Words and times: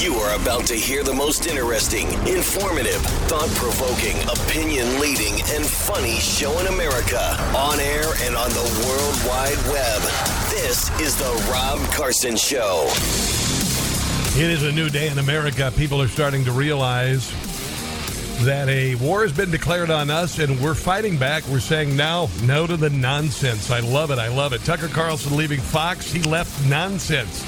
You 0.00 0.14
are 0.16 0.34
about 0.34 0.66
to 0.66 0.74
hear 0.74 1.04
the 1.04 1.14
most 1.14 1.46
interesting, 1.46 2.08
informative, 2.26 3.00
thought 3.28 3.48
provoking, 3.54 4.20
opinion 4.28 4.98
leading, 4.98 5.34
and 5.54 5.64
funny 5.64 6.16
show 6.16 6.58
in 6.58 6.66
America 6.66 7.20
on 7.56 7.78
air 7.78 8.04
and 8.22 8.34
on 8.34 8.50
the 8.50 8.84
World 8.84 9.16
Wide 9.26 9.56
Web. 9.72 10.02
This 10.50 10.90
is 11.00 11.16
The 11.16 11.48
Rob 11.50 11.78
Carson 11.92 12.36
Show. 12.36 12.86
It 14.36 14.50
is 14.50 14.64
a 14.64 14.72
new 14.72 14.90
day 14.90 15.08
in 15.08 15.18
America. 15.18 15.72
People 15.76 16.02
are 16.02 16.08
starting 16.08 16.44
to 16.44 16.52
realize 16.52 17.30
that 18.44 18.68
a 18.68 18.96
war 18.96 19.22
has 19.22 19.32
been 19.32 19.52
declared 19.52 19.90
on 19.90 20.10
us 20.10 20.40
and 20.40 20.60
we're 20.60 20.74
fighting 20.74 21.16
back. 21.16 21.46
We're 21.46 21.60
saying 21.60 21.96
now, 21.96 22.28
no 22.42 22.66
to 22.66 22.76
the 22.76 22.90
nonsense. 22.90 23.70
I 23.70 23.78
love 23.78 24.10
it. 24.10 24.18
I 24.18 24.28
love 24.28 24.52
it. 24.54 24.62
Tucker 24.64 24.88
Carlson 24.88 25.36
leaving 25.36 25.60
Fox, 25.60 26.10
he 26.10 26.20
left 26.22 26.66
nonsense. 26.68 27.42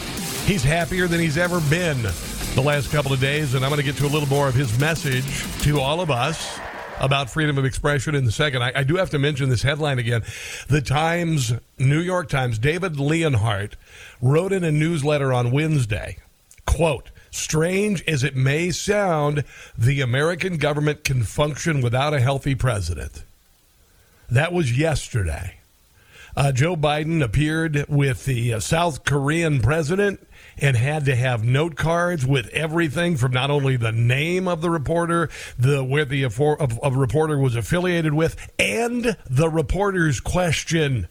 He's 0.47 0.63
happier 0.63 1.09
than 1.09 1.19
he's 1.19 1.37
ever 1.37 1.61
been 1.69 2.07
the 2.57 2.63
last 2.63 2.91
couple 2.91 3.13
of 3.13 3.21
days, 3.21 3.53
and 3.53 3.63
I'm 3.63 3.71
going 3.71 3.83
to 3.83 3.85
get 3.85 3.97
to 3.97 4.07
a 4.07 4.09
little 4.09 4.31
more 4.31 4.49
of 4.49 4.55
his 4.55 4.81
message 4.81 5.27
to 5.61 5.79
all 5.79 6.01
of 6.01 6.11
us 6.11 6.59
about 6.99 7.29
freedom 7.29 7.59
of 7.59 7.67
expression 7.67 8.15
in 8.15 8.25
the 8.25 8.33
second. 8.33 8.65
I, 8.65 8.73
I, 8.77 8.83
do 8.83 8.97
have 8.97 9.11
to 9.11 9.19
mention 9.19 9.51
this 9.51 9.61
headline 9.61 9.99
again. 9.99 10.23
The 10.67 10.81
Times, 10.81 11.53
New 11.79 12.01
York 12.01 12.31
Times, 12.31 12.59
David 12.59 12.99
Leonhardt 12.99 13.77
wrote 14.23 14.55
in 14.55 14.65
a 14.65 14.73
newsletter 14.73 15.35
on 15.35 15.51
Wednesday, 15.51 16.17
quote, 16.65 17.11
Strange 17.31 18.03
as 18.09 18.25
it 18.25 18.35
may 18.35 18.71
sound, 18.71 19.45
the 19.77 20.01
American 20.01 20.57
government 20.57 21.05
can 21.05 21.25
function 21.25 21.83
without 21.83 22.15
a 22.15 22.21
healthy 22.21 22.55
president. 22.55 23.23
That 24.31 24.55
was 24.55 24.79
yesterday. 24.79 25.59
Uh, 26.35 26.53
Joe 26.53 26.75
Biden 26.75 27.23
appeared 27.23 27.85
with 27.87 28.25
the 28.25 28.55
uh, 28.55 28.61
South 28.61 29.05
Korean 29.05 29.61
president 29.61 30.27
and 30.59 30.77
had 30.77 31.05
to 31.05 31.15
have 31.15 31.45
note 31.45 31.77
cards 31.77 32.27
with 32.27 32.49
everything 32.49 33.17
from 33.17 33.33
not 33.33 33.51
only 33.51 33.77
the 33.77 33.93
name 33.93 34.49
of 34.49 34.61
the 34.61 34.71
reporter, 34.71 35.29
the 35.59 35.85
where 35.85 36.05
the 36.05 36.25
of, 36.25 36.41
of 36.41 36.97
reporter 36.97 37.39
was 37.39 37.57
affiliated 37.57 38.15
with, 38.15 38.51
and 38.59 39.17
the 39.29 39.49
reporter's 39.49 40.21
question 40.21 41.09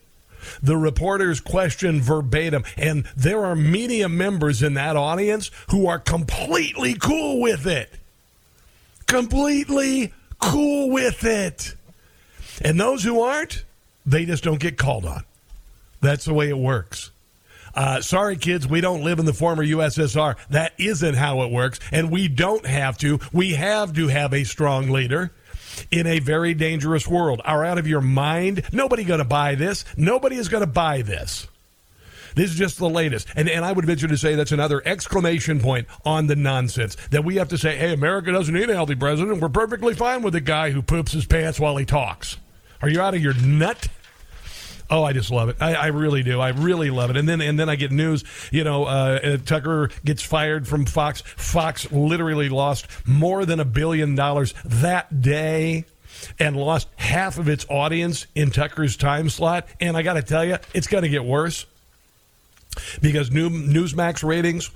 the 0.62 0.78
reporter's 0.78 1.40
question 1.40 2.02
verbatim. 2.02 2.64
And 2.78 3.06
there 3.16 3.46
are 3.46 3.56
media 3.56 4.08
members 4.08 4.62
in 4.62 4.76
that 4.76 4.96
audience 4.96 5.52
who 5.70 5.88
are 5.88 6.00
completely 6.00 6.94
cool 6.94 7.42
with 7.42 7.66
it. 7.66 7.92
Completely 9.08 10.14
cool 10.40 10.90
with 10.90 11.24
it. 11.24 11.74
And 12.62 12.80
those 12.80 13.04
who 13.04 13.22
aren't, 13.22 13.64
they 14.06 14.26
just 14.26 14.44
don't 14.44 14.60
get 14.60 14.78
called 14.78 15.06
on. 15.06 15.24
That's 16.02 16.26
the 16.26 16.34
way 16.34 16.50
it 16.50 16.58
works. 16.58 17.12
Uh, 17.76 18.02
sorry, 18.02 18.38
kids, 18.38 18.68
we 18.68 18.82
don't 18.82 19.04
live 19.04 19.20
in 19.20 19.26
the 19.26 19.34
former 19.34 19.64
USSR. 19.64 20.36
That 20.50 20.74
isn't 20.78 21.16
how 21.16 21.42
it 21.42 21.52
works, 21.52 21.80
and 21.92 22.10
we 22.10 22.28
don't 22.28 22.66
have 22.66 22.98
to. 23.00 23.20
We 23.34 23.54
have 23.54 23.94
to 23.94 24.08
have 24.08 24.34
a 24.34 24.46
strong 24.46 24.90
leader 24.90 25.32
in 25.92 26.08
a 26.08 26.20
very 26.20 26.54
dangerous 26.54 27.08
world. 27.08 27.42
Are 27.44 27.66
out 27.66 27.78
of 27.78 27.88
your 27.88 28.02
mind? 28.02 28.64
Nobody 28.72 29.04
going 29.04 29.20
to 29.20 29.26
buy 29.26 29.56
this. 29.56 29.84
Nobody 29.98 30.38
is 30.38 30.48
going 30.48 30.62
to 30.62 30.68
buy 30.68 31.02
this. 31.02 31.48
This 32.36 32.52
is 32.52 32.58
just 32.58 32.78
the 32.78 32.90
latest. 32.90 33.28
And, 33.36 33.50
and 33.50 33.64
I 33.64 33.72
would 33.72 33.86
venture 33.86 34.08
to 34.08 34.18
say 34.18 34.36
that's 34.36 34.52
another 34.52 34.82
exclamation 34.86 35.60
point 35.60 35.88
on 36.04 36.28
the 36.28 36.36
nonsense 36.36 36.96
that 37.12 37.24
we 37.24 37.38
have 37.38 37.48
to 37.50 37.58
say, 37.58 37.78
hey, 37.78 37.94
America 37.94 38.32
doesn't 38.32 38.54
need 38.54 38.70
a 38.70 38.74
healthy 38.74 38.96
president. 38.96 39.42
We're 39.42 39.50
perfectly 39.50 39.94
fine 39.94 40.22
with 40.22 40.36
a 40.36 40.42
guy 40.42 40.72
who 40.72 40.82
poops 40.82 41.14
his 41.14 41.26
pants 41.26 41.60
while 41.60 41.78
he 41.78 41.86
talks. 41.86 42.38
Are 42.82 42.90
you 42.90 43.02
out 43.02 43.16
of 43.16 43.22
your 43.22 43.34
nut? 43.36 43.88
Oh, 44.90 45.04
I 45.04 45.14
just 45.14 45.32
love 45.32 45.50
it. 45.50 45.58
I, 45.60 45.74
I, 45.74 45.88
really 45.88 46.22
do. 46.22 46.40
I 46.40 46.50
really 46.50 46.92
love 46.92 47.10
it. 47.10 47.18
And 47.18 47.28
then 47.28 47.42
and 47.42 47.58
then 47.60 47.70
I 47.70 47.76
get 47.76 47.92
news. 47.92 48.24
You 48.52 48.64
know, 48.64 48.86
uh, 48.86 49.20
uh, 49.24 49.38
Tucker 49.38 49.90
gets 50.04 50.22
fired 50.22 50.68
from 50.68 50.86
Fox. 50.86 51.22
Fox 51.22 51.92
literally 51.92 52.50
lost 52.50 52.88
more 53.08 53.46
than 53.46 53.60
a 53.60 53.66
billion 53.66 54.16
dollars 54.16 54.54
that 54.64 55.22
day. 55.22 55.86
And 56.40 56.56
lost 56.56 56.88
half 56.96 57.38
of 57.38 57.50
its 57.50 57.66
audience 57.70 58.26
in 58.36 58.50
Tucker's 58.50 58.96
time 58.96 59.30
slot. 59.30 59.68
And 59.82 59.98
I 59.98 60.02
got 60.02 60.14
to 60.14 60.24
tell 60.24 60.46
you, 60.46 60.58
it's 60.74 60.88
going 60.88 61.04
to 61.04 61.10
get 61.10 61.26
worse 61.26 61.66
because 63.02 63.32
new, 63.32 63.50
Newsmax 63.50 64.24
ratings 64.24 64.72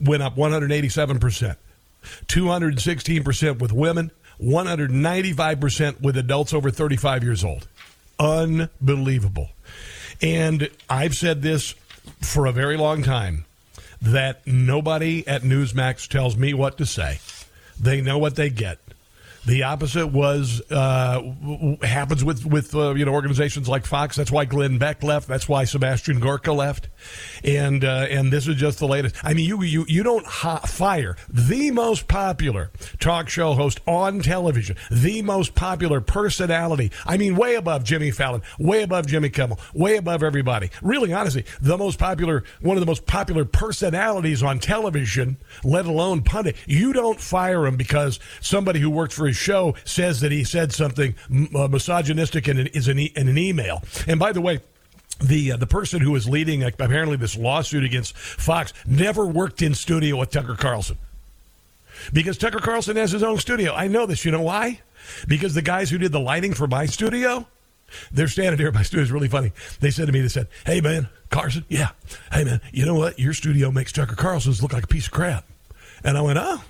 went 0.00 0.22
up 0.22 0.36
187%, 0.36 1.56
216% 2.26 3.58
with 3.58 3.72
women, 3.72 4.10
195% 4.40 6.00
with 6.00 6.16
adults 6.16 6.54
over 6.54 6.70
35 6.70 7.24
years 7.24 7.44
old 7.44 7.66
unbelievable. 8.18 9.50
And 10.22 10.70
I've 10.88 11.14
said 11.14 11.42
this 11.42 11.74
for 12.20 12.46
a 12.46 12.52
very 12.52 12.76
long 12.76 13.02
time 13.02 13.44
that 14.00 14.46
nobody 14.46 15.26
at 15.26 15.42
Newsmax 15.42 16.08
tells 16.08 16.36
me 16.36 16.54
what 16.54 16.78
to 16.78 16.86
say. 16.86 17.18
They 17.78 18.00
know 18.00 18.18
what 18.18 18.36
they 18.36 18.50
get. 18.50 18.78
The 19.46 19.62
opposite 19.62 20.08
was 20.08 20.60
uh, 20.72 21.22
happens 21.82 22.24
with 22.24 22.44
with 22.44 22.74
uh, 22.74 22.94
you 22.94 23.04
know 23.04 23.12
organizations 23.12 23.68
like 23.68 23.86
Fox. 23.86 24.16
That's 24.16 24.32
why 24.32 24.44
Glenn 24.44 24.78
Beck 24.78 25.04
left. 25.04 25.28
That's 25.28 25.48
why 25.48 25.64
Sebastian 25.64 26.18
Gorka 26.18 26.52
left. 26.52 26.88
And 27.44 27.84
uh, 27.84 28.06
and 28.10 28.32
this 28.32 28.48
is 28.48 28.56
just 28.56 28.80
the 28.80 28.88
latest. 28.88 29.14
I 29.22 29.34
mean, 29.34 29.46
you 29.46 29.62
you 29.62 29.84
you 29.88 30.02
don't 30.02 30.26
ha- 30.26 30.58
fire 30.58 31.16
the 31.28 31.70
most 31.70 32.08
popular 32.08 32.72
talk 32.98 33.28
show 33.28 33.54
host 33.54 33.80
on 33.86 34.20
television, 34.20 34.76
the 34.90 35.22
most 35.22 35.54
popular 35.54 36.00
personality. 36.00 36.90
I 37.06 37.16
mean, 37.16 37.36
way 37.36 37.54
above 37.54 37.84
Jimmy 37.84 38.10
Fallon, 38.10 38.42
way 38.58 38.82
above 38.82 39.06
Jimmy 39.06 39.30
Kimmel, 39.30 39.60
way 39.74 39.96
above 39.96 40.24
everybody. 40.24 40.70
Really, 40.82 41.12
honestly, 41.12 41.44
the 41.60 41.78
most 41.78 42.00
popular, 42.00 42.42
one 42.60 42.76
of 42.76 42.80
the 42.80 42.86
most 42.86 43.06
popular 43.06 43.44
personalities 43.44 44.42
on 44.42 44.58
television, 44.58 45.36
let 45.62 45.86
alone 45.86 46.22
pundit. 46.22 46.56
You 46.66 46.92
don't 46.92 47.20
fire 47.20 47.64
him 47.64 47.76
because 47.76 48.18
somebody 48.40 48.80
who 48.80 48.90
works 48.90 49.14
for 49.14 49.28
his 49.28 49.35
show 49.36 49.74
says 49.84 50.20
that 50.20 50.32
he 50.32 50.44
said 50.44 50.72
something 50.72 51.14
uh, 51.54 51.68
misogynistic 51.68 52.48
in 52.48 52.58
an, 52.58 52.66
is 52.68 52.88
e- 52.88 53.12
in 53.14 53.28
an 53.28 53.38
email. 53.38 53.82
And 54.06 54.18
by 54.18 54.32
the 54.32 54.40
way, 54.40 54.60
the 55.20 55.52
uh, 55.52 55.56
the 55.56 55.66
person 55.66 56.00
who 56.00 56.14
is 56.16 56.28
leading 56.28 56.62
uh, 56.62 56.70
apparently 56.78 57.16
this 57.16 57.36
lawsuit 57.36 57.84
against 57.84 58.16
Fox 58.16 58.72
never 58.86 59.26
worked 59.26 59.62
in 59.62 59.74
studio 59.74 60.16
with 60.16 60.30
Tucker 60.30 60.56
Carlson 60.56 60.98
because 62.12 62.36
Tucker 62.36 62.58
Carlson 62.58 62.96
has 62.96 63.12
his 63.12 63.22
own 63.22 63.38
studio. 63.38 63.72
I 63.74 63.88
know 63.88 64.06
this. 64.06 64.24
You 64.24 64.32
know 64.32 64.42
why? 64.42 64.80
Because 65.26 65.54
the 65.54 65.62
guys 65.62 65.90
who 65.90 65.98
did 65.98 66.12
the 66.12 66.20
lighting 66.20 66.52
for 66.52 66.66
my 66.66 66.86
studio, 66.86 67.46
they're 68.12 68.28
standing 68.28 68.58
here. 68.58 68.72
My 68.72 68.82
studio 68.82 69.04
is 69.04 69.12
really 69.12 69.28
funny. 69.28 69.52
They 69.80 69.90
said 69.90 70.06
to 70.06 70.12
me, 70.12 70.20
they 70.20 70.28
said, 70.28 70.48
"Hey 70.64 70.80
man, 70.80 71.08
Carson, 71.30 71.64
yeah, 71.68 71.90
hey 72.32 72.44
man, 72.44 72.60
you 72.72 72.84
know 72.84 72.94
what? 72.94 73.18
Your 73.18 73.32
studio 73.32 73.70
makes 73.70 73.92
Tucker 73.92 74.16
Carlson's 74.16 74.62
look 74.62 74.72
like 74.72 74.84
a 74.84 74.88
piece 74.88 75.06
of 75.06 75.12
crap." 75.12 75.44
And 76.04 76.18
I 76.18 76.20
went, 76.20 76.38
"Oh." 76.40 76.62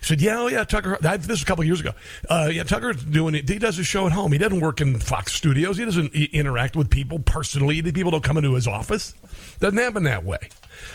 He 0.00 0.06
said, 0.06 0.20
"Yeah, 0.20 0.40
oh 0.40 0.48
yeah, 0.48 0.64
Tucker. 0.64 0.98
This 1.00 1.28
was 1.28 1.42
a 1.42 1.44
couple 1.44 1.64
years 1.64 1.80
ago. 1.80 1.92
Uh, 2.28 2.50
yeah, 2.52 2.62
Tucker's 2.62 3.02
doing 3.04 3.34
it. 3.34 3.48
He 3.48 3.58
does 3.58 3.76
his 3.76 3.86
show 3.86 4.06
at 4.06 4.12
home. 4.12 4.32
He 4.32 4.38
doesn't 4.38 4.60
work 4.60 4.80
in 4.80 4.98
Fox 4.98 5.34
Studios. 5.34 5.76
He 5.76 5.84
doesn't 5.84 6.14
interact 6.14 6.76
with 6.76 6.90
people 6.90 7.18
personally. 7.18 7.80
The 7.80 7.92
people 7.92 8.10
don't 8.10 8.24
come 8.24 8.36
into 8.36 8.54
his 8.54 8.66
office. 8.66 9.14
Doesn't 9.58 9.78
happen 9.78 10.04
that 10.04 10.24
way. 10.24 10.48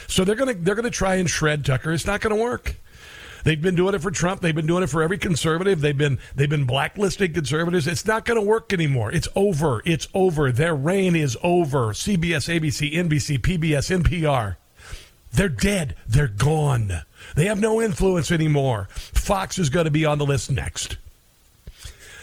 So 0.08 0.24
they're 0.24 0.36
gonna 0.36 0.56
they're 0.56 0.76
gonna 0.76 0.90
try 0.90 1.16
and 1.16 1.30
shred 1.30 1.64
Tucker. 1.66 1.94
It's 1.94 2.06
not 2.06 2.22
gonna 2.22 2.36
work." 2.36 2.76
They've 3.46 3.62
been 3.62 3.76
doing 3.76 3.94
it 3.94 4.02
for 4.02 4.10
Trump. 4.10 4.42
They've 4.42 4.56
been 4.56 4.66
doing 4.66 4.82
it 4.82 4.90
for 4.90 5.04
every 5.04 5.20
conservative. 5.20 5.80
They've 5.80 5.96
been 5.96 6.18
they've 6.36 6.50
been 6.50 6.66
blacklisting 6.66 7.32
conservatives. 7.32 7.86
It's 7.86 8.06
not 8.08 8.26
going 8.26 8.40
to 8.40 8.46
work 8.46 8.74
anymore. 8.74 9.12
It's 9.12 9.28
over. 9.36 9.84
It's 9.86 10.08
over. 10.16 10.52
Their 10.52 10.76
reign 10.76 11.16
is 11.16 11.38
over. 11.44 11.94
CBS, 11.94 12.50
ABC, 12.50 12.96
NBC, 12.96 13.38
PBS, 13.40 14.04
NPR. 14.04 14.56
They're 15.36 15.50
dead. 15.50 15.96
They're 16.08 16.28
gone. 16.28 17.02
They 17.36 17.46
have 17.46 17.60
no 17.60 17.82
influence 17.82 18.32
anymore. 18.32 18.88
Fox 18.92 19.60
is 19.60 19.70
going 19.70 19.86
to 19.86 19.92
be 19.92 20.06
on 20.06 20.18
the 20.18 20.26
list 20.26 20.52
next. 20.52 20.98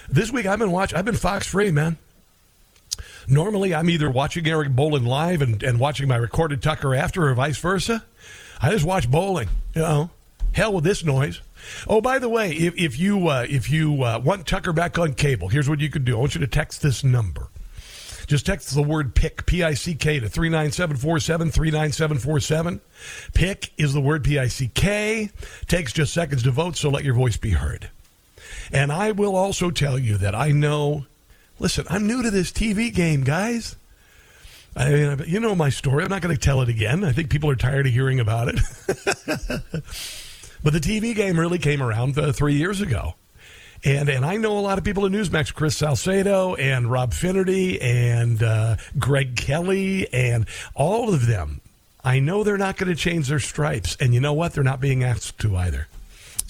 This 0.08 0.32
week 0.32 0.46
I've 0.46 0.58
been 0.58 0.72
watching. 0.72 0.98
I've 0.98 1.04
been 1.04 1.14
Fox 1.14 1.46
free, 1.46 1.70
man. 1.70 1.98
Normally 3.28 3.74
I'm 3.74 3.88
either 3.88 4.10
watching 4.10 4.46
Eric 4.46 4.70
Bolling 4.70 5.04
live 5.04 5.42
and, 5.42 5.62
and 5.62 5.78
watching 5.78 6.08
my 6.08 6.16
recorded 6.16 6.62
Tucker 6.62 6.94
after, 6.94 7.28
or 7.28 7.34
vice 7.34 7.58
versa. 7.58 8.04
I 8.60 8.70
just 8.70 8.84
watch 8.84 9.10
Bolling. 9.10 9.48
You 9.74 9.82
know, 9.82 10.10
hell 10.52 10.72
with 10.72 10.84
this 10.84 11.04
noise. 11.04 11.40
Oh, 11.86 12.00
by 12.00 12.18
the 12.18 12.28
way, 12.28 12.52
if, 12.52 12.76
if 12.76 12.98
you 12.98 13.28
uh, 13.28 13.46
if 13.48 13.70
you 13.70 14.02
uh, 14.02 14.20
want 14.22 14.46
Tucker 14.46 14.72
back 14.72 14.98
on 14.98 15.14
cable, 15.14 15.48
here's 15.48 15.68
what 15.68 15.80
you 15.80 15.90
can 15.90 16.04
do. 16.04 16.16
I 16.16 16.20
want 16.20 16.34
you 16.34 16.40
to 16.40 16.46
text 16.46 16.82
this 16.82 17.04
number. 17.04 17.48
Just 18.32 18.46
text 18.46 18.74
the 18.74 18.82
word 18.82 19.14
pick, 19.14 19.44
P 19.44 19.62
I 19.62 19.74
C 19.74 19.94
K, 19.94 20.18
to 20.18 20.26
39747, 20.26 21.50
39747. 21.50 22.80
Pick 23.34 23.72
is 23.76 23.92
the 23.92 24.00
word 24.00 24.24
P 24.24 24.38
I 24.38 24.46
C 24.46 24.70
K. 24.72 25.28
Takes 25.66 25.92
just 25.92 26.14
seconds 26.14 26.42
to 26.44 26.50
vote, 26.50 26.78
so 26.78 26.88
let 26.88 27.04
your 27.04 27.12
voice 27.12 27.36
be 27.36 27.50
heard. 27.50 27.90
And 28.72 28.90
I 28.90 29.12
will 29.12 29.36
also 29.36 29.70
tell 29.70 29.98
you 29.98 30.16
that 30.16 30.34
I 30.34 30.50
know, 30.50 31.04
listen, 31.58 31.84
I'm 31.90 32.06
new 32.06 32.22
to 32.22 32.30
this 32.30 32.50
TV 32.50 32.90
game, 32.90 33.22
guys. 33.22 33.76
I 34.74 34.88
mean, 34.88 35.24
you 35.26 35.38
know 35.38 35.54
my 35.54 35.68
story. 35.68 36.02
I'm 36.02 36.08
not 36.08 36.22
going 36.22 36.34
to 36.34 36.40
tell 36.40 36.62
it 36.62 36.70
again. 36.70 37.04
I 37.04 37.12
think 37.12 37.28
people 37.28 37.50
are 37.50 37.54
tired 37.54 37.86
of 37.86 37.92
hearing 37.92 38.18
about 38.18 38.48
it. 38.48 38.54
but 40.64 40.72
the 40.72 40.80
TV 40.80 41.14
game 41.14 41.38
really 41.38 41.58
came 41.58 41.82
around 41.82 42.16
uh, 42.16 42.32
three 42.32 42.54
years 42.54 42.80
ago. 42.80 43.12
And 43.84 44.08
and 44.08 44.24
I 44.24 44.36
know 44.36 44.58
a 44.58 44.60
lot 44.60 44.78
of 44.78 44.84
people 44.84 45.06
in 45.06 45.12
Newsmax, 45.12 45.52
Chris 45.52 45.76
Salcedo 45.76 46.54
and 46.54 46.90
Rob 46.90 47.12
Finnerty 47.12 47.80
and 47.80 48.42
uh, 48.42 48.76
Greg 48.98 49.36
Kelly 49.36 50.12
and 50.12 50.46
all 50.74 51.12
of 51.12 51.26
them. 51.26 51.60
I 52.04 52.18
know 52.18 52.42
they're 52.42 52.58
not 52.58 52.76
going 52.76 52.90
to 52.90 52.96
change 52.96 53.28
their 53.28 53.38
stripes, 53.38 53.96
and 54.00 54.12
you 54.12 54.20
know 54.20 54.32
what? 54.32 54.52
They're 54.52 54.64
not 54.64 54.80
being 54.80 55.04
asked 55.04 55.38
to 55.40 55.56
either. 55.56 55.88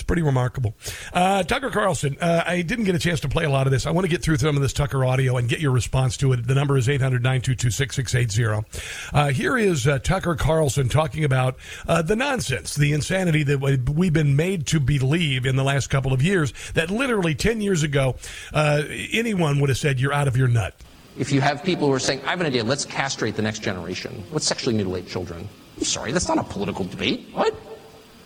It's 0.03 0.07
pretty 0.09 0.23
remarkable. 0.23 0.75
Uh, 1.13 1.45
Tucker 1.45 1.71
Carlson, 1.71 2.17
uh, 2.21 2.43
I 2.45 2.63
didn't 2.63 2.87
get 2.87 2.97
a 2.97 2.99
chance 2.99 3.21
to 3.21 3.29
play 3.29 3.45
a 3.45 3.51
lot 3.51 3.69
of 3.69 3.71
this. 3.71 3.87
I 3.87 3.93
want 3.93 4.05
to 4.05 4.11
get 4.11 4.21
through 4.21 4.37
some 4.39 4.57
of 4.57 4.63
this 4.63 4.73
Tucker 4.73 5.05
audio 5.05 5.37
and 5.37 5.49
get 5.49 5.61
your 5.61 5.71
response 5.71 6.17
to 6.17 6.33
it. 6.33 6.45
The 6.45 6.57
number 6.57 6.77
is 6.77 6.89
800 6.89 7.23
922 7.23 7.71
6680. 7.71 8.67
Uh, 9.13 9.29
here 9.29 9.57
is 9.57 9.87
uh, 9.87 10.01
Tucker 10.01 10.35
Carlson 10.35 10.89
talking 10.89 11.23
about 11.23 11.57
uh, 11.87 12.03
the 12.03 12.17
nonsense, 12.17 12.75
the 12.75 12.93
insanity 12.93 13.45
that 13.45 13.61
we've 13.61 14.13
been 14.13 14.35
made 14.35 14.67
to 14.67 14.81
believe 14.81 15.47
in 15.47 15.55
the 15.55 15.63
last 15.63 15.89
couple 15.89 16.13
of 16.13 16.21
years 16.21 16.53
that 16.75 16.91
literally 16.91 17.37
10 17.37 17.61
years 17.61 17.85
ago, 17.85 18.17
uh, 18.53 18.83
anyone 19.13 19.61
would 19.61 19.69
have 19.69 19.79
said, 19.79 20.01
You're 20.01 20.13
out 20.13 20.27
of 20.27 20.37
your 20.37 20.49
nut. 20.49 20.75
If 21.17 21.31
you 21.31 21.41
have 21.43 21.63
people 21.63 21.87
who 21.87 21.93
are 21.93 22.01
saying, 22.01 22.23
I 22.25 22.31
have 22.31 22.41
an 22.41 22.47
idea, 22.47 22.65
let's 22.65 22.85
castrate 22.85 23.37
the 23.37 23.43
next 23.43 23.61
generation, 23.61 24.25
let's 24.33 24.47
sexually 24.47 24.75
mutilate 24.75 25.07
children. 25.07 25.49
I'm 25.79 25.85
sorry, 25.85 26.11
that's 26.11 26.27
not 26.27 26.39
a 26.39 26.43
political 26.43 26.85
debate. 26.85 27.29
What? 27.33 27.55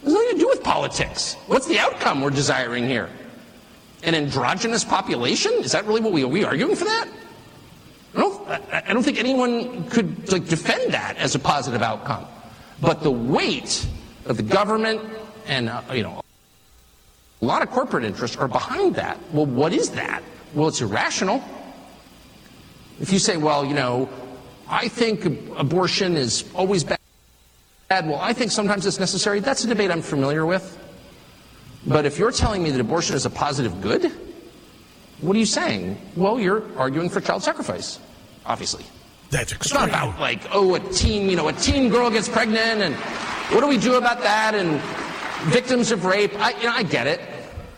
Has 0.06 0.14
nothing 0.14 0.30
to 0.34 0.38
do 0.38 0.48
with 0.48 0.62
politics. 0.62 1.34
What's 1.46 1.66
the 1.66 1.78
outcome 1.78 2.20
we're 2.20 2.30
desiring 2.30 2.88
here? 2.88 3.10
An 4.02 4.14
androgynous 4.14 4.84
population? 4.84 5.52
Is 5.54 5.72
that 5.72 5.84
really 5.84 6.00
what 6.00 6.12
we 6.12 6.22
are 6.22 6.28
we 6.28 6.44
arguing 6.44 6.76
for 6.76 6.84
that? 6.84 7.08
I 8.14 8.18
don't, 8.18 8.48
I 8.48 8.92
don't 8.92 9.02
think 9.02 9.18
anyone 9.18 9.88
could 9.90 10.32
like 10.32 10.46
defend 10.46 10.94
that 10.94 11.16
as 11.18 11.34
a 11.34 11.38
positive 11.38 11.82
outcome. 11.82 12.24
But 12.80 13.02
the 13.02 13.10
weight 13.10 13.86
of 14.24 14.36
the 14.36 14.42
government 14.42 15.02
and 15.46 15.68
uh, 15.68 15.82
you 15.92 16.02
know 16.02 16.22
a 17.42 17.44
lot 17.44 17.62
of 17.62 17.70
corporate 17.70 18.04
interests 18.04 18.36
are 18.36 18.48
behind 18.48 18.94
that. 18.94 19.18
Well, 19.32 19.46
what 19.46 19.72
is 19.72 19.90
that? 19.90 20.22
Well, 20.54 20.68
it's 20.68 20.80
irrational. 20.80 21.44
If 23.00 23.12
you 23.12 23.18
say, 23.18 23.36
well, 23.36 23.64
you 23.64 23.74
know, 23.74 24.08
I 24.68 24.88
think 24.88 25.26
abortion 25.56 26.16
is 26.16 26.44
always 26.54 26.82
bad 26.82 26.98
well, 27.90 28.20
I 28.20 28.32
think 28.32 28.50
sometimes 28.50 28.86
it's 28.86 28.98
necessary. 28.98 29.40
That's 29.40 29.64
a 29.64 29.68
debate 29.68 29.90
I'm 29.90 30.02
familiar 30.02 30.44
with. 30.44 30.78
But 31.86 32.04
if 32.04 32.18
you're 32.18 32.32
telling 32.32 32.62
me 32.62 32.70
that 32.70 32.80
abortion 32.80 33.14
is 33.14 33.26
a 33.26 33.30
positive 33.30 33.80
good, 33.80 34.12
what 35.20 35.36
are 35.36 35.38
you 35.38 35.46
saying? 35.46 35.98
Well, 36.16 36.40
you're 36.40 36.64
arguing 36.76 37.08
for 37.08 37.20
child 37.20 37.42
sacrifice, 37.42 38.00
obviously. 38.44 38.84
That's 39.30 39.52
extreme. 39.52 39.82
It's 39.84 39.92
not 39.92 40.10
about 40.10 40.20
like, 40.20 40.42
oh, 40.52 40.74
a 40.74 40.80
teen, 40.80 41.30
you 41.30 41.36
know, 41.36 41.48
a 41.48 41.52
teen 41.52 41.88
girl 41.88 42.10
gets 42.10 42.28
pregnant, 42.28 42.82
and 42.82 42.94
what 43.54 43.60
do 43.60 43.68
we 43.68 43.78
do 43.78 43.94
about 43.94 44.20
that? 44.22 44.54
And 44.54 44.80
victims 45.52 45.92
of 45.92 46.04
rape. 46.04 46.32
I, 46.38 46.50
you 46.58 46.64
know, 46.64 46.72
I 46.72 46.82
get 46.82 47.06
it. 47.06 47.20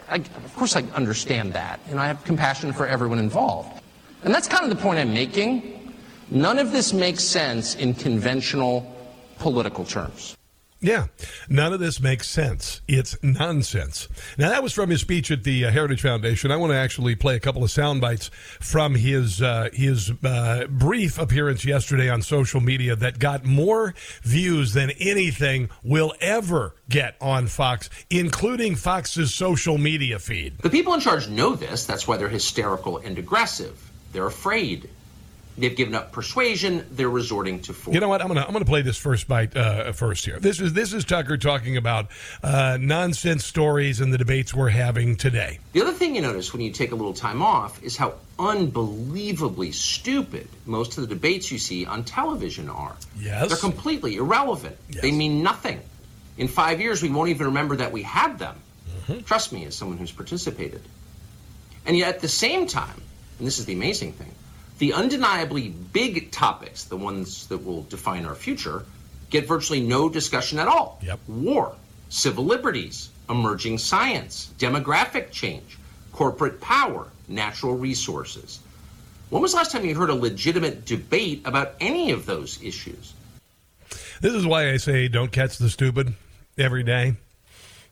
I, 0.09 0.17
of 0.17 0.55
course, 0.57 0.75
I 0.75 0.83
understand 0.95 1.53
that, 1.53 1.81
and 1.91 2.01
I 2.01 2.07
have 2.07 2.25
compassion 2.25 2.73
for 2.73 2.87
everyone 2.87 3.19
involved. 3.19 3.83
And 4.25 4.35
that's 4.35 4.49
kind 4.49 4.65
of 4.65 4.71
the 4.71 4.83
point 4.83 4.99
I'm 4.99 5.13
making. 5.13 5.95
None 6.31 6.59
of 6.59 6.73
this 6.73 6.93
makes 6.93 7.23
sense 7.23 7.75
in 7.75 7.95
conventional 7.95 8.98
political 9.39 9.85
terms. 9.85 10.37
Yeah, 10.81 11.09
none 11.49 11.73
of 11.73 11.81
this 11.81 12.01
makes 12.01 12.29
sense. 12.29 12.83
It's 12.87 13.17
nonsense. 13.21 14.07
Now, 14.39 14.51
that 14.51 14.63
was 14.63 14.73
from 14.73 14.91
his 14.91 15.01
speech 15.01 15.33
at 15.33 15.43
the 15.43 15.65
uh, 15.65 15.73
Heritage 15.73 16.03
Foundation. 16.03 16.53
I 16.53 16.57
want 16.57 16.71
to 16.71 16.77
actually 16.77 17.17
play 17.17 17.35
a 17.35 17.41
couple 17.41 17.65
of 17.65 17.71
sound 17.73 18.01
bites 18.01 18.31
from 18.61 18.95
his 18.95 19.43
uh, 19.43 19.71
his 19.73 20.13
uh, 20.23 20.67
brief 20.69 21.19
appearance 21.19 21.65
yesterday 21.65 22.09
on 22.09 22.23
social 22.23 22.61
media 22.61 22.95
that 22.95 23.19
got 23.19 23.45
more 23.45 23.93
views 24.23 24.73
than 24.73 24.91
anything 25.01 25.69
will 25.83 26.15
ever 26.21 26.77
get 26.89 27.17
on 27.21 27.49
Fox, 27.49 27.91
including 28.09 28.77
Fox's 28.77 29.35
social 29.35 29.79
media 29.79 30.21
feed. 30.21 30.59
The 30.59 30.71
people 30.71 30.95
in 30.95 31.01
charge 31.01 31.29
know 31.29 31.57
this. 31.57 31.87
That's 31.87 32.07
why 32.07 32.19
they're 32.19 32.29
hysterical 32.29 32.99
and 32.99 33.19
aggressive. 33.19 33.91
They're 34.13 34.27
afraid. 34.27 34.89
They've 35.59 35.75
given 35.75 35.95
up 35.97 36.13
persuasion. 36.13 36.87
They're 36.93 37.11
resorting 37.11 37.61
to 37.63 37.73
force. 37.73 37.93
You 37.93 38.01
know 38.01 38.09
what? 38.09 38.23
I'm 38.23 38.29
gonna 38.29 38.45
I'm 38.47 38.53
gonna 38.53 38.65
play 38.65 38.83
this 38.83 38.97
first 38.97 39.27
bite 39.27 39.57
uh, 39.57 39.91
first 39.93 40.25
here. 40.25 40.39
This 40.39 40.61
is 40.61 40.73
this 40.73 40.93
is 40.93 41.05
Tucker 41.05 41.37
talking 41.37 41.77
about 41.77 42.07
uh, 42.45 42.79
nonsense 42.81 43.45
stories 43.45 44.01
and 44.01 44.13
the 44.13 44.19
debates 44.19 44.55
we're 44.55 44.69
having 44.69 45.17
today. 45.17 45.59
The 45.73 45.83
other 45.83 45.93
thing 45.93 46.15
you 46.15 46.23
notice 46.23 46.53
when 46.53 46.63
you 46.63 46.71
take 46.71 46.93
a 46.93 46.95
little 46.95 47.13
time 47.13 47.43
off 47.43 47.83
is 47.83 47.97
how 47.97 48.15
unbelievably 48.39 49.73
stupid 49.73 50.47
most 50.65 50.97
of 50.97 51.09
the 51.09 51.13
debates 51.13 51.51
you 51.51 51.59
see 51.59 51.85
on 51.87 52.05
television 52.05 52.71
are. 52.71 52.95
Yes, 53.19 53.49
they're 53.49 53.57
completely 53.57 54.17
irrelevant. 54.17 54.77
Yes. 54.89 55.03
They 55.03 55.11
mean 55.11 55.43
nothing. 55.43 55.81
In 56.37 56.47
five 56.47 56.81
years, 56.81 57.03
we 57.03 57.11
won't 57.11 57.31
even 57.31 57.47
remember 57.47 57.77
that 57.77 57.91
we 57.91 58.03
had 58.05 58.39
them. 58.39 58.55
Mm-hmm. 59.09 59.25
Trust 59.25 59.53
me, 59.53 59.65
as 59.65 59.75
someone 59.75 59.99
who's 59.99 60.13
participated. 60.13 60.83
And 61.85 61.97
yet, 61.97 62.15
at 62.15 62.21
the 62.21 62.29
same 62.29 62.69
time, 62.69 63.03
and 63.39 63.47
this 63.47 63.59
is 63.59 63.65
the 63.65 63.73
amazing 63.73 64.13
thing 64.13 64.31
the 64.79 64.93
undeniably 64.93 65.69
big 65.69 66.31
topics, 66.31 66.85
the 66.85 66.97
ones 66.97 67.47
that 67.49 67.59
will 67.59 67.83
define 67.85 68.25
our 68.25 68.35
future, 68.35 68.85
get 69.31 69.47
virtually 69.47 69.81
no 69.81 70.09
discussion 70.09 70.59
at 70.59 70.69
all. 70.69 70.99
Yep. 71.03 71.21
War, 71.29 71.75
civil 72.09 72.45
liberties, 72.45 73.11
emerging 73.29 73.79
science, 73.79 74.53
demographic 74.59 75.31
change, 75.31 75.79
corporate 76.13 76.61
power, 76.61 77.09
natural 77.29 77.77
resources. 77.77 78.61
When 79.31 79.43
was 79.43 79.53
the 79.53 79.59
last 79.59 79.73
time 79.73 79.85
you 79.85 79.95
heard 79.95 80.11
a 80.11 80.15
legitimate 80.15 80.87
debate 80.87 81.43
about 81.45 81.75
any 81.81 82.13
of 82.13 82.25
those 82.25 82.63
issues? 82.63 83.13
This 84.21 84.33
is 84.33 84.47
why 84.47 84.71
I 84.71 84.79
say 84.79 85.09
don't 85.09 85.31
catch 85.31 85.59
the 85.59 85.69
stupid 85.69 86.15
every 86.57 86.83
day. 86.83 87.15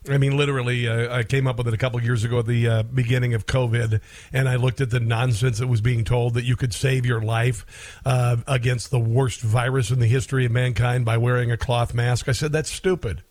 I 0.09 0.17
mean, 0.17 0.37
literally, 0.37 0.87
uh, 0.87 1.15
I 1.15 1.23
came 1.23 1.47
up 1.47 1.57
with 1.57 1.67
it 1.67 1.73
a 1.73 1.77
couple 1.77 2.01
years 2.01 2.23
ago 2.23 2.39
at 2.39 2.45
the 2.45 2.67
uh, 2.67 2.83
beginning 2.83 3.33
of 3.33 3.45
COVID, 3.45 4.01
and 4.31 4.47
I 4.47 4.55
looked 4.55 4.81
at 4.81 4.89
the 4.89 4.99
nonsense 4.99 5.59
that 5.59 5.67
was 5.67 5.81
being 5.81 6.03
told 6.03 6.35
that 6.35 6.45
you 6.45 6.55
could 6.55 6.73
save 6.73 7.05
your 7.05 7.21
life 7.21 7.99
uh, 8.05 8.37
against 8.47 8.91
the 8.91 8.99
worst 8.99 9.41
virus 9.41 9.91
in 9.91 9.99
the 9.99 10.07
history 10.07 10.45
of 10.45 10.51
mankind 10.51 11.05
by 11.05 11.17
wearing 11.17 11.51
a 11.51 11.57
cloth 11.57 11.93
mask. 11.93 12.29
I 12.29 12.31
said, 12.31 12.51
that's 12.51 12.71
stupid. 12.71 13.23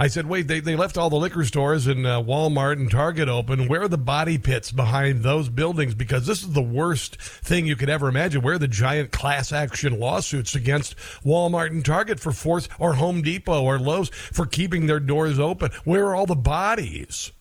I 0.00 0.06
said, 0.06 0.24
wait, 0.24 0.48
they, 0.48 0.60
they 0.60 0.76
left 0.76 0.96
all 0.96 1.10
the 1.10 1.16
liquor 1.16 1.44
stores 1.44 1.86
and 1.86 2.06
uh, 2.06 2.22
Walmart 2.22 2.78
and 2.78 2.90
Target 2.90 3.28
open. 3.28 3.68
Where 3.68 3.82
are 3.82 3.88
the 3.88 3.98
body 3.98 4.38
pits 4.38 4.72
behind 4.72 5.22
those 5.22 5.50
buildings? 5.50 5.94
Because 5.94 6.26
this 6.26 6.40
is 6.42 6.54
the 6.54 6.62
worst 6.62 7.20
thing 7.20 7.66
you 7.66 7.76
could 7.76 7.90
ever 7.90 8.08
imagine. 8.08 8.40
Where 8.40 8.54
are 8.54 8.58
the 8.58 8.66
giant 8.66 9.12
class 9.12 9.52
action 9.52 10.00
lawsuits 10.00 10.54
against 10.54 10.96
Walmart 11.22 11.66
and 11.66 11.84
Target 11.84 12.18
for 12.18 12.32
force 12.32 12.66
or 12.78 12.94
Home 12.94 13.20
Depot 13.20 13.62
or 13.62 13.78
Lowe's 13.78 14.08
for 14.08 14.46
keeping 14.46 14.86
their 14.86 15.00
doors 15.00 15.38
open? 15.38 15.70
Where 15.84 16.06
are 16.06 16.14
all 16.14 16.24
the 16.24 16.34
bodies? 16.34 17.32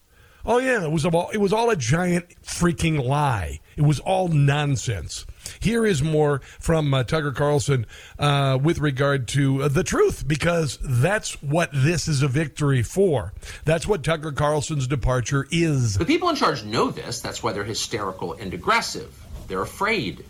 Oh 0.46 0.58
yeah, 0.58 0.84
it 0.84 0.92
was 0.92 1.06
all 1.06 1.30
it 1.30 1.38
was 1.38 1.54
all 1.54 1.70
a 1.70 1.78
giant 1.78 2.28
freaking 2.44 3.02
lie. 3.02 3.62
It 3.78 3.84
was 3.84 4.02
all 4.02 4.28
nonsense. 4.28 5.26
Here 5.60 5.86
is 5.86 6.02
more 6.02 6.42
from 6.60 6.94
uh, 6.94 7.04
Tucker 7.04 7.32
Carlson 7.32 7.86
uh, 8.18 8.58
with 8.62 8.80
regard 8.80 9.28
to 9.30 9.64
uh, 9.64 9.68
the 9.68 9.84
truth, 9.84 10.28
because 10.28 10.78
that's 10.82 11.42
what 11.42 11.70
this 11.74 12.08
is 12.08 12.22
a 12.22 12.28
victory 12.28 12.84
for. 12.84 13.34
That's 13.66 13.88
what 13.88 14.04
Tucker 14.04 14.32
Carlson's 14.32 14.88
departure 14.88 15.48
is. 15.52 15.98
The 15.98 16.06
people 16.06 16.30
in 16.30 16.36
charge 16.36 16.64
know 16.64 16.92
this. 16.92 17.22
That's 17.22 17.42
why 17.42 17.54
they're 17.54 17.64
hysterical 17.64 18.34
and 18.34 18.54
aggressive. 18.54 19.14
They're 19.48 19.62
afraid. 19.62 20.24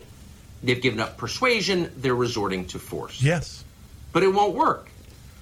They've 0.63 0.81
given 0.81 0.99
up 0.99 1.17
persuasion. 1.17 1.91
They're 1.97 2.15
resorting 2.15 2.65
to 2.67 2.79
force. 2.79 3.21
Yes. 3.21 3.63
But 4.11 4.23
it 4.23 4.33
won't 4.33 4.55
work. 4.55 4.89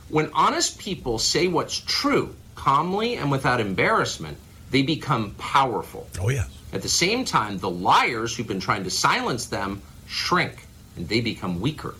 When 0.10 0.32
honest 0.34 0.80
people 0.80 1.20
say 1.20 1.48
what's 1.48 1.80
true 1.80 2.36
calmly 2.56 3.16
and 3.16 3.32
without 3.32 3.60
embarrassment, 3.60 4.38
they 4.72 4.82
become 4.82 5.32
powerful. 5.38 6.08
Oh, 6.22 6.30
yes. 6.30 6.50
At 6.74 6.82
the 6.82 6.90
same 6.90 7.24
time, 7.26 7.58
the 7.60 7.70
liars 7.70 8.36
who've 8.36 8.48
been 8.48 8.60
trying 8.60 8.84
to 8.84 8.90
silence 8.92 9.46
them 9.48 9.82
shrink 10.08 10.66
and 10.96 11.08
they 11.08 11.22
become 11.22 11.62
weaker. 11.62 11.96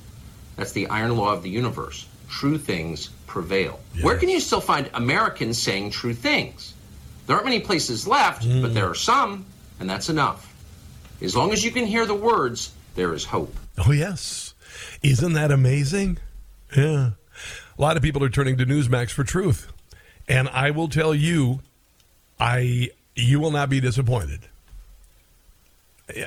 That's 0.56 0.72
the 0.74 0.88
iron 0.88 1.16
law 1.16 1.34
of 1.34 1.44
the 1.44 1.50
universe. 1.50 2.08
true 2.30 2.58
things 2.58 3.08
prevail. 3.26 3.80
Where 4.02 4.18
can 4.18 4.28
you 4.28 4.42
still 4.42 4.60
find 4.60 4.90
Americans 4.94 5.62
saying 5.62 5.92
true 5.92 6.14
things? 6.14 6.74
There 7.26 7.36
aren't 7.38 7.46
many 7.46 7.62
places 7.62 8.06
left, 8.06 8.44
Mm. 8.46 8.62
but 8.62 8.74
there 8.74 8.90
are 8.90 8.94
some, 8.96 9.46
and 9.80 9.90
that's 9.90 10.10
enough. 10.10 10.54
As 11.22 11.38
long 11.38 11.54
as 11.54 11.64
you 11.64 11.72
can 11.72 11.86
hear 11.86 12.06
the 12.06 12.14
words, 12.16 12.72
there 12.96 13.14
is 13.14 13.24
hope. 13.24 13.56
Oh, 13.78 13.92
yes. 13.94 14.54
Isn't 15.02 15.34
that 15.34 15.52
amazing? 15.52 16.18
Yeah. 16.76 17.12
A 17.78 17.82
lot 17.82 17.96
of 17.96 18.04
people 18.04 18.22
are 18.26 18.30
turning 18.30 18.58
to 18.58 18.66
Newsmax 18.66 19.12
for 19.12 19.24
truth. 19.24 19.72
And 20.28 20.50
I 20.50 20.72
will 20.72 20.90
tell 20.90 21.16
you, 21.16 21.62
I 22.40 22.92
you 23.16 23.40
will 23.40 23.52
not 23.52 23.70
be 23.70 23.80
disappointed. 23.80 24.42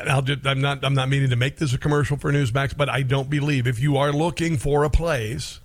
I'll 0.07 0.23
just, 0.23 0.47
I'm 0.47 0.61
not 0.61 0.85
I'm 0.85 0.95
not 0.95 1.09
meaning 1.09 1.31
to 1.31 1.37
make 1.37 1.57
this 1.57 1.73
a 1.73 1.79
commercial 1.79 2.17
for 2.17 2.33
Newsmax, 2.33 2.77
but 2.77 2.89
I 2.89 3.03
don't 3.03 3.31
believe 3.31 3.67
if 3.67 3.81
you 3.81 3.97
are 3.97 4.13
looking 4.13 4.59
for 4.59 4.85
a 4.85 4.91
place, 4.91 5.61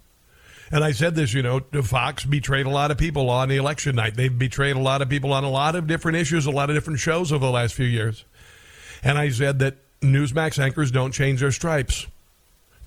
and 0.71 0.83
I 0.83 0.93
said 0.93 1.15
this, 1.15 1.33
you 1.33 1.43
know, 1.43 1.59
Fox 1.83 2.23
betrayed 2.25 2.65
a 2.65 2.69
lot 2.69 2.91
of 2.91 2.97
people 2.97 3.29
on 3.29 3.49
the 3.49 3.57
election 3.57 3.95
night. 3.95 4.15
They've 4.15 4.37
betrayed 4.37 4.75
a 4.75 4.79
lot 4.79 5.01
of 5.01 5.09
people 5.09 5.33
on 5.33 5.43
a 5.43 5.49
lot 5.49 5.75
of 5.75 5.85
different 5.87 6.17
issues, 6.17 6.45
a 6.45 6.51
lot 6.51 6.69
of 6.69 6.75
different 6.75 6.99
shows 6.99 7.31
over 7.31 7.45
the 7.45 7.51
last 7.51 7.73
few 7.73 7.85
years. 7.85 8.23
And 9.03 9.17
I 9.17 9.29
said 9.29 9.59
that 9.59 9.75
Newsmax 10.01 10.57
anchors 10.59 10.91
don't 10.91 11.11
change 11.11 11.41
their 11.41 11.51
stripes. 11.51 12.07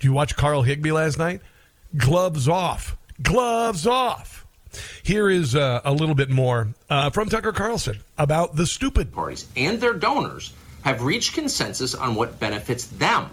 Do 0.01 0.07
you 0.07 0.13
watch 0.13 0.37
Carl 0.37 0.63
Higbie 0.63 0.93
last 0.93 1.19
night? 1.19 1.41
Gloves 1.97 2.49
off. 2.49 2.97
Gloves 3.23 3.87
off. 3.87 4.47
Here 5.03 5.29
is 5.31 5.55
uh, 5.55 5.81
a 5.85 5.93
little 5.93 6.15
bit 6.15 6.31
more 6.31 6.69
uh, 6.91 7.11
from 7.11 7.29
Tucker 7.29 7.53
Carlson 7.53 7.99
about 8.17 8.57
the 8.57 8.67
stupid. 8.67 9.13
Parties 9.13 9.47
and 9.57 9.81
their 9.81 9.95
donors 9.95 10.53
have 10.83 11.03
reached 11.03 11.35
consensus 11.35 11.95
on 11.95 12.15
what 12.15 12.39
benefits 12.39 12.87
them, 12.87 13.31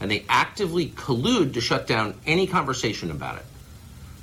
and 0.00 0.10
they 0.10 0.24
actively 0.28 0.90
collude 0.90 1.54
to 1.54 1.60
shut 1.60 1.86
down 1.86 2.14
any 2.26 2.46
conversation 2.46 3.10
about 3.10 3.38
it. 3.38 3.44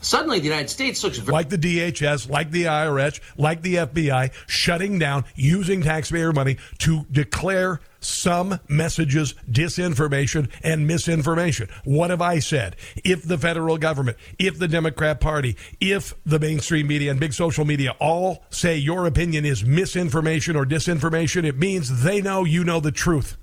Suddenly, 0.02 0.38
the 0.38 0.46
United 0.46 0.70
States 0.70 1.04
looks 1.04 1.18
very 1.18 1.34
Like 1.34 1.50
the 1.50 1.58
DHS, 1.58 2.30
like 2.30 2.52
the 2.52 2.66
IRS, 2.66 3.20
like 3.38 3.64
the 3.64 3.76
FBI, 3.76 4.32
shutting 4.46 5.00
down, 5.00 5.26
using 5.36 5.82
taxpayer 5.82 6.32
money 6.32 6.58
to 6.80 7.08
declare 7.12 7.82
some 8.06 8.60
messages 8.68 9.36
disinformation 9.50 10.50
and 10.64 10.88
misinformation. 10.88 11.70
What 11.84 12.10
have 12.10 12.22
I 12.22 12.40
said? 12.40 12.76
If 13.04 13.24
the 13.24 13.38
federal 13.38 13.78
government, 13.78 14.18
if 14.40 14.58
the 14.60 14.68
Democrat 14.68 15.20
Party, 15.20 15.58
if 15.80 16.14
the 16.26 16.40
mainstream 16.40 16.88
media 16.88 17.12
and 17.12 17.20
big 17.20 17.34
social 17.34 17.66
media 17.66 17.96
all 18.00 18.44
say 18.50 18.78
your 18.78 19.06
opinion 19.08 19.46
is 19.46 19.66
misinformation 19.66 20.56
or 20.56 20.66
disinformation, 20.66 21.44
it 21.44 21.58
means 21.58 22.04
they 22.04 22.22
know 22.22 22.44
you 22.44 22.64
know 22.64 22.80
the 22.80 22.92
truth. 22.92 23.38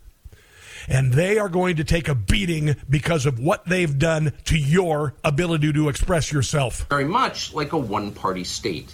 And 0.89 1.13
they 1.13 1.39
are 1.39 1.49
going 1.49 1.77
to 1.77 1.85
take 1.85 2.09
a 2.09 2.15
beating 2.15 2.75
because 2.91 3.25
of 3.25 3.39
what 3.39 3.65
they've 3.67 3.99
done 3.99 4.33
to 4.47 4.59
your 4.59 5.15
ability 5.23 5.73
to 5.73 5.89
express 5.89 6.33
yourself. 6.33 6.87
very 6.89 7.05
much 7.05 7.55
like 7.55 7.73
a 7.73 7.79
one 7.79 8.13
party 8.13 8.43
state. 8.45 8.93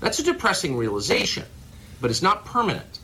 That's 0.00 0.18
a 0.18 0.22
depressing 0.22 0.76
realization, 0.76 1.44
but 2.00 2.10
it's 2.10 2.22
not 2.22 2.44
permanent. 2.44 3.00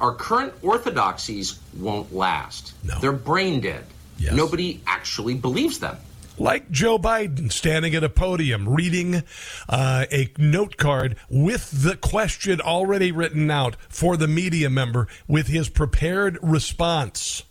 Our 0.00 0.14
current 0.14 0.52
orthodoxies 0.62 1.58
won't 1.76 2.14
last. 2.14 2.72
No. 2.84 2.98
They're 3.00 3.12
brain 3.12 3.60
dead. 3.60 3.84
Yes. 4.18 4.34
Nobody 4.34 4.80
actually 4.86 5.34
believes 5.34 5.78
them. 5.80 5.96
like 6.38 6.70
Joe 6.70 6.98
Biden 6.98 7.50
standing 7.50 7.94
at 7.96 8.04
a 8.04 8.08
podium 8.08 8.68
reading 8.68 9.22
uh, 9.68 10.06
a 10.10 10.30
note 10.38 10.76
card 10.76 11.16
with 11.28 11.82
the 11.82 11.96
question 11.96 12.60
already 12.60 13.10
written 13.12 13.50
out 13.50 13.76
for 13.88 14.16
the 14.16 14.28
media 14.28 14.70
member 14.70 15.08
with 15.26 15.48
his 15.48 15.68
prepared 15.68 16.38
response. 16.42 17.42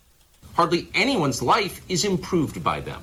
Hardly 0.55 0.87
anyone's 0.93 1.41
life 1.41 1.81
is 1.89 2.05
improved 2.05 2.63
by 2.63 2.79
them. 2.79 3.01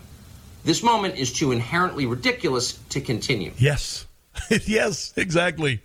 This 0.65 0.83
moment 0.83 1.17
is 1.17 1.33
too 1.33 1.53
inherently 1.53 2.07
ridiculous 2.07 2.73
to 2.89 3.01
continue. 3.03 3.53
Yes, 3.59 4.07
yes, 4.67 5.13
exactly. 5.17 5.83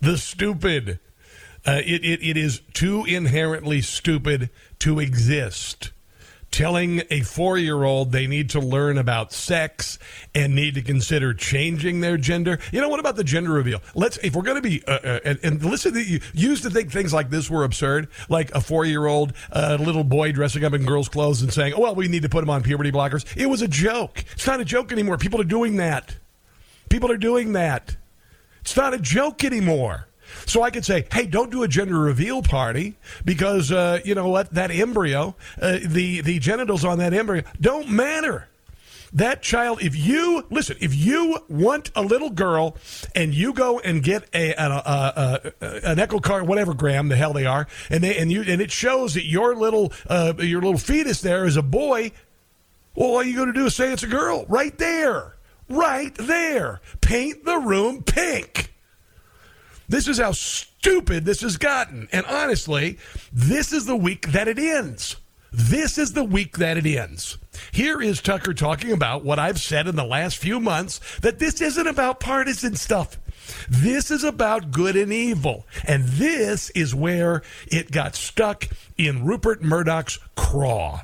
The 0.00 0.16
stupid. 0.16 1.00
Uh, 1.66 1.80
it, 1.84 2.04
it, 2.04 2.22
it 2.26 2.36
is 2.36 2.62
too 2.72 3.04
inherently 3.04 3.80
stupid 3.80 4.50
to 4.78 4.98
exist. 4.98 5.92
Telling 6.50 7.02
a 7.10 7.20
four 7.20 7.58
year 7.58 7.84
old 7.84 8.10
they 8.10 8.26
need 8.26 8.50
to 8.50 8.60
learn 8.60 8.98
about 8.98 9.32
sex 9.32 10.00
and 10.34 10.52
need 10.52 10.74
to 10.74 10.82
consider 10.82 11.32
changing 11.32 12.00
their 12.00 12.16
gender. 12.16 12.58
You 12.72 12.80
know, 12.80 12.88
what 12.88 12.98
about 12.98 13.14
the 13.14 13.22
gender 13.22 13.52
reveal? 13.52 13.80
Let's, 13.94 14.16
if 14.16 14.34
we're 14.34 14.42
going 14.42 14.60
to 14.60 14.68
be, 14.68 14.82
uh, 14.84 14.98
uh, 15.04 15.20
and, 15.24 15.38
and 15.44 15.64
listen, 15.64 15.94
to, 15.94 16.02
you 16.02 16.20
used 16.32 16.64
to 16.64 16.70
think 16.70 16.90
things 16.90 17.12
like 17.12 17.30
this 17.30 17.48
were 17.48 17.62
absurd, 17.62 18.08
like 18.28 18.52
a 18.52 18.60
four 18.60 18.84
year 18.84 19.06
old 19.06 19.32
uh, 19.52 19.78
little 19.78 20.02
boy 20.02 20.32
dressing 20.32 20.64
up 20.64 20.72
in 20.72 20.84
girls' 20.84 21.08
clothes 21.08 21.40
and 21.40 21.52
saying, 21.52 21.74
oh, 21.74 21.82
well, 21.82 21.94
we 21.94 22.08
need 22.08 22.22
to 22.22 22.28
put 22.28 22.42
him 22.42 22.50
on 22.50 22.64
puberty 22.64 22.90
blockers. 22.90 23.24
It 23.36 23.46
was 23.46 23.62
a 23.62 23.68
joke. 23.68 24.24
It's 24.32 24.46
not 24.46 24.60
a 24.60 24.64
joke 24.64 24.90
anymore. 24.90 25.18
People 25.18 25.40
are 25.40 25.44
doing 25.44 25.76
that. 25.76 26.16
People 26.88 27.12
are 27.12 27.16
doing 27.16 27.52
that. 27.52 27.96
It's 28.62 28.76
not 28.76 28.92
a 28.92 28.98
joke 28.98 29.44
anymore. 29.44 30.08
So 30.46 30.62
I 30.62 30.70
could 30.70 30.84
say, 30.84 31.06
hey, 31.12 31.26
don't 31.26 31.50
do 31.50 31.62
a 31.62 31.68
gender 31.68 31.98
reveal 31.98 32.42
party 32.42 32.96
because 33.24 33.70
uh, 33.72 34.00
you 34.04 34.14
know 34.14 34.28
what? 34.28 34.52
That 34.54 34.70
embryo, 34.70 35.34
uh, 35.60 35.78
the 35.84 36.20
the 36.20 36.38
genitals 36.38 36.84
on 36.84 36.98
that 36.98 37.14
embryo 37.14 37.42
don't 37.60 37.88
matter. 37.90 38.48
That 39.12 39.42
child, 39.42 39.82
if 39.82 39.96
you 39.96 40.44
listen, 40.50 40.76
if 40.80 40.94
you 40.94 41.40
want 41.48 41.90
a 41.96 42.02
little 42.02 42.30
girl 42.30 42.76
and 43.14 43.34
you 43.34 43.52
go 43.52 43.80
and 43.80 44.04
get 44.04 44.24
a, 44.32 44.52
a, 44.52 44.64
a, 44.68 45.52
a 45.60 45.66
an 45.90 45.96
echocard, 45.98 46.46
whatever 46.46 46.74
gram 46.74 47.08
the 47.08 47.16
hell 47.16 47.32
they 47.32 47.46
are, 47.46 47.66
and 47.90 48.04
they 48.04 48.16
and 48.18 48.30
you 48.30 48.42
and 48.42 48.60
it 48.60 48.70
shows 48.70 49.14
that 49.14 49.26
your 49.26 49.56
little 49.56 49.92
uh, 50.08 50.34
your 50.38 50.60
little 50.60 50.78
fetus 50.78 51.20
there 51.22 51.44
is 51.44 51.56
a 51.56 51.62
boy, 51.62 52.12
well, 52.94 53.08
all 53.10 53.22
you 53.24 53.36
got 53.36 53.46
to 53.46 53.52
do 53.52 53.66
is 53.66 53.74
say 53.74 53.92
it's 53.92 54.04
a 54.04 54.08
girl, 54.08 54.46
right 54.48 54.76
there, 54.78 55.36
right 55.68 56.14
there. 56.14 56.80
Paint 57.00 57.44
the 57.44 57.58
room 57.58 58.04
pink. 58.04 58.72
This 59.90 60.06
is 60.06 60.18
how 60.18 60.30
stupid 60.30 61.24
this 61.24 61.40
has 61.40 61.56
gotten. 61.56 62.08
And 62.12 62.24
honestly, 62.26 62.96
this 63.32 63.72
is 63.72 63.86
the 63.86 63.96
week 63.96 64.28
that 64.28 64.46
it 64.46 64.56
ends. 64.56 65.16
This 65.52 65.98
is 65.98 66.12
the 66.12 66.22
week 66.22 66.58
that 66.58 66.78
it 66.78 66.86
ends. 66.86 67.36
Here 67.72 68.00
is 68.00 68.22
Tucker 68.22 68.54
talking 68.54 68.92
about 68.92 69.24
what 69.24 69.40
I've 69.40 69.60
said 69.60 69.88
in 69.88 69.96
the 69.96 70.04
last 70.04 70.38
few 70.38 70.60
months 70.60 71.00
that 71.22 71.40
this 71.40 71.60
isn't 71.60 71.88
about 71.88 72.20
partisan 72.20 72.76
stuff. 72.76 73.18
This 73.68 74.12
is 74.12 74.22
about 74.22 74.70
good 74.70 74.94
and 74.94 75.12
evil. 75.12 75.66
And 75.84 76.04
this 76.04 76.70
is 76.70 76.94
where 76.94 77.42
it 77.66 77.90
got 77.90 78.14
stuck 78.14 78.68
in 78.96 79.24
Rupert 79.24 79.60
Murdoch's 79.60 80.20
craw. 80.36 81.02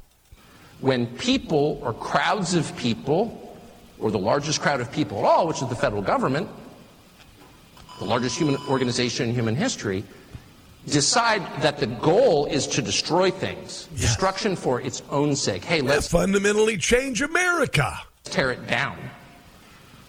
when 0.80 1.06
people 1.16 1.80
or 1.82 1.92
crowds 1.92 2.54
of 2.54 2.74
people, 2.76 3.58
or 3.98 4.10
the 4.10 4.18
largest 4.18 4.60
crowd 4.60 4.80
of 4.80 4.92
people 4.92 5.18
at 5.18 5.24
all, 5.24 5.48
which 5.48 5.62
is 5.62 5.68
the 5.68 5.74
federal 5.74 6.02
government, 6.02 6.48
the 7.98 8.04
largest 8.04 8.36
human 8.36 8.56
organization 8.68 9.28
in 9.28 9.34
human 9.34 9.56
history, 9.56 10.04
decide 10.86 11.42
that 11.62 11.78
the 11.78 11.86
goal 11.86 12.46
is 12.46 12.66
to 12.68 12.82
destroy 12.82 13.30
things, 13.30 13.88
destruction 13.96 14.54
for 14.54 14.80
its 14.80 15.02
own 15.10 15.34
sake. 15.34 15.64
Hey, 15.64 15.80
let's 15.80 16.08
Fundamentally 16.08 16.76
change 16.76 17.22
America. 17.22 17.98
tear 18.24 18.52
it 18.52 18.66
down. 18.66 18.96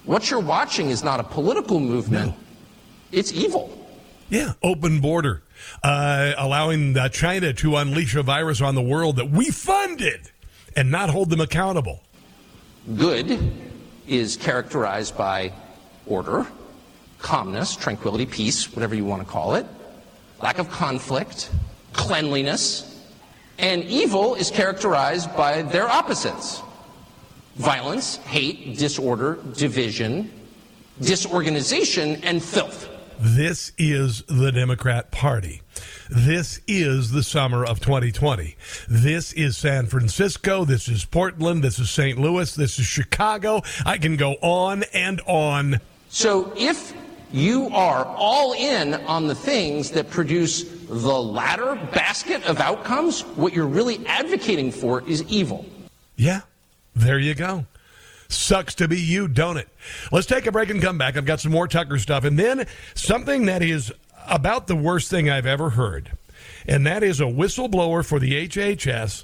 What 0.05 0.29
you're 0.29 0.39
watching 0.39 0.89
is 0.89 1.03
not 1.03 1.19
a 1.19 1.23
political 1.23 1.79
movement, 1.79 2.27
no. 2.31 2.37
it's 3.11 3.33
evil. 3.33 3.73
Yeah, 4.29 4.53
open 4.61 4.99
border, 5.01 5.41
uh, 5.83 6.33
allowing 6.37 6.97
uh, 6.97 7.09
China 7.09 7.53
to 7.53 7.75
unleash 7.77 8.15
a 8.15 8.23
virus 8.23 8.61
on 8.61 8.75
the 8.75 8.81
world 8.81 9.15
that 9.17 9.29
we 9.29 9.49
funded 9.49 10.29
and 10.75 10.91
not 10.91 11.09
hold 11.09 11.29
them 11.29 11.41
accountable. 11.41 12.03
Good 12.95 13.51
is 14.07 14.37
characterized 14.37 15.17
by 15.17 15.51
order, 16.05 16.45
calmness, 17.19 17.75
tranquility, 17.75 18.25
peace, 18.25 18.73
whatever 18.73 18.95
you 18.95 19.05
want 19.05 19.21
to 19.21 19.27
call 19.27 19.55
it, 19.55 19.65
lack 20.41 20.59
of 20.59 20.69
conflict, 20.69 21.49
cleanliness, 21.93 23.05
and 23.57 23.83
evil 23.85 24.35
is 24.35 24.51
characterized 24.51 25.35
by 25.35 25.61
their 25.63 25.87
opposites 25.87 26.61
violence, 27.55 28.17
hate, 28.17 28.77
disorder, 28.77 29.39
division, 29.55 30.31
disorganization, 31.01 32.23
and 32.23 32.43
filth. 32.43 32.87
This 33.19 33.71
is 33.79 34.21
the 34.27 34.51
Democrat 34.51 35.09
Party. 35.09 35.63
This 36.07 36.61
is 36.67 37.11
the 37.11 37.23
summer 37.23 37.65
of 37.65 37.79
2020. 37.79 38.55
This 38.87 39.33
is 39.33 39.57
San 39.57 39.87
Francisco. 39.87 40.65
This 40.65 40.87
is 40.87 41.03
Portland. 41.03 41.63
This 41.63 41.79
is 41.79 41.89
St. 41.89 42.19
Louis. 42.19 42.53
This 42.53 42.77
is 42.77 42.85
Chicago. 42.85 43.63
I 43.87 43.97
can 43.97 44.17
go 44.17 44.33
on 44.43 44.83
and 44.93 45.19
on. 45.25 45.79
So 46.09 46.53
if 46.55 46.93
you 47.31 47.69
are 47.69 48.05
all 48.05 48.53
in 48.53 48.93
on 48.93 49.27
the 49.27 49.35
things 49.35 49.91
that 49.91 50.09
produce 50.09 50.63
the 50.87 51.21
latter 51.21 51.75
basket 51.93 52.43
of 52.45 52.59
outcomes, 52.59 53.21
what 53.21 53.53
you're 53.53 53.67
really 53.67 54.05
advocating 54.07 54.71
for 54.71 55.07
is 55.07 55.23
evil. 55.23 55.65
Yeah, 56.15 56.41
there 56.95 57.19
you 57.19 57.35
go. 57.35 57.65
Sucks 58.29 58.75
to 58.75 58.87
be 58.87 58.99
you, 58.99 59.27
don't 59.27 59.57
it? 59.57 59.69
Let's 60.11 60.27
take 60.27 60.47
a 60.47 60.51
break 60.51 60.69
and 60.69 60.81
come 60.81 60.97
back. 60.97 61.15
I've 61.15 61.25
got 61.25 61.39
some 61.39 61.51
more 61.51 61.67
Tucker 61.67 61.97
stuff. 61.97 62.23
And 62.23 62.37
then 62.37 62.67
something 62.93 63.45
that 63.45 63.61
is 63.61 63.91
about 64.27 64.67
the 64.67 64.75
worst 64.75 65.09
thing 65.09 65.29
I've 65.29 65.45
ever 65.45 65.71
heard. 65.71 66.11
And 66.67 66.85
that 66.85 67.03
is 67.03 67.21
a 67.21 67.25
whistleblower 67.25 68.05
for 68.05 68.19
the 68.19 68.47
HHS 68.47 69.23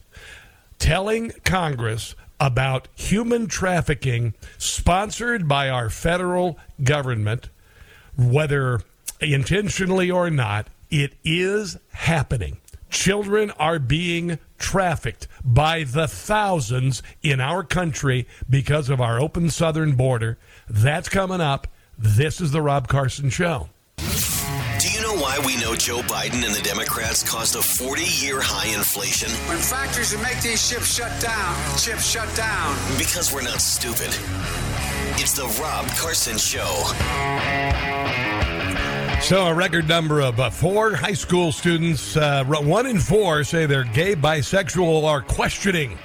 telling 0.80 1.32
Congress 1.44 2.16
about 2.40 2.88
human 2.96 3.48
trafficking 3.48 4.34
sponsored 4.58 5.48
by 5.48 5.70
our 5.70 5.90
federal 5.90 6.58
government, 6.84 7.50
whether 8.18 8.82
intentionally 9.20 10.12
or 10.12 10.30
not, 10.30 10.68
it 10.90 11.14
is 11.24 11.78
happening. 11.92 12.58
Children 12.90 13.50
are 13.52 13.80
being 13.80 14.38
trafficked 14.60 15.28
by 15.44 15.84
the 15.84 16.08
thousands 16.08 17.02
in 17.24 17.42
our 17.42 17.64
country 17.64 18.28
because 18.48 18.90
of 18.90 19.02
our 19.02 19.20
open 19.20 19.50
southern 19.50 19.96
border. 19.96 20.38
That's 20.70 21.10
coming 21.10 21.42
up. 21.42 21.68
This 21.98 22.40
is 22.40 22.52
the 22.52 22.62
Rob 22.62 22.88
Carson 22.88 23.32
Show. 23.32 23.70
Do 23.98 24.92
you 24.92 25.02
know 25.02 25.16
why 25.16 25.40
we 25.46 25.58
know 25.58 25.76
Joe 25.76 26.02
Biden 26.02 26.46
and 26.46 26.54
the 26.54 26.62
Democrats 26.62 27.24
caused 27.24 27.56
a 27.56 27.62
40 27.62 28.04
year 28.04 28.40
high 28.42 28.76
inflation? 28.76 29.30
When 29.48 29.58
factories 29.58 30.12
that 30.12 30.22
make 30.22 30.42
these 30.42 30.68
ships 30.68 30.94
shut 30.94 31.12
down, 31.22 31.56
chips 31.78 32.08
shut 32.10 32.34
down. 32.36 32.78
Because 32.98 33.34
we're 33.34 33.44
not 33.44 33.62
stupid. 33.62 34.14
It's 35.16 35.34
the 35.34 35.46
Rob 35.62 35.88
Carson 35.90 36.38
Show. 36.38 36.66
So, 39.22 39.46
a 39.46 39.54
record 39.54 39.88
number 39.88 40.22
of 40.22 40.40
uh, 40.40 40.50
four 40.50 40.96
high 40.96 41.14
school 41.14 41.52
students, 41.52 42.18
uh, 42.18 42.44
one 42.46 42.88
in 42.88 43.00
four, 43.00 43.44
say 43.44 43.68
they're 43.68 43.84
gay, 43.84 44.16
bisexual, 44.16 45.04
or 45.04 45.22
questioning. 45.22 45.98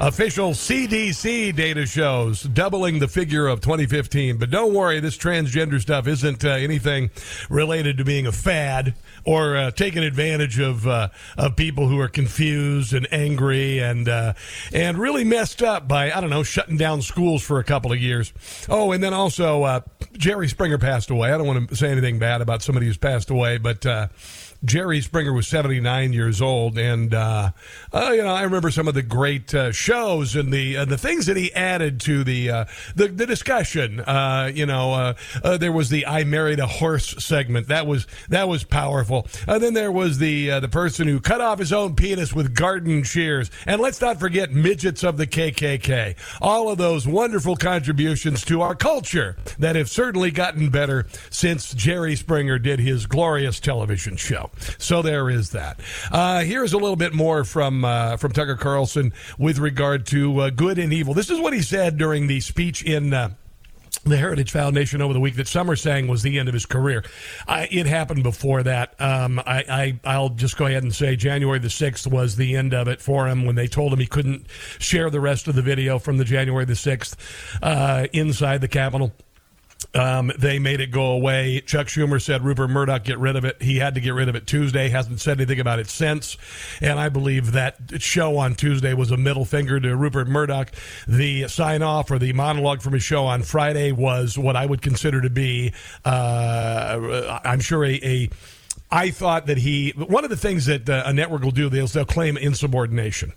Official 0.00 0.50
CDC 0.50 1.54
data 1.54 1.86
shows 1.86 2.42
doubling 2.42 2.98
the 2.98 3.06
figure 3.06 3.46
of 3.46 3.60
2015. 3.60 4.38
But 4.38 4.50
don't 4.50 4.74
worry, 4.74 4.98
this 4.98 5.16
transgender 5.16 5.80
stuff 5.80 6.08
isn't 6.08 6.44
uh, 6.44 6.48
anything 6.48 7.10
related 7.50 7.98
to 7.98 8.04
being 8.04 8.26
a 8.26 8.32
fad 8.32 8.94
or 9.24 9.56
uh, 9.56 9.70
taking 9.70 10.02
advantage 10.02 10.58
of 10.58 10.86
uh, 10.86 11.08
of 11.36 11.56
people 11.56 11.88
who 11.88 11.98
are 12.00 12.08
confused 12.08 12.92
and 12.92 13.06
angry 13.12 13.78
and 13.78 14.08
uh, 14.08 14.34
and 14.72 14.98
really 14.98 15.24
messed 15.24 15.62
up 15.62 15.86
by 15.86 16.10
I 16.12 16.20
don't 16.20 16.30
know 16.30 16.42
shutting 16.42 16.76
down 16.76 17.02
schools 17.02 17.42
for 17.42 17.58
a 17.58 17.64
couple 17.64 17.92
of 17.92 17.98
years. 17.98 18.32
Oh, 18.68 18.92
and 18.92 19.02
then 19.02 19.14
also 19.14 19.62
uh, 19.62 19.80
Jerry 20.12 20.48
Springer 20.48 20.78
passed 20.78 21.10
away. 21.10 21.32
I 21.32 21.38
don't 21.38 21.46
want 21.46 21.68
to 21.68 21.76
say 21.76 21.90
anything 21.90 22.18
bad 22.18 22.40
about 22.40 22.62
somebody 22.62 22.86
who's 22.86 22.98
passed 22.98 23.30
away, 23.30 23.58
but 23.58 23.84
uh, 23.86 24.08
Jerry 24.64 25.00
Springer 25.00 25.32
was 25.32 25.48
79 25.48 26.12
years 26.12 26.40
old, 26.40 26.78
and 26.78 27.12
uh, 27.12 27.50
uh, 27.92 28.10
you 28.12 28.22
know 28.22 28.32
I 28.32 28.42
remember 28.42 28.70
some 28.70 28.86
of 28.86 28.94
the 28.94 29.02
great 29.02 29.52
uh, 29.52 29.72
shows 29.72 30.36
and 30.36 30.52
the 30.52 30.76
uh, 30.76 30.84
the 30.84 30.96
things 30.96 31.26
that 31.26 31.36
he 31.36 31.52
added 31.52 31.98
to 32.02 32.22
the 32.22 32.50
uh, 32.50 32.64
the, 32.94 33.08
the, 33.08 33.26
discussion. 33.26 34.00
Uh, 34.00 34.50
you 34.54 34.66
know, 34.66 35.14
there 35.58 35.72
was 35.72 35.88
the 35.88 36.06
"I 36.06 36.22
married 36.22 36.60
a 36.60 36.68
horse" 36.68 37.24
segment 37.24 37.68
that 37.68 37.88
was 37.88 38.06
that 38.28 38.48
was 38.48 38.62
powerful. 38.62 39.26
And 39.48 39.60
then 39.60 39.74
there 39.74 39.90
was 39.90 40.18
the 40.18 40.60
the 40.60 40.68
person 40.68 41.08
who 41.08 41.18
cut 41.18 41.40
off 41.40 41.58
his 41.58 41.72
own 41.72 41.96
penis 41.96 42.32
with 42.32 42.54
garden 42.54 43.02
shears, 43.02 43.50
and 43.66 43.80
let's 43.80 44.00
not 44.00 44.20
forget 44.20 44.52
midgets 44.52 45.02
of 45.02 45.16
the 45.16 45.26
KKK. 45.26 46.14
All 46.40 46.68
of 46.68 46.78
those 46.78 47.06
wonderful 47.06 47.56
contributions 47.56 48.44
to 48.44 48.62
our 48.62 48.76
culture 48.76 49.36
that 49.58 49.74
have 49.74 49.90
certainly 49.90 50.30
gotten 50.30 50.70
better 50.70 51.06
since 51.30 51.74
Jerry 51.74 52.14
Springer 52.14 52.60
did 52.60 52.78
his 52.78 53.06
glorious 53.06 53.58
television 53.58 54.16
show. 54.16 54.51
So 54.78 55.02
there 55.02 55.28
is 55.30 55.50
that. 55.50 55.80
Uh, 56.10 56.40
here's 56.40 56.72
a 56.72 56.78
little 56.78 56.96
bit 56.96 57.12
more 57.12 57.44
from 57.44 57.84
uh, 57.84 58.16
from 58.16 58.32
Tucker 58.32 58.56
Carlson 58.56 59.12
with 59.38 59.58
regard 59.58 60.06
to 60.06 60.40
uh, 60.40 60.50
good 60.50 60.78
and 60.78 60.92
evil. 60.92 61.14
This 61.14 61.30
is 61.30 61.40
what 61.40 61.52
he 61.52 61.62
said 61.62 61.98
during 61.98 62.26
the 62.26 62.40
speech 62.40 62.82
in 62.84 63.12
uh, 63.12 63.30
the 64.04 64.16
Heritage 64.16 64.50
Foundation 64.50 65.00
over 65.00 65.12
the 65.12 65.20
week 65.20 65.36
that 65.36 65.46
some 65.46 65.70
are 65.70 65.76
saying 65.76 66.08
was 66.08 66.22
the 66.22 66.38
end 66.38 66.48
of 66.48 66.54
his 66.54 66.66
career. 66.66 67.04
I, 67.46 67.68
it 67.70 67.86
happened 67.86 68.24
before 68.24 68.62
that. 68.64 69.00
Um, 69.00 69.38
I, 69.46 69.98
I, 70.04 70.18
will 70.18 70.30
just 70.30 70.56
go 70.56 70.66
ahead 70.66 70.82
and 70.82 70.94
say 70.94 71.14
January 71.14 71.60
the 71.60 71.68
6th 71.68 72.10
was 72.10 72.34
the 72.36 72.56
end 72.56 72.74
of 72.74 72.88
it 72.88 73.00
for 73.00 73.28
him 73.28 73.44
when 73.44 73.54
they 73.54 73.68
told 73.68 73.92
him 73.92 74.00
he 74.00 74.06
couldn't 74.06 74.46
share 74.78 75.08
the 75.08 75.20
rest 75.20 75.46
of 75.46 75.54
the 75.54 75.62
video 75.62 75.98
from 75.98 76.18
the 76.18 76.24
January 76.24 76.64
the 76.64 76.72
6th 76.72 77.14
uh, 77.62 78.06
inside 78.12 78.60
the 78.60 78.68
Capitol. 78.68 79.12
Um, 79.94 80.32
they 80.38 80.58
made 80.58 80.80
it 80.80 80.90
go 80.90 81.12
away. 81.12 81.60
Chuck 81.60 81.86
Schumer 81.86 82.20
said 82.20 82.44
Rupert 82.44 82.70
Murdoch 82.70 83.04
get 83.04 83.18
rid 83.18 83.36
of 83.36 83.44
it. 83.44 83.60
He 83.62 83.78
had 83.78 83.94
to 83.94 84.00
get 84.00 84.10
rid 84.10 84.28
of 84.28 84.34
it 84.34 84.46
Tuesday. 84.46 84.88
Hasn't 84.88 85.20
said 85.20 85.38
anything 85.38 85.60
about 85.60 85.78
it 85.78 85.88
since. 85.88 86.36
And 86.80 86.98
I 86.98 87.08
believe 87.08 87.52
that 87.52 87.76
show 87.98 88.38
on 88.38 88.54
Tuesday 88.54 88.94
was 88.94 89.10
a 89.10 89.16
middle 89.16 89.44
finger 89.44 89.78
to 89.80 89.96
Rupert 89.96 90.28
Murdoch. 90.28 90.72
The 91.06 91.48
sign 91.48 91.82
off 91.82 92.10
or 92.10 92.18
the 92.18 92.32
monologue 92.32 92.82
from 92.82 92.94
his 92.94 93.02
show 93.02 93.24
on 93.24 93.42
Friday 93.42 93.92
was 93.92 94.38
what 94.38 94.56
I 94.56 94.66
would 94.66 94.82
consider 94.82 95.20
to 95.20 95.30
be, 95.30 95.72
uh, 96.04 97.40
I'm 97.44 97.60
sure, 97.60 97.84
a, 97.84 98.00
a 98.02 98.30
I 98.90 99.10
thought 99.10 99.46
that 99.46 99.58
he, 99.58 99.90
one 99.90 100.24
of 100.24 100.30
the 100.30 100.36
things 100.36 100.66
that 100.66 100.88
uh, 100.88 101.02
a 101.06 101.12
network 101.12 101.42
will 101.42 101.50
do, 101.50 101.68
they'll, 101.68 101.86
they'll 101.86 102.04
claim 102.04 102.36
insubordination 102.36 103.32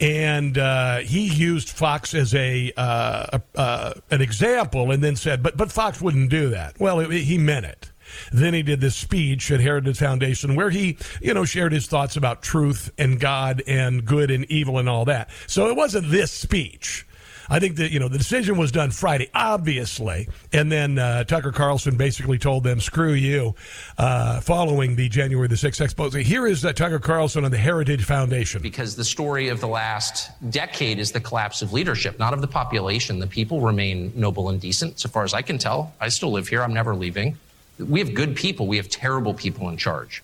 and 0.00 0.56
uh, 0.56 0.98
he 0.98 1.26
used 1.26 1.68
Fox 1.68 2.14
as 2.14 2.34
a 2.34 2.72
uh, 2.76 3.38
uh, 3.54 3.94
an 4.10 4.22
example, 4.22 4.90
and 4.90 5.04
then 5.04 5.16
said, 5.16 5.42
"But 5.42 5.56
but 5.56 5.70
Fox 5.70 6.00
wouldn't 6.00 6.30
do 6.30 6.48
that." 6.50 6.80
Well, 6.80 7.00
it, 7.00 7.10
he 7.12 7.38
meant 7.38 7.66
it. 7.66 7.90
Then 8.32 8.54
he 8.54 8.62
did 8.62 8.80
this 8.80 8.96
speech 8.96 9.50
at 9.50 9.60
Heritage 9.60 9.98
Foundation 9.98 10.56
where 10.56 10.70
he, 10.70 10.96
you 11.20 11.32
know, 11.32 11.44
shared 11.44 11.72
his 11.72 11.86
thoughts 11.86 12.16
about 12.16 12.42
truth 12.42 12.90
and 12.98 13.20
God 13.20 13.62
and 13.66 14.04
good 14.04 14.30
and 14.30 14.44
evil 14.46 14.78
and 14.78 14.88
all 14.88 15.04
that. 15.04 15.30
So 15.46 15.68
it 15.68 15.76
wasn't 15.76 16.10
this 16.10 16.32
speech. 16.32 17.06
I 17.50 17.58
think 17.58 17.76
that 17.76 17.90
you 17.90 17.98
know 17.98 18.06
the 18.06 18.16
decision 18.16 18.56
was 18.56 18.70
done 18.70 18.92
Friday, 18.92 19.28
obviously, 19.34 20.28
and 20.52 20.70
then 20.70 20.98
uh, 20.98 21.24
Tucker 21.24 21.50
Carlson 21.50 21.96
basically 21.96 22.38
told 22.38 22.62
them, 22.62 22.80
"Screw 22.80 23.12
you," 23.12 23.56
uh, 23.98 24.40
following 24.40 24.94
the 24.94 25.08
January 25.08 25.48
the 25.48 25.56
sixth 25.56 25.80
expose. 25.80 26.14
Here 26.14 26.46
is 26.46 26.64
uh, 26.64 26.72
Tucker 26.72 27.00
Carlson 27.00 27.44
on 27.44 27.50
the 27.50 27.58
Heritage 27.58 28.04
Foundation. 28.04 28.62
Because 28.62 28.94
the 28.94 29.04
story 29.04 29.48
of 29.48 29.60
the 29.60 29.66
last 29.66 30.30
decade 30.50 31.00
is 31.00 31.10
the 31.10 31.20
collapse 31.20 31.60
of 31.60 31.72
leadership, 31.72 32.20
not 32.20 32.32
of 32.32 32.40
the 32.40 32.48
population. 32.48 33.18
The 33.18 33.26
people 33.26 33.60
remain 33.60 34.12
noble 34.14 34.48
and 34.48 34.60
decent, 34.60 35.00
so 35.00 35.08
far 35.08 35.24
as 35.24 35.34
I 35.34 35.42
can 35.42 35.58
tell. 35.58 35.92
I 36.00 36.08
still 36.08 36.30
live 36.30 36.46
here. 36.46 36.62
I'm 36.62 36.72
never 36.72 36.94
leaving. 36.94 37.36
We 37.80 37.98
have 37.98 38.14
good 38.14 38.36
people. 38.36 38.68
We 38.68 38.76
have 38.76 38.88
terrible 38.88 39.34
people 39.34 39.68
in 39.70 39.76
charge 39.76 40.22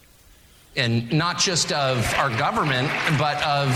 and 0.77 1.11
not 1.11 1.39
just 1.39 1.73
of 1.73 2.15
our 2.17 2.29
government, 2.37 2.89
but 3.19 3.43
of 3.43 3.69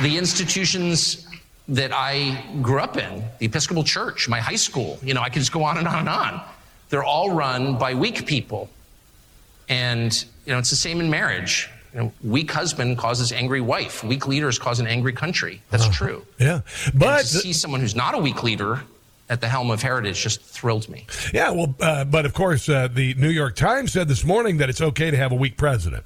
the 0.00 0.16
institutions 0.16 1.26
that 1.70 1.92
I 1.92 2.44
grew 2.60 2.80
up 2.80 2.96
in, 2.96 3.24
the 3.38 3.46
Episcopal 3.46 3.84
Church, 3.84 4.28
my 4.28 4.40
high 4.40 4.56
school. 4.56 4.98
You 5.02 5.14
know, 5.14 5.22
I 5.22 5.28
could 5.28 5.38
just 5.38 5.52
go 5.52 5.62
on 5.62 5.78
and 5.78 5.86
on 5.86 6.00
and 6.00 6.08
on. 6.08 6.42
They're 6.88 7.04
all 7.04 7.30
run 7.30 7.78
by 7.78 7.94
weak 7.94 8.26
people. 8.26 8.68
And, 9.68 10.12
you 10.44 10.52
know, 10.52 10.58
it's 10.58 10.70
the 10.70 10.76
same 10.76 11.00
in 11.00 11.08
marriage. 11.08 11.70
You 11.94 12.00
know, 12.00 12.12
weak 12.24 12.50
husband 12.50 12.98
causes 12.98 13.30
angry 13.30 13.60
wife. 13.60 14.02
Weak 14.02 14.26
leaders 14.26 14.58
cause 14.58 14.80
an 14.80 14.88
angry 14.88 15.12
country. 15.12 15.62
That's 15.70 15.86
uh, 15.86 15.92
true. 15.92 16.26
Yeah. 16.38 16.62
But 16.92 17.20
and 17.20 17.28
to 17.28 17.38
see 17.38 17.52
someone 17.52 17.80
who's 17.80 17.94
not 17.94 18.14
a 18.14 18.18
weak 18.18 18.42
leader 18.42 18.82
at 19.28 19.40
the 19.40 19.48
helm 19.48 19.70
of 19.70 19.80
Heritage 19.80 20.20
just 20.20 20.42
thrilled 20.42 20.88
me. 20.88 21.06
Yeah, 21.32 21.50
well, 21.50 21.72
uh, 21.80 22.04
but 22.04 22.26
of 22.26 22.34
course, 22.34 22.68
uh, 22.68 22.88
the 22.88 23.14
New 23.14 23.28
York 23.28 23.54
Times 23.54 23.92
said 23.92 24.08
this 24.08 24.24
morning 24.24 24.56
that 24.56 24.68
it's 24.68 24.80
okay 24.80 25.12
to 25.12 25.16
have 25.16 25.30
a 25.30 25.36
weak 25.36 25.56
president 25.56 26.04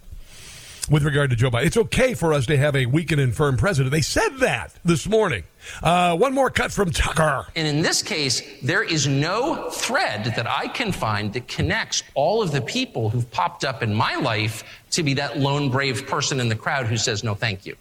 with 0.90 1.02
regard 1.04 1.30
to 1.30 1.36
Joe 1.36 1.50
Biden. 1.50 1.66
It's 1.66 1.76
okay 1.76 2.14
for 2.14 2.32
us 2.32 2.46
to 2.46 2.56
have 2.56 2.76
a 2.76 2.86
weak 2.86 3.12
and 3.12 3.20
infirm 3.20 3.56
president. 3.56 3.92
They 3.92 4.00
said 4.00 4.38
that 4.38 4.74
this 4.84 5.08
morning. 5.08 5.44
Uh, 5.82 6.16
one 6.16 6.34
more 6.34 6.50
cut 6.50 6.72
from 6.72 6.90
Tucker. 6.90 7.46
And 7.56 7.66
in 7.66 7.82
this 7.82 8.02
case, 8.02 8.42
there 8.62 8.82
is 8.82 9.06
no 9.06 9.70
thread 9.70 10.34
that 10.36 10.46
I 10.46 10.68
can 10.68 10.92
find 10.92 11.32
that 11.32 11.48
connects 11.48 12.02
all 12.14 12.42
of 12.42 12.52
the 12.52 12.60
people 12.60 13.08
who've 13.08 13.30
popped 13.30 13.64
up 13.64 13.82
in 13.82 13.94
my 13.94 14.16
life 14.16 14.64
to 14.90 15.02
be 15.02 15.14
that 15.14 15.38
lone 15.38 15.70
brave 15.70 16.06
person 16.06 16.38
in 16.38 16.48
the 16.48 16.56
crowd 16.56 16.86
who 16.86 16.96
says 16.96 17.24
no 17.24 17.34
thank 17.34 17.64
you. 17.64 17.76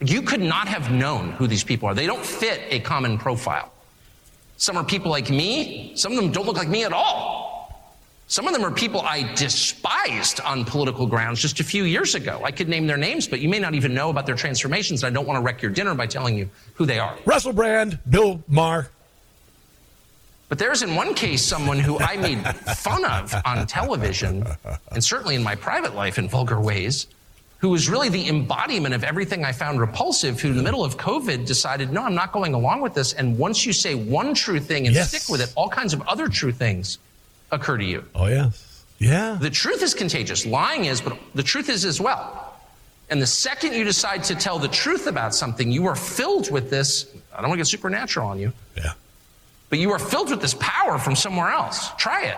You 0.00 0.22
could 0.22 0.40
not 0.40 0.68
have 0.68 0.90
known 0.90 1.32
who 1.32 1.46
these 1.46 1.64
people 1.64 1.88
are. 1.88 1.94
They 1.94 2.06
don't 2.06 2.24
fit 2.24 2.62
a 2.70 2.80
common 2.80 3.18
profile. 3.18 3.72
Some 4.56 4.76
are 4.76 4.84
people 4.84 5.10
like 5.10 5.30
me, 5.30 5.92
some 5.96 6.12
of 6.12 6.18
them 6.18 6.30
don't 6.32 6.46
look 6.46 6.56
like 6.56 6.68
me 6.68 6.84
at 6.84 6.92
all. 6.92 7.39
Some 8.30 8.46
of 8.46 8.52
them 8.54 8.64
are 8.64 8.70
people 8.70 9.00
I 9.00 9.24
despised 9.34 10.40
on 10.42 10.64
political 10.64 11.04
grounds 11.04 11.42
just 11.42 11.58
a 11.58 11.64
few 11.64 11.82
years 11.82 12.14
ago. 12.14 12.40
I 12.44 12.52
could 12.52 12.68
name 12.68 12.86
their 12.86 12.96
names, 12.96 13.26
but 13.26 13.40
you 13.40 13.48
may 13.48 13.58
not 13.58 13.74
even 13.74 13.92
know 13.92 14.08
about 14.08 14.24
their 14.24 14.36
transformations. 14.36 15.02
And 15.02 15.10
I 15.10 15.12
don't 15.12 15.26
want 15.26 15.38
to 15.38 15.42
wreck 15.42 15.60
your 15.60 15.72
dinner 15.72 15.96
by 15.96 16.06
telling 16.06 16.38
you 16.38 16.48
who 16.74 16.86
they 16.86 17.00
are. 17.00 17.16
Russell 17.24 17.52
Brand, 17.52 17.98
Bill 18.08 18.40
Maher. 18.46 18.88
But 20.48 20.60
there's 20.60 20.82
in 20.82 20.94
one 20.94 21.14
case 21.14 21.44
someone 21.44 21.80
who 21.80 21.98
I 21.98 22.18
made 22.18 22.38
fun 22.76 23.04
of 23.04 23.34
on 23.44 23.66
television, 23.66 24.46
and 24.92 25.02
certainly 25.02 25.34
in 25.34 25.42
my 25.42 25.56
private 25.56 25.96
life 25.96 26.16
in 26.16 26.28
vulgar 26.28 26.60
ways, 26.60 27.08
who 27.58 27.70
was 27.70 27.90
really 27.90 28.10
the 28.10 28.28
embodiment 28.28 28.94
of 28.94 29.02
everything 29.02 29.44
I 29.44 29.50
found 29.50 29.80
repulsive, 29.80 30.40
who 30.40 30.50
in 30.50 30.56
the 30.56 30.62
middle 30.62 30.84
of 30.84 30.96
COVID 30.96 31.46
decided, 31.46 31.92
no, 31.92 32.04
I'm 32.04 32.14
not 32.14 32.30
going 32.30 32.54
along 32.54 32.80
with 32.80 32.94
this. 32.94 33.12
And 33.12 33.36
once 33.36 33.66
you 33.66 33.72
say 33.72 33.96
one 33.96 34.34
true 34.34 34.60
thing 34.60 34.86
and 34.86 34.94
yes. 34.94 35.08
stick 35.08 35.28
with 35.28 35.40
it, 35.40 35.52
all 35.56 35.68
kinds 35.68 35.92
of 35.92 36.00
other 36.02 36.28
true 36.28 36.52
things 36.52 36.98
occur 37.52 37.76
to 37.78 37.84
you. 37.84 38.04
Oh, 38.14 38.26
yes. 38.26 38.84
Yeah. 38.98 39.38
The 39.40 39.50
truth 39.50 39.82
is 39.82 39.94
contagious. 39.94 40.44
Lying 40.44 40.84
is, 40.84 41.00
but 41.00 41.18
the 41.34 41.42
truth 41.42 41.68
is 41.68 41.84
as 41.84 42.00
well. 42.00 42.46
And 43.08 43.20
the 43.20 43.26
second 43.26 43.74
you 43.74 43.84
decide 43.84 44.22
to 44.24 44.34
tell 44.34 44.58
the 44.58 44.68
truth 44.68 45.06
about 45.06 45.34
something, 45.34 45.72
you 45.72 45.86
are 45.86 45.96
filled 45.96 46.50
with 46.50 46.70
this. 46.70 47.06
I 47.34 47.40
don't 47.40 47.48
want 47.48 47.58
to 47.58 47.62
get 47.62 47.66
supernatural 47.66 48.28
on 48.28 48.38
you. 48.38 48.52
Yeah. 48.76 48.92
But 49.68 49.78
you 49.78 49.90
are 49.90 49.98
filled 49.98 50.30
with 50.30 50.40
this 50.40 50.54
power 50.60 50.98
from 50.98 51.16
somewhere 51.16 51.50
else. 51.50 51.90
Try 51.96 52.26
it. 52.26 52.36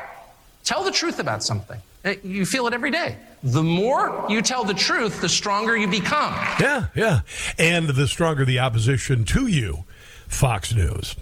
Tell 0.64 0.84
the 0.84 0.90
truth 0.90 1.18
about 1.18 1.42
something. 1.42 1.80
You 2.22 2.46
feel 2.46 2.66
it 2.66 2.74
every 2.74 2.90
day. 2.90 3.16
The 3.42 3.62
more 3.62 4.26
you 4.28 4.42
tell 4.42 4.64
the 4.64 4.74
truth, 4.74 5.20
the 5.20 5.28
stronger 5.28 5.76
you 5.76 5.88
become. 5.88 6.32
Yeah, 6.60 6.86
yeah. 6.94 7.20
And 7.58 7.88
the 7.88 8.06
stronger 8.06 8.44
the 8.44 8.58
opposition 8.60 9.24
to 9.26 9.46
you, 9.46 9.84
Fox 10.28 10.74
News. 10.74 11.16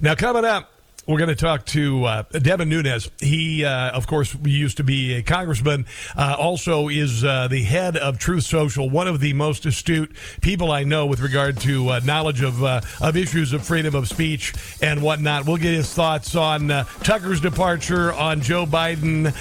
Now, 0.00 0.14
coming 0.14 0.44
up, 0.44 0.70
we're 1.06 1.18
going 1.18 1.28
to 1.28 1.34
talk 1.34 1.66
to 1.66 2.04
uh, 2.04 2.22
Devin 2.32 2.68
Nunes. 2.68 3.10
He, 3.18 3.64
uh, 3.64 3.90
of 3.90 4.06
course, 4.06 4.34
used 4.42 4.78
to 4.78 4.84
be 4.84 5.14
a 5.14 5.22
congressman. 5.22 5.86
Uh, 6.16 6.36
also, 6.38 6.88
is 6.88 7.24
uh, 7.24 7.48
the 7.48 7.62
head 7.62 7.96
of 7.96 8.18
Truth 8.18 8.44
Social. 8.44 8.88
One 8.88 9.06
of 9.06 9.20
the 9.20 9.34
most 9.34 9.66
astute 9.66 10.14
people 10.40 10.72
I 10.72 10.84
know 10.84 11.06
with 11.06 11.20
regard 11.20 11.58
to 11.60 11.90
uh, 11.90 12.00
knowledge 12.04 12.42
of 12.42 12.62
uh, 12.64 12.80
of 13.00 13.16
issues 13.16 13.52
of 13.52 13.64
freedom 13.64 13.94
of 13.94 14.08
speech 14.08 14.54
and 14.80 15.02
whatnot. 15.02 15.46
We'll 15.46 15.58
get 15.58 15.74
his 15.74 15.92
thoughts 15.92 16.34
on 16.34 16.68
Tucker's 17.02 17.40
departure, 17.40 18.12
on 18.12 18.40
Joe 18.40 18.64
Biden, 18.64 19.34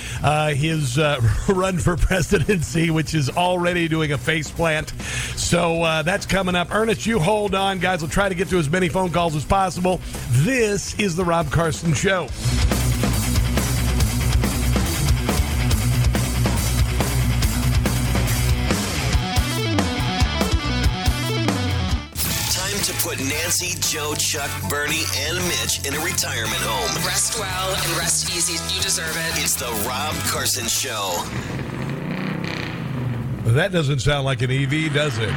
his 0.54 0.98
run 1.48 1.78
for 1.78 1.96
presidency, 1.96 2.90
which 2.90 3.14
is 3.14 3.30
already 3.30 3.88
doing 3.88 4.12
a 4.12 4.18
face 4.18 4.52
plant. 4.52 4.90
So 5.38 6.02
that's 6.04 6.26
coming 6.26 6.56
up. 6.56 6.74
Ernest, 6.74 7.06
you 7.06 7.20
hold 7.20 7.56
on, 7.56 7.80
guys. 7.80 8.02
We'll 8.02 8.10
try 8.10 8.28
to 8.28 8.36
get 8.36 8.50
to 8.50 8.58
as 8.58 8.70
many 8.70 8.90
phone 8.90 9.12
calls 9.12 9.36
as 9.36 9.46
possible. 9.46 10.02
This 10.30 10.98
is 11.00 11.16
the 11.16 11.24
Rob 11.24 11.52
Carson 11.54 11.94
Show. 11.94 12.26
Time 22.50 22.80
to 22.82 22.94
put 23.04 23.20
Nancy, 23.20 23.78
Joe, 23.82 24.16
Chuck, 24.16 24.50
Bernie, 24.68 25.04
and 25.16 25.38
Mitch 25.46 25.86
in 25.88 25.94
a 25.94 26.00
retirement 26.04 26.56
home. 26.56 27.06
Rest 27.06 27.38
well 27.38 27.76
and 27.76 27.98
rest 28.00 28.36
easy. 28.36 28.54
You 28.76 28.82
deserve 28.82 29.16
it. 29.16 29.44
It's 29.44 29.54
the 29.54 29.70
Rob 29.88 30.16
Carson 30.32 30.68
Show. 30.68 31.22
That 33.52 33.72
doesn't 33.72 34.00
sound 34.00 34.26
like 34.26 34.42
an 34.42 34.50
EV, 34.50 34.92
does 34.92 35.20
it? 35.20 35.30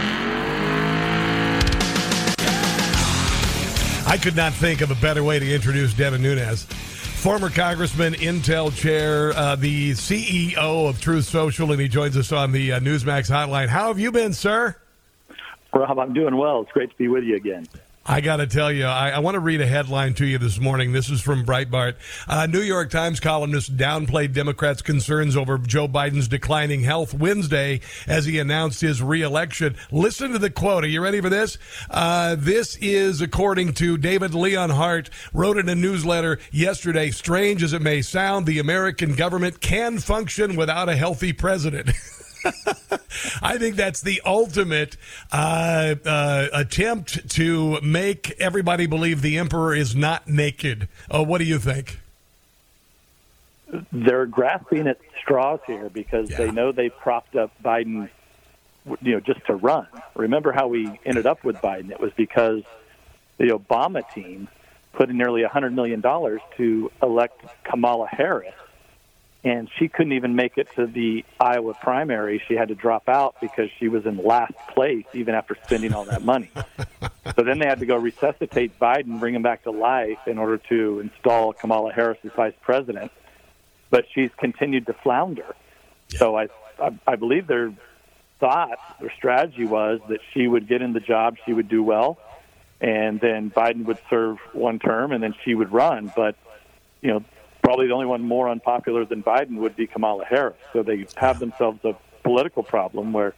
I 4.06 4.16
could 4.16 4.36
not 4.36 4.52
think 4.52 4.82
of 4.82 4.92
a 4.92 4.94
better 4.94 5.24
way 5.24 5.40
to 5.40 5.54
introduce 5.54 5.92
Devin 5.92 6.22
Nunes. 6.22 6.62
Former 6.64 7.50
Congressman, 7.50 8.14
Intel 8.14 8.72
Chair, 8.72 9.32
uh, 9.32 9.56
the 9.56 9.92
CEO 9.92 10.88
of 10.88 11.00
Truth 11.00 11.24
Social, 11.24 11.72
and 11.72 11.80
he 11.80 11.88
joins 11.88 12.16
us 12.16 12.30
on 12.30 12.52
the 12.52 12.74
uh, 12.74 12.80
Newsmax 12.80 13.28
hotline. 13.28 13.66
How 13.66 13.88
have 13.88 13.98
you 13.98 14.12
been, 14.12 14.32
sir? 14.32 14.76
Rob, 15.74 15.98
I'm 15.98 16.14
doing 16.14 16.36
well. 16.36 16.62
It's 16.62 16.70
great 16.70 16.90
to 16.90 16.96
be 16.96 17.08
with 17.08 17.24
you 17.24 17.34
again. 17.34 17.66
I 18.08 18.20
got 18.20 18.36
to 18.36 18.46
tell 18.46 18.70
you, 18.70 18.84
I, 18.84 19.10
I 19.10 19.18
want 19.18 19.34
to 19.34 19.40
read 19.40 19.60
a 19.60 19.66
headline 19.66 20.14
to 20.14 20.26
you 20.26 20.38
this 20.38 20.60
morning. 20.60 20.92
This 20.92 21.10
is 21.10 21.20
from 21.20 21.44
Breitbart. 21.44 21.96
Uh, 22.28 22.46
New 22.46 22.60
York 22.60 22.88
Times 22.88 23.18
columnist 23.18 23.76
downplayed 23.76 24.32
Democrats' 24.32 24.80
concerns 24.80 25.36
over 25.36 25.58
Joe 25.58 25.88
Biden's 25.88 26.28
declining 26.28 26.82
health 26.82 27.12
Wednesday 27.12 27.80
as 28.06 28.24
he 28.24 28.38
announced 28.38 28.80
his 28.80 29.02
reelection. 29.02 29.74
Listen 29.90 30.30
to 30.30 30.38
the 30.38 30.50
quote. 30.50 30.84
Are 30.84 30.88
you 30.88 31.00
ready 31.00 31.20
for 31.20 31.28
this? 31.28 31.58
Uh, 31.90 32.36
this 32.38 32.76
is 32.76 33.20
according 33.20 33.72
to 33.74 33.98
David 33.98 34.34
Leonhardt, 34.34 35.10
wrote 35.32 35.58
in 35.58 35.68
a 35.68 35.74
newsletter 35.74 36.38
yesterday. 36.52 37.10
Strange 37.10 37.64
as 37.64 37.72
it 37.72 37.82
may 37.82 38.02
sound, 38.02 38.46
the 38.46 38.60
American 38.60 39.16
government 39.16 39.60
can 39.60 39.98
function 39.98 40.54
without 40.54 40.88
a 40.88 40.94
healthy 40.94 41.32
president. 41.32 41.90
I 43.42 43.58
think 43.58 43.76
that's 43.76 44.00
the 44.00 44.20
ultimate 44.24 44.96
uh, 45.32 45.94
uh, 46.04 46.46
attempt 46.52 47.28
to 47.30 47.80
make 47.80 48.32
everybody 48.40 48.86
believe 48.86 49.22
the 49.22 49.38
emperor 49.38 49.74
is 49.74 49.94
not 49.96 50.28
naked. 50.28 50.88
Uh, 51.12 51.24
what 51.24 51.38
do 51.38 51.44
you 51.44 51.58
think? 51.58 51.98
They're 53.92 54.26
grasping 54.26 54.86
at 54.86 54.98
straws 55.20 55.60
here 55.66 55.88
because 55.88 56.30
Yeah. 56.30 56.36
they 56.38 56.50
know 56.52 56.72
they 56.72 56.88
propped 56.88 57.34
up 57.34 57.50
Biden, 57.62 58.08
you 59.02 59.12
know, 59.14 59.20
just 59.20 59.44
to 59.46 59.56
run. 59.56 59.86
Remember 60.14 60.52
how 60.52 60.68
we 60.68 60.98
ended 61.04 61.26
up 61.26 61.42
with 61.44 61.56
Biden? 61.56 61.90
It 61.90 62.00
was 62.00 62.12
because 62.16 62.62
the 63.38 63.48
Obama 63.48 64.02
team 64.14 64.48
put 64.92 65.10
in 65.10 65.18
nearly 65.18 65.42
$100 65.42 65.74
million 65.74 66.00
to 66.56 66.92
elect 67.02 67.42
Kamala 67.64 68.06
Harris, 68.06 68.54
and 69.46 69.70
she 69.78 69.86
couldn't 69.86 70.12
even 70.12 70.34
make 70.34 70.58
it 70.58 70.66
to 70.74 70.88
the 70.88 71.24
Iowa 71.38 71.74
primary. 71.74 72.42
She 72.48 72.54
had 72.54 72.66
to 72.66 72.74
drop 72.74 73.08
out 73.08 73.36
because 73.40 73.70
she 73.78 73.86
was 73.86 74.04
in 74.04 74.16
last 74.16 74.54
place, 74.74 75.04
even 75.14 75.36
after 75.36 75.56
spending 75.62 75.94
all 75.94 76.04
that 76.06 76.22
money. 76.22 76.50
so 77.36 77.42
then 77.44 77.60
they 77.60 77.66
had 77.66 77.78
to 77.78 77.86
go 77.86 77.94
resuscitate 77.94 78.76
Biden, 78.80 79.20
bring 79.20 79.36
him 79.36 79.42
back 79.42 79.62
to 79.62 79.70
life 79.70 80.18
in 80.26 80.38
order 80.38 80.58
to 80.68 80.98
install 80.98 81.52
Kamala 81.52 81.92
Harris 81.92 82.18
as 82.24 82.32
vice 82.32 82.54
president. 82.60 83.12
But 83.88 84.06
she's 84.12 84.30
continued 84.36 84.86
to 84.86 84.94
flounder. 84.94 85.54
So 86.08 86.36
I, 86.36 86.48
I, 86.80 86.98
I 87.06 87.14
believe 87.14 87.46
their 87.46 87.72
thought, 88.40 88.80
their 88.98 89.12
strategy 89.16 89.64
was 89.64 90.00
that 90.08 90.18
she 90.34 90.48
would 90.48 90.66
get 90.66 90.82
in 90.82 90.92
the 90.92 90.98
job, 90.98 91.36
she 91.46 91.52
would 91.52 91.68
do 91.68 91.84
well, 91.84 92.18
and 92.80 93.20
then 93.20 93.52
Biden 93.52 93.84
would 93.84 94.00
serve 94.10 94.38
one 94.52 94.80
term, 94.80 95.12
and 95.12 95.22
then 95.22 95.36
she 95.44 95.54
would 95.54 95.70
run. 95.70 96.12
But 96.16 96.34
you 97.00 97.10
know, 97.10 97.24
probably 97.66 97.88
the 97.88 97.94
only 97.94 98.06
one 98.06 98.22
more 98.22 98.48
unpopular 98.48 99.04
than 99.04 99.24
Biden 99.24 99.56
would 99.56 99.74
be 99.74 99.88
Kamala 99.88 100.24
Harris. 100.24 100.54
So 100.72 100.84
they 100.84 101.04
have 101.16 101.40
themselves 101.40 101.84
a 101.84 101.96
political 102.22 102.62
problem 102.62 103.12
where 103.12 103.34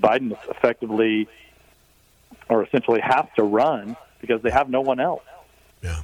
Biden 0.00 0.34
effectively, 0.48 1.28
or 2.48 2.64
essentially, 2.64 3.00
has 3.02 3.26
to 3.36 3.42
run 3.42 3.98
because 4.22 4.40
they 4.40 4.50
have 4.50 4.70
no 4.70 4.80
one 4.80 4.98
else. 4.98 5.22
Yeah. 5.82 6.00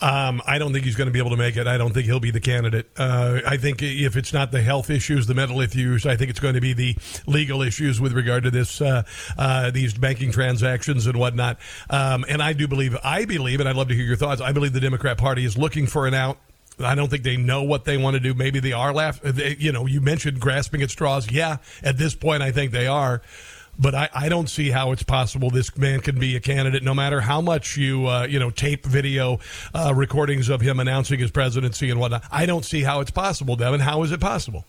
Um, 0.00 0.42
I 0.46 0.58
don't 0.58 0.72
think 0.72 0.84
he's 0.84 0.94
going 0.94 1.08
to 1.08 1.12
be 1.12 1.18
able 1.18 1.30
to 1.30 1.36
make 1.36 1.56
it. 1.56 1.66
I 1.66 1.76
don't 1.76 1.92
think 1.92 2.06
he'll 2.06 2.20
be 2.20 2.30
the 2.30 2.40
candidate. 2.40 2.88
Uh, 2.96 3.40
I 3.44 3.56
think 3.56 3.82
if 3.82 4.16
it's 4.16 4.32
not 4.32 4.52
the 4.52 4.62
health 4.62 4.88
issues, 4.88 5.26
the 5.26 5.34
mental 5.34 5.60
issues, 5.60 6.06
I 6.06 6.14
think 6.14 6.30
it's 6.30 6.40
going 6.40 6.54
to 6.54 6.60
be 6.60 6.72
the 6.72 6.96
legal 7.26 7.62
issues 7.62 8.00
with 8.00 8.12
regard 8.12 8.44
to 8.44 8.52
this, 8.52 8.80
uh, 8.80 9.02
uh, 9.36 9.72
these 9.72 9.92
banking 9.92 10.30
transactions 10.30 11.08
and 11.08 11.16
whatnot. 11.16 11.58
Um, 11.90 12.24
and 12.28 12.40
I 12.40 12.52
do 12.52 12.68
believe, 12.68 12.96
I 13.02 13.24
believe, 13.24 13.58
and 13.58 13.68
I'd 13.68 13.76
love 13.76 13.88
to 13.88 13.94
hear 13.94 14.04
your 14.04 14.16
thoughts. 14.16 14.40
I 14.40 14.52
believe 14.52 14.72
the 14.72 14.80
Democrat 14.80 15.18
Party 15.18 15.44
is 15.44 15.58
looking 15.58 15.88
for 15.88 16.06
an 16.06 16.14
out. 16.14 16.38
I 16.80 16.94
don't 16.94 17.08
think 17.08 17.22
they 17.22 17.36
know 17.36 17.62
what 17.62 17.84
they 17.84 17.96
want 17.96 18.14
to 18.14 18.20
do. 18.20 18.34
Maybe 18.34 18.60
they 18.60 18.72
are 18.72 18.92
laugh. 18.92 19.20
They, 19.20 19.56
you 19.58 19.72
know, 19.72 19.86
you 19.86 20.00
mentioned 20.00 20.40
grasping 20.40 20.82
at 20.82 20.90
straws. 20.90 21.30
Yeah, 21.30 21.58
at 21.82 21.98
this 21.98 22.14
point, 22.14 22.42
I 22.42 22.52
think 22.52 22.72
they 22.72 22.86
are. 22.86 23.22
But 23.78 23.94
I, 23.94 24.08
I 24.14 24.28
don't 24.28 24.50
see 24.50 24.70
how 24.70 24.92
it's 24.92 25.02
possible 25.02 25.48
this 25.48 25.76
man 25.78 26.00
can 26.00 26.18
be 26.18 26.36
a 26.36 26.40
candidate, 26.40 26.82
no 26.82 26.92
matter 26.92 27.22
how 27.22 27.40
much 27.40 27.76
you 27.76 28.06
uh, 28.06 28.26
you 28.28 28.38
know 28.38 28.50
tape 28.50 28.84
video 28.84 29.40
uh, 29.74 29.92
recordings 29.94 30.48
of 30.48 30.60
him 30.60 30.78
announcing 30.78 31.18
his 31.18 31.30
presidency 31.30 31.90
and 31.90 31.98
whatnot. 31.98 32.24
I 32.30 32.44
don't 32.46 32.64
see 32.64 32.82
how 32.82 33.00
it's 33.00 33.10
possible, 33.10 33.56
Devin. 33.56 33.80
How 33.80 34.02
is 34.02 34.12
it 34.12 34.20
possible? 34.20 34.64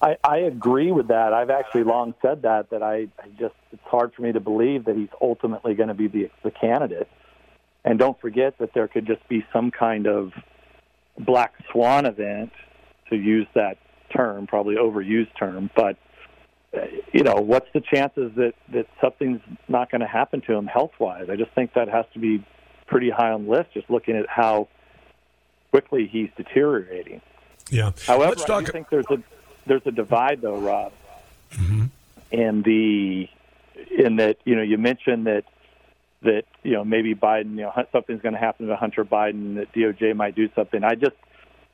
I, 0.00 0.16
I 0.24 0.38
agree 0.38 0.92
with 0.92 1.08
that. 1.08 1.32
I've 1.32 1.50
actually 1.50 1.84
long 1.84 2.14
said 2.22 2.42
that 2.42 2.70
that 2.70 2.82
I, 2.82 3.08
I 3.18 3.28
just 3.38 3.54
it's 3.72 3.82
hard 3.84 4.14
for 4.14 4.22
me 4.22 4.32
to 4.32 4.40
believe 4.40 4.84
that 4.84 4.96
he's 4.96 5.10
ultimately 5.20 5.74
going 5.74 5.88
to 5.88 5.94
be 5.94 6.06
the, 6.06 6.30
the 6.42 6.50
candidate. 6.50 7.08
And 7.84 7.98
don't 7.98 8.18
forget 8.20 8.58
that 8.58 8.74
there 8.74 8.88
could 8.88 9.06
just 9.06 9.26
be 9.28 9.44
some 9.52 9.70
kind 9.70 10.06
of 10.06 10.32
black 11.24 11.54
swan 11.70 12.06
event, 12.06 12.52
to 13.10 13.16
use 13.16 13.46
that 13.54 13.78
term, 14.14 14.46
probably 14.46 14.76
overused 14.76 15.36
term, 15.38 15.70
but 15.74 15.96
uh, 16.72 16.82
you 17.12 17.24
know, 17.24 17.34
what's 17.34 17.66
the 17.74 17.80
chances 17.80 18.32
that 18.36 18.54
that 18.72 18.86
something's 19.00 19.40
not 19.68 19.90
going 19.90 20.00
to 20.00 20.06
happen 20.06 20.40
to 20.42 20.54
him 20.54 20.66
health 20.66 20.92
wise? 20.98 21.28
I 21.28 21.36
just 21.36 21.50
think 21.52 21.74
that 21.74 21.88
has 21.88 22.04
to 22.12 22.20
be 22.20 22.44
pretty 22.86 23.10
high 23.10 23.32
on 23.32 23.44
the 23.44 23.50
list. 23.50 23.72
Just 23.74 23.90
looking 23.90 24.16
at 24.16 24.28
how 24.28 24.68
quickly 25.70 26.06
he's 26.06 26.28
deteriorating. 26.36 27.20
Yeah. 27.70 27.90
However, 28.06 28.30
Let's 28.30 28.42
I 28.44 28.46
talk. 28.46 28.64
do 28.66 28.72
think 28.72 28.88
there's 28.88 29.10
a 29.10 29.22
there's 29.66 29.82
a 29.84 29.90
divide 29.90 30.42
though, 30.42 30.58
Rob, 30.58 30.92
in 32.30 32.62
the 32.62 33.28
in 33.90 34.16
that 34.16 34.38
you 34.44 34.54
know 34.54 34.62
you 34.62 34.78
mentioned 34.78 35.26
that 35.26 35.44
that 36.22 36.42
you 36.62 36.72
know 36.72 36.84
maybe 36.84 37.14
Biden 37.14 37.52
you 37.52 37.62
know 37.62 37.72
something's 37.92 38.22
going 38.22 38.34
to 38.34 38.40
happen 38.40 38.66
to 38.66 38.76
Hunter 38.76 39.04
Biden 39.04 39.56
that 39.56 39.72
DOJ 39.72 40.14
might 40.14 40.34
do 40.34 40.48
something. 40.54 40.84
I 40.84 40.94
just 40.94 41.16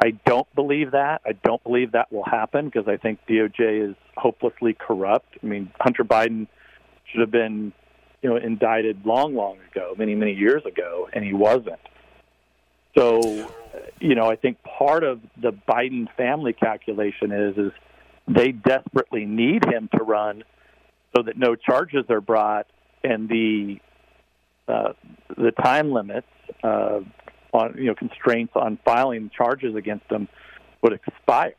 I 0.02 0.10
don't 0.24 0.52
believe 0.54 0.92
that. 0.92 1.22
I 1.26 1.32
don't 1.32 1.62
believe 1.62 1.92
that 1.92 2.12
will 2.12 2.24
happen 2.24 2.66
because 2.66 2.86
I 2.86 2.96
think 2.96 3.20
DOJ 3.28 3.90
is 3.90 3.96
hopelessly 4.16 4.74
corrupt. 4.74 5.36
I 5.42 5.46
mean 5.46 5.70
Hunter 5.80 6.04
Biden 6.04 6.46
should 7.10 7.20
have 7.20 7.30
been 7.30 7.72
you 8.22 8.30
know 8.30 8.36
indicted 8.36 9.04
long 9.04 9.34
long 9.34 9.58
ago, 9.70 9.94
many 9.96 10.14
many 10.14 10.32
years 10.32 10.64
ago, 10.64 11.08
and 11.12 11.24
he 11.24 11.32
wasn't. 11.32 11.80
So, 12.96 13.50
you 14.00 14.14
know, 14.14 14.30
I 14.30 14.36
think 14.36 14.58
part 14.62 15.04
of 15.04 15.20
the 15.40 15.52
Biden 15.52 16.06
family 16.16 16.52
calculation 16.52 17.30
is 17.30 17.58
is 17.58 17.72
they 18.26 18.52
desperately 18.52 19.24
need 19.26 19.64
him 19.64 19.88
to 19.96 20.02
run 20.02 20.44
so 21.14 21.22
that 21.22 21.36
no 21.36 21.54
charges 21.54 22.04
are 22.10 22.20
brought 22.20 22.66
and 23.04 23.28
the 23.28 23.78
uh, 24.68 24.92
the 25.36 25.50
time 25.52 25.92
limits 25.92 26.26
uh, 26.62 27.00
on 27.52 27.74
you 27.76 27.84
know 27.84 27.94
constraints 27.94 28.52
on 28.56 28.78
filing 28.84 29.30
charges 29.36 29.74
against 29.74 30.08
them 30.08 30.28
would 30.82 30.92
expire. 30.92 31.54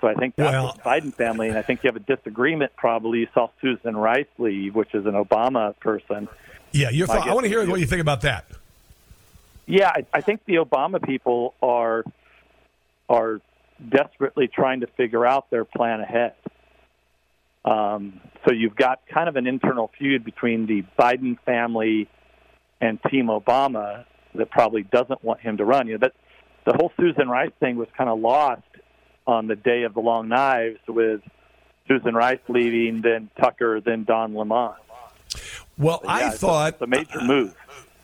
So 0.00 0.06
I 0.06 0.14
think 0.14 0.36
that's 0.36 0.52
Well- 0.52 0.72
the 0.72 0.82
Biden 0.82 1.12
family, 1.12 1.48
and 1.48 1.58
I 1.58 1.62
think 1.62 1.82
you 1.82 1.88
have 1.88 1.96
a 1.96 2.00
disagreement. 2.16 2.72
Probably 2.76 3.20
you 3.20 3.28
saw 3.34 3.48
Susan 3.60 3.96
Rice 3.96 4.26
leave, 4.38 4.74
which 4.74 4.94
is 4.94 5.04
an 5.04 5.14
Obama 5.14 5.76
person. 5.80 6.28
yeah, 6.72 6.90
your 6.90 7.10
I 7.10 7.16
thought, 7.16 7.28
I 7.28 7.34
want 7.34 7.44
to 7.44 7.48
hear 7.48 7.68
what 7.68 7.80
you 7.80 7.86
think 7.86 8.00
about 8.00 8.20
that. 8.20 8.44
Yeah, 9.66 9.88
I, 9.94 10.06
I 10.12 10.20
think 10.20 10.44
the 10.46 10.56
Obama 10.56 11.02
people 11.02 11.54
are 11.62 12.04
are 13.08 13.40
desperately 13.88 14.46
trying 14.46 14.80
to 14.80 14.86
figure 14.86 15.26
out 15.26 15.50
their 15.50 15.64
plan 15.64 16.00
ahead. 16.00 16.34
Um, 17.64 18.20
so 18.46 18.52
you've 18.52 18.76
got 18.76 19.00
kind 19.12 19.28
of 19.28 19.36
an 19.36 19.46
internal 19.46 19.90
feud 19.98 20.24
between 20.24 20.66
the 20.66 20.84
Biden 20.98 21.38
family 21.44 22.08
and 22.80 22.98
Team 23.10 23.26
Obama 23.26 24.04
that 24.34 24.50
probably 24.50 24.82
doesn't 24.82 25.22
want 25.22 25.40
him 25.40 25.58
to 25.58 25.64
run. 25.64 25.86
You 25.86 25.94
know 25.94 25.98
that 26.06 26.12
the 26.64 26.72
whole 26.72 26.92
Susan 26.98 27.28
Rice 27.28 27.52
thing 27.60 27.76
was 27.76 27.88
kind 27.96 28.08
of 28.08 28.18
lost 28.18 28.62
on 29.26 29.46
the 29.46 29.56
day 29.56 29.82
of 29.82 29.94
the 29.94 30.00
long 30.00 30.28
knives 30.28 30.78
with 30.88 31.20
Susan 31.86 32.14
Rice 32.14 32.38
leaving, 32.48 33.02
then 33.02 33.30
Tucker, 33.40 33.80
then 33.80 34.04
Don 34.04 34.34
Lemon. 34.34 34.74
Well, 35.76 36.00
Yeah, 36.04 36.10
I 36.10 36.30
thought 36.30 36.78
the 36.78 36.86
major 36.86 37.20
move. 37.20 37.54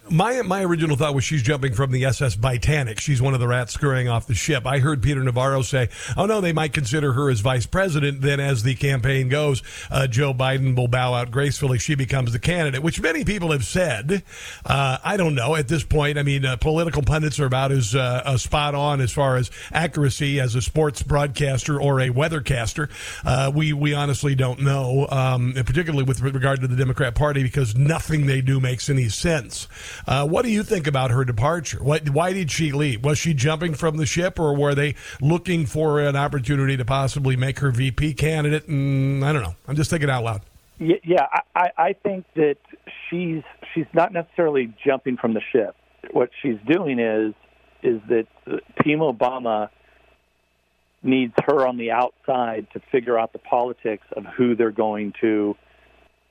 My 0.08 0.40
my 0.42 0.62
original 0.62 0.96
thought 0.96 1.14
was 1.14 1.24
she's 1.24 1.42
jumping 1.42 1.74
from 1.74 1.90
the 1.90 2.04
SS 2.04 2.36
Titanic. 2.36 3.00
She's 3.00 3.20
one 3.20 3.34
of 3.34 3.40
the 3.40 3.48
rats 3.48 3.74
scurrying 3.74 4.08
off 4.08 4.28
the 4.28 4.34
ship. 4.34 4.64
I 4.64 4.78
heard 4.78 5.02
Peter 5.02 5.22
Navarro 5.22 5.62
say, 5.62 5.88
"Oh 6.16 6.26
no, 6.26 6.40
they 6.40 6.52
might 6.52 6.72
consider 6.72 7.14
her 7.14 7.28
as 7.28 7.40
vice 7.40 7.66
president." 7.66 8.20
Then, 8.20 8.38
as 8.38 8.62
the 8.62 8.76
campaign 8.76 9.28
goes, 9.28 9.64
uh, 9.90 10.06
Joe 10.06 10.32
Biden 10.32 10.76
will 10.76 10.86
bow 10.86 11.14
out 11.14 11.32
gracefully. 11.32 11.78
She 11.78 11.96
becomes 11.96 12.32
the 12.32 12.38
candidate, 12.38 12.84
which 12.84 13.00
many 13.00 13.24
people 13.24 13.50
have 13.50 13.64
said. 13.64 14.22
Uh, 14.64 14.98
I 15.02 15.16
don't 15.16 15.34
know 15.34 15.56
at 15.56 15.66
this 15.66 15.82
point. 15.82 16.18
I 16.18 16.22
mean, 16.22 16.44
uh, 16.44 16.56
political 16.56 17.02
pundits 17.02 17.40
are 17.40 17.46
about 17.46 17.72
as 17.72 17.94
uh, 17.94 18.22
uh, 18.24 18.36
spot 18.36 18.76
on 18.76 19.00
as 19.00 19.12
far 19.12 19.36
as 19.36 19.50
accuracy 19.72 20.38
as 20.38 20.54
a 20.54 20.62
sports 20.62 21.02
broadcaster 21.02 21.80
or 21.80 21.98
a 21.98 22.10
weathercaster. 22.10 22.88
Uh, 23.24 23.50
we 23.52 23.72
we 23.72 23.92
honestly 23.92 24.36
don't 24.36 24.60
know, 24.60 25.08
um, 25.10 25.54
particularly 25.54 26.04
with 26.04 26.20
regard 26.20 26.60
to 26.60 26.68
the 26.68 26.76
Democrat 26.76 27.16
Party, 27.16 27.42
because 27.42 27.74
nothing 27.74 28.26
they 28.26 28.40
do 28.40 28.60
makes 28.60 28.88
any 28.88 29.08
sense. 29.08 29.66
Uh, 30.06 30.26
what 30.26 30.44
do 30.44 30.50
you 30.50 30.62
think 30.62 30.86
about 30.86 31.10
her 31.10 31.24
departure? 31.24 31.82
What, 31.82 32.08
why 32.10 32.32
did 32.32 32.50
she 32.50 32.72
leave? 32.72 33.04
Was 33.04 33.18
she 33.18 33.34
jumping 33.34 33.74
from 33.74 33.96
the 33.96 34.06
ship, 34.06 34.38
or 34.38 34.54
were 34.54 34.74
they 34.74 34.94
looking 35.20 35.66
for 35.66 36.00
an 36.00 36.16
opportunity 36.16 36.76
to 36.76 36.84
possibly 36.84 37.36
make 37.36 37.58
her 37.60 37.70
VP 37.70 38.14
candidate? 38.14 38.66
And 38.68 39.24
I 39.24 39.32
don't 39.32 39.42
know. 39.42 39.56
I'm 39.68 39.76
just 39.76 39.90
thinking 39.90 40.10
out 40.10 40.24
loud. 40.24 40.42
Yeah, 40.78 41.26
I, 41.32 41.40
I 41.54 41.70
I 41.78 41.92
think 41.94 42.26
that 42.34 42.56
she's 43.08 43.42
she's 43.74 43.86
not 43.94 44.12
necessarily 44.12 44.74
jumping 44.84 45.16
from 45.16 45.32
the 45.32 45.40
ship. 45.52 45.74
What 46.10 46.30
she's 46.42 46.58
doing 46.66 46.98
is 46.98 47.34
is 47.82 48.00
that 48.08 48.26
uh, 48.46 48.56
Team 48.82 48.98
Obama 48.98 49.70
needs 51.02 51.32
her 51.46 51.66
on 51.66 51.76
the 51.76 51.92
outside 51.92 52.66
to 52.72 52.80
figure 52.92 53.18
out 53.18 53.32
the 53.32 53.38
politics 53.38 54.06
of 54.16 54.24
who 54.36 54.54
they're 54.54 54.70
going 54.70 55.12
to 55.20 55.56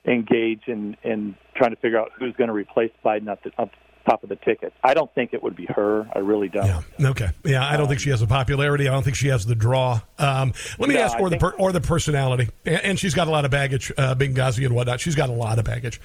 engage 0.06 0.62
in 0.66 0.96
in 1.02 1.34
trying 1.54 1.70
to 1.70 1.76
figure 1.76 1.98
out 1.98 2.12
who's 2.18 2.34
going 2.36 2.48
to 2.48 2.54
replace 2.54 2.92
Biden 3.04 3.28
at 3.28 3.42
the 3.42 3.50
up 3.58 3.70
top 4.08 4.22
of 4.22 4.28
the 4.28 4.36
ticket. 4.36 4.72
I 4.84 4.94
don't 4.94 5.12
think 5.14 5.34
it 5.34 5.42
would 5.42 5.56
be 5.56 5.66
her. 5.66 6.08
I 6.14 6.20
really 6.20 6.48
don't. 6.48 6.66
Yeah. 6.66 7.08
Okay. 7.10 7.30
Yeah, 7.44 7.66
I 7.66 7.76
don't 7.76 7.88
think 7.88 7.98
she 7.98 8.10
has 8.10 8.20
the 8.20 8.26
popularity. 8.26 8.86
I 8.86 8.92
don't 8.92 9.02
think 9.02 9.16
she 9.16 9.28
has 9.28 9.44
the 9.44 9.56
draw. 9.56 10.00
Um, 10.18 10.52
let 10.78 10.88
me 10.88 10.94
No, 10.94 11.00
ask, 11.00 11.18
or 11.18 11.28
the 11.28 11.38
per, 11.38 11.50
or 11.50 11.72
the 11.72 11.80
personality, 11.80 12.48
and, 12.64 12.80
and 12.84 12.98
she's 12.98 13.14
got 13.14 13.26
a 13.26 13.30
lot 13.30 13.44
of 13.44 13.50
baggage, 13.50 13.92
uh, 13.98 14.14
Benghazi 14.14 14.64
and 14.64 14.74
whatnot. 14.76 15.00
She's 15.00 15.16
got 15.16 15.28
a 15.28 15.32
lot 15.32 15.58
of 15.58 15.64
baggage. 15.64 16.00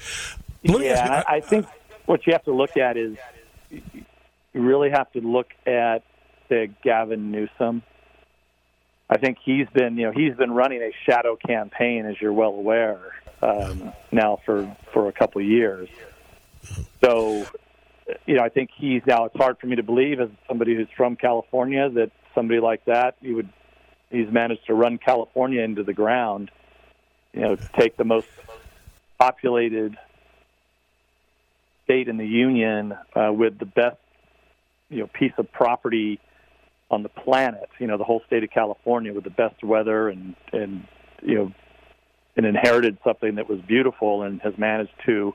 Let 0.64 0.80
me 0.80 0.88
yeah, 0.88 0.94
ask 0.94 1.28
you, 1.28 1.34
I, 1.34 1.38
I 1.38 1.42
think 1.42 1.68
what 2.08 2.26
you 2.26 2.34
have 2.34 2.44
to 2.46 2.54
look 2.54 2.76
at 2.76 2.98
is 2.98 3.18
you 3.70 4.62
really 4.62 4.90
have 4.90 5.12
to 5.12 5.22
look 5.22 5.48
at 5.68 6.04
the 6.50 6.70
Gavin 6.84 7.32
Newsom. 7.32 7.84
I 9.10 9.18
think 9.18 9.38
he's 9.44 9.68
been, 9.74 9.98
you 9.98 10.08
know, 10.08 10.12
he's 10.12 10.36
been 10.36 10.52
running 10.52 10.82
a 10.82 10.92
shadow 11.06 11.36
campaign, 11.36 12.06
as 12.06 12.16
you're 12.20 12.34
well 12.34 12.54
aware, 12.54 13.00
um, 13.41 13.93
now 14.12 14.39
for 14.45 14.75
for 14.93 15.08
a 15.08 15.12
couple 15.12 15.41
of 15.41 15.47
years. 15.47 15.89
So, 17.04 17.45
you 18.25 18.36
know, 18.36 18.43
I 18.43 18.49
think 18.49 18.69
he's 18.75 19.01
now. 19.06 19.25
It's 19.25 19.36
hard 19.36 19.60
for 19.60 19.67
me 19.67 19.75
to 19.77 19.84
believe, 19.84 20.19
as 20.19 20.30
somebody 20.47 20.75
who's 20.75 20.88
from 20.95 21.15
California, 21.15 21.89
that 21.89 22.12
somebody 22.36 22.60
like 22.60 22.86
that, 22.86 23.15
he 23.21 23.34
would, 23.34 23.49
he's 24.10 24.32
managed 24.32 24.67
to 24.67 24.73
run 24.73 24.97
California 24.97 25.62
into 25.62 25.84
the 25.84 25.93
ground. 25.93 26.51
You 27.34 27.41
know, 27.41 27.56
take 27.77 27.97
the 27.97 28.04
most 28.04 28.27
populated 29.19 29.97
state 31.86 32.08
in 32.08 32.17
the 32.17 32.27
union 32.27 32.93
uh, 33.15 33.32
with 33.34 33.58
the 33.58 33.65
best 33.65 33.97
you 34.89 34.99
know 34.99 35.08
piece 35.08 35.34
of 35.38 35.51
property 35.51 36.19
on 36.91 37.04
the 37.04 37.10
planet. 37.10 37.69
You 37.80 37.88
know, 37.88 37.97
the 37.97 38.04
whole 38.04 38.21
state 38.27 38.43
of 38.43 38.51
California 38.51 39.13
with 39.13 39.23
the 39.23 39.32
best 39.32 39.63
weather 39.63 40.10
and 40.10 40.36
and 40.51 40.86
you 41.23 41.36
know, 41.36 41.51
and 42.36 42.46
inherited 42.46 42.98
something 43.04 43.36
that 43.36 43.50
was 43.50 43.60
beautiful 43.62 44.24
and 44.24 44.41
has 44.41 44.58
managed 44.58 44.94
to 45.06 45.34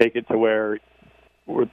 take 0.00 0.16
it 0.16 0.26
to 0.28 0.38
where 0.38 0.78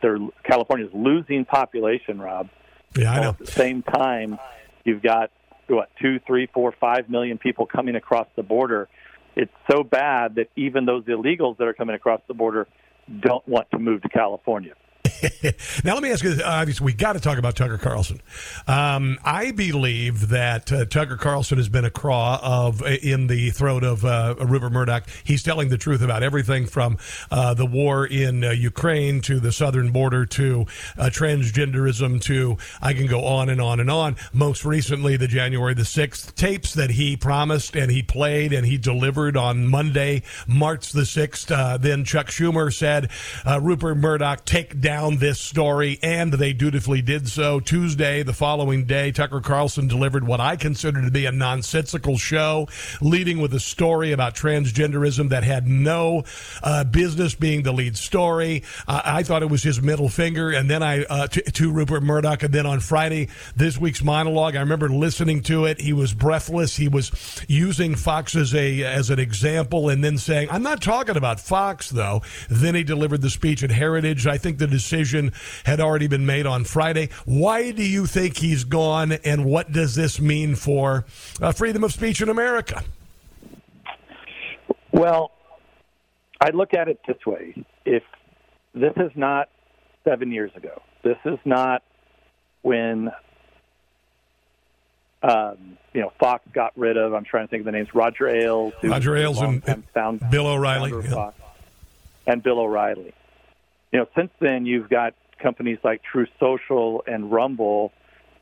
they're 0.02 0.18
California's 0.44 0.92
losing 0.94 1.46
population, 1.46 2.20
Rob. 2.20 2.50
yeah, 2.96 3.14
I 3.14 3.22
know. 3.22 3.30
At 3.30 3.40
the 3.40 3.48
same 3.48 3.84
time, 3.84 4.38
you've 4.84 5.02
got 5.02 5.32
what 5.68 5.90
two, 6.02 6.20
three, 6.28 6.48
four, 6.54 6.74
five 6.80 7.10
million 7.10 7.38
people 7.38 7.66
coming 7.66 7.96
across 7.96 8.28
the 8.36 8.44
border. 8.44 8.90
It's 9.36 9.54
so 9.70 9.84
bad 9.84 10.36
that 10.36 10.50
even 10.58 10.86
those 10.86 11.06
illegals 11.06 11.58
that 11.58 11.68
are 11.68 11.74
coming 11.74 11.96
across 11.96 12.22
the 12.28 12.34
border 12.34 12.68
don't 13.22 13.48
want 13.48 13.72
to 13.72 13.80
move 13.80 14.02
to 14.02 14.10
California. 14.10 14.74
now 15.84 15.94
let 15.94 16.04
me 16.04 16.12
ask 16.12 16.24
you 16.24 16.34
this. 16.34 16.44
Obviously, 16.44 16.86
we 16.86 16.94
got 16.94 17.14
to 17.14 17.20
talk 17.20 17.38
about 17.38 17.56
Tucker 17.56 17.78
Carlson. 17.78 18.22
Um, 18.68 19.20
I 19.24 19.52
believe 19.52 20.30
that 20.30 20.72
uh, 20.72 20.86
Tucker 20.86 21.18
Carlson 21.18 21.58
has 21.58 21.70
been 21.70 21.86
a 21.86 21.90
craw 21.90 22.40
of 22.42 22.82
in 22.82 23.28
the 23.28 23.52
throat 23.52 23.84
of 23.84 24.06
uh, 24.06 24.36
Rupert 24.40 24.72
Murdoch. 24.72 25.04
He's 25.24 25.44
telling 25.44 25.70
the 25.70 25.78
truth 25.78 26.02
about 26.02 26.24
everything 26.24 26.66
from 26.66 26.98
uh, 27.30 27.54
the 27.54 27.66
war 27.66 28.06
in 28.06 28.44
uh, 28.44 28.52
Ukraine 28.52 29.22
to 29.22 29.40
the 29.40 29.52
southern 29.52 29.92
border 29.92 30.26
to 30.26 30.66
uh, 30.98 31.06
transgenderism 31.06 32.22
to 32.24 32.58
I 32.82 32.94
can 32.94 33.08
go 33.08 33.26
on 33.26 33.50
and 33.50 33.62
on 33.62 33.80
and 33.80 33.90
on. 33.90 34.16
Most 34.34 34.66
recently, 34.66 35.18
the 35.18 35.28
January 35.28 35.74
the 35.74 35.86
sixth 35.86 36.36
tapes 36.36 36.74
that 36.74 36.92
he 36.92 37.18
promised 37.18 37.76
and 37.76 37.92
he 37.92 38.02
played 38.02 38.54
and 38.54 38.66
he 38.66 38.78
delivered 38.78 39.38
on 39.38 39.68
Monday, 39.68 40.24
March 40.48 40.92
the 40.92 41.06
sixth. 41.06 41.52
Uh, 41.52 41.78
then 41.78 42.06
Chuck 42.06 42.28
Schumer 42.28 42.74
said, 42.74 43.10
uh, 43.46 43.60
"Rupert 43.62 43.98
Murdoch, 43.98 44.46
take 44.46 44.80
down 44.80 45.01
this 45.10 45.40
story," 45.40 46.00
and 46.04 46.34
they 46.34 46.54
dutifully 46.54 47.02
did 47.02 47.28
so. 47.28 47.60
Tuesday, 47.60 48.24
the 48.24 48.34
following 48.34 48.86
day, 48.86 49.12
Tucker 49.12 49.42
Carlson 49.42 49.88
delivered 49.88 50.26
what 50.26 50.40
I 50.40 50.56
consider 50.56 51.02
to 51.02 51.12
be 51.12 51.26
a 51.26 51.32
nonsensical 51.32 52.18
show, 52.18 52.68
leading 53.02 53.40
with 53.40 53.54
a 53.54 53.60
story 53.60 54.12
about 54.12 54.36
transgenderism 54.36 55.30
that 55.30 55.44
had 55.44 55.68
no 55.68 56.24
uh, 56.64 56.84
business 56.84 57.36
being 57.36 57.64
the 57.64 57.72
lead 57.72 57.98
story. 57.98 58.64
Uh, 58.88 59.02
I 59.04 59.24
thought 59.24 59.42
it 59.42 59.50
was 59.50 59.64
his 59.64 59.82
middle 59.82 60.10
finger, 60.10 60.52
and 60.52 60.70
then 60.70 60.84
I 60.84 61.04
uh, 61.04 61.28
to, 61.28 61.42
to 61.42 61.72
Rupert 61.72 62.04
Murdoch, 62.04 62.44
and 62.44 62.54
then 62.54 62.66
on 62.66 62.80
Friday, 62.80 63.30
this 63.56 63.78
week's 63.78 64.04
monologue, 64.04 64.56
I 64.56 64.60
remember 64.60 64.90
listening 64.90 65.42
to 65.44 65.66
it. 65.66 65.82
He 65.82 65.94
was 65.94 66.14
breathless. 66.14 66.78
He 66.78 66.88
was 66.88 67.12
using 67.48 67.96
Fox 67.96 68.36
as 68.36 68.54
a 68.54 68.84
as 68.84 69.10
an 69.10 69.20
example, 69.20 69.90
and 69.90 70.04
then 70.04 70.18
saying, 70.18 70.50
"I'm 70.52 70.64
not 70.64 70.82
talking 70.82 71.18
about 71.18 71.40
Fox, 71.40 71.90
though." 71.90 72.22
Then 72.50 72.76
he 72.76 72.84
delivered 72.84 73.22
the 73.22 73.30
speech 73.30 73.64
at 73.64 73.72
Heritage. 73.72 74.28
I 74.28 74.38
think 74.38 74.58
the 74.58 74.68
decision 74.92 75.32
had 75.66 75.80
already 75.80 76.08
been 76.08 76.26
made 76.26 76.46
on 76.46 76.64
Friday. 76.64 77.10
Why 77.26 77.72
do 77.72 77.84
you 77.84 78.06
think 78.06 78.38
he's 78.38 78.64
gone, 78.64 79.14
and 79.14 79.46
what 79.46 79.72
does 79.72 79.96
this 79.96 80.20
mean 80.20 80.56
for 80.56 81.06
uh, 81.42 81.52
freedom 81.52 81.84
of 81.84 81.94
speech 81.94 82.22
in 82.22 82.30
America? 82.30 82.84
Well, 84.92 85.32
I 86.42 86.50
look 86.50 86.74
at 86.74 86.88
it 86.90 87.00
this 87.08 87.26
way: 87.26 87.64
if 87.86 88.04
this 88.74 88.94
is 88.98 89.12
not 89.16 89.50
seven 90.04 90.32
years 90.32 90.52
ago, 90.56 90.82
this 91.04 91.18
is 91.26 91.40
not 91.46 91.84
when 92.62 93.12
um, 95.24 95.78
you 95.94 96.02
know 96.02 96.12
Fox 96.20 96.44
got 96.54 96.78
rid 96.78 96.98
of. 96.98 97.14
I'm 97.14 97.24
trying 97.24 97.48
to 97.48 97.50
think 97.50 97.62
of 97.62 97.66
the 97.66 97.72
names: 97.72 97.88
Roger 97.94 98.28
Ailes, 98.28 98.74
Roger 98.84 99.16
Ailes 99.16 99.42
and- 99.42 99.64
found- 99.94 100.22
Bill 100.30 100.48
O'Reilly, 100.48 100.92
yeah. 101.10 101.32
And 102.28 102.44
Bill 102.44 102.60
O'Reilly. 102.60 103.14
You 103.92 104.00
know, 104.00 104.06
since 104.16 104.32
then 104.40 104.66
you've 104.66 104.90
got 104.90 105.14
companies 105.42 105.80
like 105.84 106.02
Truth 106.04 106.30
Social 106.40 107.04
and 107.08 107.32
Rumble 107.32 107.92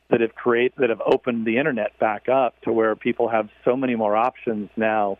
that 0.09 0.21
have 0.21 0.35
create 0.35 0.73
that 0.77 0.89
have 0.89 1.01
opened 1.05 1.45
the 1.45 1.57
internet 1.57 1.97
back 1.99 2.29
up 2.29 2.59
to 2.63 2.71
where 2.71 2.95
people 2.95 3.29
have 3.29 3.49
so 3.63 3.75
many 3.75 3.95
more 3.95 4.15
options 4.15 4.69
now 4.75 5.17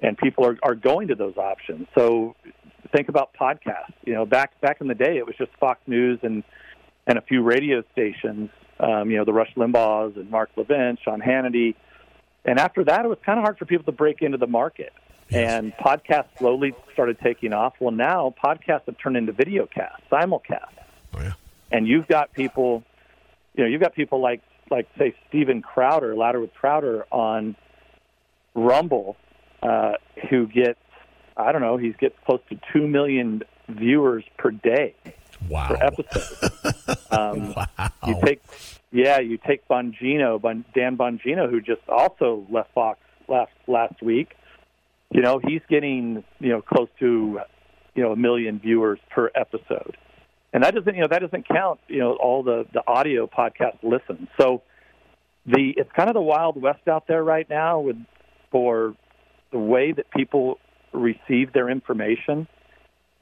and 0.00 0.16
people 0.18 0.44
are, 0.44 0.58
are 0.62 0.74
going 0.74 1.08
to 1.08 1.14
those 1.14 1.36
options. 1.36 1.86
So 1.96 2.34
think 2.94 3.08
about 3.08 3.30
podcasts. 3.34 3.94
You 4.04 4.14
know, 4.14 4.26
back 4.26 4.60
back 4.60 4.80
in 4.80 4.88
the 4.88 4.94
day, 4.94 5.16
it 5.16 5.26
was 5.26 5.34
just 5.36 5.50
Fox 5.58 5.80
News 5.86 6.18
and 6.22 6.42
and 7.06 7.18
a 7.18 7.22
few 7.22 7.42
radio 7.42 7.82
stations. 7.92 8.50
Um, 8.78 9.10
you 9.10 9.16
know, 9.16 9.24
the 9.24 9.32
Rush 9.32 9.52
Limbaughs 9.56 10.16
and 10.16 10.30
Mark 10.30 10.50
Levin, 10.56 10.98
Sean 11.02 11.20
Hannity, 11.20 11.74
and 12.44 12.58
after 12.58 12.84
that, 12.84 13.04
it 13.04 13.08
was 13.08 13.18
kind 13.24 13.38
of 13.38 13.42
hard 13.42 13.58
for 13.58 13.64
people 13.64 13.84
to 13.84 13.92
break 13.92 14.20
into 14.20 14.38
the 14.38 14.46
market. 14.46 14.92
And 15.32 15.72
podcasts 15.74 16.28
slowly 16.38 16.72
started 16.92 17.18
taking 17.20 17.52
off. 17.52 17.74
Well, 17.80 17.90
now 17.90 18.32
podcasts 18.42 18.86
have 18.86 18.96
turned 18.98 19.16
into 19.16 19.32
videocasts, 19.32 20.00
simulcasts, 20.10 20.68
Oh, 21.14 21.20
yeah. 21.20 21.32
and 21.72 21.86
you've 21.88 22.06
got 22.06 22.32
people. 22.32 22.84
You 23.56 23.64
know, 23.64 23.70
you've 23.70 23.80
got 23.80 23.94
people 23.94 24.20
like 24.20 24.40
like 24.70 24.86
say 24.98 25.14
Steven 25.28 25.62
Crowder, 25.62 26.14
Louder 26.14 26.40
with 26.40 26.54
Crowder 26.54 27.06
on 27.10 27.56
Rumble, 28.54 29.16
uh, 29.62 29.94
who 30.30 30.46
gets 30.46 30.78
I 31.36 31.52
don't 31.52 31.60
know, 31.60 31.76
he 31.76 31.90
gets 31.92 32.14
close 32.24 32.40
to 32.50 32.58
two 32.72 32.86
million 32.86 33.42
viewers 33.68 34.24
per 34.38 34.50
day 34.52 34.94
Wow. 35.50 35.68
per 35.68 35.76
episode. 35.84 36.50
You 38.06 38.20
take, 38.24 38.40
yeah, 38.92 39.18
you 39.18 39.36
take 39.38 39.66
Bongino, 39.68 40.40
Bon, 40.40 40.64
Dan 40.74 40.96
Bongino, 40.96 41.50
who 41.50 41.60
just 41.60 41.80
also 41.88 42.46
left 42.50 42.72
Fox 42.72 43.00
last 43.28 43.50
last 43.66 44.00
week. 44.02 44.34
You 45.16 45.22
know, 45.22 45.40
he's 45.42 45.62
getting 45.70 46.22
you 46.40 46.50
know 46.50 46.60
close 46.60 46.90
to 47.00 47.40
you 47.94 48.02
know 48.02 48.12
a 48.12 48.16
million 48.16 48.58
viewers 48.60 48.98
per 49.08 49.30
episode, 49.34 49.96
and 50.52 50.62
that 50.62 50.74
doesn't 50.74 50.94
you 50.94 51.00
know 51.00 51.08
that 51.10 51.20
doesn't 51.20 51.48
count 51.48 51.80
you 51.88 52.00
know 52.00 52.16
all 52.16 52.42
the 52.42 52.66
the 52.74 52.82
audio 52.86 53.26
podcast 53.26 53.82
listens. 53.82 54.28
So 54.38 54.60
the 55.46 55.72
it's 55.74 55.90
kind 55.96 56.10
of 56.10 56.14
the 56.14 56.20
wild 56.20 56.60
west 56.60 56.86
out 56.86 57.06
there 57.08 57.24
right 57.24 57.48
now 57.48 57.80
with 57.80 57.96
for 58.50 58.94
the 59.52 59.58
way 59.58 59.92
that 59.92 60.10
people 60.10 60.58
receive 60.92 61.54
their 61.54 61.70
information. 61.70 62.46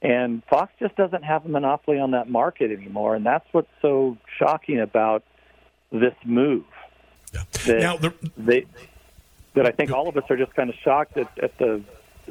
And 0.01 0.43
Fox 0.49 0.73
just 0.77 0.97
doesn't 0.97 1.23
have 1.23 1.45
a 1.45 1.47
monopoly 1.47 1.97
on 1.97 2.11
that 2.11 2.29
market 2.29 2.71
anymore, 2.71 3.15
and 3.15 3.25
that's 3.25 3.45
what's 3.53 3.71
so 3.81 4.17
shocking 4.37 4.81
about 4.81 5.23
this 5.93 6.13
move. 6.25 6.65
Yeah. 7.33 7.77
Now, 7.79 7.95
the, 7.95 8.13
they 8.37 8.65
that 9.55 9.65
I 9.65 9.71
think 9.71 9.91
all 9.91 10.07
of 10.07 10.15
us 10.17 10.23
are 10.29 10.37
just 10.37 10.53
kind 10.53 10.69
of 10.69 10.75
shocked 10.75 11.17
at, 11.17 11.37
at 11.39 11.57
the 11.57 11.81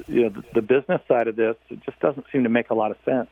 you 0.06 0.22
know 0.22 0.28
the, 0.28 0.44
the 0.54 0.62
business 0.62 1.00
side 1.08 1.28
of 1.28 1.37
this. 1.37 1.56
It 1.68 1.80
just 1.84 1.98
doesn't 2.00 2.26
seem 2.32 2.44
to 2.44 2.48
make 2.48 2.70
a 2.70 2.74
lot 2.74 2.90
of 2.90 2.96
sense. 3.04 3.28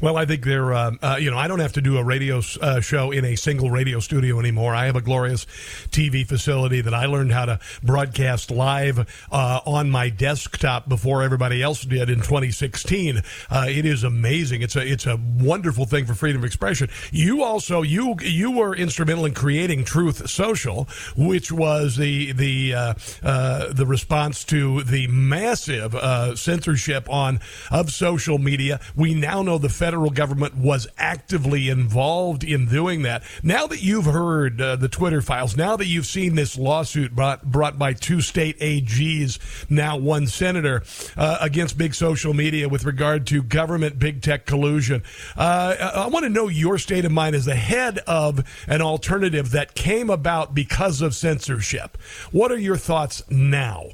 Well, 0.00 0.16
I 0.16 0.24
think 0.24 0.44
they're, 0.44 0.72
um, 0.72 0.98
uh, 1.02 1.16
you 1.20 1.30
know, 1.30 1.36
I 1.36 1.48
don't 1.48 1.60
have 1.60 1.74
to 1.74 1.80
do 1.80 1.98
a 1.98 2.04
radio 2.04 2.40
uh, 2.60 2.80
show 2.80 3.10
in 3.10 3.24
a 3.24 3.36
single 3.36 3.70
radio 3.70 4.00
studio 4.00 4.38
anymore. 4.38 4.74
I 4.74 4.86
have 4.86 4.96
a 4.96 5.00
glorious 5.00 5.44
TV 5.90 6.26
facility 6.26 6.80
that 6.80 6.94
I 6.94 7.06
learned 7.06 7.32
how 7.32 7.46
to 7.46 7.60
broadcast 7.82 8.50
live 8.50 9.26
uh, 9.30 9.60
on 9.66 9.90
my 9.90 10.08
desktop 10.08 10.88
before 10.88 11.22
everybody 11.22 11.62
else 11.62 11.82
did 11.82 12.08
in 12.08 12.16
2016. 12.16 13.22
Uh, 13.50 13.66
it 13.68 13.84
is 13.84 14.04
amazing. 14.04 14.62
It's 14.62 14.76
a 14.76 14.86
it's 14.86 15.06
a 15.06 15.18
wonderful 15.38 15.84
thing 15.84 16.06
for 16.06 16.14
freedom 16.14 16.42
of 16.42 16.46
expression. 16.46 16.88
You 17.10 17.42
also 17.42 17.82
you 17.82 18.16
you 18.20 18.50
were 18.50 18.74
instrumental 18.74 19.26
in 19.26 19.34
creating 19.34 19.84
Truth 19.84 20.30
Social, 20.30 20.88
which 21.16 21.52
was 21.52 21.96
the 21.96 22.32
the 22.32 22.74
uh, 22.74 23.72
the 23.72 23.86
response 23.86 24.44
to 24.44 24.82
the 24.82 25.06
massive 25.08 25.94
censorship 26.38 27.08
on 27.10 27.40
of 27.70 27.92
social 27.92 28.38
media. 28.38 28.80
We 28.96 29.14
now 29.14 29.42
know 29.42 29.58
the 29.58 29.68
federal 29.70 30.10
government 30.10 30.56
was 30.56 30.86
actively 30.98 31.68
involved 31.68 32.44
in 32.44 32.66
doing 32.66 33.02
that. 33.02 33.22
Now 33.42 33.66
that 33.66 33.82
you've 33.82 34.06
heard 34.06 34.60
uh, 34.60 34.76
the 34.76 34.88
Twitter 34.88 35.22
files, 35.22 35.56
now 35.56 35.76
that 35.76 35.86
you've 35.86 36.06
seen 36.06 36.34
this 36.34 36.58
lawsuit 36.58 37.14
brought, 37.14 37.44
brought 37.44 37.78
by 37.78 37.92
two 37.92 38.20
state 38.20 38.58
AGs, 38.58 39.38
now 39.70 39.96
one 39.96 40.26
senator, 40.26 40.82
uh, 41.16 41.38
against 41.40 41.78
big 41.78 41.94
social 41.94 42.34
media 42.34 42.68
with 42.68 42.84
regard 42.84 43.26
to 43.28 43.42
government 43.42 43.98
big 43.98 44.22
tech 44.22 44.46
collusion, 44.46 45.02
uh, 45.36 45.92
I 45.94 46.08
want 46.08 46.24
to 46.24 46.30
know 46.30 46.48
your 46.48 46.78
state 46.78 47.04
of 47.04 47.12
mind 47.12 47.34
as 47.34 47.44
the 47.44 47.54
head 47.54 47.98
of 48.06 48.44
an 48.66 48.82
alternative 48.82 49.50
that 49.52 49.74
came 49.74 50.10
about 50.10 50.54
because 50.54 51.00
of 51.00 51.14
censorship. 51.14 51.96
What 52.30 52.52
are 52.52 52.58
your 52.58 52.76
thoughts 52.76 53.22
now? 53.30 53.90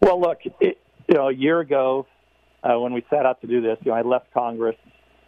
Well, 0.00 0.20
look, 0.20 0.40
it, 0.60 0.78
you 1.08 1.14
know, 1.14 1.28
a 1.28 1.32
year 1.32 1.60
ago, 1.60 2.06
uh, 2.62 2.78
when 2.78 2.92
we 2.92 3.04
set 3.10 3.26
out 3.26 3.40
to 3.40 3.46
do 3.46 3.60
this, 3.60 3.78
you 3.82 3.90
know, 3.90 3.96
I 3.96 4.02
left 4.02 4.32
Congress. 4.32 4.76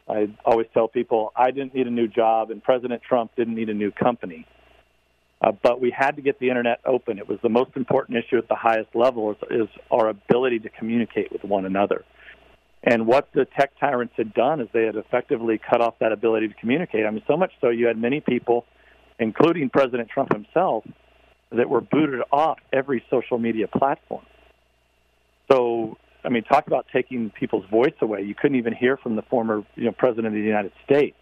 I 0.09 0.29
always 0.45 0.67
tell 0.75 0.89
people 0.89 1.33
I 1.35 1.51
didn't 1.51 1.75
need 1.75 1.87
a 1.87 1.91
new 1.91 2.09
job, 2.09 2.51
and 2.51 2.63
President 2.63 3.03
Trump 3.03 3.33
didn't 3.37 3.55
need 3.55 3.71
a 3.71 3.75
new 3.75 3.91
company. 3.91 4.47
Uh, 5.41 5.53
but 5.63 5.81
we 5.81 5.91
had 5.91 6.17
to 6.17 6.23
get 6.23 6.39
the 6.39 6.49
internet 6.49 6.81
open. 6.87 7.19
It 7.19 7.29
was 7.29 7.39
the 7.43 7.49
most 7.49 7.73
important 7.77 8.19
issue 8.19 8.39
at 8.39 8.49
the 8.49 8.55
highest 8.55 8.95
level 8.95 9.33
is, 9.33 9.37
is 9.51 9.69
our 9.91 10.09
ability 10.09 10.61
to 10.61 10.71
communicate 10.71 11.33
with 11.33 11.45
one 11.45 11.67
another. 11.67 12.05
And 12.83 13.07
what 13.07 13.29
the 13.35 13.47
tech 13.59 13.73
tyrants 13.81 14.15
had 14.17 14.35
done 14.35 14.61
is 14.61 14.69
they 14.73 14.85
had 14.85 14.97
effectively 14.97 15.59
cut 15.59 15.81
off 15.81 15.95
that 16.01 16.13
ability 16.13 16.49
to 16.49 16.55
communicate. 16.55 17.07
I 17.07 17.11
mean, 17.11 17.23
so 17.27 17.37
much 17.37 17.53
so 17.61 17.71
you 17.71 17.87
had 17.87 17.99
many 17.99 18.21
people, 18.21 18.67
including 19.19 19.71
President 19.71 20.09
Trump 20.09 20.33
himself, 20.33 20.85
that 21.51 21.69
were 21.69 21.81
booted 21.81 22.21
off 22.31 22.59
every 22.73 23.05
social 23.11 23.39
media 23.39 23.69
platform. 23.69 24.25
So 25.51 25.97
I 26.25 26.31
mean, 26.31 26.43
talk 26.45 26.67
about 26.67 26.87
taking 26.93 27.31
people's 27.31 27.69
voice 27.71 27.95
away. 28.01 28.23
You 28.23 28.35
couldn't 28.35 28.57
even 28.57 28.75
hear 28.75 28.97
from 28.97 29.17
the 29.17 29.23
former, 29.23 29.65
you 29.77 29.85
know, 29.85 29.93
president 29.93 30.29
of 30.29 30.33
the 30.33 30.41
United 30.41 30.73
States. 30.85 31.17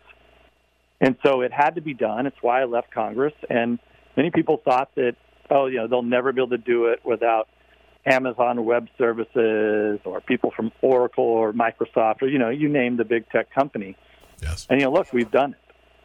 And 1.00 1.16
so 1.24 1.40
it 1.40 1.52
had 1.52 1.74
to 1.74 1.80
be 1.80 1.94
done. 1.94 2.26
It's 2.26 2.36
why 2.40 2.62
I 2.62 2.64
left 2.64 2.92
Congress. 2.92 3.34
And 3.50 3.80
many 4.16 4.30
people 4.30 4.60
thought 4.64 4.94
that, 4.94 5.16
oh, 5.50 5.66
you 5.66 5.78
know, 5.78 5.88
they'll 5.88 6.02
never 6.02 6.32
be 6.32 6.40
able 6.40 6.50
to 6.50 6.58
do 6.58 6.86
it 6.86 7.00
without 7.04 7.48
Amazon 8.06 8.64
Web 8.64 8.88
Services 8.98 10.00
or 10.04 10.20
people 10.20 10.52
from 10.54 10.70
Oracle 10.80 11.24
or 11.24 11.52
Microsoft 11.52 12.22
or, 12.22 12.28
you 12.28 12.38
know, 12.38 12.50
you 12.50 12.68
name 12.68 12.96
the 12.96 13.04
big 13.04 13.28
tech 13.30 13.52
company. 13.52 13.96
Yes. 14.40 14.66
And, 14.70 14.80
you 14.80 14.86
know, 14.86 14.92
look, 14.92 15.12
we've 15.12 15.30
done 15.30 15.54
it. 15.54 15.58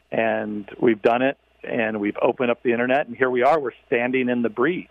And 0.10 0.70
we've 0.80 1.02
done 1.02 1.22
it 1.22 1.38
and 1.64 2.00
we've 2.00 2.18
opened 2.22 2.50
up 2.50 2.64
the 2.64 2.72
internet. 2.72 3.08
And 3.08 3.16
here 3.16 3.30
we 3.30 3.44
are. 3.44 3.60
We're 3.60 3.72
standing 3.86 4.30
in 4.30 4.42
the 4.42 4.50
breach. 4.50 4.90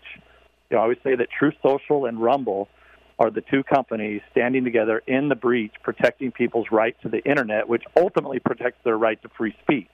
You 0.71 0.77
know, 0.77 0.79
I 0.79 0.83
always 0.83 0.99
say 1.03 1.14
that 1.16 1.29
Truth 1.37 1.55
Social 1.62 2.07
and 2.07 2.23
Rumble 2.23 2.69
are 3.18 3.31
the 3.31 3.40
two 3.40 3.62
companies 3.62 4.20
standing 4.33 4.64
together 4.64 5.02
in 5.07 5.29
the 5.29 5.35
breach, 5.35 5.72
protecting 5.83 6.33
people's 6.33 6.66
right 6.70 6.96
to 7.02 7.09
the 7.09 7.22
internet, 7.24 7.68
which 7.68 7.85
ultimately 7.96 8.38
protects 8.38 8.83
their 8.85 8.96
right 8.98 9.20
to 9.22 9.29
free 9.31 9.55
speech. 9.62 9.88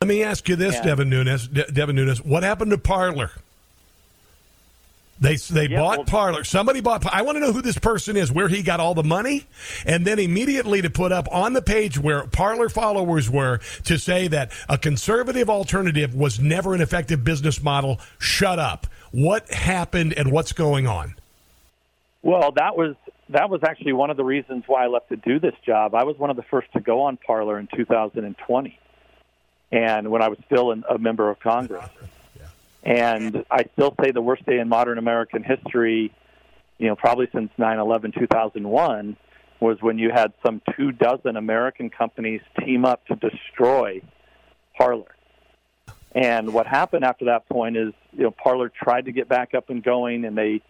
Let 0.00 0.08
me 0.08 0.22
ask 0.22 0.48
you 0.48 0.56
this, 0.56 0.74
Yeah. 0.76 0.82
Devin 0.82 1.08
Nunes. 1.10 1.48
De- 1.48 1.70
Devin 1.70 1.96
Nunes, 1.96 2.22
what 2.24 2.42
happened 2.42 2.70
to 2.70 2.78
Parler? 2.78 3.30
They 5.20 5.36
they 5.36 5.68
Yeah, 5.68 5.78
bought 5.80 5.98
well- 5.98 6.04
Parler. 6.06 6.42
Somebody 6.44 6.80
bought. 6.80 7.06
I 7.06 7.22
want 7.22 7.36
to 7.36 7.40
know 7.40 7.52
who 7.52 7.62
this 7.62 7.78
person 7.78 8.16
is, 8.16 8.32
where 8.32 8.48
he 8.48 8.62
got 8.62 8.80
all 8.80 8.94
the 8.94 9.04
money, 9.04 9.44
and 9.86 10.04
then 10.04 10.18
immediately 10.18 10.82
to 10.82 10.90
put 10.90 11.12
up 11.12 11.28
on 11.30 11.52
the 11.52 11.62
page 11.62 11.98
where 11.98 12.26
Parler 12.26 12.68
followers 12.68 13.30
were 13.30 13.60
to 13.84 13.96
say 13.96 14.26
that 14.28 14.50
a 14.68 14.76
conservative 14.76 15.48
alternative 15.48 16.14
was 16.16 16.40
never 16.40 16.74
an 16.74 16.80
effective 16.80 17.22
business 17.22 17.62
model. 17.62 18.00
Shut 18.18 18.58
up. 18.58 18.88
What 19.12 19.48
happened 19.52 20.14
and 20.14 20.32
what's 20.32 20.52
going 20.52 20.88
on? 20.88 21.14
Well, 22.24 22.52
that 22.52 22.74
was 22.74 22.96
that 23.28 23.50
was 23.50 23.60
actually 23.62 23.92
one 23.92 24.08
of 24.08 24.16
the 24.16 24.24
reasons 24.24 24.64
why 24.66 24.84
I 24.84 24.86
left 24.86 25.10
to 25.10 25.16
do 25.16 25.38
this 25.38 25.54
job. 25.64 25.94
I 25.94 26.04
was 26.04 26.16
one 26.16 26.30
of 26.30 26.36
the 26.36 26.42
first 26.42 26.72
to 26.72 26.80
go 26.80 27.02
on 27.02 27.18
Parler 27.18 27.58
in 27.58 27.68
2020, 27.76 28.78
and 29.70 30.10
when 30.10 30.22
I 30.22 30.28
was 30.28 30.38
still 30.46 30.70
an, 30.70 30.84
a 30.88 30.98
member 30.98 31.28
of 31.28 31.38
Congress. 31.38 31.86
And 32.82 33.44
I 33.50 33.64
still 33.74 33.94
say 34.02 34.10
the 34.10 34.22
worst 34.22 34.46
day 34.46 34.58
in 34.58 34.70
modern 34.70 34.96
American 34.96 35.42
history, 35.42 36.12
you 36.78 36.86
know, 36.86 36.96
probably 36.96 37.28
since 37.30 37.50
9/11 37.58 38.14
2001, 38.18 39.16
was 39.60 39.82
when 39.82 39.98
you 39.98 40.10
had 40.10 40.32
some 40.44 40.62
two 40.74 40.92
dozen 40.92 41.36
American 41.36 41.90
companies 41.90 42.40
team 42.58 42.86
up 42.86 43.06
to 43.06 43.16
destroy 43.16 44.00
Parler. 44.78 45.14
And 46.12 46.54
what 46.54 46.66
happened 46.66 47.04
after 47.04 47.26
that 47.26 47.46
point 47.50 47.76
is, 47.76 47.92
you 48.14 48.22
know, 48.22 48.30
Parler 48.30 48.70
tried 48.70 49.06
to 49.06 49.12
get 49.12 49.28
back 49.28 49.52
up 49.52 49.68
and 49.68 49.82
going, 49.82 50.24
and 50.24 50.38
they 50.38 50.62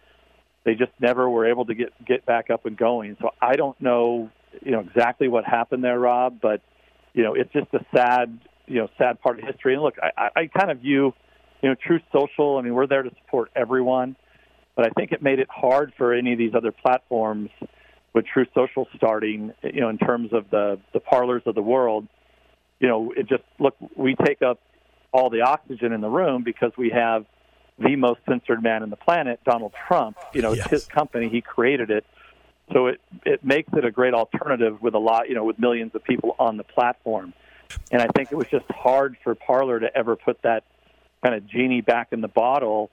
they 0.64 0.74
just 0.74 0.92
never 1.00 1.29
were 1.29 1.46
able 1.46 1.66
to 1.66 1.74
get 1.74 1.92
get 2.05 2.27
back 2.27 2.50
up 2.50 2.66
and 2.66 2.77
going. 2.77 3.16
So 3.20 3.31
I 3.40 3.57
don't 3.57 3.81
know, 3.81 4.31
you 4.62 4.72
know, 4.72 4.81
exactly 4.81 5.29
what 5.29 5.44
happened 5.44 5.85
there, 5.85 5.98
Rob, 5.98 6.40
but 6.40 6.61
you 7.12 7.22
know, 7.22 7.35
it's 7.35 7.53
just 7.53 7.68
a 7.74 7.85
sad, 7.94 8.38
you 8.66 8.81
know, 8.81 8.88
sad 8.98 9.20
part 9.20 9.38
of 9.38 9.44
history. 9.44 9.74
And 9.74 9.83
look, 9.83 9.94
I, 10.03 10.29
I, 10.35 10.46
kind 10.46 10.70
of 10.70 10.81
view, 10.81 11.14
you 11.62 11.68
know, 11.68 11.74
Truth 11.74 12.03
Social. 12.12 12.59
I 12.59 12.62
mean, 12.62 12.74
we're 12.74 12.88
there 12.88 13.03
to 13.03 13.11
support 13.24 13.50
everyone, 13.55 14.16
but 14.74 14.87
I 14.87 14.90
think 14.90 15.12
it 15.12 15.22
made 15.22 15.38
it 15.38 15.48
hard 15.48 15.92
for 15.96 16.12
any 16.12 16.33
of 16.33 16.38
these 16.38 16.55
other 16.55 16.72
platforms 16.72 17.50
with 18.14 18.27
Truth 18.27 18.48
Social 18.55 18.88
starting, 18.96 19.53
you 19.62 19.81
know, 19.81 19.88
in 19.88 19.98
terms 19.98 20.33
of 20.33 20.50
the 20.50 20.81
the 20.92 21.00
Parlers 21.00 21.42
of 21.46 21.55
the 21.55 21.62
world. 21.62 22.09
You 22.81 22.88
know, 22.88 23.12
it 23.16 23.29
just 23.29 23.44
look, 23.59 23.77
we 23.96 24.16
take 24.27 24.42
up 24.42 24.61
all 25.12 25.31
the 25.31 25.42
oxygen 25.42 25.92
in 25.92 26.00
the 26.00 26.09
room 26.09 26.42
because 26.42 26.72
we 26.77 26.90
have 26.90 27.24
the 27.78 27.96
most 27.96 28.20
censored 28.28 28.62
man 28.62 28.82
in 28.82 28.90
the 28.90 28.96
planet, 28.96 29.40
Donald 29.44 29.72
Trump. 29.88 30.16
You 30.32 30.42
know, 30.42 30.52
Yes. 30.52 30.66
it's 30.66 30.70
his 30.70 30.87
company; 30.87 31.28
he 31.28 31.40
created 31.40 31.90
it, 31.90 32.04
so 32.72 32.87
it 32.87 33.00
it 33.24 33.44
makes 33.44 33.72
it 33.72 33.84
a 33.84 33.90
great 33.90 34.14
alternative 34.14 34.80
with 34.82 34.94
a 34.94 34.98
lot, 34.98 35.28
you 35.28 35.34
know, 35.34 35.44
with 35.44 35.58
millions 35.58 35.94
of 35.94 36.04
people 36.04 36.37
on 36.38 36.56
the 36.56 36.64
platform. 36.64 37.32
And 37.90 38.00
I 38.00 38.06
think 38.14 38.30
it 38.30 38.37
was 38.37 38.46
just 38.48 38.66
hard 38.70 39.16
for 39.24 39.34
Parler 39.34 39.80
to 39.80 39.96
ever 39.96 40.16
put 40.16 40.40
that 40.42 40.64
kind 41.22 41.34
of 41.34 41.46
genie 41.46 41.80
back 41.80 42.08
in 42.12 42.20
the 42.20 42.28
bottle 42.28 42.90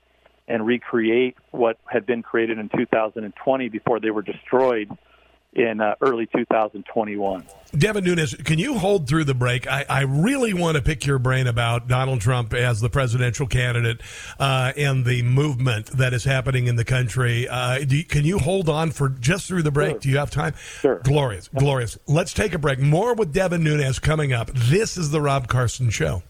and 0.48 0.66
recreate 0.66 1.36
what 1.50 1.78
had 1.86 2.04
been 2.06 2.22
created 2.22 2.58
in 2.58 2.68
2020 2.68 3.68
before 3.68 4.00
they 4.00 4.10
were 4.10 4.22
destroyed 4.22 4.88
in 5.52 5.80
uh, 5.80 5.94
early 6.00 6.26
2021. 6.26 7.44
Devin 7.76 8.04
Nunes, 8.04 8.34
can 8.34 8.58
you 8.58 8.78
hold 8.78 9.08
through 9.08 9.24
the 9.24 9.34
break? 9.34 9.66
I, 9.66 9.84
I 9.88 10.00
really 10.02 10.52
want 10.52 10.76
to 10.76 10.82
pick 10.82 11.06
your 11.06 11.18
brain 11.18 11.46
about 11.46 11.88
Donald 11.88 12.20
Trump 12.20 12.52
as 12.52 12.80
the 12.80 12.90
presidential 12.90 13.46
candidate 13.46 14.02
uh, 14.38 14.72
and 14.76 15.04
the 15.04 15.22
movement 15.22 15.86
that 15.86 16.12
is 16.12 16.24
happening 16.24 16.66
in 16.66 16.76
the 16.76 16.84
country. 16.84 17.48
Uh, 17.48 17.78
do 17.78 17.96
you, 17.96 18.04
can 18.04 18.24
you 18.24 18.38
hold 18.38 18.68
on 18.68 18.90
for 18.90 19.08
just 19.08 19.48
through 19.48 19.62
the 19.62 19.70
break? 19.70 19.92
Sure. 19.92 20.00
Do 20.00 20.08
you 20.10 20.18
have 20.18 20.30
time? 20.30 20.54
Sure. 20.80 21.00
Glorious, 21.00 21.48
glorious. 21.48 21.98
Let's 22.06 22.34
take 22.34 22.52
a 22.52 22.58
break. 22.58 22.78
More 22.78 23.14
with 23.14 23.32
Devin 23.32 23.64
Nunes 23.64 23.98
coming 23.98 24.32
up. 24.32 24.50
This 24.54 24.96
is 24.96 25.10
the 25.10 25.20
Rob 25.20 25.48
Carson 25.48 25.90
Show. 25.90 26.22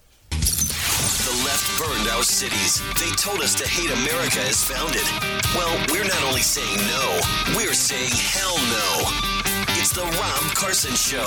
Cities. 2.23 2.81
They 3.01 3.11
told 3.17 3.41
us 3.41 3.53
to 3.57 3.67
hate 3.67 3.91
America 3.91 4.41
as 4.41 4.63
founded. 4.63 5.03
Well, 5.57 5.87
we're 5.91 6.05
not 6.05 6.23
only 6.23 6.41
saying 6.41 6.79
no, 6.87 7.21
we're 7.57 7.75
saying 7.75 8.13
hell 8.13 8.57
no. 8.57 9.33
It's 9.81 9.91
the 9.91 10.05
Rob 10.05 10.55
Carson 10.55 10.95
Show. 10.95 11.27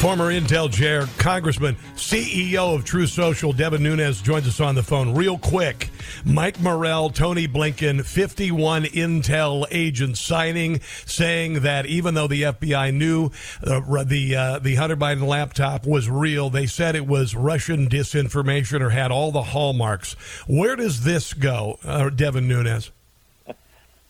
Former 0.00 0.30
Intel 0.30 0.70
chair, 0.70 1.06
Congressman, 1.16 1.74
CEO 1.94 2.74
of 2.74 2.84
Truth 2.84 3.10
Social, 3.10 3.52
Devin 3.54 3.82
Nunes 3.82 4.20
joins 4.20 4.46
us 4.46 4.60
on 4.60 4.74
the 4.74 4.82
phone. 4.82 5.14
Real 5.14 5.38
quick, 5.38 5.88
Mike 6.22 6.60
Morell, 6.60 7.08
Tony 7.08 7.48
Blinken, 7.48 8.04
51 8.04 8.84
Intel 8.84 9.66
agents 9.70 10.20
signing, 10.20 10.80
saying 11.06 11.60
that 11.60 11.86
even 11.86 12.14
though 12.14 12.26
the 12.28 12.42
FBI 12.42 12.92
knew 12.92 13.30
uh, 13.64 14.04
the 14.04 14.36
uh, 14.36 14.58
the 14.58 14.74
Hunter 14.74 14.96
Biden 14.96 15.26
laptop 15.26 15.86
was 15.86 16.10
real, 16.10 16.50
they 16.50 16.66
said 16.66 16.94
it 16.94 17.06
was 17.06 17.34
Russian 17.34 17.88
disinformation 17.88 18.82
or 18.82 18.90
had 18.90 19.10
all 19.10 19.32
the 19.32 19.42
hallmarks. 19.42 20.12
Where 20.46 20.76
does 20.76 21.04
this 21.04 21.32
go, 21.32 21.78
uh, 21.84 22.10
Devin 22.10 22.46
Nunes? 22.46 22.90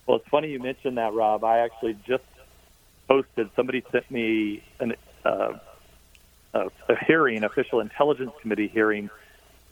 Well, 0.05 0.17
it's 0.17 0.27
funny 0.29 0.49
you 0.49 0.59
mentioned 0.59 0.97
that, 0.97 1.13
Rob. 1.13 1.45
I 1.45 1.59
actually 1.59 1.97
just 2.05 2.23
posted. 3.07 3.49
Somebody 3.55 3.83
sent 3.91 4.11
me 4.11 4.63
an, 4.79 4.93
uh, 5.25 5.53
a, 6.57 6.93
a 6.93 7.05
hearing, 7.05 7.43
official 7.43 7.79
intelligence 7.79 8.31
committee 8.41 8.67
hearing, 8.67 9.09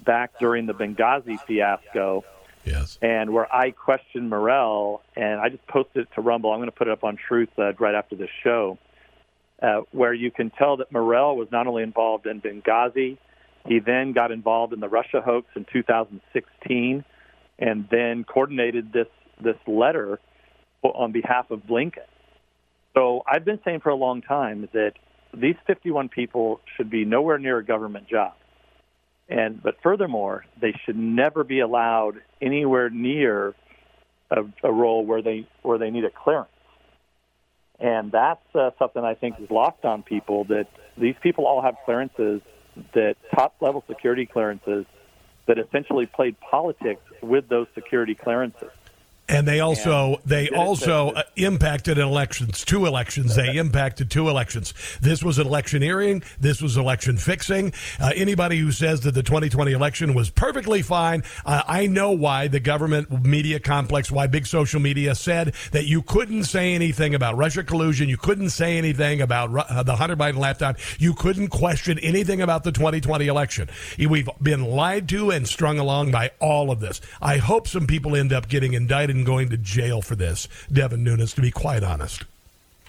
back 0.03 0.39
during 0.39 0.65
the 0.65 0.73
Benghazi 0.73 1.39
fiasco. 1.45 2.23
Yes. 2.63 2.97
And 3.01 3.31
where 3.31 3.53
I 3.53 3.71
questioned 3.71 4.29
Morell, 4.29 5.01
and 5.15 5.39
I 5.39 5.49
just 5.49 5.65
posted 5.67 6.03
it 6.03 6.15
to 6.15 6.21
Rumble. 6.21 6.51
I'm 6.51 6.59
going 6.59 6.69
to 6.69 6.75
put 6.75 6.87
it 6.87 6.91
up 6.91 7.03
on 7.03 7.17
Truth 7.17 7.49
uh, 7.59 7.73
right 7.73 7.93
after 7.93 8.15
this 8.15 8.29
show, 8.43 8.79
uh, 9.61 9.81
where 9.91 10.13
you 10.13 10.31
can 10.31 10.49
tell 10.49 10.77
that 10.77 10.91
Morell 10.91 11.35
was 11.35 11.47
not 11.51 11.67
only 11.67 11.83
involved 11.83 12.25
in 12.25 12.41
Benghazi, 12.41 13.17
he 13.67 13.79
then 13.79 14.13
got 14.13 14.31
involved 14.31 14.73
in 14.73 14.79
the 14.79 14.89
Russia 14.89 15.21
hoax 15.21 15.47
in 15.55 15.65
2016, 15.71 17.03
and 17.59 17.87
then 17.89 18.23
coordinated 18.23 18.91
this 18.91 19.07
this 19.41 19.57
letter 19.67 20.19
on 20.81 21.11
behalf 21.11 21.51
of 21.51 21.61
Blinken. 21.65 22.05
So 22.93 23.23
I've 23.27 23.43
been 23.43 23.59
saying 23.65 23.81
for 23.81 23.89
a 23.89 23.95
long 23.95 24.21
time 24.21 24.69
that 24.73 24.93
these 25.35 25.55
51 25.67 26.09
people 26.09 26.61
should 26.75 26.89
be 26.89 27.05
nowhere 27.05 27.37
near 27.37 27.57
a 27.57 27.65
government 27.65 28.07
job. 28.07 28.33
And 29.27 29.61
but 29.61 29.77
furthermore, 29.81 30.45
they 30.59 30.73
should 30.85 30.97
never 30.97 31.43
be 31.43 31.59
allowed 31.59 32.21
anywhere 32.41 32.89
near 32.89 33.55
a, 34.29 34.43
a 34.63 34.71
role 34.71 35.05
where 35.05 35.21
they 35.21 35.47
where 35.63 35.77
they 35.77 35.89
need 35.89 36.05
a 36.05 36.11
clearance. 36.11 36.49
And 37.79 38.11
that's 38.11 38.55
uh, 38.55 38.71
something 38.79 39.03
I 39.03 39.15
think 39.15 39.39
is 39.39 39.49
lost 39.49 39.83
on 39.83 40.03
people 40.03 40.45
that 40.45 40.67
these 40.97 41.15
people 41.21 41.45
all 41.45 41.61
have 41.61 41.75
clearances 41.85 42.41
that 42.93 43.15
top 43.33 43.55
level 43.61 43.83
security 43.87 44.25
clearances 44.25 44.85
that 45.47 45.57
essentially 45.59 46.05
played 46.05 46.39
politics 46.39 47.01
with 47.21 47.49
those 47.49 47.67
security 47.75 48.15
clearances. 48.15 48.71
And 49.27 49.47
they 49.47 49.59
also 49.59 50.21
they 50.23 50.49
also 50.49 51.09
uh, 51.09 51.23
impacted 51.35 51.97
elections, 51.97 52.63
two 52.63 52.85
elections. 52.85 53.35
They 53.35 53.55
impacted 53.57 54.11
two 54.11 54.29
elections. 54.29 54.73
This 55.01 55.23
was 55.23 55.39
electioneering. 55.39 56.21
This 56.39 56.61
was 56.61 56.77
election 56.77 57.17
fixing. 57.17 57.73
Uh, 57.99 58.11
anybody 58.15 58.59
who 58.59 58.71
says 58.71 59.01
that 59.01 59.13
the 59.15 59.23
2020 59.23 59.71
election 59.71 60.13
was 60.13 60.29
perfectly 60.29 60.83
fine, 60.83 61.23
uh, 61.43 61.63
I 61.67 61.87
know 61.87 62.11
why 62.11 62.47
the 62.47 62.59
government 62.59 63.25
media 63.25 63.59
complex, 63.59 64.11
why 64.11 64.27
big 64.27 64.45
social 64.45 64.79
media 64.79 65.15
said 65.15 65.55
that 65.71 65.85
you 65.85 66.03
couldn't 66.03 66.43
say 66.43 66.75
anything 66.75 67.15
about 67.15 67.35
Russia 67.35 67.63
collusion. 67.63 68.07
You 68.07 68.17
couldn't 68.17 68.51
say 68.51 68.77
anything 68.77 69.21
about 69.21 69.55
uh, 69.55 69.81
the 69.81 69.95
Hunter 69.95 70.15
Biden 70.15 70.37
laptop. 70.37 70.77
You 70.99 71.15
couldn't 71.15 71.47
question 71.47 71.97
anything 71.99 72.41
about 72.41 72.63
the 72.63 72.71
2020 72.71 73.25
election. 73.25 73.69
We've 73.97 74.29
been 74.41 74.65
lied 74.65 75.09
to 75.09 75.31
and 75.31 75.47
strung 75.47 75.79
along 75.79 76.11
by 76.11 76.29
all 76.39 76.69
of 76.69 76.79
this. 76.79 77.01
I 77.23 77.37
hope 77.37 77.67
some 77.67 77.87
people 77.87 78.15
end 78.15 78.31
up 78.31 78.47
getting 78.47 78.73
indicted 78.73 79.14
and 79.15 79.25
going 79.25 79.49
to 79.49 79.57
jail 79.57 80.01
for 80.01 80.15
this, 80.15 80.47
Devin 80.71 81.03
Nunes, 81.03 81.33
to 81.33 81.41
be 81.41 81.51
quite 81.51 81.83
honest. 81.83 82.23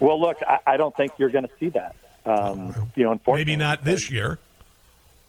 Well, 0.00 0.20
look, 0.20 0.38
I, 0.46 0.58
I 0.66 0.76
don't 0.76 0.94
think 0.96 1.12
you're 1.18 1.30
going 1.30 1.46
to 1.46 1.50
see 1.58 1.70
that. 1.70 1.96
Um, 2.24 2.90
you 2.94 3.04
know, 3.04 3.12
unfortunately, 3.12 3.52
maybe 3.52 3.56
not 3.56 3.84
this 3.84 4.10
year. 4.10 4.38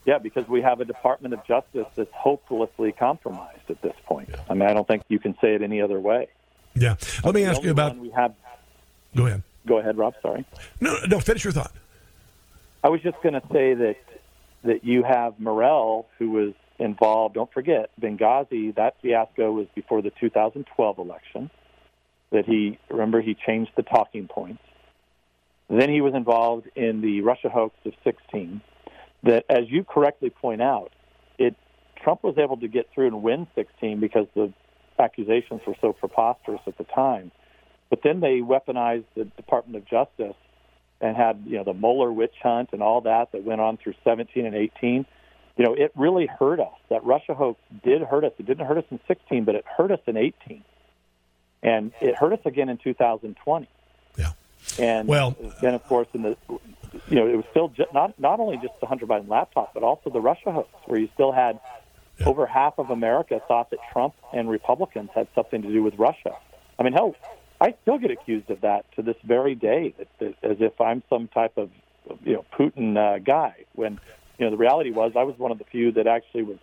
Yeah, 0.06 0.18
because 0.18 0.48
we 0.48 0.62
have 0.62 0.80
a 0.80 0.86
Department 0.86 1.34
of 1.34 1.46
Justice 1.46 1.88
that's 1.96 2.14
hopelessly 2.14 2.92
compromised 2.92 3.70
at 3.70 3.82
this 3.82 3.96
point. 4.06 4.30
I 4.50 4.54
mean, 4.54 4.70
I 4.70 4.74
don't 4.74 4.88
think 4.88 5.04
you 5.10 5.20
can 5.20 5.38
say 5.40 5.54
it 5.54 5.62
any 5.62 5.82
other 5.82 6.00
way. 6.00 6.28
Yeah. 6.76 6.96
Let 7.24 7.36
me 7.36 7.44
ask 7.44 7.62
you 7.62 7.72
about. 7.72 7.98
We 7.98 8.10
have. 8.12 8.34
Go 9.16 9.28
ahead. 9.28 9.44
Go 9.66 9.80
ahead, 9.80 9.98
Rob. 9.98 10.16
Sorry. 10.22 10.46
No, 10.80 10.98
no. 11.08 11.20
Finish 11.20 11.44
your 11.44 11.54
thought. 11.54 11.74
I 12.84 12.90
was 12.90 13.02
just 13.02 13.22
going 13.22 13.34
to 13.34 13.44
say 13.52 13.74
that 13.74 13.98
that 14.64 14.84
you 14.84 15.04
have 15.04 15.40
Morell, 15.40 16.08
who 16.18 16.32
was 16.32 16.54
involved. 16.80 17.36
Don't 17.36 17.52
forget, 17.52 17.90
Benghazi, 18.00 18.76
that 18.76 18.96
fiasco 19.02 19.52
was 19.52 19.68
before 19.76 20.02
the 20.02 20.12
2012 20.20 20.98
election. 21.00 21.50
That 22.32 22.46
he, 22.46 22.78
remember, 22.90 23.22
he 23.22 23.36
changed 23.36 23.72
the 23.78 23.84
talking 23.84 24.28
points. 24.28 24.62
Then 25.70 25.90
he 25.90 26.02
was 26.02 26.14
involved 26.14 26.68
in 26.76 27.02
the 27.02 27.22
Russia 27.22 27.50
hoax 27.50 27.76
of 27.86 27.94
16. 28.04 28.62
That, 29.24 29.46
as 29.50 29.70
you 29.70 29.84
correctly 29.84 30.30
point 30.30 30.62
out, 30.62 30.92
it 31.38 31.56
Trump 32.02 32.24
was 32.24 32.38
able 32.38 32.58
to 32.58 32.68
get 32.68 32.88
through 32.94 33.08
and 33.08 33.24
win 33.24 33.48
16 33.56 34.00
because 34.00 34.28
the 34.36 34.54
accusations 35.00 35.62
were 35.66 35.76
so 35.82 35.94
preposterous 35.94 36.62
at 36.68 36.78
the 36.78 36.84
time. 36.84 37.32
But 37.90 38.00
then 38.04 38.20
they 38.20 38.40
weaponized 38.40 39.06
the 39.16 39.26
Department 39.26 39.78
of 39.78 39.86
Justice 39.86 40.36
and 41.00 41.16
had 41.16 41.44
you 41.46 41.58
know 41.58 41.64
the 41.64 41.74
Mueller 41.74 42.12
witch 42.12 42.36
hunt 42.42 42.70
and 42.74 42.82
all 42.82 43.02
that 43.02 43.32
that 43.32 43.44
went 43.44 43.62
on 43.62 43.78
through 43.78 43.94
17 44.04 44.46
and 44.46 44.56
18 44.56 45.06
you 45.58 45.66
know, 45.66 45.74
it 45.74 45.92
really 45.96 46.28
hurt 46.28 46.60
us. 46.60 46.74
That 46.90 47.04
Russia 47.04 47.34
hoax 47.34 47.60
did 47.84 48.02
hurt 48.02 48.24
us. 48.24 48.32
It 48.38 48.46
didn't 48.46 48.68
hurt 48.68 48.78
us 48.78 48.86
in 48.92 49.00
16, 49.08 49.44
but 49.44 49.56
it 49.56 49.66
hurt 49.66 49.92
us 49.92 50.00
in 50.06 50.16
18. 50.16 50.64
And 51.64 51.92
it 52.00 52.16
hurt 52.16 52.34
us 52.34 52.40
again 52.46 52.70
in 52.70 52.78
2020. 52.78 53.68
Yeah. 54.18 54.32
And 54.80 55.08
well, 55.08 55.36
then, 55.62 55.74
of 55.74 55.84
course, 55.86 56.08
in 56.14 56.22
the, 56.22 56.38
you 57.10 57.16
know, 57.16 57.28
it 57.28 57.36
was 57.36 57.46
still 57.50 57.70
just, 57.70 57.92
not, 57.94 58.20
not 58.20 58.40
only 58.40 58.58
just 58.58 58.80
the 58.80 58.86
Hunter 58.86 59.08
Biden 59.08 59.28
laptop, 59.28 59.74
but 59.74 59.82
also 59.82 60.12
the 60.12 60.22
Russia 60.22 60.52
hoax, 60.52 60.70
where 60.86 61.00
you 61.00 61.10
still 61.16 61.32
had 61.32 61.60
yeah. 62.20 62.28
over 62.28 62.46
half 62.46 62.78
of 62.78 62.92
America 62.92 63.42
thought 63.48 63.72
that 63.72 63.80
Trump 63.92 64.14
and 64.34 64.50
Republicans 64.50 65.10
had 65.16 65.28
something 65.34 65.64
to 65.64 65.68
do 65.68 65.82
with 65.82 65.96
Russia. 65.98 66.36
I 66.78 66.84
mean, 66.84 66.94
hell, 66.94 67.16
I 67.60 67.74
still 67.82 67.98
get 67.98 68.12
accused 68.12 68.52
of 68.52 68.62
that 68.62 68.86
to 68.96 69.02
this 69.02 69.18
very 69.24 69.56
day, 69.56 69.96
as 70.22 70.58
if 70.60 70.80
I'm 70.80 71.02
some 71.10 71.28
type 71.28 71.58
of, 71.58 71.72
you 72.24 72.34
know, 72.34 72.46
Putin 72.54 72.96
uh, 72.98 73.18
guy 73.18 73.66
when 73.74 74.00
you 74.38 74.46
know, 74.46 74.52
the 74.52 74.58
reality 74.58 74.92
was 74.92 75.14
I 75.16 75.24
was 75.24 75.38
one 75.38 75.52
of 75.52 75.58
the 75.58 75.66
few 75.66 75.92
that 75.94 76.08
actually 76.08 76.44
was 76.44 76.58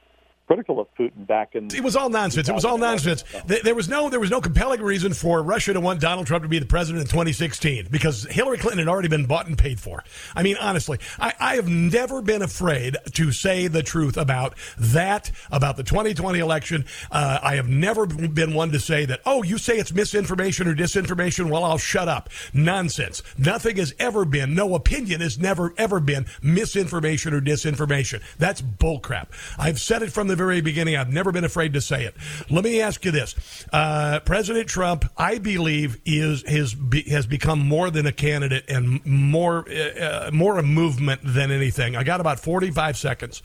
critical 0.47 0.81
of 0.81 0.89
Putin 0.99 1.27
back 1.27 1.55
in. 1.55 1.67
It 1.75 1.83
was 1.83 1.97
all 1.97 2.11
nonsense. 2.11 2.49
It 2.49 2.55
was 2.55 2.65
all 2.65 2.79
nonsense. 2.79 3.25
There 3.47 3.75
was 3.75 3.89
no 3.89 4.09
there 4.11 4.21
was 4.21 4.31
no 4.31 4.41
compelling 4.41 4.83
reason 4.83 5.13
for 5.13 5.43
Russia 5.43 5.73
to 5.73 5.81
want 5.81 6.01
Donald 6.01 6.27
Trump 6.27 6.43
to 6.43 6.49
be 6.49 6.59
the 6.59 6.67
president 6.67 7.03
in 7.03 7.09
2016 7.09 7.89
because 7.91 8.25
Hillary 8.25 8.59
Clinton 8.59 8.81
had 8.81 8.89
already 8.89 9.09
been 9.09 9.27
bought 9.27 9.47
and 9.47 9.57
paid 9.57 9.81
for. 9.81 10.05
I 10.35 10.43
mean, 10.43 10.57
honestly, 10.61 10.99
I, 11.19 11.33
I 11.41 11.57
have 11.57 11.69
never 11.69 12.23
been 12.23 12.43
afraid 12.43 12.97
to 13.15 13.33
say 13.33 13.67
the 13.67 13.83
truth 13.83 14.17
about 14.17 14.55
that 14.79 15.31
about 15.51 15.77
the 15.77 15.83
2020 15.83 16.39
election. 16.39 16.85
Uh, 17.11 17.39
I 17.43 17.57
have 17.57 17.69
never 17.69 18.07
been 18.07 18.55
one 18.55 18.71
to 18.73 18.81
say 18.81 19.05
that. 19.07 19.21
Oh, 19.25 19.43
you 19.43 19.59
say 19.59 19.79
it's 19.79 19.93
misinformation 19.93 20.69
or 20.69 20.75
disinformation. 20.75 21.51
Well, 21.51 21.65
I'll 21.65 21.79
shut 21.79 22.09
up. 22.09 22.29
Nonsense. 22.53 23.23
Nothing 23.39 23.77
has 23.77 23.95
ever 23.99 24.25
been. 24.25 24.55
No 24.55 24.75
opinion 24.75 25.21
has 25.21 25.39
never 25.39 25.73
ever 25.79 26.01
been 26.01 26.27
misinformation 26.43 27.33
or 27.35 27.41
disinformation. 27.41 28.23
That's 28.39 28.61
bullcrap. 28.61 29.29
I've 29.59 29.81
said 29.81 30.03
it 30.03 30.13
from 30.13 30.29
the 30.29 30.34
the 30.35 30.45
very 30.45 30.61
beginning. 30.61 30.97
I've 30.97 31.13
never 31.13 31.33
been 31.33 31.45
afraid 31.45 31.75
to 31.75 31.81
say 31.81 32.05
it. 32.05 32.15
Let 32.51 32.65
me 32.65 32.81
ask 32.81 33.05
you 33.05 33.11
this: 33.11 33.35
uh, 33.73 34.21
President 34.25 34.69
Trump, 34.69 35.05
I 35.17 35.39
believe, 35.39 36.01
is 36.05 36.43
has 36.49 36.75
be, 36.75 37.03
has 37.11 37.27
become 37.27 37.61
more 37.61 37.91
than 37.91 38.07
a 38.07 38.13
candidate 38.13 38.65
and 38.69 39.05
more 39.07 39.65
uh, 39.71 40.31
more 40.33 40.59
a 40.59 40.63
movement 40.63 41.21
than 41.25 41.51
anything. 41.51 41.97
I 41.97 42.03
got 42.03 42.21
about 42.21 42.41
forty 42.41 42.71
five 42.71 42.97
seconds. 42.97 43.43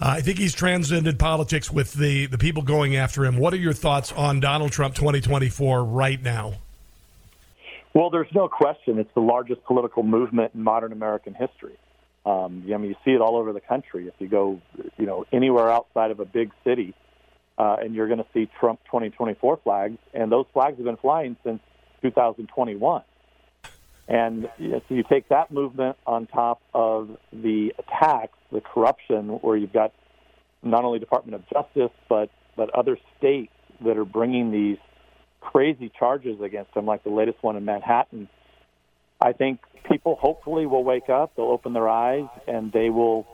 Uh, 0.00 0.14
I 0.18 0.20
think 0.20 0.38
he's 0.38 0.54
transcended 0.54 1.18
politics 1.18 1.72
with 1.72 1.94
the 1.94 2.26
the 2.26 2.38
people 2.38 2.62
going 2.62 2.96
after 2.96 3.24
him. 3.24 3.36
What 3.36 3.52
are 3.52 3.58
your 3.58 3.72
thoughts 3.72 4.12
on 4.12 4.40
Donald 4.40 4.72
Trump 4.72 4.94
twenty 4.94 5.20
twenty 5.20 5.48
four 5.48 5.84
right 5.84 6.22
now? 6.22 6.54
Well, 7.94 8.10
there's 8.10 8.32
no 8.32 8.48
question 8.48 8.98
it's 8.98 9.12
the 9.14 9.20
largest 9.20 9.64
political 9.64 10.02
movement 10.02 10.52
in 10.54 10.62
modern 10.62 10.92
American 10.92 11.34
history. 11.34 11.76
Um, 12.28 12.62
I 12.72 12.76
mean, 12.76 12.90
you 12.90 12.96
see 13.06 13.12
it 13.12 13.22
all 13.22 13.36
over 13.36 13.54
the 13.54 13.60
country. 13.60 14.06
If 14.06 14.14
you 14.18 14.28
go, 14.28 14.60
you 14.98 15.06
know, 15.06 15.24
anywhere 15.32 15.70
outside 15.70 16.10
of 16.10 16.20
a 16.20 16.26
big 16.26 16.50
city, 16.62 16.94
uh, 17.56 17.76
and 17.80 17.94
you're 17.94 18.06
going 18.06 18.18
to 18.18 18.26
see 18.34 18.50
Trump 18.60 18.80
2024 18.86 19.60
flags, 19.64 19.96
and 20.12 20.30
those 20.30 20.44
flags 20.52 20.76
have 20.76 20.84
been 20.84 20.98
flying 20.98 21.36
since 21.42 21.60
2021. 22.02 23.02
And 24.08 24.48
you, 24.58 24.68
know, 24.68 24.82
so 24.88 24.94
you 24.94 25.04
take 25.08 25.28
that 25.30 25.50
movement 25.50 25.96
on 26.06 26.26
top 26.26 26.60
of 26.74 27.16
the 27.32 27.72
attacks, 27.78 28.36
the 28.52 28.60
corruption, 28.60 29.28
where 29.40 29.56
you've 29.56 29.72
got 29.72 29.92
not 30.62 30.84
only 30.84 30.98
Department 30.98 31.34
of 31.34 31.48
Justice 31.48 31.96
but 32.08 32.30
but 32.56 32.74
other 32.74 32.98
states 33.16 33.52
that 33.84 33.96
are 33.96 34.04
bringing 34.04 34.50
these 34.50 34.78
crazy 35.40 35.90
charges 35.96 36.40
against 36.40 36.74
him, 36.74 36.84
like 36.84 37.04
the 37.04 37.10
latest 37.10 37.42
one 37.42 37.56
in 37.56 37.64
Manhattan 37.64 38.28
I 39.20 39.32
think 39.32 39.60
people 39.84 40.16
hopefully 40.16 40.66
will 40.66 40.84
wake 40.84 41.08
up, 41.08 41.34
they'll 41.36 41.46
open 41.46 41.72
their 41.72 41.88
eyes, 41.88 42.28
and 42.46 42.70
they 42.72 42.90
will 42.90 43.26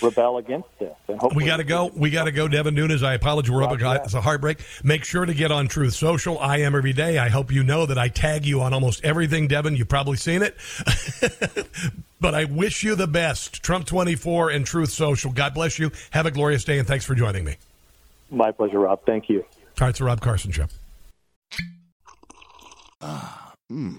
rebel 0.00 0.38
against 0.38 0.68
this. 0.78 0.94
And 1.08 1.20
We 1.34 1.44
got 1.44 1.58
to 1.58 1.64
go. 1.64 1.90
We 1.94 2.10
got 2.10 2.24
to 2.24 2.32
go. 2.32 2.48
Devin 2.48 2.74
Nunes, 2.74 3.02
I 3.02 3.14
apologize. 3.14 3.50
We're 3.50 3.64
up. 3.64 3.70
Roger 3.70 3.84
that. 3.84 4.04
It's 4.04 4.14
a 4.14 4.20
heartbreak. 4.20 4.60
Make 4.82 5.04
sure 5.04 5.24
to 5.24 5.34
get 5.34 5.50
on 5.50 5.68
Truth 5.68 5.94
Social. 5.94 6.38
I 6.38 6.58
am 6.58 6.74
every 6.74 6.92
day. 6.92 7.18
I 7.18 7.28
hope 7.28 7.52
you 7.52 7.62
know 7.62 7.86
that 7.86 7.98
I 7.98 8.08
tag 8.08 8.46
you 8.46 8.60
on 8.60 8.72
almost 8.72 9.04
everything, 9.04 9.48
Devin. 9.48 9.76
You've 9.76 9.88
probably 9.88 10.16
seen 10.16 10.42
it. 10.42 10.56
but 12.20 12.34
I 12.34 12.44
wish 12.44 12.84
you 12.84 12.94
the 12.94 13.06
best. 13.06 13.62
Trump 13.62 13.86
24 13.86 14.50
and 14.50 14.66
Truth 14.66 14.90
Social. 14.90 15.32
God 15.32 15.54
bless 15.54 15.78
you. 15.78 15.90
Have 16.10 16.26
a 16.26 16.30
glorious 16.30 16.64
day, 16.64 16.78
and 16.78 16.86
thanks 16.86 17.04
for 17.04 17.14
joining 17.14 17.44
me. 17.44 17.56
My 18.30 18.52
pleasure, 18.52 18.80
Rob. 18.80 19.00
Thank 19.04 19.28
you. 19.28 19.40
All 19.40 19.86
right, 19.86 19.90
it's 19.90 19.98
the 19.98 20.04
Rob 20.04 20.20
Carson 20.20 20.52
Show. 20.52 20.66
Mmm. 23.70 23.98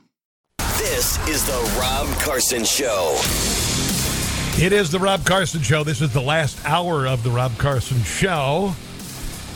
This 0.77 1.17
is 1.27 1.43
the 1.45 1.77
Rob 1.79 2.07
Carson 2.19 2.63
Show. 2.63 3.19
It 4.63 4.71
is 4.71 4.91
the 4.91 4.99
Rob 4.99 5.25
Carson 5.25 5.61
Show. 5.61 5.83
This 5.83 6.01
is 6.01 6.13
the 6.13 6.21
last 6.21 6.63
hour 6.65 7.07
of 7.07 7.23
the 7.23 7.29
Rob 7.29 7.57
Carson 7.57 8.01
Show. 8.03 8.73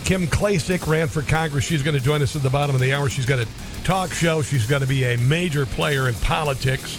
Kim 0.03 0.27
Klacik 0.27 0.85
ran 0.87 1.07
for 1.07 1.21
Congress. 1.21 1.63
She's 1.63 1.83
going 1.83 1.97
to 1.97 2.03
join 2.03 2.21
us 2.21 2.35
at 2.35 2.43
the 2.43 2.49
bottom 2.49 2.75
of 2.75 2.81
the 2.81 2.93
hour. 2.93 3.09
She's 3.09 3.25
got 3.25 3.39
a 3.39 3.47
talk 3.83 4.11
show. 4.11 4.41
She's 4.41 4.67
going 4.67 4.81
to 4.81 4.87
be 4.87 5.03
a 5.03 5.17
major 5.17 5.65
player 5.65 6.07
in 6.09 6.15
politics. 6.15 6.97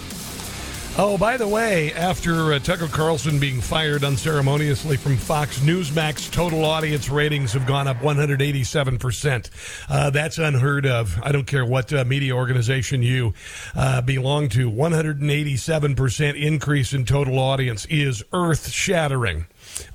Oh, 0.99 1.19
by 1.19 1.37
the 1.37 1.47
way, 1.47 1.93
after 1.93 2.55
uh, 2.55 2.59
Tucker 2.59 2.89
Carlson 2.89 3.39
being 3.39 3.61
fired 3.61 4.03
unceremoniously 4.03 4.97
from 4.97 5.19
Fox, 5.19 5.59
Newsmax 5.59 6.33
total 6.33 6.65
audience 6.65 7.11
ratings 7.11 7.53
have 7.53 7.67
gone 7.67 7.87
up 7.87 7.99
187%. 7.99 9.51
Uh, 9.91 10.09
that's 10.09 10.39
unheard 10.39 10.87
of. 10.87 11.21
I 11.23 11.33
don't 11.33 11.47
care 11.47 11.67
what 11.67 11.93
uh, 11.93 12.03
media 12.07 12.33
organization 12.35 13.03
you 13.03 13.35
uh, 13.75 14.01
belong 14.01 14.49
to. 14.51 14.71
187% 14.71 16.43
increase 16.43 16.95
in 16.95 17.05
total 17.05 17.41
audience 17.41 17.85
is 17.91 18.25
earth 18.33 18.71
shattering. 18.71 19.45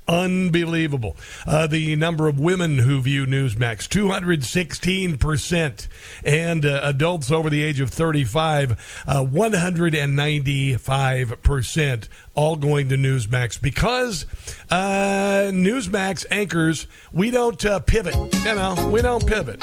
Unbelievable. 0.08 1.16
Uh, 1.46 1.66
the 1.66 1.94
number 1.96 2.28
of 2.28 2.38
women 2.38 2.78
who 2.78 3.00
view 3.00 3.26
Newsmax, 3.26 3.88
216%. 3.88 5.88
And 6.24 6.66
uh, 6.66 6.80
adults 6.82 7.30
over 7.30 7.48
the 7.48 7.62
age 7.62 7.80
of 7.80 7.88
35, 7.90 9.04
uh, 9.06 9.24
195%. 9.24 12.08
All 12.34 12.56
going 12.56 12.88
to 12.88 12.96
Newsmax 12.96 13.60
because 13.60 14.24
uh, 14.70 15.50
Newsmax 15.52 16.24
anchors, 16.30 16.86
we 17.12 17.30
don't 17.30 17.62
uh, 17.64 17.78
pivot. 17.80 18.14
You 18.44 18.54
know, 18.54 18.90
we 18.90 19.02
don't 19.02 19.26
pivot. 19.26 19.60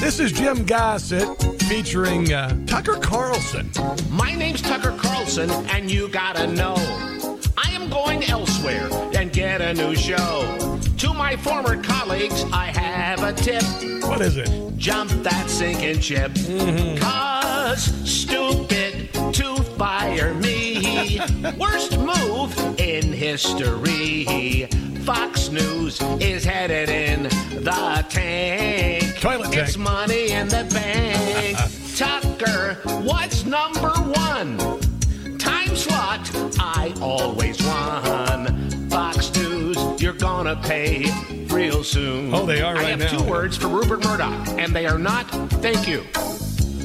This 0.00 0.18
is 0.20 0.32
Jim 0.32 0.64
Gossett 0.64 1.28
featuring 1.62 2.32
uh, 2.32 2.56
Tucker 2.66 2.96
Carlson. 2.96 3.70
My 4.10 4.34
name's 4.34 4.62
Tucker 4.62 4.96
Carlson, 4.98 5.50
and 5.50 5.90
you 5.90 6.08
gotta 6.08 6.46
know. 6.46 7.37
I 7.60 7.70
am 7.72 7.90
going 7.90 8.22
elsewhere 8.24 8.88
and 9.16 9.32
get 9.32 9.60
a 9.60 9.74
new 9.74 9.96
show. 9.96 10.78
To 10.98 11.12
my 11.12 11.34
former 11.36 11.82
colleagues, 11.82 12.44
I 12.52 12.66
have 12.66 13.20
a 13.24 13.32
tip. 13.32 13.62
What 14.04 14.20
is 14.20 14.36
it? 14.36 14.76
Jump 14.76 15.10
that 15.24 15.50
sinking 15.50 15.98
ship. 16.00 16.30
Mm-hmm. 16.32 16.98
Cause 16.98 17.82
stupid 18.08 19.12
to 19.34 19.56
fire 19.76 20.34
me. 20.34 21.20
Worst 21.58 21.98
move 21.98 22.56
in 22.78 23.12
history. 23.12 24.68
Fox 25.02 25.50
News 25.50 26.00
is 26.20 26.44
headed 26.44 26.88
in 26.88 27.24
the 27.24 28.06
tank. 28.08 29.18
Toilet 29.20 29.50
tank. 29.50 29.56
It's 29.56 29.76
money 29.76 30.30
in 30.30 30.46
the 30.46 30.64
bank. 30.72 31.58
Tucker, 31.96 32.74
what's 33.02 33.44
number 33.44 33.90
one? 33.90 34.87
Slot, 35.78 36.30
I 36.58 36.92
always 37.00 37.62
won. 37.62 38.88
Fox 38.90 39.32
News, 39.36 39.76
you're 40.02 40.12
gonna 40.12 40.56
pay 40.56 41.06
real 41.46 41.84
soon. 41.84 42.34
Oh, 42.34 42.44
they 42.46 42.60
are 42.62 42.74
right 42.74 42.86
I 42.86 42.90
have 42.90 42.98
now. 42.98 43.18
two 43.18 43.24
words 43.30 43.56
for 43.56 43.68
Rupert 43.68 44.04
Murdoch, 44.04 44.48
and 44.58 44.74
they 44.74 44.86
are 44.86 44.98
not 44.98 45.30
thank 45.62 45.86
you. 45.86 46.02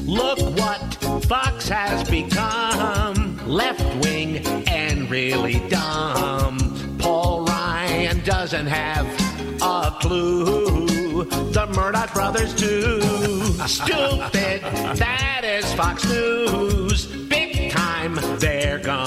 Look 0.05 0.39
what 0.57 0.93
Fox 1.25 1.67
has 1.69 2.07
become. 2.09 3.39
Left 3.47 3.81
wing 4.05 4.37
and 4.67 5.09
really 5.09 5.59
dumb. 5.69 6.97
Paul 6.99 7.45
Ryan 7.45 8.23
doesn't 8.23 8.67
have 8.67 9.05
a 9.61 9.95
clue. 10.01 11.25
The 11.25 11.67
Murdoch 11.75 12.13
brothers 12.13 12.53
do. 12.53 13.01
Stupid. 13.67 14.61
That 14.97 15.41
is 15.43 15.73
Fox 15.73 16.05
News. 16.07 17.07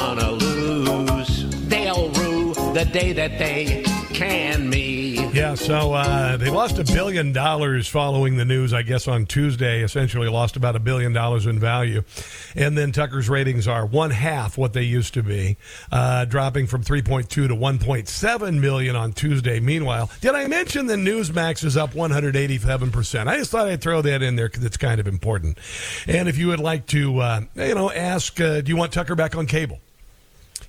Gonna 0.07 0.31
lose. 0.31 1.67
They'll 1.67 2.11
rue 2.11 2.55
the 2.75 2.89
day 2.93 3.13
that 3.13 3.41
they 3.41 3.83
can 4.15 4.71
me. 4.71 5.29
Yeah, 5.33 5.57
so 5.57 5.95
uh, 5.95 6.37
they 6.37 6.49
lost 6.49 6.79
a 6.79 6.85
billion 6.85 7.33
dollars 7.33 7.89
following 7.89 8.37
the 8.37 8.45
news, 8.45 8.73
I 8.73 8.83
guess, 8.83 9.09
on 9.09 9.27
Tuesday. 9.27 9.83
Essentially, 9.83 10.29
lost 10.29 10.55
about 10.55 10.77
a 10.77 10.79
billion 10.79 11.13
dollars 11.13 11.45
in 11.45 11.59
value. 11.59 12.05
And 12.55 12.79
then 12.79 12.93
Tucker's 12.93 13.29
ratings 13.29 13.67
are 13.67 13.85
one 13.85 14.13
half 14.13 14.57
what 14.57 14.75
they 14.75 14.85
used 14.85 15.13
to 15.15 15.25
be, 15.25 15.57
uh, 15.91 16.25
dropping 16.25 16.69
from 16.69 16.85
3.2 16.85 17.29
to 17.29 17.49
1.7 17.49 18.61
million 18.61 18.95
on 18.95 19.13
Tuesday. 19.13 19.59
Meanwhile, 19.59 20.09
did 20.21 20.37
I 20.37 20.47
mention 20.47 20.87
the 20.87 20.95
Newsmax 20.95 21.65
is 21.65 21.77
up 21.77 21.95
187%? 21.95 23.27
I 23.27 23.39
just 23.39 23.51
thought 23.51 23.67
I'd 23.67 23.81
throw 23.81 24.03
that 24.03 24.23
in 24.23 24.37
there 24.37 24.49
because 24.49 24.65
it's 24.65 24.77
kind 24.77 25.01
of 25.01 25.09
important. 25.09 25.59
And 26.07 26.29
if 26.29 26.39
you 26.39 26.47
would 26.47 26.61
like 26.61 26.87
to, 26.87 27.19
uh, 27.19 27.41
you 27.57 27.75
know, 27.75 27.91
ask, 27.91 28.41
uh, 28.41 28.61
do 28.61 28.71
you 28.71 28.77
want 28.77 28.93
Tucker 28.93 29.17
back 29.17 29.35
on 29.35 29.47
cable? 29.47 29.81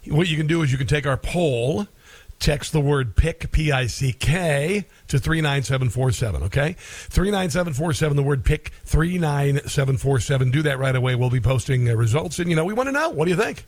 What 0.09 0.27
you 0.27 0.37
can 0.37 0.47
do 0.47 0.61
is 0.63 0.71
you 0.71 0.77
can 0.77 0.87
take 0.87 1.05
our 1.05 1.17
poll, 1.17 1.87
text 2.39 2.71
the 2.71 2.81
word 2.81 3.15
pick, 3.15 3.51
P 3.51 3.71
I 3.71 3.87
C 3.87 4.13
K, 4.13 4.85
to 5.07 5.19
39747, 5.19 6.43
okay? 6.43 6.75
39747, 6.77 8.15
the 8.15 8.23
word 8.23 8.45
pick, 8.45 8.71
39747. 8.85 10.51
Do 10.51 10.61
that 10.63 10.79
right 10.79 10.95
away. 10.95 11.15
We'll 11.15 11.29
be 11.29 11.39
posting 11.39 11.89
uh, 11.89 11.95
results. 11.95 12.39
And, 12.39 12.49
you 12.49 12.55
know, 12.55 12.65
we 12.65 12.73
want 12.73 12.87
to 12.87 12.93
know. 12.93 13.09
What 13.09 13.25
do 13.25 13.31
you 13.31 13.37
think? 13.37 13.65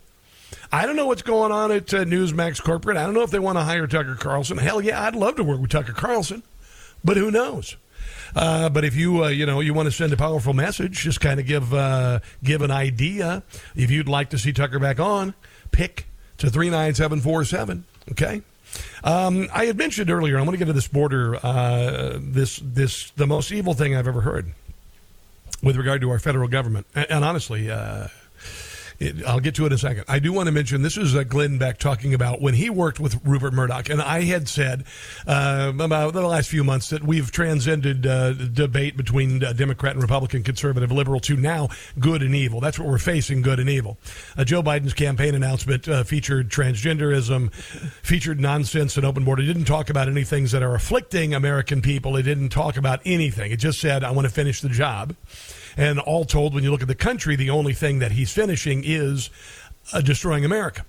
I 0.72 0.86
don't 0.86 0.96
know 0.96 1.08
what's 1.08 1.22
going 1.22 1.52
on 1.52 1.72
at 1.72 1.94
uh, 1.94 2.06
Newsmax 2.06 2.62
Corporate. 2.62 2.98
I 2.98 3.04
don't 3.04 3.14
know 3.14 3.24
if 3.24 3.32
they 3.32 3.40
want 3.40 3.58
to 3.58 3.64
hire 3.64 3.88
Tucker 3.88 4.16
Carlson. 4.16 4.58
Hell 4.58 4.82
yeah, 4.82 5.04
I'd 5.04 5.16
love 5.16 5.36
to 5.36 5.44
work 5.44 5.60
with 5.60 5.72
Tucker 5.72 5.94
Carlson, 5.94 6.44
but 7.04 7.18
who 7.18 7.32
knows? 7.32 7.76
Uh, 8.36 8.70
but 8.70 8.86
if 8.86 8.96
you 8.96 9.24
uh, 9.24 9.28
you 9.28 9.46
know 9.46 9.60
you 9.60 9.74
want 9.74 9.88
to 9.88 9.92
send 9.92 10.14
a 10.14 10.18
powerful 10.18 10.54
message, 10.54 11.00
just 11.00 11.20
kind 11.20 11.40
of 11.40 11.46
give 11.46 11.74
uh, 11.74 12.20
give 12.44 12.62
an 12.62 12.72
idea. 12.72 13.44
If 13.76 13.90
you'd 13.90 14.08
like 14.08 14.30
to 14.32 14.38
see 14.38 14.54
Tucker 14.54 14.80
back 14.80 15.00
on, 15.00 15.34
pick 15.72 16.06
to 16.40 16.50
three 16.50 16.70
nine 16.70 16.96
seven 16.96 17.22
four 17.22 17.46
seven. 17.46 17.86
Okay. 18.12 18.42
Um, 19.04 19.48
I 19.54 19.66
had 19.66 19.78
mentioned 19.78 20.10
earlier. 20.10 20.38
I'm 20.38 20.46
going 20.46 20.54
to 20.54 20.58
get 20.58 20.66
to 20.66 20.74
this 20.74 20.88
border. 20.88 21.38
Uh, 21.42 22.20
this 22.20 22.60
this 22.64 23.12
the 23.12 23.28
most 23.28 23.52
evil 23.52 23.74
thing 23.74 23.96
I've 23.96 24.08
ever 24.08 24.22
heard 24.22 24.52
with 25.64 25.76
regard 25.76 26.02
to 26.02 26.10
our 26.10 26.20
federal 26.20 26.48
government. 26.48 26.88
And, 26.96 27.08
and 27.10 27.26
honestly, 27.26 27.70
uh, 27.70 28.08
It, 29.00 29.26
I'll 29.26 29.40
get 29.40 29.56
to 29.56 29.64
it 29.64 29.68
in 29.68 29.74
a 29.74 29.78
second. 29.78 30.04
I 30.10 30.20
do 30.20 30.34
want 30.34 30.48
to 30.48 30.52
mention 30.52 30.82
this 30.82 30.98
is 30.98 31.16
uh, 31.16 31.24
Glenn 31.24 31.58
Beck 31.58 31.78
talking 31.78 32.14
about 32.14 32.42
when 32.42 32.54
he 32.54 32.70
worked 32.70 33.00
with 33.00 33.26
Rupert 33.26 33.54
Murdoch, 33.54 33.90
and 33.90 34.02
I 34.02 34.24
had 34.24 34.50
said 34.50 34.84
uh, 35.26 35.72
about 35.80 36.14
the 36.14 36.22
last 36.22 36.50
few 36.50 36.66
months 36.66 36.90
that 36.90 37.04
we've 37.04 37.32
transcended 37.32 38.06
uh, 38.06 38.34
debate 38.34 38.98
between 38.98 39.42
uh, 39.42 39.54
Democrat 39.54 39.94
and 39.94 40.02
Republican, 40.02 40.44
conservative, 40.44 40.92
liberal 40.92 41.22
to 41.22 41.38
now 41.38 41.70
good 41.98 42.22
and 42.22 42.36
evil. 42.36 42.60
That's 42.60 42.78
what 42.78 42.90
we're 42.90 42.98
facing: 42.98 43.42
good 43.42 43.60
and 43.60 43.70
evil. 43.70 43.98
Uh, 44.38 44.44
Joe 44.44 44.62
Biden's 44.62 44.94
campaign 44.94 45.34
announcement 45.34 45.88
uh, 45.88 46.04
featured 46.04 46.50
transgenderism, 46.50 47.54
featured 48.04 48.42
nonsense 48.42 48.98
and 48.98 49.06
open 49.06 49.24
border. 49.24 49.44
It 49.44 49.46
didn't 49.46 49.66
talk 49.66 49.90
about 49.90 50.10
any 50.10 50.26
things 50.26 50.52
that 50.52 50.62
are 50.62 50.76
afflicting 50.76 51.34
American 51.34 51.82
people. 51.82 52.18
It 52.18 52.24
didn't 52.24 52.50
talk 52.50 52.76
about 52.76 53.00
anything. 53.06 53.54
It 53.54 53.58
just 53.58 53.80
said, 53.80 54.04
"I 54.04 54.12
want 54.12 54.28
to 54.28 54.34
finish 54.34 54.60
the 54.60 54.70
job." 54.70 55.16
And 55.80 55.98
all 56.00 56.26
told, 56.26 56.54
when 56.54 56.64
you 56.64 56.72
look 56.72 56.82
at 56.82 56.90
the 56.90 56.96
country, 56.96 57.38
the 57.38 57.50
only 57.50 57.74
thing 57.74 58.00
that 58.00 58.12
he's 58.12 58.32
finishing 58.34 58.84
is 58.86 59.30
uh, 59.94 60.02
destroying 60.02 60.44
America. 60.44 60.84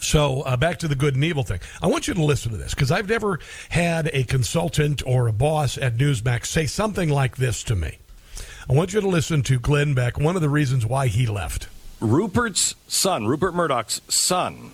So 0.00 0.42
uh, 0.42 0.56
back 0.56 0.78
to 0.80 0.88
the 0.88 0.94
good 0.94 1.14
and 1.14 1.24
evil 1.24 1.42
thing. 1.42 1.60
I 1.82 1.86
want 1.86 2.06
you 2.06 2.14
to 2.14 2.22
listen 2.22 2.52
to 2.52 2.58
this 2.58 2.74
because 2.74 2.90
I've 2.90 3.08
never 3.08 3.40
had 3.70 4.10
a 4.12 4.24
consultant 4.24 5.02
or 5.06 5.26
a 5.26 5.32
boss 5.32 5.76
at 5.78 5.96
Newsmax 5.96 6.46
say 6.46 6.66
something 6.66 7.08
like 7.08 7.36
this 7.36 7.62
to 7.64 7.74
me. 7.74 7.98
I 8.68 8.74
want 8.74 8.92
you 8.92 9.00
to 9.00 9.08
listen 9.08 9.42
to 9.44 9.58
Glenn 9.58 9.94
Beck, 9.94 10.18
one 10.18 10.36
of 10.36 10.42
the 10.42 10.48
reasons 10.48 10.86
why 10.86 11.08
he 11.08 11.26
left. 11.26 11.68
Rupert's 12.00 12.74
son, 12.88 13.26
Rupert 13.26 13.54
Murdoch's 13.54 14.00
son, 14.08 14.72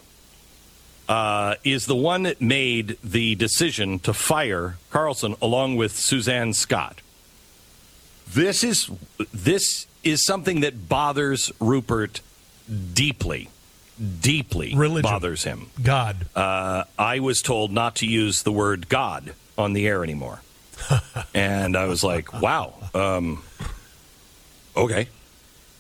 uh, 1.09 1.55
is 1.65 1.87
the 1.87 1.97
one 1.97 2.25
that 2.25 2.41
made 2.41 2.99
the 3.03 3.35
decision 3.35 3.99
to 4.01 4.13
fire 4.13 4.77
Carlson 4.91 5.37
along 5.41 5.77
with 5.77 5.93
Suzanne 5.93 6.53
Scott. 6.53 7.01
This 8.35 8.63
is 8.65 8.91
this 9.33 9.87
is 10.05 10.25
something 10.25 10.61
that 10.61 10.89
bothers 10.89 11.51
Rupert 11.61 12.21
deeply, 12.95 13.49
deeply 14.21 14.75
Religion. 14.75 15.03
bothers 15.03 15.45
him. 15.45 15.71
God. 15.83 16.27
Uh, 16.35 16.85
I 16.99 17.21
was 17.21 17.41
told 17.41 17.73
not 17.73 17.97
to 17.97 18.07
use 18.07 18.43
the 18.43 18.53
word 18.53 18.89
God 18.89 19.35
on 19.57 19.73
the 19.73 19.87
air 19.87 20.05
anymore, 20.05 20.43
and 21.35 21.77
I 21.77 21.87
was 21.87 22.05
like, 22.05 22.33
"Wow, 22.41 22.75
um, 22.95 23.43
okay." 24.77 25.09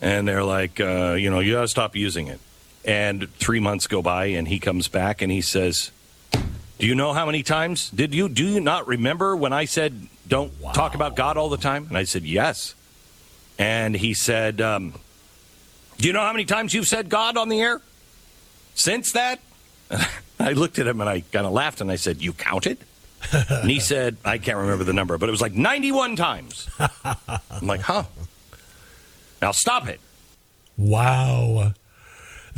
And 0.01 0.27
they're 0.27 0.45
like, 0.45 0.81
uh, 0.81 1.15
"You 1.19 1.31
know, 1.31 1.41
you 1.41 1.53
got 1.55 1.63
to 1.63 1.69
stop 1.69 1.97
using 1.97 2.29
it." 2.29 2.41
And 2.85 3.33
three 3.35 3.61
months 3.61 3.87
go 3.87 4.01
by, 4.01 4.27
and 4.27 4.49
he 4.49 4.59
comes 4.59 4.89
back 4.89 5.21
and 5.21 5.31
he 5.31 5.43
says, 5.43 5.91
"Do 6.33 6.87
you 6.87 6.95
know 6.95 7.13
how 7.13 7.27
many 7.27 7.43
times 7.43 7.91
did 7.91 8.15
you 8.15 8.29
do 8.29 8.45
you 8.45 8.61
not 8.61 8.87
remember 8.87 9.37
when 9.37 9.53
I 9.53 9.67
said 9.67 10.09
don't 10.29 10.53
talk 10.75 10.95
about 10.95 11.17
God 11.17 11.37
all 11.37 11.49
the 11.49 11.57
time?" 11.57 11.87
And 11.89 11.97
I 11.97 12.05
said, 12.05 12.25
"Yes." 12.25 12.75
And 13.59 13.97
he 13.97 14.15
said, 14.15 14.61
um, 14.61 14.95
"Do 15.99 16.07
you 16.07 16.13
know 16.13 16.21
how 16.21 16.33
many 16.33 16.45
times 16.45 16.75
you've 16.75 16.87
said 16.87 17.09
God 17.09 17.37
on 17.37 17.49
the 17.49 17.61
air 17.61 17.81
since 18.75 19.13
that?" 19.13 19.41
I 20.41 20.53
looked 20.53 20.79
at 20.79 20.87
him 20.87 21.01
and 21.01 21.11
I 21.11 21.21
kind 21.33 21.47
of 21.47 21.53
laughed 21.53 21.81
and 21.81 21.91
I 21.91 21.97
said, 21.97 22.23
"You 22.23 22.33
counted?" 22.33 22.79
and 23.33 23.71
he 23.71 23.81
said, 23.81 24.17
"I 24.25 24.39
can't 24.39 24.59
remember 24.59 24.85
the 24.85 24.93
number, 24.93 25.19
but 25.19 25.29
it 25.29 25.33
was 25.33 25.41
like 25.41 25.55
91 25.55 26.17
times." 26.17 26.69
I'm 26.79 27.67
like, 27.67 27.81
"Huh." 27.81 28.05
Now 29.41 29.53
stop 29.53 29.89
it. 29.89 30.01
Wow. 30.77 31.73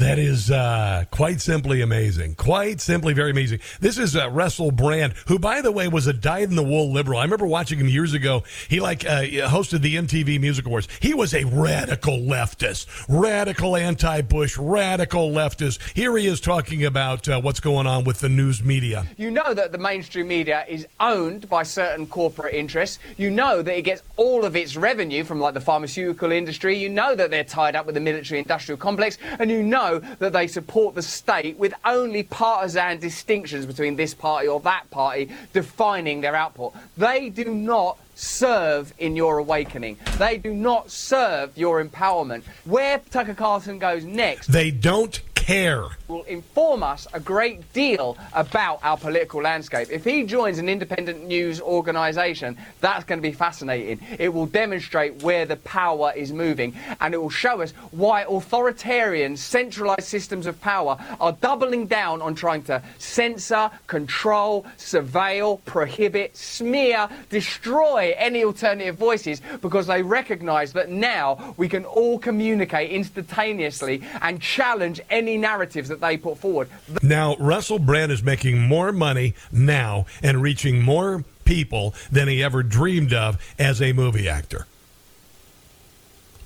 That 0.00 0.18
is 0.18 0.50
uh, 0.50 1.04
quite 1.10 1.42
simply 1.42 1.82
amazing. 1.82 2.34
Quite 2.36 2.80
simply 2.80 3.12
very 3.12 3.32
amazing. 3.32 3.60
This 3.80 3.98
is 3.98 4.16
uh, 4.16 4.30
Russell 4.30 4.70
Brand, 4.70 5.12
who, 5.26 5.38
by 5.38 5.60
the 5.60 5.70
way, 5.70 5.88
was 5.88 6.06
a 6.06 6.14
dyed-in-the-wool 6.14 6.90
liberal. 6.90 7.18
I 7.18 7.24
remember 7.24 7.46
watching 7.46 7.78
him 7.78 7.86
years 7.86 8.14
ago. 8.14 8.42
He 8.66 8.80
like 8.80 9.04
uh, 9.04 9.24
hosted 9.50 9.82
the 9.82 9.96
MTV 9.96 10.40
Music 10.40 10.64
Awards. 10.64 10.88
He 11.00 11.12
was 11.12 11.34
a 11.34 11.44
radical 11.44 12.16
leftist, 12.16 12.86
radical 13.10 13.76
anti-Bush, 13.76 14.56
radical 14.56 15.32
leftist. 15.32 15.78
Here 15.94 16.16
he 16.16 16.26
is 16.26 16.40
talking 16.40 16.86
about 16.86 17.28
uh, 17.28 17.38
what's 17.38 17.60
going 17.60 17.86
on 17.86 18.04
with 18.04 18.20
the 18.20 18.30
news 18.30 18.62
media. 18.62 19.06
You 19.18 19.30
know 19.30 19.52
that 19.52 19.70
the 19.70 19.76
mainstream 19.76 20.28
media 20.28 20.64
is 20.66 20.86
owned 20.98 21.46
by 21.50 21.62
certain 21.62 22.06
corporate 22.06 22.54
interests. 22.54 23.00
You 23.18 23.30
know 23.30 23.60
that 23.60 23.76
it 23.76 23.82
gets 23.82 24.02
all 24.16 24.46
of 24.46 24.56
its 24.56 24.76
revenue 24.76 25.24
from 25.24 25.40
like 25.40 25.52
the 25.52 25.60
pharmaceutical 25.60 26.32
industry. 26.32 26.78
You 26.78 26.88
know 26.88 27.14
that 27.14 27.30
they're 27.30 27.44
tied 27.44 27.76
up 27.76 27.84
with 27.84 27.96
the 27.96 28.00
military 28.00 28.40
industrial 28.40 28.78
complex. 28.78 29.18
And 29.38 29.50
you 29.50 29.62
know 29.62 29.89
that 29.98 30.32
they 30.32 30.46
support 30.46 30.94
the 30.94 31.02
state 31.02 31.58
with 31.58 31.74
only 31.84 32.22
partisan 32.22 32.98
distinctions 32.98 33.66
between 33.66 33.96
this 33.96 34.14
party 34.14 34.48
or 34.48 34.60
that 34.60 34.90
party 34.90 35.30
defining 35.52 36.20
their 36.20 36.34
output. 36.34 36.74
They 36.96 37.28
do 37.28 37.46
not 37.46 37.98
serve 38.14 38.92
in 38.98 39.16
your 39.16 39.38
awakening. 39.38 39.96
They 40.18 40.36
do 40.36 40.52
not 40.52 40.90
serve 40.90 41.56
your 41.56 41.82
empowerment. 41.82 42.42
Where 42.64 42.98
Tucker 43.10 43.34
Carlson 43.34 43.78
goes 43.78 44.04
next. 44.04 44.48
They 44.48 44.70
don't 44.70 45.20
care. 45.50 45.88
Will 46.06 46.22
inform 46.24 46.84
us 46.84 47.08
a 47.12 47.18
great 47.18 47.72
deal 47.72 48.16
about 48.34 48.78
our 48.84 48.96
political 48.96 49.42
landscape. 49.42 49.88
If 49.90 50.04
he 50.04 50.22
joins 50.22 50.58
an 50.58 50.68
independent 50.68 51.26
news 51.26 51.60
organisation, 51.60 52.56
that's 52.80 53.02
going 53.02 53.18
to 53.18 53.22
be 53.22 53.32
fascinating. 53.32 53.98
It 54.16 54.32
will 54.32 54.46
demonstrate 54.46 55.24
where 55.24 55.46
the 55.46 55.56
power 55.56 56.12
is 56.14 56.32
moving, 56.32 56.76
and 57.00 57.14
it 57.14 57.16
will 57.16 57.30
show 57.30 57.62
us 57.62 57.72
why 57.90 58.22
authoritarian, 58.28 59.36
centralised 59.36 60.04
systems 60.04 60.46
of 60.46 60.60
power 60.60 60.96
are 61.20 61.32
doubling 61.32 61.88
down 61.88 62.22
on 62.22 62.36
trying 62.36 62.62
to 62.64 62.80
censor, 62.98 63.72
control, 63.88 64.64
surveil, 64.78 65.64
prohibit, 65.64 66.36
smear, 66.36 67.08
destroy 67.28 68.14
any 68.16 68.44
alternative 68.44 68.94
voices 68.94 69.42
because 69.62 69.88
they 69.88 70.00
recognise 70.00 70.72
that 70.74 70.90
now 70.90 71.54
we 71.56 71.68
can 71.68 71.84
all 71.84 72.20
communicate 72.20 72.92
instantaneously 72.92 74.00
and 74.22 74.40
challenge 74.40 75.00
any 75.10 75.39
narratives 75.40 75.88
that 75.88 76.00
they 76.00 76.16
put 76.16 76.38
forward. 76.38 76.68
Now, 77.02 77.36
Russell 77.36 77.78
Brand 77.78 78.12
is 78.12 78.22
making 78.22 78.60
more 78.60 78.92
money 78.92 79.34
now 79.50 80.06
and 80.22 80.42
reaching 80.42 80.82
more 80.82 81.24
people 81.44 81.94
than 82.10 82.28
he 82.28 82.42
ever 82.42 82.62
dreamed 82.62 83.12
of 83.12 83.42
as 83.58 83.82
a 83.82 83.92
movie 83.92 84.28
actor. 84.28 84.66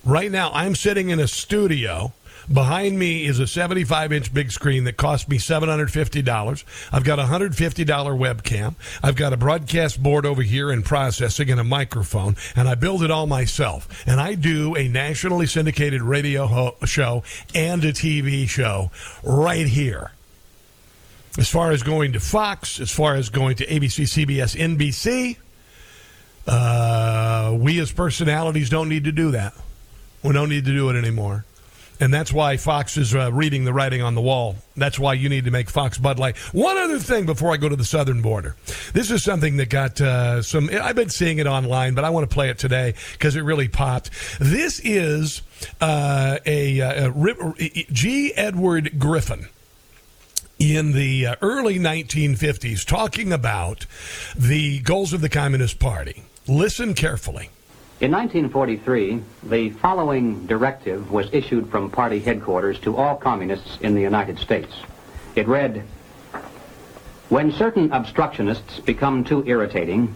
Right 0.05 0.31
now, 0.31 0.51
I'm 0.53 0.75
sitting 0.75 1.09
in 1.09 1.19
a 1.19 1.29
studio. 1.29 2.13
Behind 2.53 2.99
me 2.99 3.25
is 3.25 3.39
a 3.39 3.47
75 3.47 4.13
inch 4.13 4.35
big 4.35 4.53
screen 4.53 4.85
that 4.85 4.97
cost 4.97 5.29
me 5.29 5.39
$750. 5.39 6.65
I've 6.93 7.05
got 7.05 7.19
a 7.19 7.25
$150 7.25 7.55
webcam. 7.87 8.75
I've 9.03 9.17
got 9.17 9.33
a 9.33 9.37
broadcast 9.37 10.03
board 10.03 10.27
over 10.27 10.43
here 10.43 10.71
and 10.71 10.85
processing 10.85 11.51
and 11.51 11.59
a 11.59 11.65
microphone, 11.65 12.37
and 12.55 12.69
I 12.69 12.75
build 12.75 13.03
it 13.03 13.11
all 13.11 13.27
myself. 13.27 14.05
And 14.07 14.21
I 14.21 14.35
do 14.35 14.77
a 14.77 14.89
nationally 14.89 15.47
syndicated 15.47 16.03
radio 16.03 16.47
ho- 16.47 16.77
show 16.85 17.23
and 17.55 17.83
a 17.85 17.93
TV 17.93 18.49
show 18.49 18.91
right 19.23 19.67
here. 19.67 20.13
As 21.39 21.49
far 21.49 21.73
as 21.73 21.83
going 21.83 22.13
to 22.13 22.21
Fox, 22.21 22.79
as 22.79 22.91
far 22.91 23.15
as 23.15 23.31
going 23.31 23.57
to 23.57 23.67
ABC, 23.67 24.05
CBS, 24.05 24.55
NBC, 24.55 25.37
uh, 26.47 27.57
we 27.59 27.81
as 27.81 27.91
personalities 27.91 28.69
don't 28.69 28.89
need 28.89 29.05
to 29.05 29.13
do 29.13 29.31
that. 29.33 29.55
We 30.23 30.33
don't 30.33 30.49
need 30.49 30.67
to 30.67 30.73
do 30.73 30.91
it 30.91 30.97
anymore. 30.97 31.45
And 32.05 32.13
that's 32.13 32.35
why 32.35 32.59
Fox 32.59 32.99
is 32.99 33.15
uh, 33.15 33.33
reading 33.33 33.65
the 33.65 33.73
writing 33.73 34.03
on 34.03 34.15
the 34.15 34.21
wall. 34.21 34.57
That's 34.77 34.99
why 34.99 35.15
you 35.15 35.31
need 35.31 35.47
to 35.47 35.51
make 35.51 35.71
Fox 35.71 35.97
Bud 35.97 36.19
Light. 36.19 36.37
One 36.53 36.77
other 36.77 36.99
thing 36.99 37.25
before 37.25 37.51
I 37.51 37.57
go 37.57 37.67
to 37.67 37.77
the 37.77 37.85
southern 37.87 38.21
border. 38.21 38.57
This 38.93 39.11
is 39.11 39.25
something 39.25 39.57
that 39.57 39.71
got 39.71 39.99
uh, 40.03 40.43
some. 40.43 40.69
I've 40.71 40.97
been 40.97 41.09
seeing 41.09 41.39
it 41.39 41.47
online, 41.47 41.95
but 41.95 42.05
I 42.05 42.11
want 42.11 42.29
to 42.29 42.35
play 42.35 42.51
it 42.51 42.59
today 42.59 42.93
because 43.13 43.37
it 43.37 43.41
really 43.41 43.69
popped. 43.69 44.11
This 44.39 44.83
is 44.85 45.41
uh, 45.81 46.41
a, 46.45 46.81
a, 46.81 47.09
a 47.09 47.87
G. 47.91 48.35
Edward 48.35 48.99
Griffin 48.99 49.49
in 50.59 50.93
the 50.93 51.29
uh, 51.29 51.37
early 51.41 51.79
1950s 51.79 52.85
talking 52.85 53.33
about 53.33 53.87
the 54.37 54.81
goals 54.81 55.15
of 55.15 55.23
the 55.23 55.31
Communist 55.31 55.79
Party. 55.79 56.25
Listen 56.47 56.93
carefully. 56.93 57.49
In 58.01 58.11
1943, 58.11 59.23
the 59.45 59.71
following 59.71 60.47
directive 60.47 61.13
was 61.13 61.29
issued 61.33 61.71
from 61.71 61.91
party 61.91 62.19
headquarters 62.19 62.81
to 62.81 62.97
all 62.97 63.15
communists 63.15 63.79
in 63.83 63.95
the 63.95 64.01
United 64.01 64.37
States. 64.41 64.75
It 65.37 65.47
read, 65.47 65.85
When 67.29 67.53
certain 67.53 67.93
obstructionists 67.93 68.81
become 68.81 69.23
too 69.23 69.45
irritating, 69.47 70.13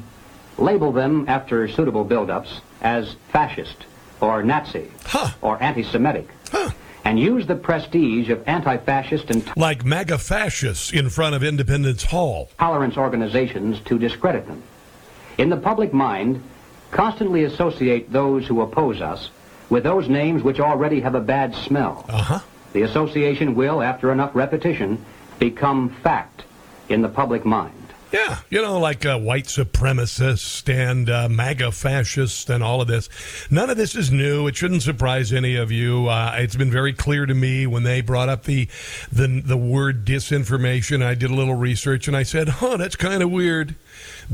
label 0.59 0.91
them 0.91 1.27
after 1.29 1.69
suitable 1.69 2.05
buildups 2.05 2.61
as 2.81 3.15
fascist 3.31 3.85
or 4.21 4.43
Nazi 4.43 4.91
huh. 5.05 5.31
or 5.41 5.63
anti-Semitic. 5.63 6.29
Huh. 6.51 6.71
And 7.05 7.19
use 7.21 7.47
the 7.47 7.55
prestige 7.55 8.29
of 8.29 8.47
anti-fascist 8.49 9.31
and 9.31 9.57
like 9.57 9.85
MAGA 9.85 10.19
fascists 10.19 10.93
in 10.93 11.11
front 11.11 11.37
of 11.37 11.45
Independence 11.45 12.03
Hall. 12.03 12.51
Tolerance 12.59 12.97
organizations 12.97 13.79
to 13.83 14.01
discredit 14.01 14.49
them. 14.49 14.65
In 15.39 15.49
the 15.49 15.57
public 15.57 15.95
mind, 15.95 16.43
constantly 16.91 17.45
associate 17.45 18.13
those 18.13 18.47
who 18.47 18.61
oppose 18.61 19.01
us 19.01 19.31
with 19.71 19.85
those 19.85 20.09
names 20.09 20.43
which 20.43 20.61
already 20.61 21.01
have 21.01 21.15
a 21.15 21.21
bad 21.21 21.55
smell. 21.55 22.05
Uh-huh. 22.09 22.41
The 22.73 22.83
association 22.83 23.55
will, 23.55 23.83
after 23.83 24.13
enough 24.13 24.35
repetition, 24.35 25.05
become 25.39 25.91
fact 26.03 26.45
in 26.89 27.03
the 27.03 27.09
public 27.09 27.45
mind. 27.45 27.75
Yeah, 28.11 28.39
you 28.49 28.63
know, 28.63 28.79
like 28.79 29.05
uh, 29.05 29.19
white 29.19 29.45
supremacist 29.45 30.73
and 30.73 31.11
uh, 31.11 31.29
MAGA 31.29 31.73
fascist 31.73 32.49
and 32.49 32.65
all 32.65 32.81
of 32.81 32.89
this. 32.89 33.11
None 33.51 33.69
of 33.69 33.77
this 33.77 33.95
is 33.95 34.11
new. 34.11 34.47
It 34.47 34.57
shouldn't 34.57 34.83
surprise 34.83 35.31
any 35.31 35.57
of 35.57 35.71
you. 35.71 36.09
Uh, 36.09 36.35
it's 36.39 36.57
been 36.57 36.71
very 36.71 36.95
clear 36.95 37.27
to 37.27 37.35
me 37.35 37.67
when 37.67 37.83
they 37.83 38.01
brought 38.01 38.31
up 38.31 38.45
the 38.45 38.67
the 39.13 39.43
the 39.45 39.59
word 39.59 40.07
disinformation. 40.07 41.05
I 41.05 41.15
did 41.15 41.31
a 41.31 41.35
little 41.35 41.55
research 41.55 42.09
and 42.09 42.17
I 42.17 42.23
said, 42.23 42.49
"Huh, 42.49 42.79
that's 42.79 42.97
kind 42.97 43.23
of 43.23 43.31
weird." 43.31 43.75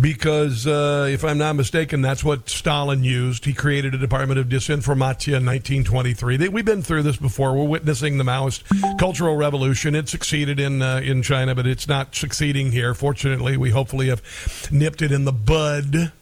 Because 0.01 0.67
uh, 0.67 1.09
if 1.11 1.25
I'm 1.25 1.39
not 1.39 1.55
mistaken, 1.55 2.03
that's 2.03 2.25
what 2.25 2.49
Stalin 2.49 3.05
used. 3.05 3.45
He 3.45 3.53
created 3.53 3.95
a 3.95 3.99
Department 3.99 4.41
of 4.41 4.47
Disinformatia 4.47 5.37
in 5.37 5.47
1923. 5.47 6.37
They, 6.37 6.49
we've 6.49 6.65
been 6.65 6.83
through 6.83 7.03
this 7.03 7.17
before. 7.17 7.55
We're 7.55 7.65
witnessing 7.65 8.19
the 8.19 8.25
Maoist 8.25 8.63
Cultural 8.99 9.37
Revolution. 9.37 9.95
It 9.95 10.09
succeeded 10.09 10.59
in 10.59 10.83
uh, 10.83 11.01
in 11.05 11.23
China, 11.23 11.55
but 11.55 11.67
it's 11.67 11.87
not 11.87 12.15
succeeding 12.15 12.73
here. 12.73 12.95
Fortunately, 12.95 13.57
we 13.57 13.71
hopefully 13.71 14.09
have 14.09 14.23
nipped 14.71 15.03
it 15.03 15.13
in 15.13 15.25
the 15.25 15.33
bud. 15.33 16.13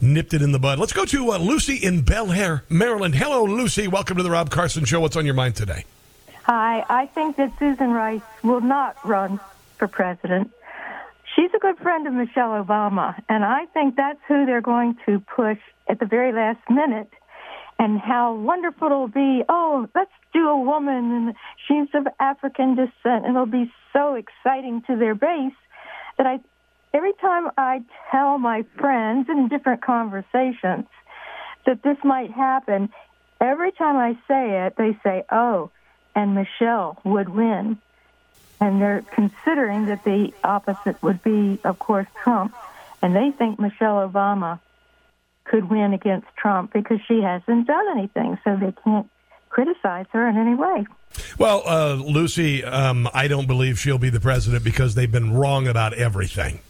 Nipped 0.00 0.32
it 0.32 0.42
in 0.42 0.52
the 0.52 0.60
bud. 0.60 0.78
Let's 0.78 0.92
go 0.92 1.04
to 1.06 1.32
uh, 1.32 1.38
Lucy 1.38 1.74
in 1.74 2.02
Bel 2.02 2.30
Air, 2.30 2.62
Maryland. 2.68 3.16
Hello, 3.16 3.42
Lucy. 3.44 3.88
Welcome 3.88 4.16
to 4.18 4.22
the 4.22 4.30
Rob 4.30 4.48
Carson 4.48 4.84
Show. 4.84 5.00
What's 5.00 5.16
on 5.16 5.26
your 5.26 5.34
mind 5.34 5.56
today? 5.56 5.84
Hi. 6.44 6.84
I 6.88 7.06
think 7.06 7.36
that 7.36 7.58
Susan 7.58 7.90
Rice 7.90 8.22
will 8.44 8.60
not 8.60 8.96
run 9.04 9.40
for 9.76 9.88
president. 9.88 10.52
She's 11.38 11.50
a 11.54 11.60
good 11.60 11.78
friend 11.78 12.04
of 12.08 12.14
Michelle 12.14 12.64
Obama, 12.64 13.14
and 13.28 13.44
I 13.44 13.66
think 13.66 13.94
that's 13.94 14.18
who 14.26 14.44
they're 14.44 14.60
going 14.60 14.96
to 15.06 15.20
push 15.20 15.58
at 15.88 16.00
the 16.00 16.06
very 16.06 16.32
last 16.32 16.58
minute. 16.68 17.10
And 17.78 18.00
how 18.00 18.34
wonderful 18.34 18.86
it'll 18.88 19.06
be. 19.06 19.44
Oh, 19.48 19.86
let's 19.94 20.10
do 20.32 20.48
a 20.48 20.60
woman, 20.60 20.96
and 20.96 21.34
she's 21.68 21.94
of 21.94 22.08
African 22.18 22.74
descent, 22.74 23.24
and 23.24 23.36
it'll 23.36 23.46
be 23.46 23.70
so 23.92 24.14
exciting 24.14 24.82
to 24.88 24.96
their 24.96 25.14
base 25.14 25.52
that 26.16 26.26
I, 26.26 26.40
every 26.92 27.12
time 27.20 27.52
I 27.56 27.82
tell 28.10 28.38
my 28.38 28.64
friends 28.76 29.28
in 29.28 29.46
different 29.46 29.80
conversations 29.80 30.86
that 31.66 31.84
this 31.84 31.98
might 32.02 32.32
happen, 32.32 32.88
every 33.40 33.70
time 33.70 33.96
I 33.96 34.14
say 34.26 34.66
it, 34.66 34.74
they 34.76 34.98
say, 35.04 35.22
"Oh, 35.30 35.70
and 36.16 36.34
Michelle 36.34 36.98
would 37.04 37.28
win." 37.28 37.78
And 38.60 38.80
they're 38.80 39.02
considering 39.12 39.86
that 39.86 40.04
the 40.04 40.32
opposite 40.42 41.02
would 41.02 41.22
be, 41.22 41.58
of 41.64 41.78
course, 41.78 42.06
Trump, 42.22 42.54
and 43.02 43.14
they 43.14 43.30
think 43.30 43.58
Michelle 43.58 44.08
Obama 44.08 44.60
could 45.44 45.70
win 45.70 45.94
against 45.94 46.26
Trump 46.36 46.72
because 46.72 47.00
she 47.06 47.22
hasn't 47.22 47.66
done 47.66 47.88
anything, 47.90 48.38
so 48.44 48.56
they 48.56 48.72
can't 48.84 49.08
criticize 49.48 50.06
her 50.12 50.28
in 50.28 50.36
any 50.36 50.54
way. 50.54 50.86
Well, 51.38 51.62
uh, 51.66 51.94
Lucy, 51.94 52.64
um, 52.64 53.08
I 53.14 53.28
don't 53.28 53.46
believe 53.46 53.78
she'll 53.78 53.98
be 53.98 54.10
the 54.10 54.20
president 54.20 54.62
because 54.62 54.94
they've 54.94 55.10
been 55.10 55.32
wrong 55.32 55.66
about 55.66 55.94
everything. 55.94 56.60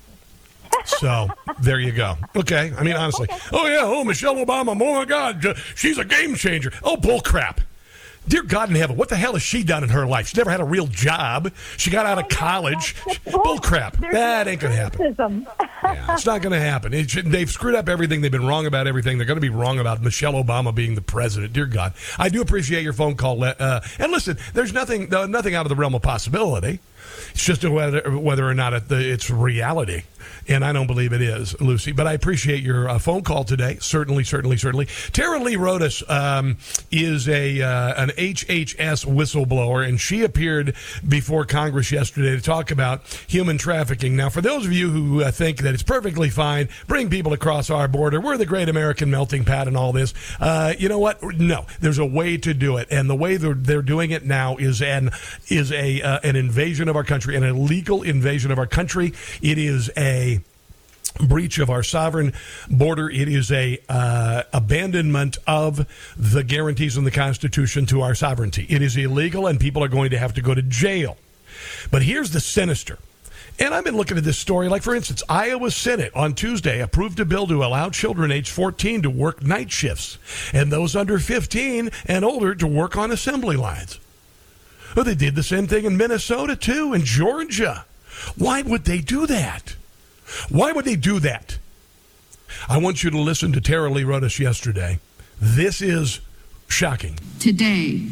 So 0.85 1.29
there 1.61 1.79
you 1.79 1.93
go. 1.93 2.17
Okay, 2.35 2.73
I 2.77 2.83
mean 2.83 2.97
honestly. 2.97 3.29
Okay. 3.31 3.41
Oh 3.53 3.67
yeah, 3.67 3.81
oh 3.83 4.05
Michelle 4.05 4.37
Obama. 4.37 4.71
Oh 4.81 4.95
my 4.95 5.05
God, 5.05 5.57
she's 5.75 5.99
a 5.99 6.05
game 6.05 6.35
changer. 6.35 6.73
Oh 6.83 6.97
bull 6.97 7.21
crap. 7.21 7.61
Dear 8.29 8.43
God 8.43 8.69
in 8.69 8.77
heaven, 8.77 8.97
what 8.97 9.09
the 9.09 9.17
hell 9.17 9.33
has 9.33 9.43
she 9.43 9.63
done 9.65 9.83
in 9.83 9.89
her 9.89 10.07
life? 10.07 10.29
She 10.29 10.37
never 10.37 10.51
had 10.51 10.61
a 10.61 10.65
real 10.65 10.87
job. 10.87 11.53
She 11.77 11.91
got 11.91 12.07
out 12.07 12.19
of 12.19 12.29
college. 12.29 12.95
Bull 13.25 13.59
crap. 13.59 13.97
That 13.97 14.47
ain't 14.47 14.61
going 14.61 14.73
to 14.73 14.79
happen. 14.79 15.17
yeah, 15.83 16.15
it's 16.15 16.27
not 16.27 16.43
going 16.43 16.53
to 16.53 16.61
happen. 16.61 16.93
It, 16.93 17.09
they've 17.25 17.51
screwed 17.51 17.75
up 17.75 17.89
everything. 17.89 18.21
They've 18.21 18.31
been 18.31 18.47
wrong 18.47 18.67
about 18.67 18.87
everything. 18.87 19.19
They're 19.19 19.27
going 19.27 19.39
to 19.39 19.41
be 19.41 19.49
wrong 19.49 19.79
about 19.79 20.03
Michelle 20.03 20.35
Obama 20.35 20.75
being 20.75 20.95
the 20.95 21.01
president. 21.01 21.53
Dear 21.53 21.67
God, 21.67 21.95
I 22.19 22.29
do 22.29 22.41
appreciate 22.43 22.83
your 22.83 22.93
phone 22.93 23.17
call. 23.17 23.43
Uh, 23.43 23.81
and 23.99 24.13
listen, 24.13 24.37
there's 24.53 24.73
nothing 24.73 25.13
uh, 25.15 25.27
nothing 25.27 25.55
out 25.55 25.65
of 25.65 25.71
the 25.71 25.77
realm 25.77 25.95
of 25.95 26.03
possibility. 26.03 26.81
It's 27.31 27.45
just 27.45 27.65
whether 27.65 28.19
whether 28.19 28.49
or 28.49 28.55
not 28.55 28.73
it, 28.73 28.91
it's 28.91 29.31
reality 29.31 30.03
and 30.49 30.65
I 30.65 30.73
don't 30.73 30.87
believe 30.87 31.13
it 31.13 31.21
is, 31.21 31.59
Lucy. 31.61 31.93
But 31.93 32.07
I 32.07 32.13
appreciate 32.13 32.63
your 32.63 32.89
uh, 32.89 32.99
phone 32.99 33.23
call 33.23 33.45
today. 33.45 33.79
Certainly, 33.81 34.25
certainly, 34.25 34.57
certainly. 34.57 34.87
Tara 35.13 35.41
Lee 35.41 35.57
Rodas 35.57 36.03
um, 36.09 36.57
is 36.91 37.29
a 37.29 37.61
uh, 37.61 38.03
an 38.03 38.09
HHS 38.11 39.05
whistleblower, 39.07 39.87
and 39.87 40.01
she 40.01 40.25
appeared 40.25 40.75
before 41.07 41.45
Congress 41.45 41.93
yesterday 41.93 42.31
to 42.31 42.41
talk 42.41 42.71
about 42.71 43.07
human 43.29 43.59
trafficking. 43.59 44.17
Now, 44.17 44.31
for 44.31 44.41
those 44.41 44.65
of 44.65 44.73
you 44.73 44.91
who 44.91 45.23
uh, 45.23 45.31
think 45.31 45.59
that 45.59 45.75
it's 45.75 45.83
perfectly 45.83 46.31
fine, 46.31 46.69
bring 46.87 47.11
people 47.11 47.33
across 47.33 47.71
our 47.71 47.89
border, 47.89 48.21
we're 48.21 48.39
the 48.39 48.47
great 48.47 48.69
American 48.69 49.11
melting 49.11 49.45
pot 49.45 49.69
and 49.69 49.77
all 49.77 49.93
this. 49.93 50.15
Uh, 50.41 50.75
you 50.79 50.89
know 50.89 50.99
what? 50.99 51.23
No, 51.23 51.67
there's 51.81 51.99
a 51.99 52.07
way 52.07 52.37
to 52.39 52.55
do 52.55 52.79
it, 52.79 52.89
and 52.91 53.09
the 53.11 53.17
way 53.17 53.37
they're, 53.37 53.55
they're 53.55 53.83
doing 53.83 54.11
it 54.11 54.25
now 54.25 54.57
is 54.57 54.81
an 54.81 55.11
is 55.49 55.73
a 55.73 56.01
uh, 56.01 56.21
an 56.23 56.37
invasion 56.37 56.89
of 56.89 56.97
our 56.97 57.05
country, 57.09 57.35
and 57.35 57.45
an 57.45 57.57
illegal 57.57 58.03
invasion 58.03 58.53
of 58.53 58.59
our 58.59 58.67
country. 58.67 59.13
It 59.43 59.59
is 59.59 59.91
a 59.97 60.41
breach 61.27 61.59
of 61.59 61.71
our 61.71 61.83
sovereign 61.83 62.33
border. 62.71 63.11
It 63.11 63.29
is 63.29 63.51
a 63.51 63.79
uh, 63.89 64.45
abandonment 64.53 65.39
of 65.47 65.87
the 66.17 66.45
guarantees 66.45 66.97
in 66.97 67.05
the 67.05 67.11
Constitution 67.11 67.87
to 67.87 68.03
our 68.03 68.15
sovereignty. 68.15 68.67
It 68.69 68.83
is 68.83 68.97
illegal, 68.97 69.47
and 69.47 69.59
people 69.59 69.83
are 69.83 69.89
going 69.89 70.11
to 70.11 70.19
have 70.19 70.35
to 70.35 70.43
go 70.43 70.55
to 70.55 70.63
jail. 70.63 71.17
But 71.91 72.03
here's 72.03 72.31
the 72.31 72.41
sinister. 72.41 72.99
And 73.61 73.75
I've 73.75 73.83
been 73.83 73.97
looking 73.97 74.17
at 74.17 74.23
this 74.23 74.39
story. 74.39 74.69
Like, 74.69 74.83
for 74.83 74.95
instance, 74.95 75.23
Iowa 75.29 75.73
Senate 75.73 76.13
on 76.15 76.35
Tuesday 76.35 76.81
approved 76.81 77.19
a 77.19 77.25
bill 77.25 77.49
to 77.49 77.65
allow 77.65 77.91
children 77.91 78.31
age 78.31 78.51
14 78.51 79.03
to 79.03 79.11
work 79.11 79.43
night 79.43 79.73
shifts 79.73 80.19
and 80.53 80.71
those 80.71 80.95
under 80.95 81.19
15 81.19 81.91
and 82.07 82.25
older 82.25 82.55
to 82.55 82.67
work 82.69 82.97
on 82.97 83.11
assembly 83.11 83.57
lines. 83.57 83.99
Well, 84.99 85.05
they 85.05 85.15
did 85.15 85.37
the 85.37 85.45
same 85.45 85.69
thing 85.69 85.85
in 85.85 85.97
Minnesota, 85.97 86.57
too, 86.57 86.93
and 86.93 87.05
Georgia. 87.05 87.85
Why 88.37 88.63
would 88.63 88.85
they 88.85 88.99
do 88.99 89.29
that? 89.29 89.77
Why 90.49 90.73
would 90.73 90.85
they 90.85 90.97
do 90.97 91.21
that? 91.21 91.57
I 92.69 92.79
want 92.79 93.05
you 93.05 93.11
to 93.11 93.19
listen 93.21 93.53
to 93.53 93.61
Tara 93.61 93.93
Lee 93.93 94.03
Rodas 94.03 94.41
yesterday. 94.41 94.99
This 95.41 95.81
is 95.83 96.19
shocking. 96.67 97.17
Today, 97.39 98.09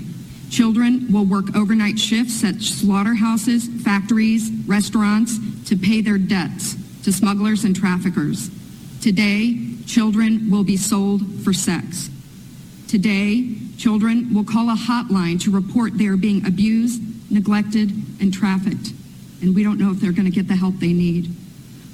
children 0.48 1.12
will 1.12 1.24
work 1.24 1.56
overnight 1.56 1.98
shifts 1.98 2.44
at 2.44 2.62
slaughterhouses, 2.62 3.66
factories, 3.82 4.52
restaurants 4.68 5.40
to 5.68 5.76
pay 5.76 6.02
their 6.02 6.18
debts 6.18 6.76
to 7.02 7.12
smugglers 7.12 7.64
and 7.64 7.74
traffickers. 7.74 8.48
Today, 9.02 9.58
children 9.88 10.52
will 10.52 10.62
be 10.62 10.76
sold 10.76 11.42
for 11.42 11.52
sex. 11.52 12.10
Today, 12.86 13.56
children 13.78 14.32
will 14.34 14.44
call 14.44 14.70
a 14.70 14.74
hotline 14.74 15.40
to 15.42 15.50
report 15.50 15.96
they 15.96 16.06
are 16.06 16.16
being 16.16 16.46
abused, 16.46 17.00
neglected, 17.30 17.90
and 18.20 18.32
trafficked. 18.32 18.92
And 19.42 19.54
we 19.54 19.62
don't 19.62 19.78
know 19.78 19.90
if 19.90 20.00
they're 20.00 20.12
going 20.12 20.30
to 20.30 20.34
get 20.34 20.48
the 20.48 20.56
help 20.56 20.76
they 20.76 20.92
need. 20.92 21.34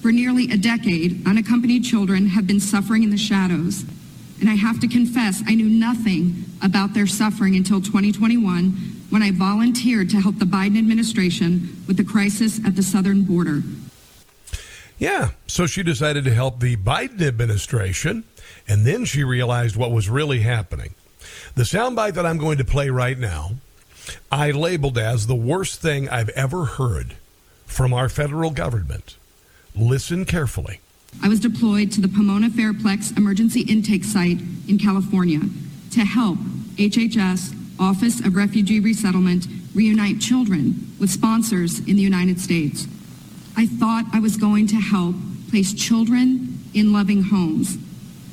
For 0.01 0.13
nearly 0.13 0.51
a 0.51 0.57
decade, 0.57 1.27
unaccompanied 1.27 1.85
children 1.85 2.27
have 2.27 2.47
been 2.47 2.61
suffering 2.61 3.03
in 3.03 3.11
the 3.11 3.17
shadows. 3.17 3.85
And 4.41 4.51
I 4.51 4.55
have 4.55 4.81
to 4.81 4.89
confess, 4.89 5.43
I 5.47 5.55
knew 5.55 5.69
nothing 5.69 6.45
about 6.63 6.95
their 6.95 7.07
suffering 7.07 7.55
until 7.55 7.81
2021 7.81 8.71
when 9.11 9.23
I 9.23 9.31
volunteered 9.31 10.11
to 10.11 10.21
help 10.21 10.39
the 10.39 10.45
Biden 10.45 10.79
administration 10.79 11.85
with 11.87 11.97
the 11.97 12.05
crisis 12.05 12.59
at 12.67 12.75
the 12.75 12.83
southern 12.83 13.23
border. 13.23 13.63
Yeah, 14.99 15.31
so 15.47 15.67
she 15.67 15.83
decided 15.83 16.25
to 16.25 16.35
help 16.35 16.61
the 16.61 16.77
Biden 16.77 17.23
administration, 17.23 18.25
and 18.67 18.85
then 18.87 19.05
she 19.05 19.23
realized 19.23 19.77
what 19.77 19.93
was 19.93 20.09
really 20.09 20.41
happening. 20.41 20.95
The 21.55 21.65
soundbite 21.65 22.15
that 22.15 22.25
I'm 22.25 22.39
going 22.39 22.57
to 22.59 22.65
play 22.65 22.89
right 22.89 23.19
now, 23.19 23.53
I 24.31 24.53
labeled 24.53 24.97
as 24.97 25.27
the 25.27 25.35
worst 25.35 25.83
thing 25.83 26.09
I've 26.09 26.31
ever 26.31 26.65
heard 26.65 27.15
from 27.67 27.93
our 27.93 28.09
federal 28.09 28.51
government. 28.51 29.17
Listen 29.77 30.25
carefully. 30.25 30.81
I 31.23 31.29
was 31.29 31.41
deployed 31.41 31.93
to 31.93 32.01
the 32.01 32.09
Pomona 32.09 32.49
Fairplex 32.49 33.15
Emergency 33.19 33.61
Intake 33.63 34.05
Site 34.05 34.41
in 34.67 34.79
California 34.79 35.41
to 35.91 36.01
help 36.07 36.39
HHS, 36.77 37.55
Office 37.79 38.21
of 38.21 38.35
Refugee 38.35 38.81
Resettlement, 38.81 39.47
reunite 39.75 40.21
children 40.21 40.95
with 40.99 41.11
sponsors 41.11 41.81
in 41.81 41.97
the 41.97 42.03
United 42.03 42.41
States. 42.41 42.87
I 43.59 43.67
thought 43.67 44.07
I 44.15 44.21
was 44.21 44.39
going 44.39 44.69
to 44.69 44.77
help 44.77 45.17
place 45.51 45.75
children 45.75 46.61
in 46.73 46.95
loving 46.95 47.25
homes. 47.25 47.77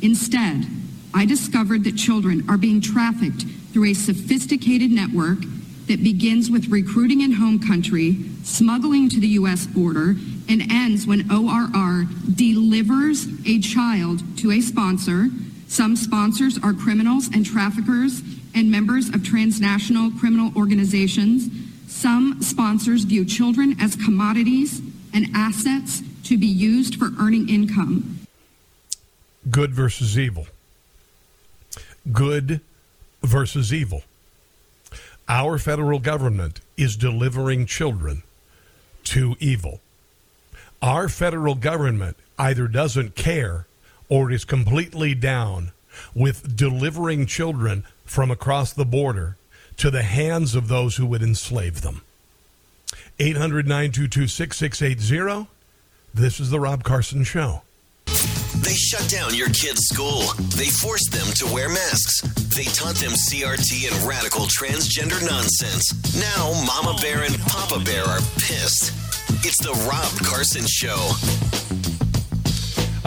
Instead, 0.02 0.66
I 1.14 1.26
discovered 1.26 1.84
that 1.86 1.98
children 1.98 2.48
are 2.50 2.58
being 2.58 2.82
trafficked 2.82 3.44
through 3.74 3.86
a 3.86 3.94
sophisticated 3.94 4.92
network 4.92 5.40
that 5.88 6.04
begins 6.04 6.52
with 6.52 6.68
recruiting 6.68 7.22
in 7.22 7.32
home 7.32 7.60
country, 7.60 8.18
smuggling 8.44 9.10
to 9.10 9.20
the 9.20 9.28
U.S. 9.30 9.66
border, 9.66 10.16
and 10.48 10.72
ends 10.72 11.08
when 11.08 11.32
ORR 11.32 12.06
delivers 12.36 13.28
a 13.46 13.60
child 13.60 14.22
to 14.38 14.52
a 14.52 14.62
sponsor. 14.62 15.30
Some 15.68 15.96
sponsors 15.96 16.60
are 16.62 16.74
criminals 16.74 17.28
and 17.34 17.46
traffickers 17.46 18.22
and 18.54 18.70
members 18.70 19.10
of 19.10 19.24
transnational 19.24 20.12
criminal 20.12 20.52
organizations. 20.56 21.50
Some 21.88 22.42
sponsors 22.42 23.04
view 23.04 23.26
children 23.26 23.76
as 23.80 23.96
commodities 23.96 24.82
and 25.14 25.28
assets 25.34 26.04
to 26.26 26.38
be 26.38 26.48
used 26.48 26.96
for 26.96 27.10
earning 27.20 27.50
income. 27.50 28.28
Good 29.50 29.74
versus 29.74 30.18
evil. 30.18 30.48
Good 32.12 32.62
versus 33.22 33.74
evil. 33.74 34.04
Our 35.28 35.58
federal 35.58 36.00
government 36.00 36.62
is 36.78 36.96
delivering 36.96 37.66
children 37.66 38.24
to 39.06 39.36
evil. 39.40 39.80
Our 40.82 41.10
federal 41.10 41.56
government 41.56 42.18
either 42.38 42.68
doesn't 42.68 43.16
care 43.16 43.68
or 44.08 44.32
is 44.32 44.46
completely 44.46 45.14
down 45.14 45.72
with 46.16 46.56
delivering 46.56 47.26
children 47.26 47.84
from 48.06 48.32
across 48.32 48.74
the 48.74 48.86
border 48.86 49.38
to 49.78 49.92
the 49.92 50.04
hands 50.04 50.56
of 50.56 50.68
those 50.68 50.96
who 50.96 51.06
would 51.06 51.22
enslave 51.22 51.82
them. 51.82 52.02
800 53.20 53.68
922 53.68 54.28
6680. 54.28 55.48
This 56.14 56.40
is 56.40 56.50
The 56.50 56.60
Rob 56.60 56.84
Carson 56.84 57.24
Show. 57.24 57.62
They 58.62 58.74
shut 58.74 59.10
down 59.10 59.34
your 59.36 59.50
kid's 59.50 59.88
school. 59.88 60.22
They 60.56 60.70
forced 60.70 61.12
them 61.12 61.28
to 61.36 61.54
wear 61.54 61.70
masks. 61.70 62.22
They 62.56 62.66
taught 62.66 62.96
them 62.96 63.12
CRT 63.12 63.92
and 63.92 64.08
radical 64.08 64.46
transgender 64.46 65.22
nonsense. 65.26 65.94
Now, 66.20 66.52
Mama 66.66 66.98
Bear 67.02 67.24
and 67.24 67.38
Papa 67.42 67.80
Bear 67.84 68.04
are 68.04 68.22
pissed. 68.36 68.94
It's 69.46 69.58
the 69.64 69.74
Rob 69.88 70.12
Carson 70.26 70.66
Show. 70.68 71.12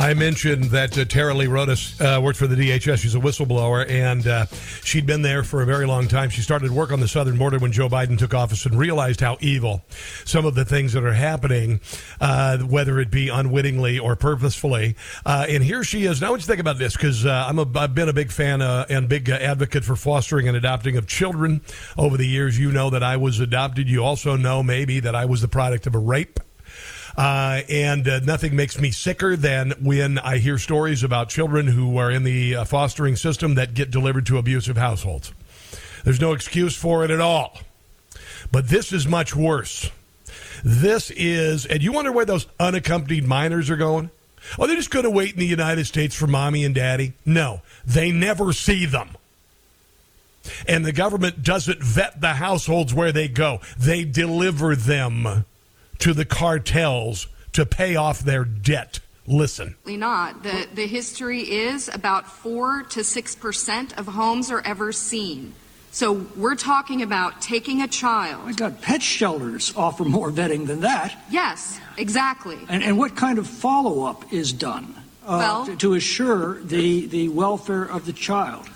I 0.02 0.14
mentioned 0.14 0.64
that 0.70 0.98
uh, 0.98 1.04
Tara 1.04 1.32
Lee 1.32 1.46
Rodas 1.46 2.00
uh, 2.00 2.20
worked 2.20 2.36
for 2.36 2.48
the 2.48 2.56
DHS. 2.56 2.98
She's 2.98 3.14
a 3.14 3.20
whistleblower, 3.20 3.88
and 3.88 4.26
uh, 4.26 4.46
she'd 4.82 5.06
been 5.06 5.22
there 5.22 5.44
for 5.44 5.62
a 5.62 5.64
very 5.64 5.86
long 5.86 6.08
time. 6.08 6.28
She 6.28 6.40
started 6.40 6.72
work 6.72 6.90
on 6.90 6.98
the 6.98 7.06
southern 7.06 7.38
border 7.38 7.60
when 7.60 7.70
Joe 7.70 7.88
Biden 7.88 8.18
took 8.18 8.34
office 8.34 8.66
and 8.66 8.76
realized 8.76 9.20
how 9.20 9.36
evil 9.40 9.84
some 10.24 10.44
of 10.44 10.56
the 10.56 10.64
things 10.64 10.94
that 10.94 11.04
are 11.04 11.12
happening, 11.12 11.80
uh, 12.20 12.58
whether 12.58 12.98
it 12.98 13.12
be 13.12 13.28
unwittingly 13.28 14.00
or 14.00 14.16
purposefully. 14.16 14.96
Uh, 15.24 15.46
and 15.48 15.62
here 15.62 15.84
she 15.84 16.02
is. 16.02 16.20
Now, 16.20 16.32
what 16.32 16.40
you 16.40 16.46
think 16.46 16.58
about 16.58 16.78
this? 16.78 16.96
Because 16.96 17.24
uh, 17.24 17.44
I'm 17.46 17.60
a, 17.60 17.66
I've 17.76 17.94
been 17.94 18.08
a 18.08 18.12
big 18.12 18.32
fan 18.32 18.60
and 18.60 19.08
big 19.08 19.28
advocate 19.28 19.84
for 19.84 19.94
fostering 19.94 20.48
and 20.48 20.56
adopting 20.56 20.96
of 20.96 21.06
children 21.06 21.60
over 21.96 22.16
the 22.16 22.26
years. 22.26 22.58
You 22.58 22.72
know 22.72 22.90
that 22.90 23.04
I 23.04 23.16
was 23.18 23.38
adopted. 23.38 23.88
You 23.88 24.02
also 24.02 24.34
know 24.34 24.64
maybe 24.64 24.98
that 24.98 25.14
I 25.14 25.26
was 25.26 25.42
the 25.42 25.48
product 25.48 25.86
of 25.86 25.94
a 25.94 26.00
rape. 26.00 26.40
Uh, 27.16 27.60
and 27.68 28.08
uh, 28.08 28.20
nothing 28.20 28.56
makes 28.56 28.80
me 28.80 28.90
sicker 28.90 29.36
than 29.36 29.72
when 29.80 30.18
I 30.18 30.38
hear 30.38 30.58
stories 30.58 31.02
about 31.02 31.28
children 31.28 31.66
who 31.66 31.98
are 31.98 32.10
in 32.10 32.24
the 32.24 32.56
uh, 32.56 32.64
fostering 32.64 33.16
system 33.16 33.54
that 33.54 33.74
get 33.74 33.90
delivered 33.90 34.26
to 34.26 34.38
abusive 34.38 34.76
households. 34.76 35.32
There's 36.04 36.20
no 36.20 36.32
excuse 36.32 36.76
for 36.76 37.04
it 37.04 37.10
at 37.10 37.20
all. 37.20 37.58
But 38.50 38.68
this 38.68 38.92
is 38.92 39.06
much 39.06 39.36
worse. 39.36 39.90
This 40.64 41.10
is, 41.10 41.66
and 41.66 41.82
you 41.82 41.92
wonder 41.92 42.12
where 42.12 42.24
those 42.24 42.46
unaccompanied 42.58 43.24
minors 43.24 43.70
are 43.70 43.76
going? 43.76 44.10
Oh, 44.58 44.66
they're 44.66 44.76
just 44.76 44.90
going 44.90 45.04
to 45.04 45.10
wait 45.10 45.34
in 45.34 45.38
the 45.38 45.46
United 45.46 45.86
States 45.86 46.14
for 46.14 46.26
mommy 46.26 46.64
and 46.64 46.74
daddy? 46.74 47.12
No, 47.24 47.62
they 47.84 48.10
never 48.10 48.52
see 48.52 48.86
them. 48.86 49.10
And 50.66 50.84
the 50.84 50.92
government 50.92 51.42
doesn't 51.42 51.82
vet 51.82 52.20
the 52.20 52.34
households 52.34 52.92
where 52.92 53.12
they 53.12 53.28
go, 53.28 53.60
they 53.78 54.04
deliver 54.04 54.74
them 54.74 55.44
to 56.02 56.12
the 56.12 56.24
cartels 56.24 57.28
to 57.52 57.64
pay 57.64 57.94
off 57.94 58.20
their 58.20 58.44
debt. 58.44 58.98
Listen. 59.24 59.76
Not. 59.86 60.42
The, 60.42 60.66
the 60.74 60.86
history 60.88 61.42
is 61.42 61.88
about 61.88 62.26
4 62.26 62.82
to 62.82 63.00
6% 63.00 63.98
of 63.98 64.06
homes 64.06 64.50
are 64.50 64.60
ever 64.64 64.90
seen. 64.90 65.54
So 65.92 66.26
we're 66.36 66.56
talking 66.56 67.02
about 67.02 67.40
taking 67.40 67.82
a 67.82 67.86
child. 67.86 68.46
My 68.46 68.52
God, 68.52 68.82
pet 68.82 69.00
shelters 69.00 69.72
offer 69.76 70.04
more 70.04 70.32
vetting 70.32 70.66
than 70.66 70.80
that. 70.80 71.16
Yes, 71.30 71.78
exactly. 71.96 72.58
And, 72.68 72.82
and 72.82 72.98
what 72.98 73.14
kind 73.14 73.38
of 73.38 73.46
follow 73.46 74.02
up 74.02 74.32
is 74.32 74.52
done 74.52 74.96
uh, 75.24 75.36
well, 75.38 75.66
to, 75.66 75.76
to 75.76 75.94
assure 75.94 76.60
the, 76.62 77.06
the 77.06 77.28
welfare 77.28 77.84
of 77.84 78.06
the 78.06 78.12
child? 78.12 78.68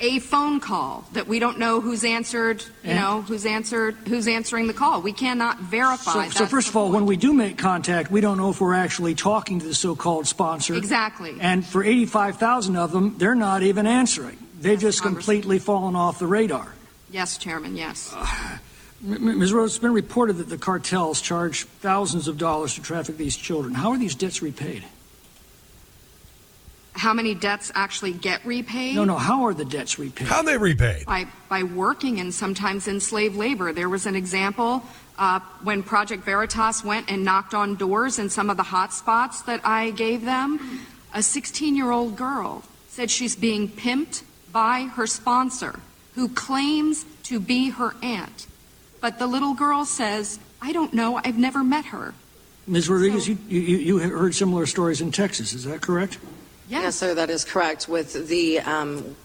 A 0.00 0.18
phone 0.18 0.60
call 0.60 1.04
that 1.12 1.28
we 1.28 1.38
don't 1.38 1.58
know 1.58 1.80
who's 1.80 2.04
answered, 2.04 2.64
you 2.82 2.94
know, 2.94 3.22
who's 3.22 3.44
answered, 3.46 3.94
who's 4.08 4.26
answering 4.26 4.66
the 4.66 4.72
call. 4.72 5.02
We 5.02 5.12
cannot 5.12 5.58
verify. 5.60 6.28
So, 6.28 6.40
so 6.40 6.46
first 6.46 6.68
of 6.68 6.76
all, 6.76 6.84
point. 6.84 6.94
when 6.94 7.06
we 7.06 7.16
do 7.16 7.32
make 7.32 7.58
contact, 7.58 8.10
we 8.10 8.20
don't 8.20 8.38
know 8.38 8.50
if 8.50 8.60
we're 8.60 8.74
actually 8.74 9.14
talking 9.14 9.60
to 9.60 9.66
the 9.66 9.74
so-called 9.74 10.26
sponsor. 10.26 10.74
Exactly. 10.74 11.36
And 11.40 11.64
for 11.64 11.84
85,000 11.84 12.76
of 12.76 12.92
them, 12.92 13.16
they're 13.18 13.34
not 13.34 13.62
even 13.62 13.86
answering. 13.86 14.38
They've 14.60 14.80
just 14.80 15.02
completely 15.02 15.58
fallen 15.58 15.96
off 15.96 16.18
the 16.18 16.26
radar. 16.26 16.74
Yes, 17.10 17.38
Chairman. 17.38 17.76
Yes. 17.76 18.14
Uh, 19.02 19.16
Ms. 19.18 19.54
Rose, 19.54 19.70
it's 19.70 19.78
been 19.78 19.94
reported 19.94 20.34
that 20.34 20.50
the 20.50 20.58
cartels 20.58 21.22
charge 21.22 21.64
thousands 21.64 22.28
of 22.28 22.36
dollars 22.36 22.74
to 22.74 22.82
traffic 22.82 23.16
these 23.16 23.34
children. 23.34 23.72
How 23.72 23.92
are 23.92 23.98
these 23.98 24.14
debts 24.14 24.42
repaid? 24.42 24.84
How 26.92 27.14
many 27.14 27.34
debts 27.34 27.70
actually 27.74 28.12
get 28.12 28.44
repaid? 28.44 28.94
No, 28.94 29.04
no. 29.04 29.16
How 29.16 29.44
are 29.44 29.54
the 29.54 29.64
debts 29.64 29.98
repaid? 29.98 30.26
How 30.26 30.42
they 30.42 30.56
repaid? 30.56 31.06
By 31.06 31.26
by 31.48 31.62
working 31.62 32.20
and 32.20 32.32
sometimes 32.32 32.88
in 32.88 33.00
slave 33.00 33.36
labor. 33.36 33.72
There 33.72 33.88
was 33.88 34.06
an 34.06 34.14
example 34.14 34.82
uh, 35.18 35.40
when 35.62 35.82
Project 35.82 36.24
Veritas 36.24 36.84
went 36.84 37.10
and 37.10 37.24
knocked 37.24 37.54
on 37.54 37.76
doors 37.76 38.18
in 38.18 38.30
some 38.30 38.50
of 38.50 38.56
the 38.56 38.62
hot 38.62 38.92
spots 38.92 39.42
that 39.42 39.60
I 39.64 39.90
gave 39.90 40.24
them. 40.24 40.86
A 41.12 41.18
16-year-old 41.18 42.16
girl 42.16 42.62
said 42.88 43.10
she's 43.10 43.34
being 43.34 43.68
pimped 43.68 44.22
by 44.52 44.82
her 44.94 45.06
sponsor, 45.06 45.80
who 46.14 46.28
claims 46.28 47.04
to 47.24 47.40
be 47.40 47.70
her 47.70 47.94
aunt. 48.02 48.46
But 49.00 49.18
the 49.18 49.26
little 49.26 49.54
girl 49.54 49.84
says, 49.84 50.38
"I 50.60 50.72
don't 50.72 50.92
know. 50.92 51.20
I've 51.24 51.38
never 51.38 51.64
met 51.64 51.86
her." 51.86 52.14
Ms. 52.66 52.88
Rodriguez, 52.88 53.24
so, 53.24 53.32
you, 53.32 53.60
you, 53.60 53.76
you 53.78 53.98
heard 53.98 54.34
similar 54.34 54.66
stories 54.66 55.00
in 55.00 55.10
Texas. 55.10 55.52
Is 55.52 55.64
that 55.64 55.80
correct? 55.80 56.18
Yes. 56.70 56.82
yes, 56.84 56.96
sir, 56.96 57.14
that 57.14 57.30
is 57.30 57.44
correct. 57.44 57.88
With 57.88 58.28
the 58.28 58.60
um, 58.60 59.16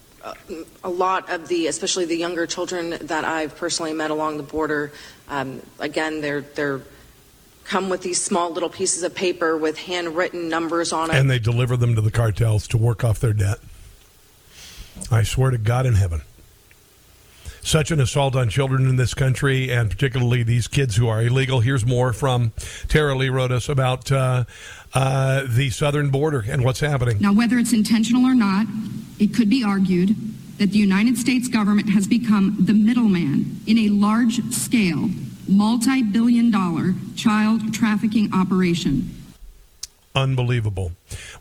a 0.84 0.90
lot 0.90 1.30
of 1.30 1.48
the, 1.48 1.68
especially 1.68 2.06
the 2.06 2.18
younger 2.18 2.48
children 2.48 2.98
that 3.02 3.24
I've 3.24 3.56
personally 3.56 3.94
met 3.94 4.10
along 4.10 4.38
the 4.38 4.44
border, 4.44 4.92
um, 5.30 5.62
again, 5.80 6.22
they're 6.22 6.42
they're 6.42 6.82
come 7.64 7.90
with 7.90 8.02
these 8.02 8.22
small 8.22 8.52
little 8.52 8.70
pieces 8.70 9.04
of 9.04 9.14
paper 9.14 9.58
with 9.58 9.78
handwritten 9.78 10.50
numbers 10.50 10.92
on 10.92 11.12
it, 11.12 11.16
and 11.18 11.30
they 11.30 11.38
deliver 11.38 11.78
them 11.78 11.94
to 11.94 12.02
the 12.02 12.12
cartels 12.12 12.68
to 12.70 12.78
work 12.78 13.04
off 13.04 13.20
their 13.20 13.34
debt. 13.34 13.60
I 15.12 15.22
swear 15.22 15.52
to 15.52 15.60
God 15.60 15.86
in 15.86 15.94
heaven 15.94 16.22
such 17.66 17.90
an 17.90 18.00
assault 18.00 18.36
on 18.36 18.48
children 18.48 18.88
in 18.88 18.96
this 18.96 19.16
country, 19.16 19.72
and 19.72 19.90
particularly 19.90 20.44
these 20.44 20.68
kids 20.68 20.96
who 20.96 21.08
are 21.08 21.24
illegal. 21.24 21.62
Here's 21.62 21.86
more 21.86 22.14
from 22.14 22.54
Tara 22.88 23.16
Lee 23.16 23.30
Rodas 23.30 23.70
about 23.70 24.12
uh, 24.12 24.46
uh, 24.96 25.44
the 25.48 25.70
southern 25.70 26.10
border 26.10 26.46
and 26.48 26.64
what's 26.64 26.80
happening. 26.80 27.18
Now, 27.20 27.34
whether 27.34 27.58
it's 27.58 27.74
intentional 27.74 28.26
or 28.26 28.34
not, 28.34 28.66
it 29.20 29.34
could 29.34 29.50
be 29.50 29.64
argued 29.64 30.16
that 30.58 30.72
the 30.72 30.78
United 30.78 31.18
States 31.18 31.50
government 31.50 31.90
has 31.90 32.08
become 32.08 32.56
the 32.60 32.74
middleman 32.74 33.60
in 33.68 33.78
a 33.78 33.90
large 33.90 34.42
scale, 34.54 35.10
multi 35.48 36.02
billion 36.02 36.50
dollar 36.50 36.94
child 37.16 37.74
trafficking 37.74 38.34
operation. 38.34 39.12
Unbelievable. 40.16 40.94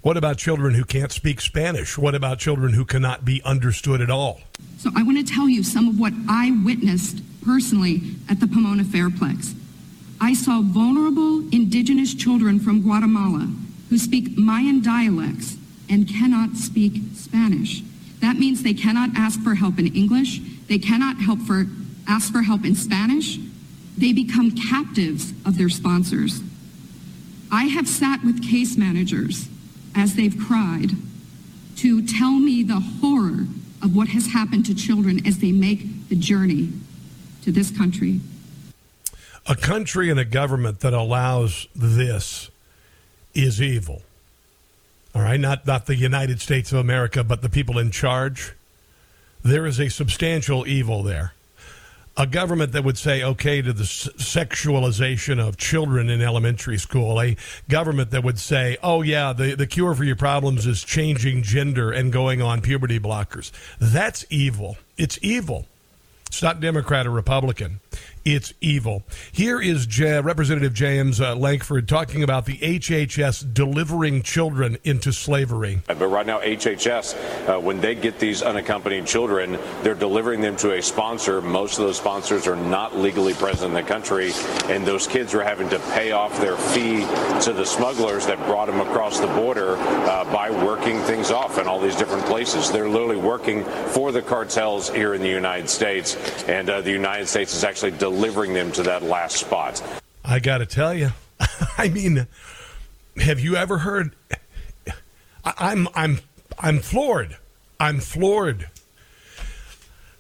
What 0.03 0.17
about 0.17 0.37
children 0.37 0.75
who 0.75 0.85
can't 0.85 1.13
speak 1.13 1.41
Spanish? 1.41 1.97
What 1.97 2.17
about 2.17 2.41
children 2.41 2.73
who 2.73 2.85
cannot 2.85 3.25
be 3.25 3.41
understood 3.45 4.01
at 4.01 4.11
all? 4.11 4.41
So, 4.79 4.91
I 4.97 5.05
want 5.05 5.25
to 5.25 5.33
tell 5.33 5.49
you 5.49 5.63
some 5.63 5.89
of 5.89 6.01
what 6.01 6.13
I 6.29 6.51
witnessed 6.65 7.23
personally 7.45 8.03
at 8.29 8.41
the 8.41 8.49
Pomona 8.49 8.83
Fairplex. 8.83 9.55
I 10.21 10.35
saw 10.35 10.61
vulnerable 10.63 11.41
indigenous 11.53 12.15
children 12.15 12.59
from 12.61 12.83
Guatemala 12.83 13.53
who 13.91 13.99
speak 13.99 14.37
Mayan 14.37 14.81
dialects 14.81 15.57
and 15.89 16.09
cannot 16.09 16.57
speak 16.57 17.01
Spanish. 17.15 17.83
That 18.21 18.37
means 18.37 18.63
they 18.63 18.75
cannot 18.75 19.11
ask 19.17 19.41
for 19.41 19.55
help 19.55 19.79
in 19.79 19.95
English, 19.95 20.41
they 20.69 20.79
cannot 20.79 21.19
help 21.19 21.41
for 21.41 21.67
ask 22.09 22.33
for 22.33 22.43
help 22.43 22.65
in 22.65 22.75
Spanish. 22.75 23.39
They 23.97 24.13
become 24.13 24.51
captives 24.51 25.33
of 25.45 25.57
their 25.57 25.69
sponsors. 25.69 26.41
I 27.53 27.65
have 27.65 27.87
sat 27.87 28.25
with 28.25 28.43
case 28.43 28.77
managers 28.77 29.49
as 29.95 30.15
they've 30.15 30.37
cried 30.37 30.91
to 31.77 32.05
tell 32.07 32.33
me 32.33 32.63
the 32.63 32.81
horror 32.81 33.47
of 33.83 33.95
what 33.95 34.09
has 34.09 34.33
happened 34.33 34.67
to 34.67 34.75
children 34.75 35.25
as 35.27 35.39
they 35.39 35.53
make 35.53 36.09
the 36.09 36.17
journey 36.17 36.71
to 37.43 37.53
this 37.53 37.71
country 37.71 38.21
a 39.47 39.55
country 39.55 40.11
and 40.11 40.19
a 40.19 40.25
government 40.25 40.81
that 40.81 40.95
allows 40.95 41.69
this 41.75 42.51
is 43.35 43.61
evil. 43.61 44.03
All 45.15 45.23
right, 45.23 45.39
not 45.39 45.67
not 45.67 45.87
the 45.87 45.97
United 45.97 46.41
States 46.41 46.73
of 46.73 46.79
America, 46.79 47.23
but 47.23 47.43
the 47.43 47.49
people 47.49 47.79
in 47.79 47.91
charge. 47.91 48.53
There 49.43 49.67
is 49.67 49.79
a 49.79 49.91
substantial 49.91 50.67
evil 50.67 51.03
there. 51.03 51.35
A 52.17 52.27
government 52.27 52.73
that 52.73 52.85
would 52.85 52.97
say 52.97 53.23
okay 53.23 53.61
to 53.61 53.73
the 53.73 53.83
sexualization 53.83 55.41
of 55.41 55.57
children 55.57 56.09
in 56.09 56.23
elementary 56.23 56.79
school. 56.79 57.21
A 57.21 57.37
government 57.69 58.13
that 58.13 58.23
would 58.23 58.39
say, 58.39 58.79
oh, 58.85 59.03
yeah, 59.03 59.33
the, 59.33 59.57
the 59.57 59.67
cure 59.67 59.95
for 59.95 60.05
your 60.05 60.15
problems 60.15 60.65
is 60.65 60.85
changing 60.85 61.43
gender 61.43 61.91
and 61.91 62.13
going 62.13 62.41
on 62.41 62.61
puberty 62.61 63.01
blockers. 63.01 63.51
That's 63.81 64.25
evil. 64.31 64.79
It's 64.97 65.19
evil. 65.23 65.67
It's 66.29 66.43
not 66.43 66.61
Democrat 66.61 67.07
or 67.07 67.11
Republican. 67.11 67.81
It's 68.25 68.55
evil. 68.63 69.03
Here 69.33 69.61
is 69.61 69.85
J- 69.85 70.23
Representative 70.23 70.73
James 70.73 71.21
uh, 71.21 71.37
Lankford 71.37 71.87
talking 71.87 72.23
about 72.23 72.47
the 72.47 72.57
HHS 72.57 73.53
delivering 73.53 74.23
children 74.23 74.79
into 74.83 75.13
slavery. 75.13 75.81
But 75.87 75.99
right 75.99 76.25
now, 76.27 76.41
HHS, 76.41 77.49
uh, 77.49 77.61
when 77.61 77.83
they 77.83 77.95
get 77.95 78.19
these 78.19 78.43
unaccompanied 78.43 79.05
children, 79.05 79.59
they're 79.83 79.95
delivering 79.95 80.41
them 80.41 80.57
to 80.57 80.73
a 80.73 80.81
sponsor. 80.83 81.43
Most 81.43 81.79
of 81.79 81.85
those 81.85 81.99
sponsors 81.99 82.47
are 82.47 82.57
not 82.57 82.97
legally 82.97 83.35
present 83.35 83.69
in 83.69 83.75
the 83.75 83.83
country, 83.83 84.33
and 84.71 84.87
those 84.87 85.07
kids 85.07 85.35
are 85.35 85.45
having 85.45 85.69
to 85.69 85.79
pay 85.93 86.13
off 86.13 86.41
their 86.41 86.57
fee 86.57 87.01
to 87.43 87.53
the 87.53 87.67
smugglers 87.67 88.25
that 88.25 88.39
brought 88.47 88.69
them 88.69 88.81
across 88.81 89.21
the 89.21 89.27
border 89.27 89.77
uh, 89.77 90.25
by 90.33 90.51
working 90.51 90.99
things 91.01 91.31
off 91.31 91.59
in 91.59 91.67
all 91.67 91.79
these 91.79 91.97
different 91.97 92.25
places. 92.25 92.73
They're 92.73 92.89
literally 92.89 93.19
working 93.19 93.65
for 93.89 94.13
the 94.13 94.23
cartels 94.23 94.89
here 94.89 95.13
in 95.13 95.21
the 95.21 95.29
United 95.29 95.69
States, 95.69 96.17
and 96.45 96.71
uh, 96.71 96.81
the 96.81 96.91
United 96.91 97.27
States 97.27 97.55
is 97.55 97.65
actually 97.65 97.91
delivering 97.91 98.14
delivering 98.15 98.55
them 98.55 98.71
to 98.71 98.83
that 98.85 99.03
last 99.03 99.37
spot. 99.37 99.83
I 100.25 100.39
got 100.39 100.59
to 100.59 100.67
tell 100.67 100.95
you, 100.95 101.11
I 101.79 101.89
mean, 101.89 102.29
have 103.17 103.41
you 103.41 103.57
ever 103.57 103.79
heard? 103.79 104.15
I'm 105.45 105.89
I'm 105.95 106.21
I'm 106.59 106.79
floored. 106.79 107.37
I'm 107.81 107.99
floored 107.99 108.69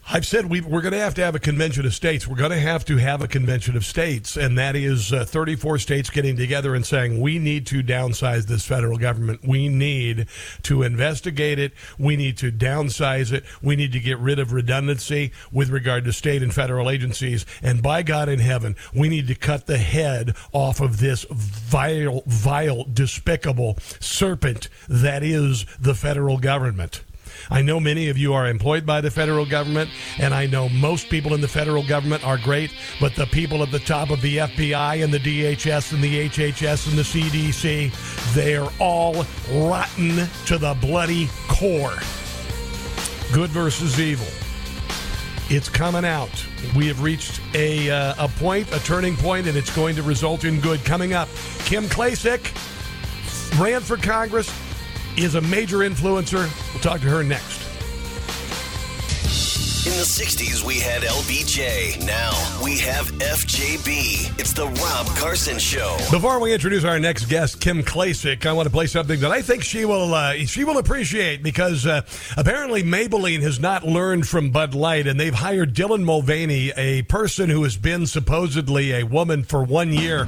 I've 0.07 0.27
said 0.27 0.47
we, 0.47 0.59
are 0.59 0.83
going 0.83 0.93
to 0.93 0.99
have 0.99 1.15
to 1.15 1.25
have 1.25 1.35
a 1.35 1.41
convention 1.41 1.87
of 1.87 1.95
states. 1.95 2.29
We're 2.29 2.37
going 2.37 2.51
to 2.51 2.59
have 2.59 2.85
to 2.87 2.99
have 2.99 3.23
a 3.23 3.29
convention 3.29 3.75
of 3.75 3.87
states, 3.87 4.37
and 4.37 4.59
that 4.59 4.77
is 4.77 5.15
uh, 5.15 5.25
34 5.25 5.79
states 5.79 6.11
getting 6.11 6.37
together 6.37 6.75
and 6.75 6.85
saying 6.85 7.21
we 7.23 7.39
need 7.39 7.67
to 7.69 7.83
downsize 7.83 8.45
this 8.45 8.67
federal 8.67 8.99
government. 8.99 9.41
We 9.43 9.69
need 9.69 10.27
to 10.65 10.83
investigate 10.83 11.59
it. 11.59 11.73
We 11.99 12.17
need 12.17 12.37
to 12.39 12.53
downsize 12.53 13.33
it. 13.33 13.45
We 13.63 13.77
need 13.77 13.93
to 13.93 14.01
get 14.01 14.19
rid 14.19 14.39
of 14.39 14.53
redundancy 14.53 15.33
with 15.51 15.71
regard 15.71 16.05
to 16.05 16.13
state 16.13 16.43
and 16.43 16.53
federal 16.53 16.91
agencies. 16.91 17.47
And 17.63 17.83
by 17.83 18.03
God 18.03 18.29
in 18.29 18.41
heaven, 18.41 18.77
we 18.95 19.09
need 19.09 19.27
to 19.29 19.35
cut 19.35 19.67
the 19.67 19.79
head 19.79 20.37
off 20.53 20.81
of 20.81 21.01
this 21.01 21.25
vile, 21.31 22.23
vile, 22.27 22.85
despicable 22.85 23.79
serpent 24.01 24.69
that 24.87 25.23
is 25.23 25.65
the 25.81 25.95
federal 25.95 26.37
government. 26.37 27.03
I 27.51 27.62
know 27.62 27.80
many 27.80 28.09
of 28.09 28.18
you 28.18 28.32
are 28.32 28.47
employed 28.47 28.87
by 28.87 29.01
the 29.01 29.11
federal 29.11 29.47
government, 29.47 29.91
and 30.18 30.35
I 30.35 30.47
know 30.47 30.68
most 30.68 31.09
people 31.09 31.35
in 31.35 31.41
the 31.41 31.49
federal 31.49 31.87
government 31.87 32.24
are 32.24 32.39
great, 32.39 32.72
but 33.01 33.14
the 33.14 33.26
people 33.26 33.62
at 33.62 33.70
the 33.70 33.78
top 33.78 34.11
of 34.11 34.20
the 34.20 34.39
FBI 34.39 35.03
and 35.03 35.12
the 35.12 35.18
DHS 35.18 35.93
and 35.93 36.03
the 36.03 36.28
HHS 36.28 36.89
and 36.89 36.99
the 36.99 37.03
CDC, 37.03 38.35
they're 38.35 38.68
all 38.78 39.24
rotten 39.51 40.28
to 40.47 40.59
the 40.59 40.76
bloody 40.80 41.28
core. 41.49 41.97
Good 43.32 43.51
versus 43.51 44.01
evil. 44.01 44.26
It's 45.51 45.68
coming 45.68 46.05
out. 46.05 46.30
We 46.74 46.87
have 46.87 47.03
reached 47.03 47.41
a, 47.55 47.91
uh, 47.91 48.24
a 48.24 48.28
point, 48.28 48.72
a 48.74 48.78
turning 48.80 49.14
point, 49.16 49.47
and 49.47 49.57
it's 49.57 49.74
going 49.74 49.95
to 49.97 50.03
result 50.03 50.45
in 50.45 50.61
good. 50.61 50.82
Coming 50.85 51.12
up, 51.12 51.28
Kim 51.66 51.85
Klacik 51.85 52.51
ran 53.61 53.82
for 53.82 53.97
Congress, 53.97 54.49
is 55.17 55.35
a 55.35 55.41
major 55.41 55.79
influencer. 55.79 56.49
We'll 56.73 56.83
talk 56.83 57.01
to 57.01 57.09
her 57.09 57.23
next. 57.23 57.65
In 59.87 59.91
the 59.91 59.99
60s, 59.99 60.65
we 60.65 60.81
had 60.81 61.03
LBJ. 61.03 62.07
Now 62.07 62.33
we 62.65 62.79
have 62.79 63.05
FJB. 63.19 64.41
It's 64.41 64.55
the 64.55 64.67
Rob 64.67 65.07
Carson 65.09 65.59
Show. 65.59 65.99
Before 66.11 66.41
we 66.41 66.55
introduce 66.55 66.85
our 66.85 66.99
next 66.99 67.27
guest, 67.27 67.61
Kim 67.61 67.83
Klacik, 67.83 68.47
I 68.47 68.53
want 68.55 68.65
to 68.67 68.73
play 68.73 68.87
something 68.87 69.21
that 69.21 69.31
I 69.31 69.43
think 69.43 69.62
she 69.62 69.85
will 69.85 70.15
uh, 70.15 70.37
she 70.47 70.65
will 70.65 70.79
appreciate 70.79 71.43
because 71.43 71.87
uh, 71.87 72.01
apparently 72.39 72.83
Maybelline 72.83 73.43
has 73.43 73.61
not 73.61 73.85
learned 73.85 74.27
from 74.27 74.51
Bud 74.51 74.75
Light, 74.75 75.07
and 75.07 75.21
they've 75.21 75.35
hired 75.35 75.75
Dylan 75.75 76.03
Mulvaney, 76.03 76.73
a 76.79 77.03
person 77.03 77.51
who 77.51 77.62
has 77.65 77.77
been 77.77 78.07
supposedly 78.07 78.95
a 78.95 79.05
woman 79.05 79.45
for 79.45 79.65
one 79.65 79.93
year, 79.93 80.27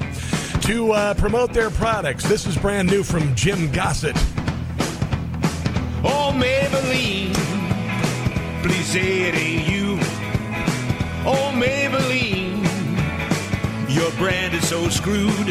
to 0.61 0.93
uh, 0.93 1.15
promote 1.15 1.55
their 1.55 1.71
products. 1.71 2.29
This 2.29 2.47
is 2.47 2.59
brand 2.59 2.91
new 2.91 3.03
from 3.03 3.35
Jim 3.35 3.73
Gossett. 3.73 4.17
Oh, 6.09 6.33
Maybelline, 6.35 7.35
please 8.63 8.87
say 8.87 9.29
it 9.29 9.35
ain't 9.35 9.69
you. 9.69 9.99
Oh, 11.27 11.51
Maybelline, 11.55 12.63
your 13.89 14.11
brand 14.13 14.55
is 14.55 14.69
so 14.69 14.89
screwed. 14.89 15.49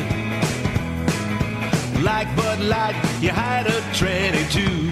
Like 2.02 2.34
Bud 2.36 2.60
Light, 2.62 2.96
you 3.22 3.32
hide 3.32 3.68
a 3.68 3.82
tranny 3.98 4.50
too. 4.52 4.85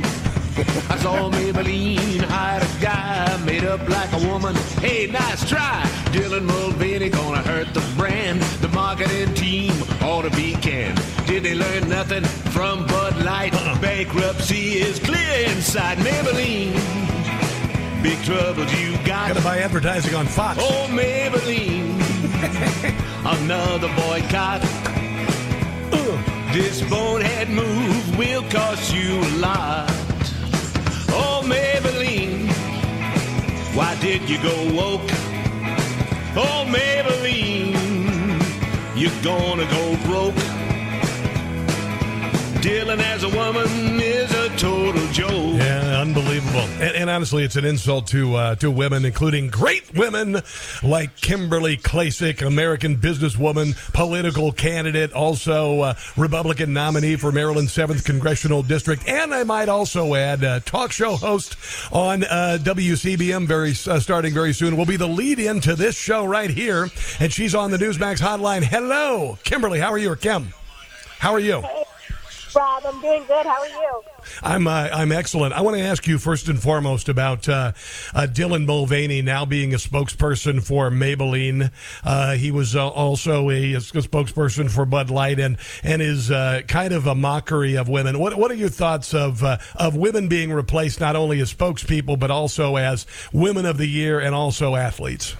I 0.55 0.97
saw 0.97 1.31
Maybelline 1.31 2.21
hide 2.21 2.61
a 2.61 2.81
guy 2.81 3.43
made 3.45 3.63
up 3.63 3.87
like 3.89 4.11
a 4.13 4.27
woman. 4.27 4.53
Hey, 4.81 5.07
nice 5.07 5.47
try. 5.49 5.81
Dylan 6.11 6.43
Mulvaney 6.43 7.09
gonna 7.09 7.41
hurt 7.41 7.73
the 7.73 7.83
brand. 7.97 8.41
The 8.61 8.67
marketing 8.69 9.33
team 9.33 9.73
ought 10.01 10.23
to 10.23 10.29
be 10.31 10.53
canned. 10.53 11.01
Did 11.25 11.43
they 11.43 11.55
learn 11.55 11.89
nothing 11.89 12.23
from 12.23 12.85
Bud 12.85 13.23
Light? 13.23 13.53
Uh-uh. 13.55 13.81
Bankruptcy 13.81 14.79
is 14.79 14.99
clear 14.99 15.49
inside 15.49 15.97
Maybelline. 15.99 16.73
Big 18.03 18.21
troubles 18.23 18.71
you 18.79 18.91
got. 18.97 19.29
Gotta 19.29 19.41
buy 19.41 19.57
advertising 19.59 20.13
on 20.13 20.27
Fox. 20.27 20.59
Oh, 20.61 20.87
Maybelline. 20.91 21.99
Another 23.41 23.87
boycott. 23.95 24.61
This 26.53 26.87
bonehead 26.87 27.49
move 27.49 28.15
will 28.15 28.43
cost 28.43 28.93
you 28.93 29.19
a 29.19 29.31
lot. 29.39 30.12
Why 33.75 33.95
did 33.99 34.29
you 34.29 34.37
go 34.41 34.73
woke? 34.73 35.09
Oh, 36.35 36.65
Maybelline, 36.67 37.73
you're 38.95 39.21
gonna 39.23 39.65
go 39.65 39.97
broke. 40.05 40.35
Dylan 42.61 42.99
as 42.99 43.23
a 43.23 43.29
woman 43.29 43.67
is 43.99 44.31
a 44.31 44.42
total 44.63 45.07
joke. 45.07 45.55
Yeah, 45.57 45.99
unbelievable. 45.99 46.61
And, 46.79 46.95
and 46.95 47.09
honestly, 47.09 47.43
it's 47.43 47.57
an 47.57 47.65
insult 47.65 48.07
to 48.07 48.35
uh, 48.35 48.55
to 48.55 48.71
women, 48.71 49.03
including 49.03 49.49
great 49.49 49.93
women 49.93 50.41
like 50.81 51.17
Kimberly 51.17 51.75
Klacik, 51.75 52.41
American 52.41 52.95
businesswoman, 52.95 53.75
political 53.91 54.53
candidate, 54.53 55.11
also 55.11 55.81
uh, 55.81 55.93
Republican 56.15 56.71
nominee 56.71 57.17
for 57.17 57.33
Maryland's 57.33 57.73
seventh 57.73 58.05
congressional 58.05 58.63
district, 58.63 59.05
and 59.05 59.33
I 59.33 59.43
might 59.43 59.67
also 59.67 60.15
add, 60.15 60.45
uh, 60.45 60.61
talk 60.61 60.93
show 60.93 61.17
host 61.17 61.57
on 61.91 62.23
uh, 62.23 62.57
WCBM, 62.61 63.45
very 63.45 63.71
uh, 63.71 63.99
starting 63.99 64.33
very 64.33 64.53
soon. 64.53 64.77
Will 64.77 64.85
be 64.85 64.95
the 64.95 65.07
lead 65.07 65.39
in 65.39 65.59
to 65.61 65.75
this 65.75 65.97
show 65.97 66.23
right 66.23 66.49
here, 66.49 66.87
and 67.19 67.33
she's 67.33 67.53
on 67.53 67.71
the 67.71 67.77
Newsmax 67.77 68.21
hotline. 68.21 68.63
Hello, 68.63 69.37
Kimberly. 69.43 69.79
How 69.79 69.91
are 69.91 69.97
you, 69.97 70.11
or 70.11 70.15
Kim? 70.15 70.53
How 71.19 71.33
are 71.33 71.39
you? 71.39 71.63
Rob, 72.55 72.83
I'm 72.85 73.01
doing 73.01 73.23
good. 73.25 73.45
How 73.45 73.61
are 73.61 73.67
you? 73.67 74.01
I'm 74.41 74.67
uh, 74.67 74.89
I'm 74.91 75.11
excellent. 75.11 75.53
I 75.53 75.61
want 75.61 75.77
to 75.77 75.83
ask 75.83 76.07
you 76.07 76.17
first 76.17 76.47
and 76.47 76.61
foremost 76.61 77.09
about 77.09 77.49
uh, 77.49 77.73
uh, 78.13 78.27
Dylan 78.29 78.65
Mulvaney 78.65 79.21
now 79.21 79.45
being 79.45 79.73
a 79.73 79.77
spokesperson 79.77 80.63
for 80.63 80.89
Maybelline. 80.89 81.71
Uh, 82.03 82.33
he 82.33 82.51
was 82.51 82.75
uh, 82.75 82.87
also 82.87 83.49
a, 83.49 83.73
a, 83.73 83.77
spokesperson 83.77 84.69
for 84.69 84.85
Bud 84.85 85.09
Light 85.09 85.39
and 85.39 85.57
and 85.83 86.01
is 86.01 86.29
uh, 86.29 86.61
kind 86.67 86.93
of 86.93 87.07
a 87.07 87.15
mockery 87.15 87.75
of 87.75 87.89
women. 87.89 88.19
What 88.19 88.35
what 88.35 88.51
are 88.51 88.55
your 88.55 88.69
thoughts 88.69 89.13
of 89.13 89.43
of 89.43 89.95
women 89.95 90.27
being 90.27 90.51
replaced 90.51 90.99
not 90.99 91.15
only 91.15 91.39
as 91.39 91.53
spokespeople 91.53 92.19
but 92.19 92.29
also 92.29 92.75
as 92.75 93.05
women 93.31 93.65
of 93.65 93.77
the 93.77 93.87
year 93.87 94.19
and 94.19 94.35
also 94.35 94.75
athletes? 94.75 95.35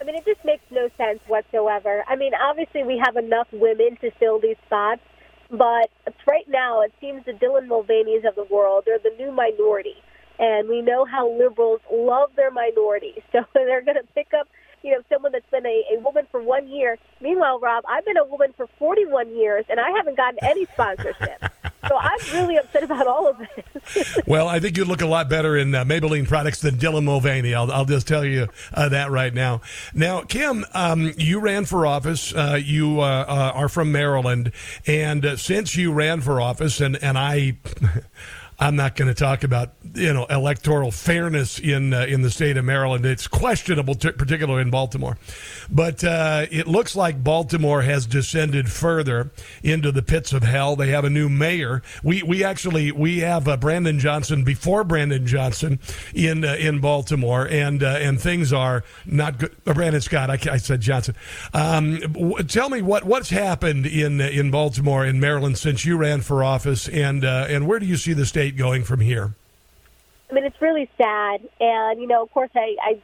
I 0.00 0.04
mean, 0.04 0.14
it 0.14 0.24
just 0.24 0.44
makes 0.44 0.64
no 0.70 0.88
sense 0.96 1.20
whatsoever. 1.26 2.04
I 2.08 2.16
mean, 2.16 2.32
obviously 2.34 2.84
we 2.84 2.98
have 3.04 3.16
enough 3.16 3.48
women 3.52 3.96
to 4.00 4.10
fill 4.12 4.40
these 4.40 4.56
spots 4.66 5.02
but 5.50 5.90
right 6.26 6.48
now, 6.48 6.82
it 6.82 6.92
seems 7.00 7.24
the 7.24 7.32
Dylan 7.32 7.66
Mulvaneys 7.66 8.26
of 8.26 8.34
the 8.36 8.46
world, 8.50 8.84
they're 8.86 8.98
the 8.98 9.14
new 9.18 9.32
minority. 9.32 9.96
And 10.38 10.68
we 10.68 10.80
know 10.80 11.04
how 11.04 11.30
liberals 11.30 11.80
love 11.92 12.30
their 12.36 12.50
minorities. 12.50 13.20
So 13.32 13.44
they're 13.54 13.82
going 13.82 13.96
to 13.96 14.06
pick 14.14 14.28
up, 14.38 14.48
you 14.82 14.92
know, 14.92 15.02
someone 15.12 15.32
that's 15.32 15.48
been 15.50 15.66
a, 15.66 15.84
a 15.94 16.00
woman 16.00 16.26
for 16.30 16.42
one 16.42 16.68
year. 16.68 16.98
Meanwhile, 17.20 17.60
Rob, 17.60 17.84
I've 17.88 18.04
been 18.04 18.16
a 18.16 18.24
woman 18.24 18.54
for 18.56 18.66
41 18.78 19.36
years, 19.36 19.64
and 19.68 19.78
I 19.78 19.90
haven't 19.90 20.16
gotten 20.16 20.38
any 20.42 20.66
sponsorship. 20.66 21.44
so 21.88 21.96
I'm 21.96 22.18
really 22.32 22.56
upset 22.56 22.82
about 22.82 23.06
all 23.06 23.28
of 23.28 23.38
this. 23.38 24.18
well, 24.26 24.48
I 24.48 24.60
think 24.60 24.76
you'd 24.76 24.88
look 24.88 25.02
a 25.02 25.06
lot 25.06 25.28
better 25.28 25.56
in 25.56 25.74
uh, 25.74 25.84
Maybelline 25.84 26.28
products 26.28 26.60
than 26.60 26.76
Dylan 26.76 27.04
Mulvaney. 27.04 27.54
I'll, 27.54 27.70
I'll 27.72 27.84
just 27.84 28.06
tell 28.06 28.24
you 28.24 28.48
uh, 28.74 28.88
that 28.90 29.10
right 29.10 29.32
now. 29.32 29.60
Now, 29.94 30.22
Kim, 30.22 30.64
um, 30.74 31.12
you 31.16 31.40
ran 31.40 31.64
for 31.64 31.86
office. 31.86 32.34
Uh, 32.34 32.58
you 32.62 33.00
uh, 33.00 33.24
uh, 33.26 33.52
are 33.54 33.68
from 33.68 33.92
Maryland, 33.92 34.52
and 34.86 35.24
uh, 35.24 35.36
since 35.36 35.76
you 35.76 35.92
ran 35.92 36.20
for 36.20 36.40
office, 36.40 36.80
and 36.80 36.96
and 37.02 37.16
I. 37.18 37.56
I'm 38.60 38.76
not 38.76 38.94
going 38.94 39.08
to 39.08 39.14
talk 39.14 39.42
about 39.42 39.72
you 39.94 40.12
know 40.12 40.26
electoral 40.26 40.90
fairness 40.90 41.58
in 41.58 41.94
uh, 41.94 42.02
in 42.02 42.20
the 42.20 42.30
state 42.30 42.58
of 42.58 42.64
Maryland. 42.66 43.06
It's 43.06 43.26
questionable, 43.26 43.94
t- 43.94 44.12
particularly 44.12 44.60
in 44.60 44.70
Baltimore. 44.70 45.16
But 45.70 46.04
uh, 46.04 46.46
it 46.50 46.68
looks 46.68 46.94
like 46.94 47.24
Baltimore 47.24 47.80
has 47.82 48.04
descended 48.04 48.70
further 48.70 49.30
into 49.62 49.90
the 49.90 50.02
pits 50.02 50.34
of 50.34 50.42
hell. 50.42 50.76
They 50.76 50.88
have 50.90 51.04
a 51.04 51.10
new 51.10 51.30
mayor. 51.30 51.82
We 52.04 52.22
we 52.22 52.44
actually 52.44 52.92
we 52.92 53.20
have 53.20 53.48
uh, 53.48 53.56
Brandon 53.56 53.98
Johnson 53.98 54.44
before 54.44 54.84
Brandon 54.84 55.26
Johnson 55.26 55.78
in 56.14 56.44
uh, 56.44 56.56
in 56.56 56.80
Baltimore, 56.80 57.48
and 57.48 57.82
uh, 57.82 57.98
and 57.98 58.20
things 58.20 58.52
are 58.52 58.84
not 59.06 59.38
good. 59.38 59.56
Uh, 59.66 59.72
Brandon 59.72 60.02
Scott, 60.02 60.28
I, 60.28 60.38
I 60.52 60.58
said 60.58 60.82
Johnson. 60.82 61.14
Um, 61.54 61.98
w- 62.00 62.42
tell 62.44 62.68
me 62.68 62.82
what 62.82 63.04
what's 63.04 63.30
happened 63.30 63.86
in 63.86 64.20
in 64.20 64.50
Baltimore 64.50 65.06
in 65.06 65.18
Maryland 65.18 65.56
since 65.56 65.86
you 65.86 65.96
ran 65.96 66.20
for 66.20 66.44
office, 66.44 66.88
and 66.88 67.24
and 67.24 67.66
where 67.66 67.78
do 67.78 67.86
you 67.86 67.96
see 67.96 68.12
the 68.12 68.26
state 68.26 68.49
going 68.56 68.84
from 68.84 69.00
here? 69.00 69.34
I 70.30 70.34
mean, 70.34 70.44
it's 70.44 70.60
really 70.60 70.88
sad, 70.96 71.40
and 71.58 72.00
you 72.00 72.06
know, 72.06 72.22
of 72.22 72.30
course, 72.30 72.50
I, 72.54 72.76
I 72.82 73.02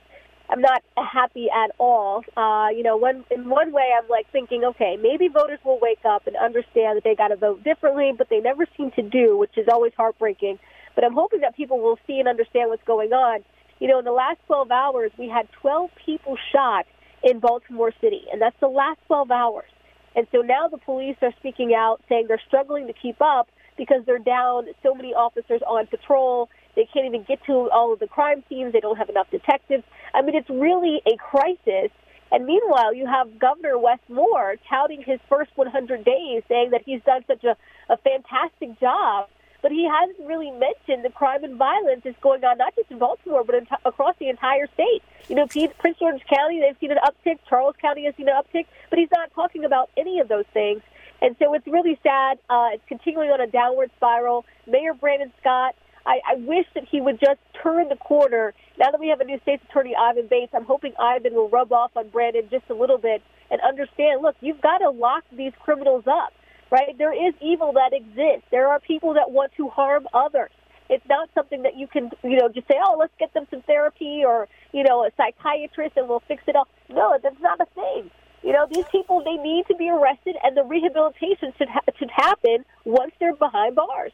I'm 0.49 0.61
not 0.61 0.83
happy 0.97 1.49
at 1.51 1.73
all. 1.79 2.25
Uh, 2.37 2.69
you 2.75 2.83
know, 2.83 2.97
one 2.97 3.25
in 3.31 3.49
one 3.49 3.73
way, 3.73 3.91
I'm 4.01 4.09
like 4.09 4.31
thinking, 4.31 4.65
okay, 4.65 4.97
maybe 5.01 5.29
voters 5.29 5.59
will 5.65 5.81
wake 5.81 6.05
up 6.05 6.27
and 6.27 6.37
understand 6.37 6.97
that 6.97 7.05
they 7.05 7.15
got 7.15 7.29
to 7.29 7.37
vote 7.37 7.65
differently, 7.65 8.13
but 8.17 8.29
they 8.29 8.41
never 8.41 8.67
seem 8.77 8.93
to 8.93 9.03
do, 9.03 9.37
which 9.37 9.57
is 9.57 9.67
always 9.69 9.93
heartbreaking. 9.97 10.59
But 10.95 11.05
I'm 11.05 11.15
hoping 11.15 11.41
that 11.41 11.57
people 11.57 11.81
will 11.81 11.99
see 12.07 12.19
and 12.21 12.29
understand 12.29 12.71
what's 12.71 12.85
going 12.85 13.13
on. 13.13 13.41
You 13.81 13.89
know, 13.89 13.99
in 13.99 14.05
the 14.05 14.13
last 14.13 14.39
12 14.47 14.71
hours, 14.71 15.11
we 15.19 15.29
had 15.29 15.49
12 15.61 15.91
people 16.05 16.39
shot 16.53 16.87
in 17.23 17.41
Baltimore 17.41 17.93
City, 18.01 18.23
and 18.33 18.41
that's 18.41 18.59
the 18.61 18.69
last 18.69 18.99
12 19.09 19.31
hours. 19.31 19.69
And 20.15 20.27
so 20.33 20.39
now 20.39 20.69
the 20.69 20.79
police 20.79 21.17
are 21.21 21.33
speaking 21.39 21.75
out, 21.75 22.01
saying 22.09 22.27
they're 22.29 22.41
struggling 22.47 22.87
to 22.87 22.95
keep 22.95 23.21
up 23.21 23.49
because 23.77 24.03
they're 24.07 24.19
down 24.19 24.67
so 24.83 24.95
many 24.95 25.15
officers 25.15 25.61
on 25.67 25.87
patrol. 25.87 26.49
They 26.75 26.87
can't 26.93 27.07
even 27.07 27.25
get 27.25 27.43
to 27.47 27.71
all 27.71 27.93
of 27.93 27.99
the 27.99 28.07
crime 28.07 28.43
scenes. 28.49 28.73
They 28.73 28.81
don't 28.81 28.97
have 28.97 29.09
enough 29.09 29.31
detectives. 29.31 29.85
I 30.15 30.23
mean, 30.23 30.35
it's 30.35 30.51
really 30.51 31.03
a 31.07 31.17
crisis. 31.17 31.91
And 32.33 32.45
meanwhile, 32.45 32.93
you 32.93 33.07
have 33.07 33.39
Governor 33.39 33.79
Wes 33.79 33.99
Moore 34.09 34.57
touting 34.69 35.03
his 35.03 35.21
first 35.29 35.51
100 35.55 36.05
days, 36.05 36.43
saying 36.49 36.71
that 36.71 36.83
he's 36.85 37.01
done 37.03 37.23
such 37.27 37.45
a, 37.45 37.57
a 37.89 37.97
fantastic 37.99 38.79
job. 38.81 39.29
But 39.63 39.73
he 39.73 39.89
hasn't 39.89 40.29
really 40.29 40.51
mentioned 40.51 41.05
the 41.05 41.11
crime 41.11 41.43
and 41.43 41.57
violence 41.57 42.03
that's 42.05 42.19
going 42.21 42.45
on, 42.45 42.59
not 42.59 42.75
just 42.77 42.91
in 42.91 42.99
Baltimore, 42.99 43.43
but 43.43 43.55
in, 43.55 43.67
across 43.85 44.15
the 44.19 44.29
entire 44.29 44.67
state. 44.75 45.03
You 45.29 45.35
know, 45.35 45.47
Prince 45.47 45.99
George 45.99 46.23
County, 46.33 46.61
they've 46.61 46.77
seen 46.79 46.93
an 46.93 46.99
uptick. 47.03 47.39
Charles 47.49 47.75
County 47.81 48.05
has 48.05 48.15
seen 48.17 48.29
an 48.29 48.35
uptick. 48.35 48.67
But 48.91 48.99
he's 48.99 49.09
not 49.11 49.33
talking 49.35 49.65
about 49.65 49.91
any 49.97 50.21
of 50.21 50.29
those 50.29 50.45
things. 50.53 50.83
And 51.27 51.35
so 51.41 51.55
it's 51.55 51.67
really 51.67 51.99
sad. 52.05 52.39
Uh, 52.49 52.69
it's 52.75 52.85
continuing 52.87 53.31
on 53.31 53.41
a 53.41 53.49
downward 53.49 53.91
spiral. 53.97 54.45
Mayor 54.69 54.95
Brandon 54.95 55.33
Scott, 55.41 55.75
I, 56.07 56.21
I 56.25 56.35
wish 56.37 56.67
that 56.77 56.85
he 56.89 57.01
would 57.01 57.19
just 57.19 57.41
turn 57.61 57.89
the 57.89 57.97
corner. 57.97 58.55
Now 58.79 58.93
that 58.93 59.01
we 59.01 59.09
have 59.09 59.19
a 59.19 59.25
new 59.25 59.41
state's 59.43 59.65
attorney, 59.69 59.93
Ivan 60.01 60.29
Bates, 60.31 60.53
I'm 60.55 60.65
hoping 60.65 60.93
Ivan 61.01 61.35
will 61.35 61.49
rub 61.49 61.73
off 61.73 61.91
on 61.97 62.11
Brandon 62.11 62.47
just 62.49 62.71
a 62.71 62.75
little 62.75 62.99
bit 62.99 63.25
and 63.51 63.61
understand, 63.61 64.23
look, 64.23 64.37
you've 64.41 64.61
got 64.61 64.79
to 64.79 64.91
lock 64.91 65.25
these 65.37 65.51
criminals 65.59 66.05
up, 66.07 66.33
right? 66.71 66.97
There 66.97 67.13
is 67.13 67.35
evil 67.43 67.73
that 67.73 67.91
exists. 67.93 68.47
There 68.53 68.69
are 68.69 68.79
people 68.79 69.15
that 69.15 69.33
want 69.33 69.51
to 69.57 69.69
harm 69.69 70.07
others. 70.15 70.51
It's 70.89 71.07
not 71.09 71.29
something 71.35 71.65
that 71.65 71.77
you 71.77 71.89
can, 71.89 72.13
you 72.23 72.37
know, 72.39 72.49
just 72.55 72.69
say, 72.69 72.77
oh, 72.81 72.97
let's 73.01 73.13
get 73.19 73.35
them 73.35 73.49
some 73.51 73.63
therapy 73.63 74.23
or, 74.25 74.47
you 74.71 74.85
know, 74.85 75.05
a 75.05 75.11
psychiatrist 75.17 75.97
and 75.97 76.09
we'll 76.09 76.23
fix 76.29 76.45
it 76.47 76.55
all. 76.55 76.69
No, 76.89 77.19
that's 77.21 77.41
not 77.41 77.59
a 77.61 77.67
thing. 77.75 78.13
You 78.47 78.53
know, 78.53 78.65
these 78.73 78.85
people 78.93 79.25
they 79.25 79.35
need 79.43 79.67
to 79.67 79.75
be 79.75 79.91
arrested, 79.91 80.37
and 80.45 80.57
the 80.57 80.63
rehabilitation 80.63 81.53
should 81.59 81.69
ha- 81.69 81.81
should 81.99 82.13
happen 82.13 82.65
once 82.85 83.13
they're 83.19 83.35
behind 83.35 83.75
bars. 83.75 84.13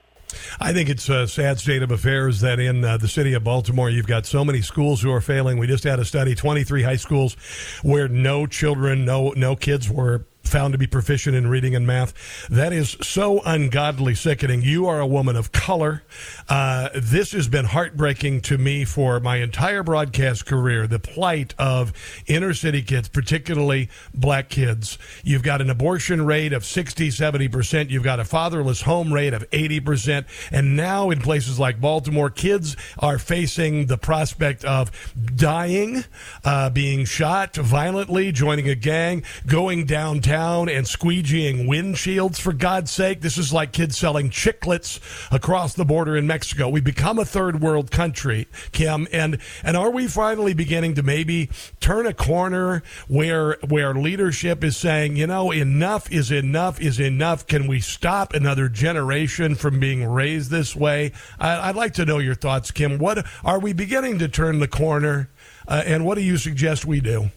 I 0.58 0.72
think 0.72 0.88
it's 0.88 1.06
a 1.10 1.28
sad 1.28 1.58
state 1.58 1.82
of 1.82 1.90
affairs 1.90 2.40
that 2.40 2.58
in 2.58 2.82
uh, 2.82 2.96
the 2.96 3.08
city 3.08 3.34
of 3.34 3.44
Baltimore, 3.44 3.90
you've 3.90 4.06
got 4.06 4.24
so 4.24 4.42
many 4.42 4.62
schools 4.62 5.02
who 5.02 5.12
are 5.12 5.20
failing. 5.20 5.58
We 5.58 5.66
just 5.66 5.84
had 5.84 5.98
a 5.98 6.04
study, 6.06 6.34
23 6.34 6.82
high 6.82 6.96
schools 6.96 7.34
where 7.82 8.08
no 8.08 8.46
children, 8.46 9.04
no, 9.04 9.34
no 9.36 9.54
kids 9.54 9.90
were 9.90 10.24
found 10.44 10.72
to 10.72 10.78
be 10.78 10.86
proficient 10.86 11.34
in 11.34 11.46
reading 11.46 11.74
and 11.74 11.86
math. 11.86 12.12
That 12.48 12.72
is 12.72 12.96
so 13.00 13.40
ungodly 13.44 14.14
sickening. 14.14 14.62
You 14.62 14.86
are 14.86 15.00
a 15.00 15.06
woman 15.06 15.36
of 15.36 15.52
color. 15.52 16.02
Uh, 16.48 16.90
this 16.94 17.32
has 17.32 17.48
been 17.48 17.66
heartbreaking 17.66 18.42
to 18.42 18.58
me 18.58 18.84
for 18.84 19.20
my 19.20 19.36
entire 19.36 19.82
broadcast 19.82 20.46
career. 20.46 20.86
The 20.86 20.98
plight 20.98 21.54
of 21.58 21.92
inner 22.26 22.54
city 22.54 22.82
kids, 22.82 23.08
particularly 23.08 23.88
black 24.12 24.48
kids. 24.48 24.98
You've 25.22 25.42
got 25.42 25.60
an 25.60 25.70
abortion 25.70 26.26
rate 26.26 26.52
of 26.52 26.64
60, 26.64 27.08
70%. 27.08 27.90
You've 27.90 28.02
got 28.02 28.20
a 28.20 28.24
fatherless 28.24 28.82
home 28.82 29.12
rate 29.12 29.34
of 29.34 29.48
80%. 29.50 30.26
And 30.50 30.76
now 30.76 31.10
in 31.10 31.20
places 31.20 31.58
like 31.58 31.80
Baltimore, 31.80 32.30
kids 32.30 32.76
are 32.98 33.18
facing 33.18 33.86
the 33.86 33.98
prospect 33.98 34.64
of 34.64 34.90
dying, 35.36 36.04
uh, 36.44 36.70
being 36.70 37.04
shot 37.04 37.56
violently, 37.56 38.32
joining 38.32 38.68
a 38.68 38.74
gang, 38.74 39.22
going 39.46 39.86
downtown 39.86 40.31
down 40.32 40.66
and 40.66 40.86
squeegeeing 40.86 41.66
windshields, 41.66 42.40
for 42.40 42.54
God's 42.54 42.90
sake. 42.90 43.20
This 43.20 43.36
is 43.36 43.52
like 43.52 43.70
kids 43.70 43.98
selling 43.98 44.30
chiclets 44.30 44.98
across 45.30 45.74
the 45.74 45.84
border 45.84 46.16
in 46.16 46.26
Mexico. 46.26 46.70
We've 46.70 46.82
become 46.82 47.18
a 47.18 47.24
third 47.26 47.60
world 47.60 47.90
country, 47.90 48.48
Kim. 48.72 49.06
And, 49.12 49.36
and 49.62 49.76
are 49.76 49.90
we 49.90 50.06
finally 50.06 50.54
beginning 50.54 50.94
to 50.94 51.02
maybe 51.02 51.50
turn 51.80 52.06
a 52.06 52.14
corner 52.14 52.82
where, 53.08 53.58
where 53.68 53.92
leadership 53.92 54.64
is 54.64 54.74
saying, 54.74 55.16
you 55.16 55.26
know, 55.26 55.50
enough 55.50 56.10
is 56.10 56.30
enough 56.30 56.80
is 56.80 56.98
enough? 56.98 57.46
Can 57.46 57.66
we 57.66 57.80
stop 57.80 58.32
another 58.32 58.70
generation 58.70 59.54
from 59.54 59.80
being 59.80 60.02
raised 60.02 60.50
this 60.50 60.74
way? 60.74 61.12
I, 61.38 61.66
would 61.66 61.76
like 61.76 61.92
to 61.94 62.06
know 62.06 62.16
your 62.16 62.36
thoughts, 62.36 62.70
Kim. 62.70 62.96
What 62.96 63.26
are 63.44 63.58
we 63.58 63.74
beginning 63.74 64.18
to 64.20 64.28
turn 64.28 64.60
the 64.60 64.68
corner? 64.68 65.28
Uh, 65.68 65.82
and 65.84 66.06
what 66.06 66.14
do 66.14 66.22
you 66.22 66.38
suggest 66.38 66.86
we 66.86 67.00
do? 67.00 67.30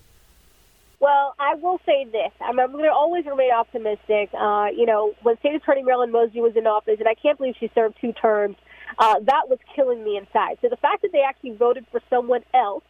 Well, 1.05 1.35
I 1.37 1.53
will 1.53 1.79
say 1.85 2.05
this. 2.11 2.31
I'm, 2.41 2.59
I'm 2.59 2.71
going 2.71 2.85
to 2.85 2.91
always 2.91 3.27
remain 3.27 3.51
optimistic. 3.51 4.33
Uh, 4.33 4.73
you 4.75 4.87
know, 4.87 5.13
when 5.21 5.37
State 5.37 5.53
Attorney 5.53 5.83
Marilyn 5.83 6.11
Mosby 6.11 6.41
was 6.41 6.53
in 6.55 6.65
office, 6.65 6.95
and 6.97 7.07
I 7.07 7.13
can't 7.13 7.37
believe 7.37 7.53
she 7.59 7.69
served 7.75 7.97
two 8.01 8.11
terms, 8.11 8.55
uh, 8.97 9.19
that 9.21 9.47
was 9.47 9.59
killing 9.75 10.03
me 10.03 10.17
inside. 10.17 10.57
So 10.63 10.67
the 10.67 10.77
fact 10.77 11.03
that 11.03 11.11
they 11.11 11.21
actually 11.21 11.57
voted 11.57 11.85
for 11.91 12.01
someone 12.09 12.41
else 12.55 12.83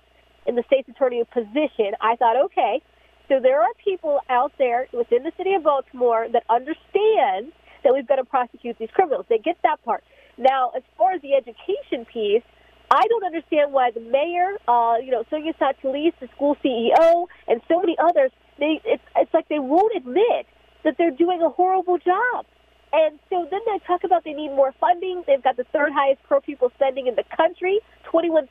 in 0.46 0.56
the 0.56 0.64
state's 0.66 0.88
attorney 0.88 1.22
position, 1.34 1.92
I 2.00 2.16
thought, 2.16 2.38
okay, 2.46 2.82
so 3.28 3.42
there 3.44 3.62
are 3.62 3.74
people 3.84 4.22
out 4.30 4.54
there 4.58 4.88
within 4.94 5.24
the 5.24 5.34
city 5.36 5.54
of 5.54 5.64
Baltimore 5.64 6.28
that 6.32 6.44
understand 6.50 7.52
that 7.84 7.94
we've 7.94 8.08
got 8.08 8.16
to 8.16 8.24
prosecute 8.24 8.78
these 8.80 8.92
criminals. 8.94 9.26
They 9.28 9.40
get 9.40 9.58
that 9.64 9.84
part. 9.84 10.06
Now, 10.38 10.72
as 10.74 10.84
far 10.98 11.12
as 11.12 11.22
the 11.22 11.34
education 11.34 12.06
piece, 12.06 12.48
I 12.92 13.08
don't 13.08 13.24
understand 13.24 13.74
why 13.74 13.92
the 13.92 14.00
mayor, 14.00 14.58
uh, 14.68 14.98
you 15.04 15.12
know, 15.12 15.24
Sonja 15.32 15.56
Santelises, 15.58 16.14
the 16.20 16.28
school 16.36 16.56
CEO, 16.64 17.28
and 17.48 17.62
so 17.68 17.80
many 17.80 17.98
others, 17.98 18.32
they 18.60 18.82
it's, 18.86 19.04
it's 19.16 19.34
like 19.34 19.48
they 19.50 19.60
won't 19.60 19.96
admit 19.96 20.48
that 20.84 20.96
they're 20.98 21.12
doing 21.12 21.42
a 21.42 21.50
horrible 21.50 21.98
job. 21.98 22.46
And 22.94 23.20
so 23.30 23.46
then 23.52 23.60
they 23.66 23.80
talk 23.86 24.06
about 24.06 24.24
they 24.24 24.34
need 24.34 24.50
more 24.50 24.74
funding. 24.80 25.24
They've 25.28 25.44
got 25.44 25.58
the 25.58 25.66
third 25.74 25.92
highest 25.92 26.24
per 26.24 26.40
pupil 26.40 26.72
spending 26.76 27.08
in 27.08 27.16
the 27.16 27.26
country, 27.36 27.80
$21,000 28.06 28.48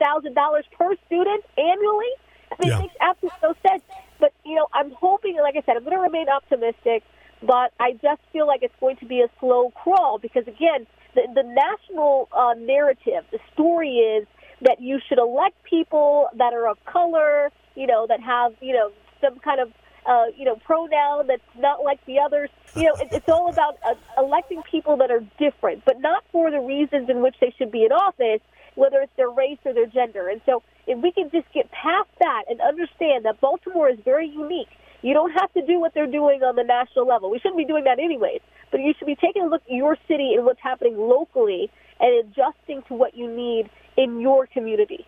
per 0.77 0.97
student 1.07 1.45
annually. 1.57 2.13
I 2.53 2.57
mean, 2.61 2.69
yeah. 2.69 2.79
it 2.79 2.81
makes 2.83 2.95
absolutely 3.01 3.39
no 3.43 3.55
sense. 3.67 3.83
But, 4.21 4.35
you 4.45 4.55
know, 4.55 4.67
I'm 4.75 4.91
hoping, 4.91 5.37
like 5.37 5.57
I 5.57 5.63
said, 5.65 5.77
I'm 5.77 5.85
going 5.85 5.97
to 5.97 6.03
remain 6.03 6.29
optimistic, 6.29 7.05
but 7.43 7.73
I 7.81 7.93
just 8.03 8.21
feel 8.33 8.47
like 8.47 8.63
it's 8.63 8.75
going 8.81 8.97
to 8.99 9.07
be 9.07 9.21
a 9.23 9.29
slow 9.41 9.71
crawl 9.71 10.19
because, 10.19 10.47
again, 10.47 10.87
the, 11.15 11.23
the 11.35 11.43
national 11.43 12.29
uh, 12.33 12.55
narrative, 12.59 13.25
the 13.31 13.39
story 13.53 13.97
is 13.97 14.27
that 14.63 14.81
you 14.81 15.01
should 15.09 15.19
elect 15.19 15.63
people 15.65 16.29
that 16.37 16.53
are 16.53 16.69
of 16.69 16.79
color, 16.85 17.51
you 17.75 17.87
know, 17.87 18.07
that 18.09 18.21
have, 18.21 18.53
you 18.61 18.73
know, 18.73 18.91
some 19.21 19.39
kind 19.41 19.61
of, 19.61 19.73
uh, 20.07 20.27
you 20.37 20.45
know, 20.45 20.57
pronoun 20.57 21.27
that's 21.27 21.43
not 21.59 21.83
like 21.83 22.05
the 22.07 22.19
others. 22.19 22.51
You 22.77 22.85
know, 22.85 22.95
it, 23.01 23.09
it's 23.13 23.29
all 23.29 23.51
about 23.51 23.79
uh, 23.87 23.95
electing 24.19 24.63
people 24.71 24.97
that 24.99 25.11
are 25.11 25.25
different, 25.39 25.85
but 25.85 26.01
not 26.01 26.25
for 26.33 26.51
the 26.51 26.61
reasons 26.61 27.09
in 27.09 27.23
which 27.23 27.37
they 27.41 27.55
should 27.57 27.71
be 27.71 27.85
in 27.85 27.93
office, 27.93 28.41
whether 28.75 29.01
it's 29.01 29.13
their 29.17 29.31
race 29.31 29.59
or 29.65 29.73
their 29.73 29.87
gender. 29.87 30.29
And 30.29 30.41
so 30.47 30.63
if 30.87 30.99
we 31.01 31.13
can 31.13 31.31
just 31.31 31.51
get 31.53 31.71
past 31.71 32.09
that 32.21 32.45
and 32.49 32.61
understand 32.61 33.25
that 33.25 33.41
Baltimore 33.41 33.89
is 33.89 33.99
very 34.05 34.29
unique, 34.29 34.69
you 35.05 35.13
don't 35.13 35.33
have 35.33 35.53
to 35.53 35.65
do 35.67 35.79
what 35.79 35.93
they're 35.93 36.11
doing 36.11 36.43
on 36.43 36.57
the 36.57 36.65
national 36.65 37.07
level. 37.07 37.31
We 37.31 37.39
shouldn't 37.39 37.59
be 37.59 37.67
doing 37.67 37.85
that 37.85 37.99
anyways. 37.99 38.41
But 38.71 38.81
you 38.81 38.95
should 38.99 39.07
be 39.07 39.17
taking 39.17 39.43
a 39.43 39.47
look 39.47 39.63
at 39.69 39.71
your 39.73 39.99
city 40.09 40.33
and 40.35 40.47
what's 40.47 40.61
happening 40.63 40.97
locally 40.97 41.71
and 42.01 42.27
adjusting 42.27 42.83
to 42.89 42.95
what 42.95 43.15
you 43.15 43.31
need 43.31 43.69
in 43.99 44.21
your 44.21 44.47
community. 44.47 45.07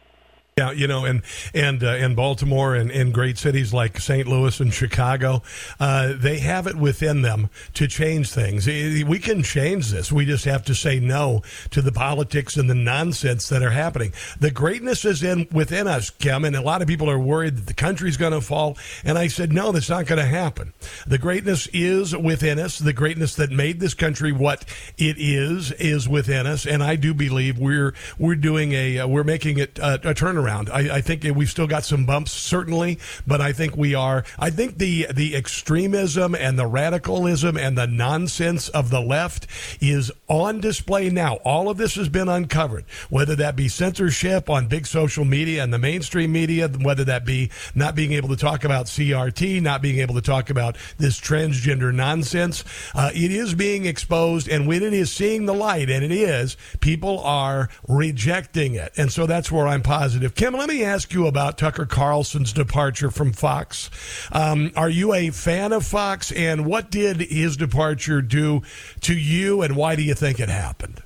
Yeah, 0.58 0.70
you 0.70 0.86
know, 0.86 1.04
and 1.04 1.20
and 1.52 1.84
uh, 1.84 1.88
and 1.88 2.16
Baltimore 2.16 2.74
and, 2.74 2.90
and 2.90 3.12
great 3.12 3.36
cities 3.36 3.74
like 3.74 4.00
St. 4.00 4.26
Louis 4.26 4.58
and 4.58 4.72
Chicago, 4.72 5.42
uh, 5.78 6.14
they 6.16 6.38
have 6.38 6.66
it 6.66 6.76
within 6.76 7.20
them 7.20 7.50
to 7.74 7.86
change 7.86 8.30
things. 8.30 8.66
We 8.66 9.18
can 9.18 9.42
change 9.42 9.90
this. 9.90 10.10
We 10.10 10.24
just 10.24 10.46
have 10.46 10.64
to 10.64 10.74
say 10.74 10.98
no 10.98 11.42
to 11.72 11.82
the 11.82 11.92
politics 11.92 12.56
and 12.56 12.70
the 12.70 12.74
nonsense 12.74 13.50
that 13.50 13.62
are 13.62 13.72
happening. 13.72 14.14
The 14.40 14.50
greatness 14.50 15.04
is 15.04 15.22
in 15.22 15.46
within 15.52 15.86
us, 15.86 16.08
Kim, 16.08 16.42
and 16.42 16.56
a 16.56 16.62
lot 16.62 16.80
of 16.80 16.88
people 16.88 17.10
are 17.10 17.18
worried 17.18 17.58
that 17.58 17.66
the 17.66 17.74
country's 17.74 18.16
going 18.16 18.32
to 18.32 18.40
fall. 18.40 18.78
And 19.04 19.18
I 19.18 19.26
said, 19.26 19.52
no, 19.52 19.72
that's 19.72 19.90
not 19.90 20.06
going 20.06 20.20
to 20.20 20.24
happen. 20.24 20.72
The 21.06 21.18
greatness 21.18 21.66
is 21.74 22.16
within 22.16 22.58
us. 22.58 22.78
The 22.78 22.94
greatness 22.94 23.34
that 23.34 23.50
made 23.50 23.78
this 23.78 23.92
country 23.92 24.32
what 24.32 24.64
it 24.96 25.16
is 25.18 25.72
is 25.72 26.08
within 26.08 26.46
us, 26.46 26.64
and 26.64 26.82
I 26.82 26.96
do 26.96 27.12
believe 27.12 27.58
we're 27.58 27.92
we're 28.18 28.36
doing 28.36 28.72
a 28.72 29.00
uh, 29.00 29.06
we're 29.06 29.22
making 29.22 29.58
it 29.58 29.78
uh, 29.78 29.98
a 30.02 30.14
turnaround 30.14 30.45
I, 30.48 30.96
I, 30.96 31.00
think 31.00 31.24
we've 31.36 31.50
still 31.50 31.66
got 31.66 31.84
some 31.84 32.06
bumps, 32.06 32.32
certainly, 32.32 32.98
but 33.26 33.40
I 33.40 33.52
think 33.52 33.76
we 33.76 33.94
are. 33.94 34.24
I 34.38 34.50
think 34.50 34.78
the 34.78 35.06
the 35.12 35.34
extremism 35.34 36.34
and 36.34 36.58
the 36.58 36.66
radicalism 36.66 37.56
and 37.56 37.76
the 37.76 37.86
nonsense 37.86 38.68
of 38.68 38.90
the 38.90 39.00
left 39.00 39.46
is 39.80 40.10
on 40.28 40.60
display 40.60 41.10
now. 41.10 41.36
All 41.36 41.68
of 41.68 41.76
this 41.76 41.94
has 41.94 42.08
been 42.08 42.28
uncovered, 42.28 42.84
whether 43.10 43.34
that 43.36 43.56
be 43.56 43.68
censorship 43.68 44.48
on 44.48 44.68
big 44.68 44.86
social 44.86 45.24
media 45.24 45.62
and 45.62 45.72
the 45.72 45.78
mainstream 45.78 46.32
media, 46.32 46.68
whether 46.68 47.04
that 47.04 47.24
be 47.24 47.50
not 47.74 47.94
being 47.94 48.12
able 48.12 48.28
to 48.28 48.36
talk 48.36 48.64
about 48.64 48.86
CRT, 48.86 49.60
not 49.62 49.82
being 49.82 49.98
able 49.98 50.14
to 50.14 50.22
talk 50.22 50.50
about 50.50 50.76
this 50.98 51.20
transgender 51.20 51.92
nonsense. 51.92 52.64
Uh, 52.94 53.10
it 53.14 53.30
is 53.30 53.54
being 53.54 53.86
exposed, 53.86 54.48
and 54.48 54.66
when 54.66 54.82
it 54.82 54.92
is 54.92 55.12
seeing 55.12 55.46
the 55.46 55.54
light, 55.54 55.90
and 55.90 56.04
it 56.04 56.12
is, 56.12 56.56
people 56.80 57.20
are 57.20 57.68
rejecting 57.88 58.74
it, 58.74 58.92
and 58.96 59.12
so 59.12 59.26
that's 59.26 59.50
where 59.50 59.66
I'm 59.66 59.82
positive. 59.82 60.34
Kim, 60.36 60.52
let 60.52 60.68
me 60.68 60.84
ask 60.84 61.14
you 61.14 61.26
about 61.26 61.56
Tucker 61.56 61.86
Carlson's 61.86 62.52
departure 62.52 63.10
from 63.10 63.32
Fox. 63.32 63.88
Um, 64.30 64.70
are 64.76 64.90
you 64.90 65.14
a 65.14 65.30
fan 65.30 65.72
of 65.72 65.86
Fox, 65.86 66.30
and 66.30 66.66
what 66.66 66.90
did 66.90 67.22
his 67.22 67.56
departure 67.56 68.20
do 68.20 68.60
to 69.00 69.16
you, 69.16 69.62
and 69.62 69.74
why 69.76 69.96
do 69.96 70.02
you 70.02 70.12
think 70.12 70.38
it 70.38 70.50
happened? 70.50 71.02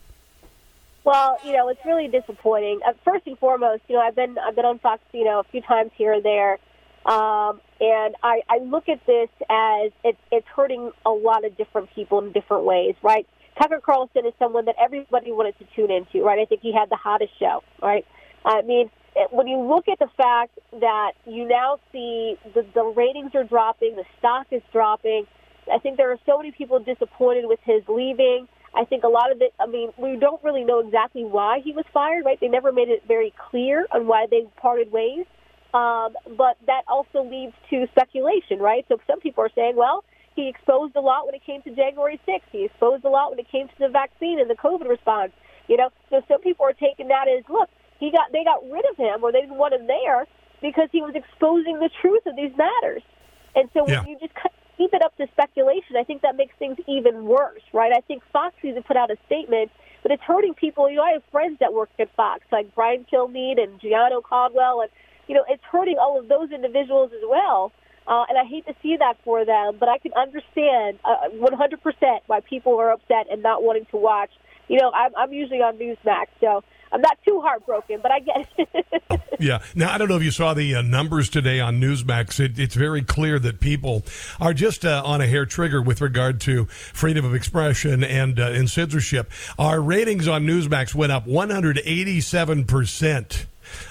Well, 1.05 1.39
you 1.45 1.53
know, 1.53 1.69
it's 1.69 1.79
really 1.87 2.09
disappointing. 2.09 2.81
Uh, 2.85 2.95
first 3.05 3.25
and 3.29 3.39
foremost, 3.39 3.83
you 3.87 3.95
know, 3.95 4.03
I've 4.03 4.17
been 4.17 4.37
I've 4.37 4.57
been 4.57 4.65
on 4.65 4.81
Fox, 4.81 5.01
you 5.13 5.23
know, 5.23 5.39
a 5.39 5.45
few 5.45 5.61
times 5.61 5.93
here 5.95 6.13
and 6.13 6.25
there, 6.25 6.55
um, 7.07 7.61
and 7.81 8.17
I, 8.25 8.43
I 8.49 8.59
look 8.59 8.89
at 8.89 9.07
this 9.07 9.29
as 9.49 9.93
it, 10.03 10.19
it's 10.33 10.47
hurting 10.49 10.91
a 11.07 11.11
lot 11.11 11.45
of 11.45 11.57
different 11.57 11.95
people 11.95 12.19
in 12.19 12.33
different 12.33 12.65
ways, 12.65 12.97
right? 13.01 13.29
Tucker 13.57 13.79
Carlson 13.79 14.27
is 14.27 14.33
someone 14.41 14.65
that 14.65 14.75
everybody 14.77 15.31
wanted 15.31 15.57
to 15.61 15.67
tune 15.77 15.93
into, 15.93 16.25
right? 16.25 16.41
I 16.41 16.47
think 16.47 16.63
he 16.63 16.73
had 16.73 16.91
the 16.91 16.97
hottest 16.97 17.39
show, 17.39 17.63
right? 17.81 18.05
I 18.45 18.63
mean, 18.63 18.91
when 19.31 19.47
you 19.47 19.59
look 19.59 19.89
at 19.89 19.99
the 19.99 20.09
fact 20.17 20.59
that 20.81 21.13
you 21.27 21.47
now 21.47 21.79
see 21.93 22.37
the, 22.55 22.65
the 22.75 22.85
ratings 22.85 23.35
are 23.35 23.45
dropping, 23.45 23.97
the 23.97 24.05
stock 24.19 24.47
is 24.51 24.63
dropping, 24.73 25.27
I 25.73 25.79
think 25.79 25.97
there 25.97 26.11
are 26.11 26.19
so 26.27 26.39
many 26.39 26.53
people 26.53 26.79
disappointed 26.81 27.47
with 27.47 27.61
his 27.65 27.83
leaving. 27.89 28.49
I 28.75 28.85
think 28.85 29.05
a 29.05 29.09
lot 29.09 29.33
of 29.33 29.43
it, 29.43 29.53
I 29.59 29.67
mean, 29.67 29.91
we 29.99 30.17
don't 30.17 30.43
really 30.45 30.65
know 30.65 30.79
exactly 30.79 31.25
why 31.25 31.61
he 31.63 31.73
was 31.73 31.85
fired, 31.93 32.25
right? 32.25 32.39
They 32.41 32.49
never 32.49 32.73
made 32.73 32.89
it 32.89 33.03
very 33.07 33.33
clear 33.51 33.87
on 33.93 34.07
why 34.07 34.27
they 34.31 34.47
parted 34.61 34.93
ways. 34.93 35.27
Um, 35.75 36.15
but 36.37 36.57
that 36.67 36.83
also 36.89 37.23
leads 37.23 37.55
to 37.71 37.87
speculation, 37.93 38.59
right? 38.59 38.85
So 38.89 38.99
some 39.07 39.21
people 39.21 39.45
are 39.45 39.51
saying, 39.55 39.75
well, 39.77 40.05
he 40.35 40.49
exposed 40.49 40.97
a 40.97 41.01
lot 41.01 41.27
when 41.27 41.35
it 41.35 41.43
came 41.45 41.63
to 41.63 41.71
January 41.75 42.21
6th. 42.27 42.51
He 42.51 42.65
exposed 42.65 43.05
a 43.05 43.09
lot 43.09 43.31
when 43.31 43.39
it 43.39 43.51
came 43.51 43.69
to 43.69 43.75
the 43.79 43.89
vaccine 43.89 44.41
and 44.41 44.49
the 44.51 44.55
COVID 44.55 44.89
response. 44.89 45.33
You 45.69 45.77
know, 45.77 45.91
so 46.09 46.23
some 46.27 46.41
people 46.41 46.67
are 46.67 46.73
taking 46.73 47.09
that 47.09 47.27
as, 47.29 47.45
look, 47.49 47.69
he 48.01 48.11
got 48.11 48.33
they 48.33 48.43
got 48.45 48.65
rid 48.71 48.85
of 48.91 48.97
him 48.97 49.23
or 49.23 49.31
they 49.31 49.41
didn't 49.41 49.59
want 49.59 49.75
him 49.75 49.87
there 49.87 50.27
because 50.61 50.89
he 50.91 51.01
was 51.01 51.15
exposing 51.15 51.79
the 51.79 51.91
truth 52.01 52.27
of 52.27 52.35
these 52.37 52.53
matters. 52.57 53.03
And 53.55 53.69
so 53.73 53.85
when 53.85 53.93
yeah. 53.93 54.05
you 54.07 54.19
just 54.19 54.33
keep 54.77 54.93
it 54.95 55.03
up 55.03 55.17
to 55.17 55.27
speculation, 55.33 55.97
I 55.97 56.05
think 56.05 56.23
that 56.23 56.37
makes 56.37 56.55
things 56.59 56.79
even 56.89 57.25
worse, 57.25 57.63
right? 57.73 57.93
I 57.93 58.01
think 58.01 58.23
Fox 58.33 58.55
needs 58.63 58.77
to 58.77 58.83
put 58.83 58.97
out 58.97 59.11
a 59.11 59.17
statement, 59.27 59.71
but 60.03 60.13
it's 60.13 60.23
hurting 60.23 60.55
people. 60.55 60.89
You 60.89 60.97
know, 60.97 61.03
I 61.03 61.13
have 61.13 61.23
friends 61.31 61.59
that 61.61 61.73
work 61.73 61.91
at 61.99 62.15
Fox, 62.15 62.43
like 62.51 62.75
Brian 62.75 63.07
Kilmeade 63.13 63.61
and 63.61 63.81
Gianno 63.81 64.23
Caldwell, 64.23 64.81
and 64.83 64.91
you 65.29 65.35
know, 65.35 65.45
it's 65.49 65.63
hurting 65.71 65.97
all 65.99 66.19
of 66.19 66.29
those 66.29 66.51
individuals 66.51 67.13
as 67.15 67.23
well. 67.29 67.73
Uh, 68.07 68.25
and 68.29 68.39
I 68.39 68.45
hate 68.45 68.67
to 68.67 68.75
see 68.83 68.97
that 68.97 69.19
for 69.25 69.45
them, 69.45 69.77
but 69.79 69.89
I 69.89 69.99
can 69.99 70.13
understand 70.15 70.99
uh, 71.05 71.29
100% 71.35 72.21
why 72.27 72.41
people 72.41 72.77
are 72.81 72.91
upset 72.91 73.27
and 73.31 73.43
not 73.43 73.63
wanting 73.63 73.87
to 73.93 73.97
watch. 73.97 74.31
You 74.69 74.81
know, 74.81 74.91
I'm, 74.93 75.13
I'm 75.17 75.33
usually 75.33 75.59
on 75.59 75.77
Newsmax, 75.77 76.27
so 76.41 76.65
I'm 76.93 77.01
not 77.01 77.19
too 77.25 77.41
heartbroken, 77.41 78.01
but 78.03 78.11
I 78.11 78.21
get 78.21 78.49
it. 78.59 79.21
yeah. 79.41 79.61
Now, 79.75 79.93
I 79.93 79.99
don't 79.99 80.09
know 80.09 80.17
if 80.17 80.23
you 80.23 80.31
saw 80.31 80.55
the 80.55 80.75
uh, 80.75 80.83
numbers 80.83 81.29
today 81.29 81.61
on 81.61 81.81
Newsmax. 81.81 82.41
It, 82.41 82.59
it's 82.59 82.75
very 82.75 83.03
clear 83.03 83.39
that 83.39 83.61
people 83.61 84.05
are 84.41 84.53
just 84.53 84.85
uh, 84.85 85.03
on 85.05 85.21
a 85.21 85.27
hair 85.27 85.47
trigger 85.47 85.81
with 85.81 86.01
regard 86.01 86.41
to 86.43 86.67
freedom 86.67 87.25
of 87.25 87.35
expression 87.35 88.03
and, 88.03 88.41
uh, 88.41 88.47
and 88.51 88.69
censorship. 88.69 89.31
Our 89.59 89.81
ratings 89.81 90.27
on 90.27 90.45
Newsmax 90.47 90.95
went 90.95 91.13
up 91.13 91.27
187 91.27 92.65
percent 92.65 93.47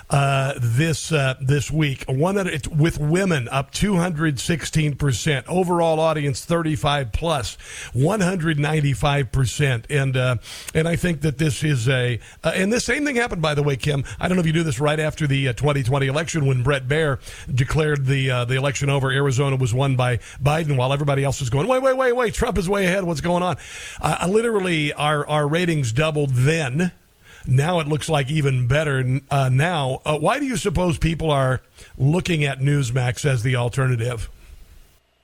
uh, 0.09 0.53
this 0.57 1.11
uh, 1.11 1.35
this 1.39 1.69
week. 1.71 2.05
One 2.07 2.35
that 2.35 2.47
it's 2.47 2.67
with 2.67 2.99
women 2.99 3.47
up 3.49 3.71
216 3.71 4.95
percent. 4.95 5.45
Overall 5.47 5.99
audience 5.99 6.43
35 6.45 7.11
plus, 7.11 7.57
195 7.93 9.31
percent. 9.31 9.85
And 9.89 10.17
uh, 10.17 10.37
and 10.73 10.87
I 10.87 10.95
think 10.95 11.21
that 11.21 11.37
this 11.37 11.63
is 11.63 11.87
a 11.87 12.19
uh, 12.43 12.51
and 12.55 12.73
the 12.73 12.79
same 12.79 13.05
thing 13.05 13.15
happened 13.15 13.41
by 13.41 13.53
the 13.53 13.63
way, 13.63 13.75
Kim. 13.75 14.03
I 14.19 14.27
don't 14.27 14.35
know 14.35 14.41
if 14.41 14.47
you 14.47 14.53
do 14.53 14.63
this 14.63 14.79
right 14.79 14.99
after 14.99 15.27
the 15.27 15.53
2020 15.53 16.07
uh, 16.07 16.11
election 16.11 16.45
when 16.45 16.63
Bret 16.63 16.87
Baier 16.87 17.19
declared 17.53 18.05
the 18.05 18.31
uh, 18.31 18.45
the 18.45 18.55
election 18.55 18.89
over. 18.89 19.11
Arizona 19.11 19.55
was 19.55 19.73
won 19.73 19.95
by 19.95 20.17
Biden 20.41 20.77
while 20.77 20.93
everybody 20.93 21.23
else 21.23 21.39
was 21.39 21.49
going 21.49 21.67
wait 21.67 21.81
wait 21.81 21.97
wait 21.97 22.13
wait 22.13 22.33
Trump 22.33 22.57
is 22.57 22.67
way 22.67 22.85
ahead. 22.85 23.03
What's 23.03 23.21
going 23.21 23.43
on? 23.43 23.57
literally, 24.27 24.93
our 24.93 25.27
our 25.27 25.47
ratings 25.47 25.91
doubled 25.91 26.31
then 26.31 26.91
now 27.49 27.79
it 27.79 27.87
looks 27.87 28.09
like 28.09 28.29
even 28.29 28.67
better 28.67 29.21
uh, 29.29 29.49
now. 29.49 30.01
Uh, 30.05 30.17
why 30.17 30.39
do 30.39 30.45
you 30.45 30.57
suppose 30.57 30.97
people 30.97 31.31
are 31.31 31.61
looking 31.97 32.43
at 32.43 32.59
Newsmax 32.59 33.25
as 33.25 33.43
the 33.43 33.55
alternative? 33.55 34.29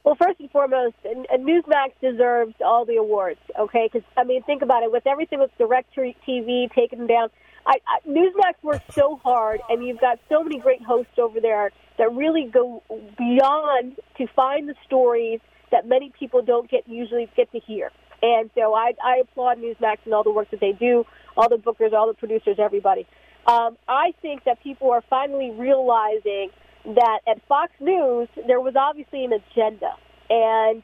Well, 0.04 0.16
first 0.16 0.40
and 0.40 0.52
foremost, 0.52 0.96
Newsmax 1.04 1.94
deserves 2.00 2.54
all 2.64 2.86
the 2.86 2.98
awards, 2.98 3.40
okay? 3.58 3.90
Because, 3.92 4.08
I 4.16 4.24
mean, 4.24 4.44
think 4.44 4.62
about 4.62 4.84
it. 4.84 4.92
With 4.92 5.08
everything 5.08 5.40
with 5.40 5.50
DirecTV 5.58 6.72
taken 6.74 7.08
down, 7.08 7.30
I, 7.66 7.78
I, 7.88 8.08
Newsmax 8.08 8.54
works 8.62 8.86
so 8.94 9.20
hard, 9.24 9.62
and 9.68 9.84
you've 9.84 10.00
got 10.00 10.20
so 10.30 10.44
many 10.44 10.60
great 10.60 10.84
hosts 10.84 11.18
over 11.18 11.40
there 11.42 11.72
that 11.98 12.14
really 12.14 12.46
go 12.46 12.84
beyond 13.18 13.96
to 14.18 14.28
find 14.36 14.70
the 14.70 14.76
stories 14.86 15.40
that 15.72 15.88
many 15.88 16.12
people 16.20 16.44
don't 16.44 16.70
get 16.70 16.88
usually 16.88 17.28
get 17.36 17.52
to 17.52 17.60
hear. 17.60 17.92
And 18.22 18.50
so 18.56 18.74
I, 18.74 18.94
I 19.04 19.18
applaud 19.18 19.58
Newsmax 19.60 19.98
and 20.06 20.14
all 20.14 20.24
the 20.24 20.32
work 20.32 20.50
that 20.52 20.60
they 20.60 20.72
do, 20.72 21.06
all 21.38 21.50
the 21.50 21.58
bookers, 21.58 21.94
all 21.94 22.08
the 22.08 22.14
producers, 22.14 22.58
everybody. 22.60 23.08
Um, 23.48 23.78
I 23.88 24.14
think 24.22 24.44
that 24.46 24.62
people 24.64 24.92
are 24.92 25.04
finally 25.10 25.52
realizing 25.52 26.50
that 26.86 27.20
at 27.28 27.46
Fox 27.48 27.72
News 27.80 28.28
there 28.48 28.60
was 28.60 28.76
obviously 28.76 29.24
an 29.26 29.34
agenda, 29.34 29.94
and 30.30 30.84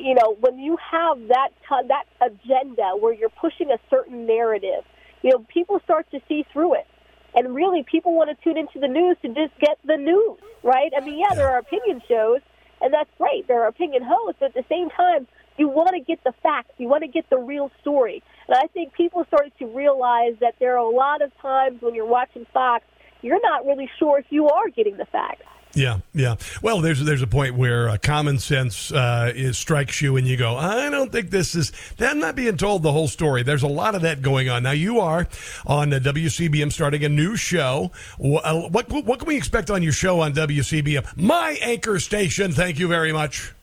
you 0.00 0.14
know 0.14 0.36
when 0.40 0.58
you 0.58 0.76
have 0.90 1.18
that 1.28 1.50
t- 1.68 1.88
that 1.88 2.04
agenda 2.20 2.92
where 2.98 3.12
you're 3.12 3.28
pushing 3.28 3.70
a 3.70 3.78
certain 3.88 4.26
narrative, 4.26 4.84
you 5.22 5.30
know 5.30 5.46
people 5.52 5.80
start 5.84 6.10
to 6.10 6.20
see 6.28 6.44
through 6.52 6.74
it, 6.74 6.86
and 7.34 7.54
really 7.54 7.84
people 7.88 8.14
want 8.14 8.30
to 8.30 8.44
tune 8.44 8.56
into 8.56 8.80
the 8.80 8.88
news 8.88 9.16
to 9.22 9.28
just 9.28 9.56
get 9.60 9.78
the 9.84 9.96
news, 9.96 10.38
right? 10.62 10.92
I 10.96 11.04
mean, 11.04 11.18
yeah, 11.18 11.34
there 11.34 11.48
are 11.50 11.58
opinion 11.58 12.02
shows, 12.08 12.40
and 12.80 12.92
that's 12.92 13.10
great. 13.18 13.46
There 13.46 13.62
are 13.62 13.68
opinion 13.68 14.02
hosts, 14.02 14.38
but 14.40 14.46
at 14.46 14.54
the 14.54 14.64
same 14.68 14.90
time, 14.90 15.28
you 15.56 15.68
want 15.68 15.90
to 15.90 16.00
get 16.00 16.22
the 16.24 16.32
facts. 16.42 16.72
You 16.78 16.88
want 16.88 17.02
to 17.02 17.08
get 17.08 17.28
the 17.30 17.38
real 17.38 17.70
story. 17.80 18.22
And 18.48 18.56
I 18.56 18.66
think 18.68 18.92
people 18.94 19.24
started 19.28 19.52
to 19.58 19.66
realize 19.66 20.34
that 20.40 20.54
there 20.58 20.74
are 20.74 20.84
a 20.84 20.88
lot 20.88 21.22
of 21.22 21.30
times 21.40 21.82
when 21.82 21.94
you're 21.94 22.06
watching 22.06 22.46
Fox, 22.52 22.84
you're 23.22 23.40
not 23.40 23.64
really 23.64 23.88
sure 23.98 24.18
if 24.18 24.26
you 24.30 24.48
are 24.48 24.68
getting 24.68 24.96
the 24.96 25.06
facts. 25.06 25.44
Yeah, 25.74 26.00
yeah. 26.12 26.36
Well, 26.60 26.82
there's 26.82 27.02
there's 27.02 27.22
a 27.22 27.26
point 27.26 27.54
where 27.54 27.88
uh, 27.88 27.96
common 27.96 28.38
sense 28.38 28.92
uh, 28.92 29.32
is, 29.34 29.56
strikes 29.56 30.02
you, 30.02 30.16
and 30.18 30.26
you 30.26 30.36
go, 30.36 30.56
"I 30.56 30.90
don't 30.90 31.10
think 31.10 31.30
this 31.30 31.54
is." 31.54 31.72
I'm 31.98 32.18
not 32.18 32.36
being 32.36 32.58
told 32.58 32.82
the 32.82 32.92
whole 32.92 33.08
story. 33.08 33.42
There's 33.42 33.62
a 33.62 33.68
lot 33.68 33.94
of 33.94 34.02
that 34.02 34.20
going 34.20 34.50
on 34.50 34.64
now. 34.64 34.72
You 34.72 35.00
are 35.00 35.26
on 35.66 35.94
uh, 35.94 35.98
WCBM 35.98 36.70
starting 36.72 37.04
a 37.04 37.08
new 37.08 37.36
show. 37.36 37.90
Uh, 38.22 38.68
what 38.68 38.90
what 38.90 39.18
can 39.18 39.28
we 39.28 39.36
expect 39.36 39.70
on 39.70 39.82
your 39.82 39.94
show 39.94 40.20
on 40.20 40.34
WCBM? 40.34 41.16
My 41.16 41.56
anchor 41.62 41.98
station. 41.98 42.52
Thank 42.52 42.78
you 42.78 42.86
very 42.86 43.12
much. 43.12 43.54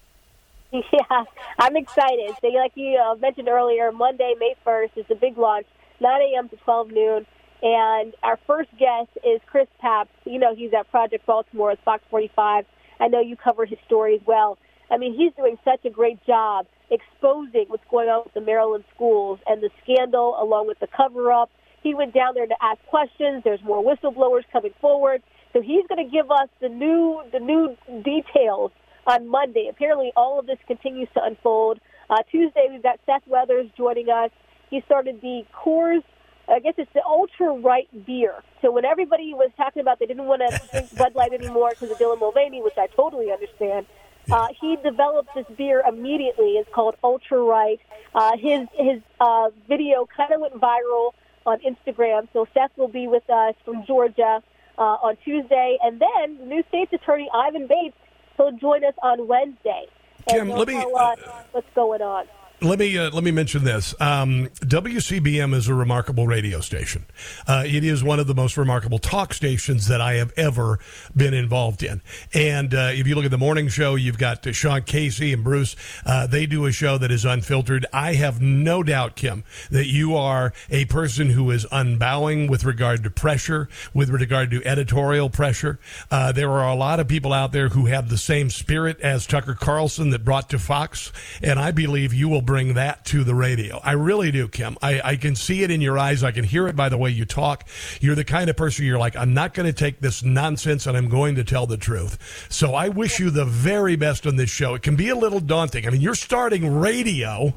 Yeah, 0.94 1.24
I'm 1.58 1.76
excited. 1.76 2.36
So, 2.42 2.48
like 2.50 2.74
you 2.76 2.98
uh, 2.98 3.16
mentioned 3.16 3.48
earlier, 3.48 3.92
Monday, 3.92 4.36
May 4.40 4.56
1st 4.66 4.98
is 4.98 5.06
the 5.10 5.16
big 5.16 5.38
launch, 5.38 5.66
9 6.00 6.22
a.m. 6.22 6.50
to 6.50 6.58
12 6.58 6.92
noon. 6.92 7.26
And 7.62 8.14
our 8.24 8.40
first 8.48 8.70
guest 8.78 9.10
is 9.26 9.42
Chris 9.48 9.68
Papst. 9.84 10.10
You 10.26 10.40
know, 10.40 10.56
he's 10.56 10.72
at 10.78 10.90
Project 10.92 11.26
Baltimore 11.26 11.72
at 11.72 11.84
Fox 11.84 12.04
45. 12.10 12.66
I 13.00 13.08
know 13.08 13.20
you 13.20 13.36
covered 13.36 13.70
his 13.70 13.80
story 13.86 14.16
as 14.16 14.22
well. 14.26 14.58
I 14.92 14.98
mean, 14.98 15.14
he's 15.14 15.34
doing 15.36 15.58
such 15.66 15.84
a 15.86 15.90
great 15.90 16.24
job 16.26 16.68
exposing 16.90 17.66
what's 17.68 17.84
going 17.92 18.08
on 18.08 18.24
with 18.26 18.34
the 18.34 18.42
Maryland 18.42 18.84
schools 18.96 19.40
and 19.46 19.62
the 19.62 19.70
scandal 19.84 20.36
along 20.40 20.68
with 20.68 20.80
the 20.80 20.88
cover 20.88 21.32
up. 21.32 21.50
He 21.84 21.94
went 21.94 22.14
down 22.14 22.34
there 22.34 22.48
to 22.48 22.56
ask 22.62 22.80
questions. 22.88 23.44
There's 23.44 23.64
more 23.64 23.84
whistleblowers 23.84 24.44
coming 24.52 24.74
forward. 24.80 25.22
So 25.54 25.62
he's 25.62 25.86
going 25.88 26.04
to 26.04 26.12
give 26.12 26.32
us 26.32 26.48
the 26.62 26.70
new 26.70 27.22
the 27.32 27.40
new 27.40 27.76
details 28.04 28.72
on 29.10 29.28
Monday. 29.28 29.68
Apparently, 29.70 30.12
all 30.16 30.40
of 30.40 30.46
this 30.46 30.60
continues 30.68 31.10
to 31.16 31.24
unfold. 31.24 31.80
Uh, 32.10 32.18
Tuesday, 32.32 32.68
we've 32.70 32.84
got 32.84 33.00
Seth 33.06 33.24
Weathers 33.28 33.70
joining 33.76 34.10
us. 34.10 34.30
He 34.70 34.82
started 34.86 35.20
the 35.22 35.44
Coors. 35.54 36.04
I 36.48 36.60
guess 36.60 36.76
it's 36.78 36.92
the 36.94 37.04
ultra 37.06 37.54
right 37.54 37.88
beer. 38.06 38.44
So 38.62 38.72
when 38.72 38.86
everybody 38.86 39.34
was 39.34 39.52
talking 39.58 39.82
about 39.82 40.00
they 40.00 40.06
didn't 40.06 40.26
want 40.26 40.42
to 40.42 40.62
drink 40.72 40.96
Bud 40.96 41.16
Light 41.16 41.34
anymore 41.34 41.72
because 41.72 41.92
of 41.92 41.98
Dylan 41.98 42.20
Mulvaney, 42.20 42.62
which 42.62 42.78
I 42.78 42.88
totally 42.88 43.32
understand, 43.32 43.86
uh, 44.32 44.48
he 44.60 44.76
developed 44.84 45.30
this 45.36 45.46
beer 45.58 45.84
immediately. 45.88 46.54
It's 46.54 46.70
called 46.74 46.96
Ultra 47.04 47.42
Right. 47.42 47.80
Uh, 48.14 48.38
his 48.38 48.68
his 48.74 49.02
uh, 49.20 49.50
video 49.68 50.08
kind 50.16 50.34
of 50.34 50.42
went 50.42 50.56
viral 50.56 51.14
on 51.46 51.60
Instagram. 51.60 52.28
So 52.34 52.48
Seth 52.54 52.72
will 52.78 52.88
be 52.88 53.08
with 53.08 53.28
us 53.30 53.56
from 53.64 53.86
Georgia 53.86 54.42
uh, 54.78 54.82
on 54.82 55.18
Tuesday, 55.24 55.78
and 55.84 56.02
then 56.02 56.38
the 56.40 56.46
new 56.46 56.64
state's 56.70 56.94
attorney 56.94 57.30
Ivan 57.34 57.68
Bates 57.68 57.96
will 58.40 58.52
join 58.54 58.84
us 58.86 58.94
on 59.04 59.28
Wednesday. 59.28 59.86
Kim, 60.30 60.50
let 60.50 60.68
me- 60.68 60.78
us 60.78 60.86
uh, 60.86 60.98
uh, 60.98 61.16
what's 61.52 61.68
going 61.76 62.02
on. 62.02 62.26
Let 62.62 62.78
me 62.78 62.98
uh, 62.98 63.10
let 63.12 63.24
me 63.24 63.32
mention 63.32 63.64
this. 63.64 63.96
Um, 64.02 64.50
WCBM 64.60 65.54
is 65.54 65.70
a 65.70 65.74
remarkable 65.74 66.28
radio 66.28 66.60
station. 66.60 67.06
Uh, 67.48 67.64
it 67.66 67.86
is 67.86 68.04
one 68.04 68.20
of 68.20 68.28
the 68.28 68.36
most 68.36 68.58
remarkable 68.58 69.00
talk 69.00 69.34
stations 69.34 69.88
that 69.88 70.02
I 70.02 70.16
have 70.16 70.34
ever 70.36 70.78
been 71.16 71.34
involved 71.34 71.84
in. 71.84 72.02
And 72.34 72.74
uh, 72.74 72.92
if 72.92 73.08
you 73.08 73.16
look 73.16 73.24
at 73.24 73.32
the 73.32 73.38
morning 73.38 73.70
show, 73.70 73.96
you've 73.96 74.18
got 74.18 74.46
Sean 74.54 74.82
Casey 74.82 75.32
and 75.32 75.42
Bruce. 75.42 75.78
Uh, 76.06 76.28
they 76.28 76.46
do 76.46 76.66
a 76.66 76.74
show 76.74 76.98
that 76.98 77.12
is 77.12 77.24
unfiltered. 77.24 77.86
I 77.94 78.16
have 78.16 78.42
no 78.42 78.84
doubt, 78.84 79.16
Kim, 79.16 79.46
that 79.72 79.88
you 79.88 80.18
are 80.18 80.52
a 80.70 80.84
person 80.86 81.30
who 81.30 81.52
is 81.52 81.66
unbowing 81.72 82.50
with 82.50 82.66
regard 82.66 83.04
to 83.04 83.10
pressure, 83.10 83.70
with 83.94 84.10
regard 84.10 84.52
to 84.52 84.66
editorial 84.66 85.30
pressure. 85.30 85.80
Uh, 86.12 86.34
there 86.34 86.52
are 86.52 86.68
a 86.68 86.76
lot 86.76 87.00
of 87.00 87.08
people 87.08 87.32
out 87.32 87.54
there 87.54 87.70
who 87.70 87.86
have 87.86 88.10
the 88.10 88.18
same 88.18 88.50
spirit 88.50 89.00
as 89.00 89.26
Tucker 89.26 89.54
Carlson 89.54 90.10
that 90.10 90.26
brought 90.26 90.50
to 90.50 90.60
Fox, 90.60 91.14
and 91.42 91.58
I 91.58 91.72
believe 91.72 92.14
you 92.14 92.28
will 92.28 92.49
bring 92.50 92.74
that 92.74 93.06
to 93.06 93.24
the 93.24 93.36
radio. 93.36 93.80
I 93.84 93.92
really 93.92 94.32
do, 94.32 94.48
Kim. 94.48 94.76
I, 94.82 95.02
I 95.04 95.16
can 95.18 95.36
see 95.36 95.62
it 95.62 95.70
in 95.70 95.82
your 95.82 96.00
eyes. 96.00 96.24
I 96.24 96.32
can 96.32 96.44
hear 96.44 96.68
it 96.68 96.76
by 96.76 96.90
the 96.90 96.98
way 96.98 97.12
you 97.12 97.24
talk. 97.24 97.70
You're 98.02 98.16
the 98.16 98.24
kind 98.24 98.50
of 98.50 98.58
person 98.58 98.86
you're 98.86 98.98
like, 98.98 99.16
I'm 99.16 99.36
not 99.36 99.54
going 99.54 99.68
to 99.68 99.74
take 99.74 100.00
this 100.00 100.24
nonsense 100.24 100.88
and 100.88 100.98
I'm 100.98 101.10
going 101.10 101.36
to 101.36 101.44
tell 101.44 101.68
the 101.68 101.78
truth. 101.78 102.18
So 102.50 102.74
I 102.74 102.90
wish 102.90 103.20
you 103.20 103.30
the 103.30 103.46
very 103.46 103.96
best 103.96 104.26
on 104.26 104.36
this 104.36 104.50
show. 104.50 104.74
It 104.74 104.82
can 104.82 104.96
be 104.96 105.10
a 105.10 105.16
little 105.16 105.40
daunting. 105.40 105.86
I 105.86 105.92
mean, 105.92 106.02
you're 106.02 106.16
starting 106.16 106.80
radio 106.80 107.54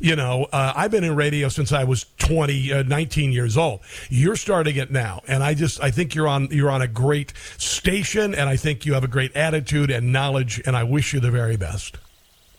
you 0.00 0.16
know, 0.16 0.48
uh, 0.52 0.72
I've 0.74 0.90
been 0.90 1.04
in 1.04 1.14
radio 1.14 1.48
since 1.48 1.70
I 1.70 1.84
was 1.84 2.06
20, 2.18 2.72
uh, 2.72 2.82
19 2.82 3.30
years 3.30 3.56
old. 3.56 3.80
You're 4.08 4.34
starting 4.36 4.74
it 4.74 4.90
now, 4.90 5.22
and 5.28 5.40
I 5.40 5.54
just 5.54 5.80
I 5.80 5.92
think 5.92 6.16
you're 6.16 6.26
on 6.26 6.48
you're 6.50 6.70
on 6.70 6.82
a 6.82 6.88
great 6.88 7.32
station, 7.58 8.34
and 8.34 8.48
I 8.48 8.56
think 8.56 8.86
you 8.86 8.94
have 8.94 9.04
a 9.04 9.08
great 9.08 9.36
attitude 9.36 9.92
and 9.92 10.12
knowledge, 10.12 10.60
and 10.66 10.76
I 10.76 10.82
wish 10.82 11.14
you 11.14 11.20
the 11.20 11.30
very 11.30 11.56
best. 11.56 11.98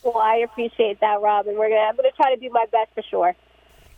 Well, 0.05 0.19
I 0.19 0.35
appreciate 0.37 0.99
that, 0.99 1.19
Rob, 1.19 1.47
and 1.47 1.57
we're 1.57 1.69
gonna 1.69 1.81
I'm 1.81 1.95
gonna 1.95 2.11
try 2.15 2.33
to 2.33 2.39
do 2.39 2.49
my 2.51 2.65
best 2.71 2.91
for 2.93 3.01
sure. 3.09 3.35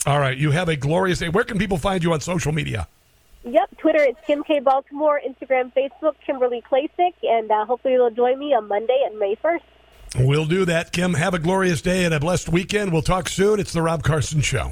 All 0.05 0.19
right, 0.19 0.37
you 0.37 0.51
have 0.51 0.69
a 0.69 0.77
glorious 0.77 1.19
day. 1.19 1.27
Where 1.27 1.43
can 1.43 1.57
people 1.57 1.77
find 1.77 2.01
you 2.01 2.13
on 2.13 2.21
social 2.21 2.53
media? 2.53 2.87
Yep, 3.43 3.77
Twitter 3.77 4.03
is 4.03 4.15
Kim 4.25 4.41
K 4.43 4.59
Baltimore, 4.59 5.19
Instagram, 5.27 5.73
Facebook 5.73 6.13
Kimberly 6.25 6.63
Klacik, 6.71 7.13
and 7.23 7.51
uh, 7.51 7.65
hopefully 7.65 7.95
you'll 7.95 8.09
join 8.09 8.39
me 8.39 8.53
on 8.53 8.69
Monday 8.69 9.03
and 9.05 9.19
May 9.19 9.35
first. 9.35 9.65
We'll 10.17 10.45
do 10.45 10.63
that, 10.63 10.93
Kim. 10.93 11.13
Have 11.13 11.33
a 11.33 11.39
glorious 11.39 11.81
day 11.81 12.05
and 12.05 12.13
a 12.13 12.19
blessed 12.21 12.47
weekend. 12.47 12.93
We'll 12.93 13.01
talk 13.01 13.27
soon. 13.27 13.59
It's 13.59 13.73
the 13.73 13.81
Rob 13.81 14.03
Carson 14.03 14.39
Show. 14.39 14.71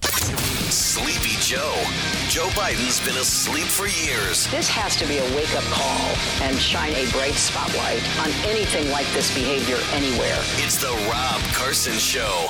Sleepy 0.00 1.36
Joe. 1.40 2.21
Joe 2.32 2.48
Biden's 2.54 2.98
been 2.98 3.18
asleep 3.18 3.66
for 3.66 3.86
years. 3.86 4.46
This 4.46 4.66
has 4.66 4.96
to 4.96 5.04
be 5.04 5.18
a 5.18 5.36
wake 5.36 5.54
up 5.54 5.64
call 5.64 6.16
and 6.40 6.56
shine 6.56 6.94
a 6.94 7.04
bright 7.10 7.34
spotlight 7.34 8.00
on 8.20 8.30
anything 8.48 8.90
like 8.90 9.06
this 9.08 9.34
behavior 9.34 9.76
anywhere. 9.92 10.38
It's 10.56 10.80
the 10.80 10.88
Rob 11.12 11.42
Carson 11.52 11.92
Show. 11.92 12.48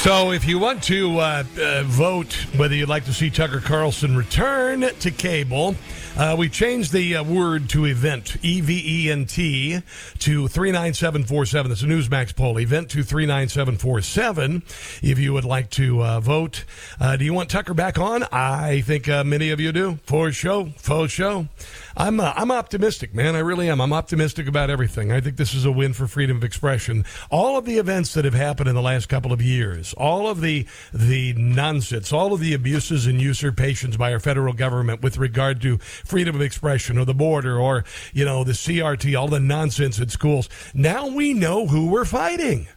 So, 0.00 0.32
if 0.32 0.46
you 0.46 0.58
want 0.58 0.82
to 0.84 1.18
uh, 1.18 1.44
uh, 1.60 1.82
vote 1.84 2.32
whether 2.56 2.74
you'd 2.74 2.88
like 2.88 3.04
to 3.04 3.12
see 3.12 3.28
Tucker 3.28 3.60
Carlson 3.60 4.16
return 4.16 4.80
to 4.80 5.10
cable, 5.10 5.76
uh, 6.16 6.36
we 6.38 6.48
changed 6.48 6.92
the 6.92 7.16
uh, 7.16 7.24
word 7.24 7.70
to 7.70 7.86
event, 7.86 8.36
E 8.42 8.60
V 8.60 8.82
E 8.84 9.10
N 9.10 9.24
T, 9.24 9.80
to 10.18 10.48
39747. 10.48 11.70
That's 11.70 11.82
a 11.82 11.86
Newsmax 11.86 12.36
poll. 12.36 12.60
Event 12.60 12.90
to 12.90 13.02
39747. 13.02 14.62
If 15.02 15.18
you 15.18 15.32
would 15.32 15.44
like 15.44 15.70
to 15.70 16.02
uh, 16.02 16.20
vote, 16.20 16.64
uh, 17.00 17.16
do 17.16 17.24
you 17.24 17.32
want 17.32 17.48
Tucker 17.48 17.72
back 17.72 17.98
on? 17.98 18.24
I 18.30 18.82
think 18.82 19.08
uh, 19.08 19.24
many 19.24 19.50
of 19.50 19.60
you 19.60 19.72
do. 19.72 19.98
For 20.04 20.30
show, 20.32 20.66
for 20.76 21.08
show. 21.08 21.48
I'm 21.96 22.20
uh, 22.20 22.32
I'm 22.36 22.50
optimistic, 22.50 23.14
man. 23.14 23.34
I 23.34 23.40
really 23.40 23.68
am. 23.68 23.80
I'm 23.80 23.92
optimistic 23.92 24.46
about 24.46 24.70
everything. 24.70 25.12
I 25.12 25.20
think 25.20 25.36
this 25.36 25.54
is 25.54 25.64
a 25.64 25.72
win 25.72 25.92
for 25.92 26.06
freedom 26.06 26.36
of 26.36 26.44
expression. 26.44 27.04
All 27.30 27.56
of 27.56 27.64
the 27.64 27.78
events 27.78 28.14
that 28.14 28.24
have 28.24 28.34
happened 28.34 28.68
in 28.68 28.74
the 28.74 28.82
last 28.82 29.08
couple 29.08 29.32
of 29.32 29.42
years, 29.42 29.92
all 29.94 30.28
of 30.28 30.40
the 30.40 30.66
the 30.92 31.32
nonsense, 31.34 32.12
all 32.12 32.32
of 32.32 32.40
the 32.40 32.54
abuses 32.54 33.06
and 33.06 33.20
usurpations 33.20 33.96
by 33.96 34.12
our 34.12 34.20
federal 34.20 34.52
government 34.52 35.02
with 35.02 35.18
regard 35.18 35.60
to 35.62 35.78
freedom 36.04 36.34
of 36.34 36.42
expression 36.42 36.98
or 36.98 37.04
the 37.04 37.14
border 37.14 37.58
or 37.58 37.84
you 38.12 38.24
know 38.24 38.44
the 38.44 38.52
CRT, 38.52 39.18
all 39.18 39.28
the 39.28 39.40
nonsense 39.40 40.00
at 40.00 40.10
schools. 40.10 40.48
Now 40.74 41.08
we 41.08 41.34
know 41.34 41.66
who 41.66 41.88
we're 41.88 42.04
fighting. 42.04 42.68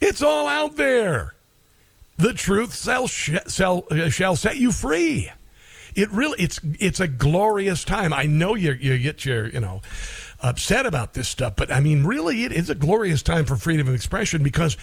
It's 0.00 0.22
all 0.22 0.48
out 0.48 0.76
there. 0.76 1.34
The 2.16 2.34
truth 2.34 2.76
shall, 2.76 3.06
shall, 3.06 3.84
uh, 3.90 4.08
shall 4.08 4.36
set 4.36 4.56
you 4.56 4.70
free 4.70 5.30
it 5.94 6.10
really 6.10 6.40
it's 6.40 6.60
it's 6.78 7.00
a 7.00 7.08
glorious 7.08 7.84
time. 7.84 8.12
I 8.12 8.24
know 8.24 8.54
you 8.54 8.72
you 8.72 8.98
get 8.98 9.24
your 9.24 9.48
you 9.48 9.60
know 9.60 9.82
upset 10.40 10.86
about 10.86 11.14
this 11.14 11.28
stuff, 11.28 11.54
but 11.56 11.70
I 11.70 11.80
mean 11.80 12.04
really 12.04 12.44
it 12.44 12.52
is 12.52 12.70
a 12.70 12.74
glorious 12.74 13.22
time 13.22 13.44
for 13.44 13.56
freedom 13.56 13.88
of 13.88 13.94
expression 13.94 14.42
because 14.42 14.76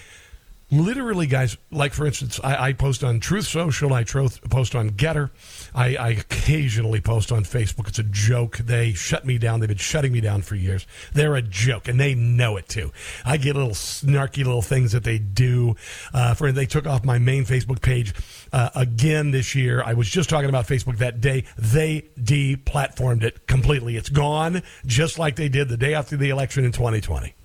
literally 0.71 1.27
guys 1.27 1.57
like 1.71 1.93
for 1.93 2.05
instance 2.05 2.39
I, 2.43 2.69
I 2.69 2.73
post 2.73 3.03
on 3.03 3.19
Truth 3.19 3.47
Social, 3.47 3.93
I 3.93 4.03
post 4.03 4.75
on 4.75 4.91
Gettr, 4.91 5.29
I, 5.73 5.95
I 5.95 6.09
occasionally 6.09 7.01
post 7.01 7.31
on 7.31 7.43
Facebook. 7.43 7.87
It's 7.87 7.99
a 7.99 8.03
joke. 8.03 8.57
They 8.57 8.93
shut 8.93 9.25
me 9.25 9.37
down. 9.37 9.59
They've 9.59 9.69
been 9.69 9.77
shutting 9.77 10.11
me 10.11 10.21
down 10.21 10.41
for 10.41 10.55
years. 10.55 10.85
They're 11.13 11.35
a 11.35 11.41
joke, 11.41 11.87
and 11.87 11.99
they 11.99 12.15
know 12.15 12.57
it 12.57 12.67
too. 12.67 12.91
I 13.25 13.37
get 13.37 13.55
little 13.55 13.71
snarky 13.71 14.37
little 14.37 14.61
things 14.61 14.91
that 14.91 15.03
they 15.03 15.19
do. 15.19 15.75
Uh, 16.13 16.33
for 16.33 16.51
they 16.51 16.65
took 16.65 16.87
off 16.87 17.03
my 17.03 17.19
main 17.19 17.45
Facebook 17.45 17.81
page 17.81 18.13
uh, 18.51 18.69
again 18.75 19.31
this 19.31 19.55
year. 19.55 19.83
I 19.83 19.93
was 19.93 20.09
just 20.09 20.29
talking 20.29 20.49
about 20.49 20.67
Facebook 20.67 20.97
that 20.97 21.21
day. 21.21 21.45
They 21.57 22.09
deplatformed 22.19 23.23
it 23.23 23.47
completely. 23.47 23.95
It's 23.95 24.09
gone, 24.09 24.63
just 24.85 25.19
like 25.19 25.35
they 25.35 25.49
did 25.49 25.69
the 25.69 25.77
day 25.77 25.93
after 25.93 26.17
the 26.17 26.29
election 26.29 26.65
in 26.65 26.71
2020. 26.71 27.35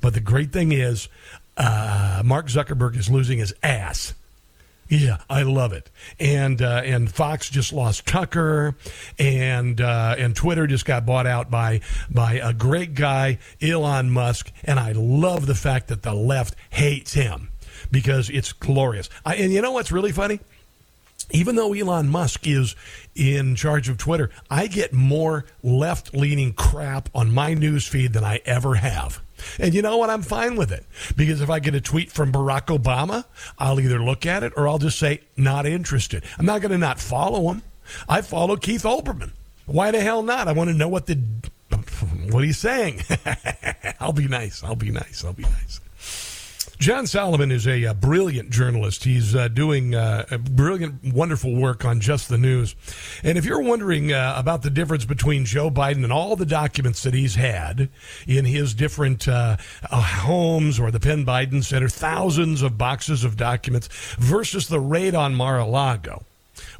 But 0.00 0.14
the 0.14 0.20
great 0.20 0.52
thing 0.52 0.72
is, 0.72 1.08
uh, 1.60 2.22
Mark 2.24 2.46
Zuckerberg 2.46 2.96
is 2.96 3.10
losing 3.10 3.38
his 3.38 3.54
ass. 3.62 4.14
Yeah, 4.88 5.18
I 5.30 5.42
love 5.42 5.72
it. 5.72 5.88
And 6.18 6.60
uh, 6.60 6.82
and 6.84 7.10
Fox 7.12 7.48
just 7.48 7.72
lost 7.72 8.06
Tucker, 8.06 8.74
and 9.20 9.80
uh, 9.80 10.16
and 10.18 10.34
Twitter 10.34 10.66
just 10.66 10.84
got 10.84 11.06
bought 11.06 11.28
out 11.28 11.48
by 11.48 11.80
by 12.10 12.34
a 12.34 12.52
great 12.52 12.94
guy, 12.94 13.38
Elon 13.62 14.10
Musk. 14.10 14.50
And 14.64 14.80
I 14.80 14.90
love 14.92 15.46
the 15.46 15.54
fact 15.54 15.88
that 15.88 16.02
the 16.02 16.14
left 16.14 16.56
hates 16.70 17.12
him 17.12 17.50
because 17.92 18.30
it's 18.30 18.52
glorious. 18.52 19.08
I, 19.24 19.36
and 19.36 19.52
you 19.52 19.62
know 19.62 19.70
what's 19.70 19.92
really 19.92 20.12
funny? 20.12 20.40
Even 21.32 21.56
though 21.56 21.72
Elon 21.72 22.08
Musk 22.08 22.46
is 22.46 22.74
in 23.14 23.54
charge 23.54 23.88
of 23.88 23.98
Twitter, 23.98 24.30
I 24.50 24.66
get 24.66 24.92
more 24.92 25.44
left 25.62 26.14
leaning 26.14 26.52
crap 26.52 27.08
on 27.14 27.32
my 27.32 27.54
news 27.54 27.86
feed 27.86 28.12
than 28.12 28.24
I 28.24 28.40
ever 28.44 28.76
have. 28.76 29.20
And 29.58 29.74
you 29.74 29.82
know 29.82 29.96
what? 29.96 30.10
I'm 30.10 30.22
fine 30.22 30.56
with 30.56 30.72
it. 30.72 30.84
Because 31.16 31.40
if 31.40 31.50
I 31.50 31.60
get 31.60 31.74
a 31.74 31.80
tweet 31.80 32.10
from 32.10 32.32
Barack 32.32 32.66
Obama, 32.76 33.24
I'll 33.58 33.80
either 33.80 34.02
look 34.02 34.26
at 34.26 34.42
it 34.42 34.52
or 34.56 34.68
I'll 34.68 34.78
just 34.78 34.98
say, 34.98 35.20
not 35.36 35.66
interested. 35.66 36.24
I'm 36.38 36.46
not 36.46 36.60
going 36.60 36.72
to 36.72 36.78
not 36.78 37.00
follow 37.00 37.50
him. 37.50 37.62
I 38.08 38.22
follow 38.22 38.56
Keith 38.56 38.82
Olbermann. 38.82 39.32
Why 39.66 39.90
the 39.90 40.00
hell 40.00 40.22
not? 40.22 40.48
I 40.48 40.52
want 40.52 40.70
to 40.70 40.76
know 40.76 40.88
what 40.88 41.06
the. 41.06 41.18
What 42.30 42.44
he's 42.44 42.58
saying. 42.58 43.02
I'll 44.00 44.12
be 44.12 44.28
nice. 44.28 44.62
I'll 44.62 44.76
be 44.76 44.90
nice. 44.90 45.24
I'll 45.24 45.32
be 45.32 45.42
nice. 45.42 45.80
John 46.80 47.06
Solomon 47.06 47.50
is 47.52 47.66
a, 47.66 47.84
uh 47.84 47.92
brilliant 47.92 48.48
journalist. 48.48 49.04
He's 49.04 49.36
uh, 49.36 49.48
doing 49.48 49.94
uh, 49.94 50.24
a 50.30 50.38
brilliant, 50.38 51.12
wonderful 51.12 51.54
work 51.54 51.84
on 51.84 52.00
Just 52.00 52.30
the 52.30 52.38
News. 52.38 52.74
And 53.22 53.36
if 53.36 53.44
you're 53.44 53.60
wondering 53.60 54.14
uh, 54.14 54.32
about 54.34 54.62
the 54.62 54.70
difference 54.70 55.04
between 55.04 55.44
Joe 55.44 55.70
Biden 55.70 56.04
and 56.04 56.12
all 56.12 56.36
the 56.36 56.46
documents 56.46 57.02
that 57.02 57.12
he's 57.12 57.34
had 57.34 57.90
in 58.26 58.46
his 58.46 58.72
different 58.72 59.28
uh, 59.28 59.58
uh, 59.90 60.00
homes 60.00 60.80
or 60.80 60.90
the 60.90 61.00
Penn 61.00 61.26
Biden 61.26 61.62
Center, 61.62 61.90
thousands 61.90 62.62
of 62.62 62.78
boxes 62.78 63.24
of 63.24 63.36
documents 63.36 63.88
versus 64.18 64.68
the 64.68 64.80
raid 64.80 65.14
on 65.14 65.34
Mar-a-Lago, 65.34 66.24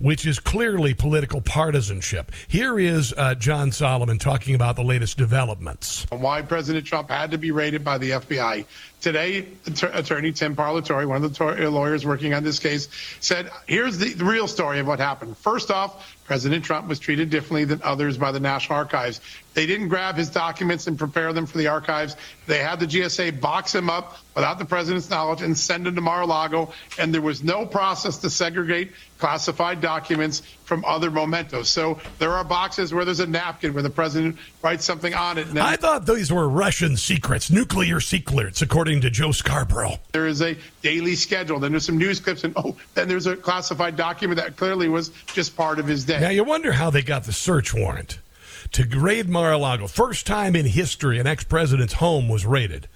which 0.01 0.27
is 0.27 0.41
clearly 0.41 0.95
political 0.95 1.41
partisanship. 1.41 2.33
Here 2.49 2.79
is 2.79 3.15
uh, 3.17 3.35
John 3.35 3.73
Solomon 3.73 4.19
talking 4.19 4.55
about 4.55 4.77
the 4.77 4.83
latest 4.83 5.17
developments. 5.17 6.07
Why 6.11 6.43
President 6.43 6.87
Trump 6.87 7.11
had 7.11 7.31
to 7.31 7.39
be 7.39 7.51
raided 7.51 7.85
by 7.85 7.99
the 7.99 8.11
FBI. 8.11 8.65
Today, 9.01 9.47
attorney 9.67 10.33
Tim 10.33 10.55
Parlatore, 10.55 11.07
one 11.07 11.25
of 11.25 11.37
the 11.37 11.71
lawyers 11.71 12.05
working 12.05 12.35
on 12.35 12.45
this 12.45 12.59
case, 12.59 12.89
said, 13.21 13.51
here's 13.67 13.97
the, 13.97 14.13
the 14.13 14.25
real 14.25 14.47
story 14.47 14.79
of 14.79 14.87
what 14.87 14.99
happened. 14.99 15.39
First 15.39 15.71
off, 15.71 16.19
President 16.31 16.65
Trump 16.65 16.87
was 16.87 17.01
treated 17.01 17.29
differently 17.29 17.65
than 17.65 17.83
others 17.83 18.17
by 18.17 18.31
the 18.31 18.39
National 18.39 18.79
Archives. 18.79 19.21
They 19.55 19.67
didn't 19.67 19.89
grab 19.89 20.15
his 20.15 20.31
documents 20.31 20.87
and 20.87 20.97
prepare 20.97 21.33
them 21.33 21.45
for 21.45 21.59
the 21.59 21.67
archives. 21.67 22.15
They 22.47 22.59
had 22.59 22.79
the 22.79 22.87
GSA 22.87 23.41
box 23.41 23.75
him 23.75 23.91
up 23.91 24.17
without 24.37 24.61
the 24.61 24.65
president's 24.65 25.11
knowledge 25.11 25.43
and 25.43 25.59
send 25.59 25.89
him 25.89 25.97
to 25.97 26.01
Mar-a-Lago. 26.01 26.73
And 27.01 27.13
there 27.13 27.21
was 27.21 27.43
no 27.43 27.67
process 27.67 28.19
to 28.19 28.31
segregate 28.31 28.93
classified 29.19 29.81
documents 29.81 30.43
from 30.71 30.85
other 30.85 31.11
mementos. 31.11 31.69
So 31.69 31.99
there 32.21 32.31
are 32.31 32.45
boxes 32.45 32.95
where 32.95 33.05
there's 33.05 33.19
a 33.19 33.27
napkin 33.27 33.75
where 33.75 33.83
the 33.83 33.91
president 33.91 34.37
writes 34.63 34.85
something 34.85 35.13
on 35.13 35.37
it. 35.37 35.49
I 35.57 35.75
thought 35.75 36.07
these 36.07 36.33
were 36.33 36.49
Russian 36.49 36.97
secrets, 36.97 37.51
nuclear 37.51 37.99
secrets, 37.99 38.63
according 38.63 39.01
to 39.01 39.11
Joe 39.11 39.33
Scarborough. 39.33 39.99
There 40.13 40.29
is 40.29 40.43
a 40.43 40.57
daily 40.81 41.17
schedule. 41.17 41.59
Then 41.59 41.73
there's 41.73 41.87
some 41.87 41.99
news 41.99 42.21
clips, 42.21 42.45
and 42.45 42.53
oh, 42.55 42.77
then 42.95 43.09
there's 43.09 43.27
a 43.27 43.35
classified 43.35 43.97
document 43.97 44.39
that 44.39 44.57
clearly 44.57 44.89
was 44.89 45.09
just 45.35 45.57
part 45.57 45.81
of 45.81 45.89
his 45.89 46.05
day. 46.05 46.21
Now 46.21 46.31
you 46.31 46.45
wonder 46.45 46.71
how 46.71 46.89
they 46.89 47.03
got 47.03 47.25
the 47.25 47.33
search 47.33 47.75
warrant 47.75 48.21
to 48.71 48.85
raid 48.85 49.29
Mar-a-Lago. 49.29 49.89
First 49.89 50.25
time 50.25 50.55
in 50.55 50.67
history 50.67 51.19
an 51.19 51.27
ex-president's 51.27 51.95
home 51.95 52.29
was 52.29 52.47
raided. 52.47 52.87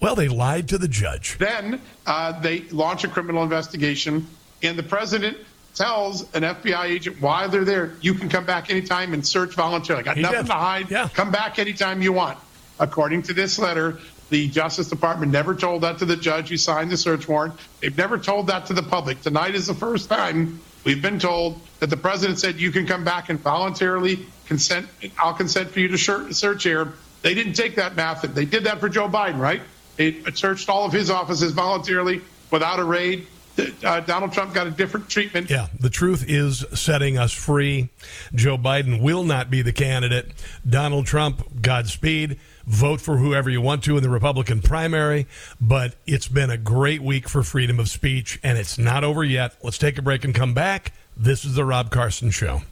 Well, 0.00 0.14
they 0.14 0.28
lied 0.28 0.70
to 0.70 0.78
the 0.78 0.88
judge. 0.88 1.36
Then 1.36 1.82
uh, 2.06 2.40
they 2.40 2.60
launch 2.70 3.04
a 3.04 3.08
criminal 3.08 3.42
investigation, 3.42 4.26
and 4.62 4.78
the 4.78 4.82
president 4.82 5.36
tells 5.74 6.22
an 6.34 6.42
FBI 6.42 6.84
agent 6.84 7.20
why 7.20 7.46
they're 7.46 7.64
there. 7.64 7.94
You 8.00 8.14
can 8.14 8.28
come 8.28 8.44
back 8.44 8.70
anytime 8.70 9.14
and 9.14 9.26
search 9.26 9.54
voluntarily. 9.54 10.04
Got 10.04 10.16
he 10.16 10.22
nothing 10.22 10.42
did. 10.42 10.46
to 10.46 10.52
hide. 10.52 10.90
Yeah. 10.90 11.08
Come 11.08 11.30
back 11.30 11.58
anytime 11.58 12.02
you 12.02 12.12
want. 12.12 12.38
According 12.78 13.22
to 13.22 13.34
this 13.34 13.58
letter, 13.58 13.98
the 14.30 14.48
Justice 14.48 14.88
Department 14.88 15.32
never 15.32 15.54
told 15.54 15.82
that 15.82 15.98
to 15.98 16.04
the 16.04 16.16
judge 16.16 16.48
who 16.48 16.56
signed 16.56 16.90
the 16.90 16.96
search 16.96 17.28
warrant. 17.28 17.54
They've 17.80 17.96
never 17.96 18.18
told 18.18 18.46
that 18.46 18.66
to 18.66 18.72
the 18.72 18.82
public. 18.82 19.20
Tonight 19.22 19.54
is 19.54 19.66
the 19.66 19.74
first 19.74 20.08
time 20.08 20.60
we've 20.84 21.02
been 21.02 21.18
told 21.18 21.60
that 21.80 21.90
the 21.90 21.96
president 21.96 22.38
said 22.38 22.60
you 22.60 22.70
can 22.70 22.86
come 22.86 23.04
back 23.04 23.28
and 23.28 23.38
voluntarily 23.40 24.24
consent. 24.46 24.86
I'll 25.18 25.34
consent 25.34 25.70
for 25.70 25.80
you 25.80 25.88
to 25.88 25.98
search 25.98 26.62
here. 26.62 26.92
They 27.22 27.34
didn't 27.34 27.54
take 27.54 27.76
that 27.76 27.96
method. 27.96 28.34
They 28.34 28.44
did 28.46 28.64
that 28.64 28.80
for 28.80 28.88
Joe 28.88 29.08
Biden, 29.08 29.38
right? 29.38 29.62
They 29.96 30.22
searched 30.32 30.68
all 30.68 30.86
of 30.86 30.92
his 30.92 31.10
offices 31.10 31.52
voluntarily 31.52 32.22
without 32.50 32.78
a 32.78 32.84
raid. 32.84 33.26
Uh, 33.58 34.00
Donald 34.00 34.32
Trump 34.32 34.54
got 34.54 34.66
a 34.66 34.70
different 34.70 35.08
treatment. 35.08 35.50
Yeah, 35.50 35.68
the 35.78 35.90
truth 35.90 36.24
is 36.26 36.64
setting 36.72 37.18
us 37.18 37.32
free. 37.32 37.90
Joe 38.34 38.56
Biden 38.56 39.02
will 39.02 39.24
not 39.24 39.50
be 39.50 39.62
the 39.62 39.72
candidate. 39.72 40.32
Donald 40.68 41.06
Trump, 41.06 41.60
Godspeed. 41.60 42.38
Vote 42.66 43.00
for 43.00 43.16
whoever 43.16 43.50
you 43.50 43.60
want 43.60 43.82
to 43.84 43.96
in 43.96 44.02
the 44.02 44.08
Republican 44.08 44.62
primary. 44.62 45.26
But 45.60 45.94
it's 46.06 46.28
been 46.28 46.50
a 46.50 46.58
great 46.58 47.02
week 47.02 47.28
for 47.28 47.42
freedom 47.42 47.80
of 47.80 47.88
speech, 47.88 48.38
and 48.42 48.56
it's 48.56 48.78
not 48.78 49.02
over 49.04 49.24
yet. 49.24 49.56
Let's 49.62 49.78
take 49.78 49.98
a 49.98 50.02
break 50.02 50.24
and 50.24 50.34
come 50.34 50.54
back. 50.54 50.92
This 51.16 51.44
is 51.44 51.54
The 51.54 51.64
Rob 51.64 51.90
Carson 51.90 52.30
Show. 52.30 52.62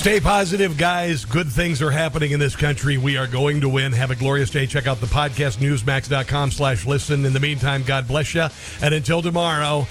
Stay 0.00 0.18
positive, 0.18 0.78
guys. 0.78 1.26
Good 1.26 1.52
things 1.52 1.82
are 1.82 1.90
happening 1.90 2.30
in 2.30 2.40
this 2.40 2.56
country. 2.56 2.96
We 2.96 3.18
are 3.18 3.26
going 3.26 3.60
to 3.60 3.68
win. 3.68 3.92
Have 3.92 4.10
a 4.10 4.16
glorious 4.16 4.48
day. 4.48 4.66
Check 4.66 4.86
out 4.86 4.98
the 4.98 5.06
podcast, 5.06 5.58
newsmax.com 5.58 6.52
slash 6.52 6.86
listen. 6.86 7.26
In 7.26 7.34
the 7.34 7.38
meantime, 7.38 7.82
God 7.82 8.08
bless 8.08 8.34
you. 8.34 8.46
And 8.80 8.94
until 8.94 9.20
tomorrow, 9.20 9.86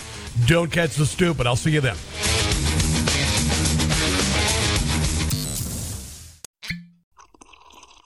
don't 0.48 0.72
catch 0.72 0.95
the 0.95 1.06
stupid. 1.06 1.45
I'll 1.45 1.56
see 1.56 1.69
you 1.69 1.81
then. 1.81 1.95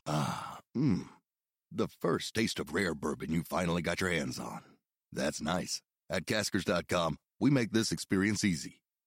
Ah, 0.06 0.60
mmm. 0.76 1.08
The 1.72 1.88
first 1.88 2.34
taste 2.34 2.60
of 2.60 2.74
rare 2.74 2.94
bourbon 2.94 3.32
you 3.32 3.44
finally 3.44 3.82
got 3.82 4.02
your 4.02 4.10
hands 4.10 4.38
on. 4.38 4.60
That's 5.14 5.42
nice. 5.42 5.82
At 6.10 6.26
caskers.com, 6.26 7.16
we 7.40 7.50
make 7.50 7.72
this 7.72 7.94
experience 7.94 8.44
easy. 8.44 8.82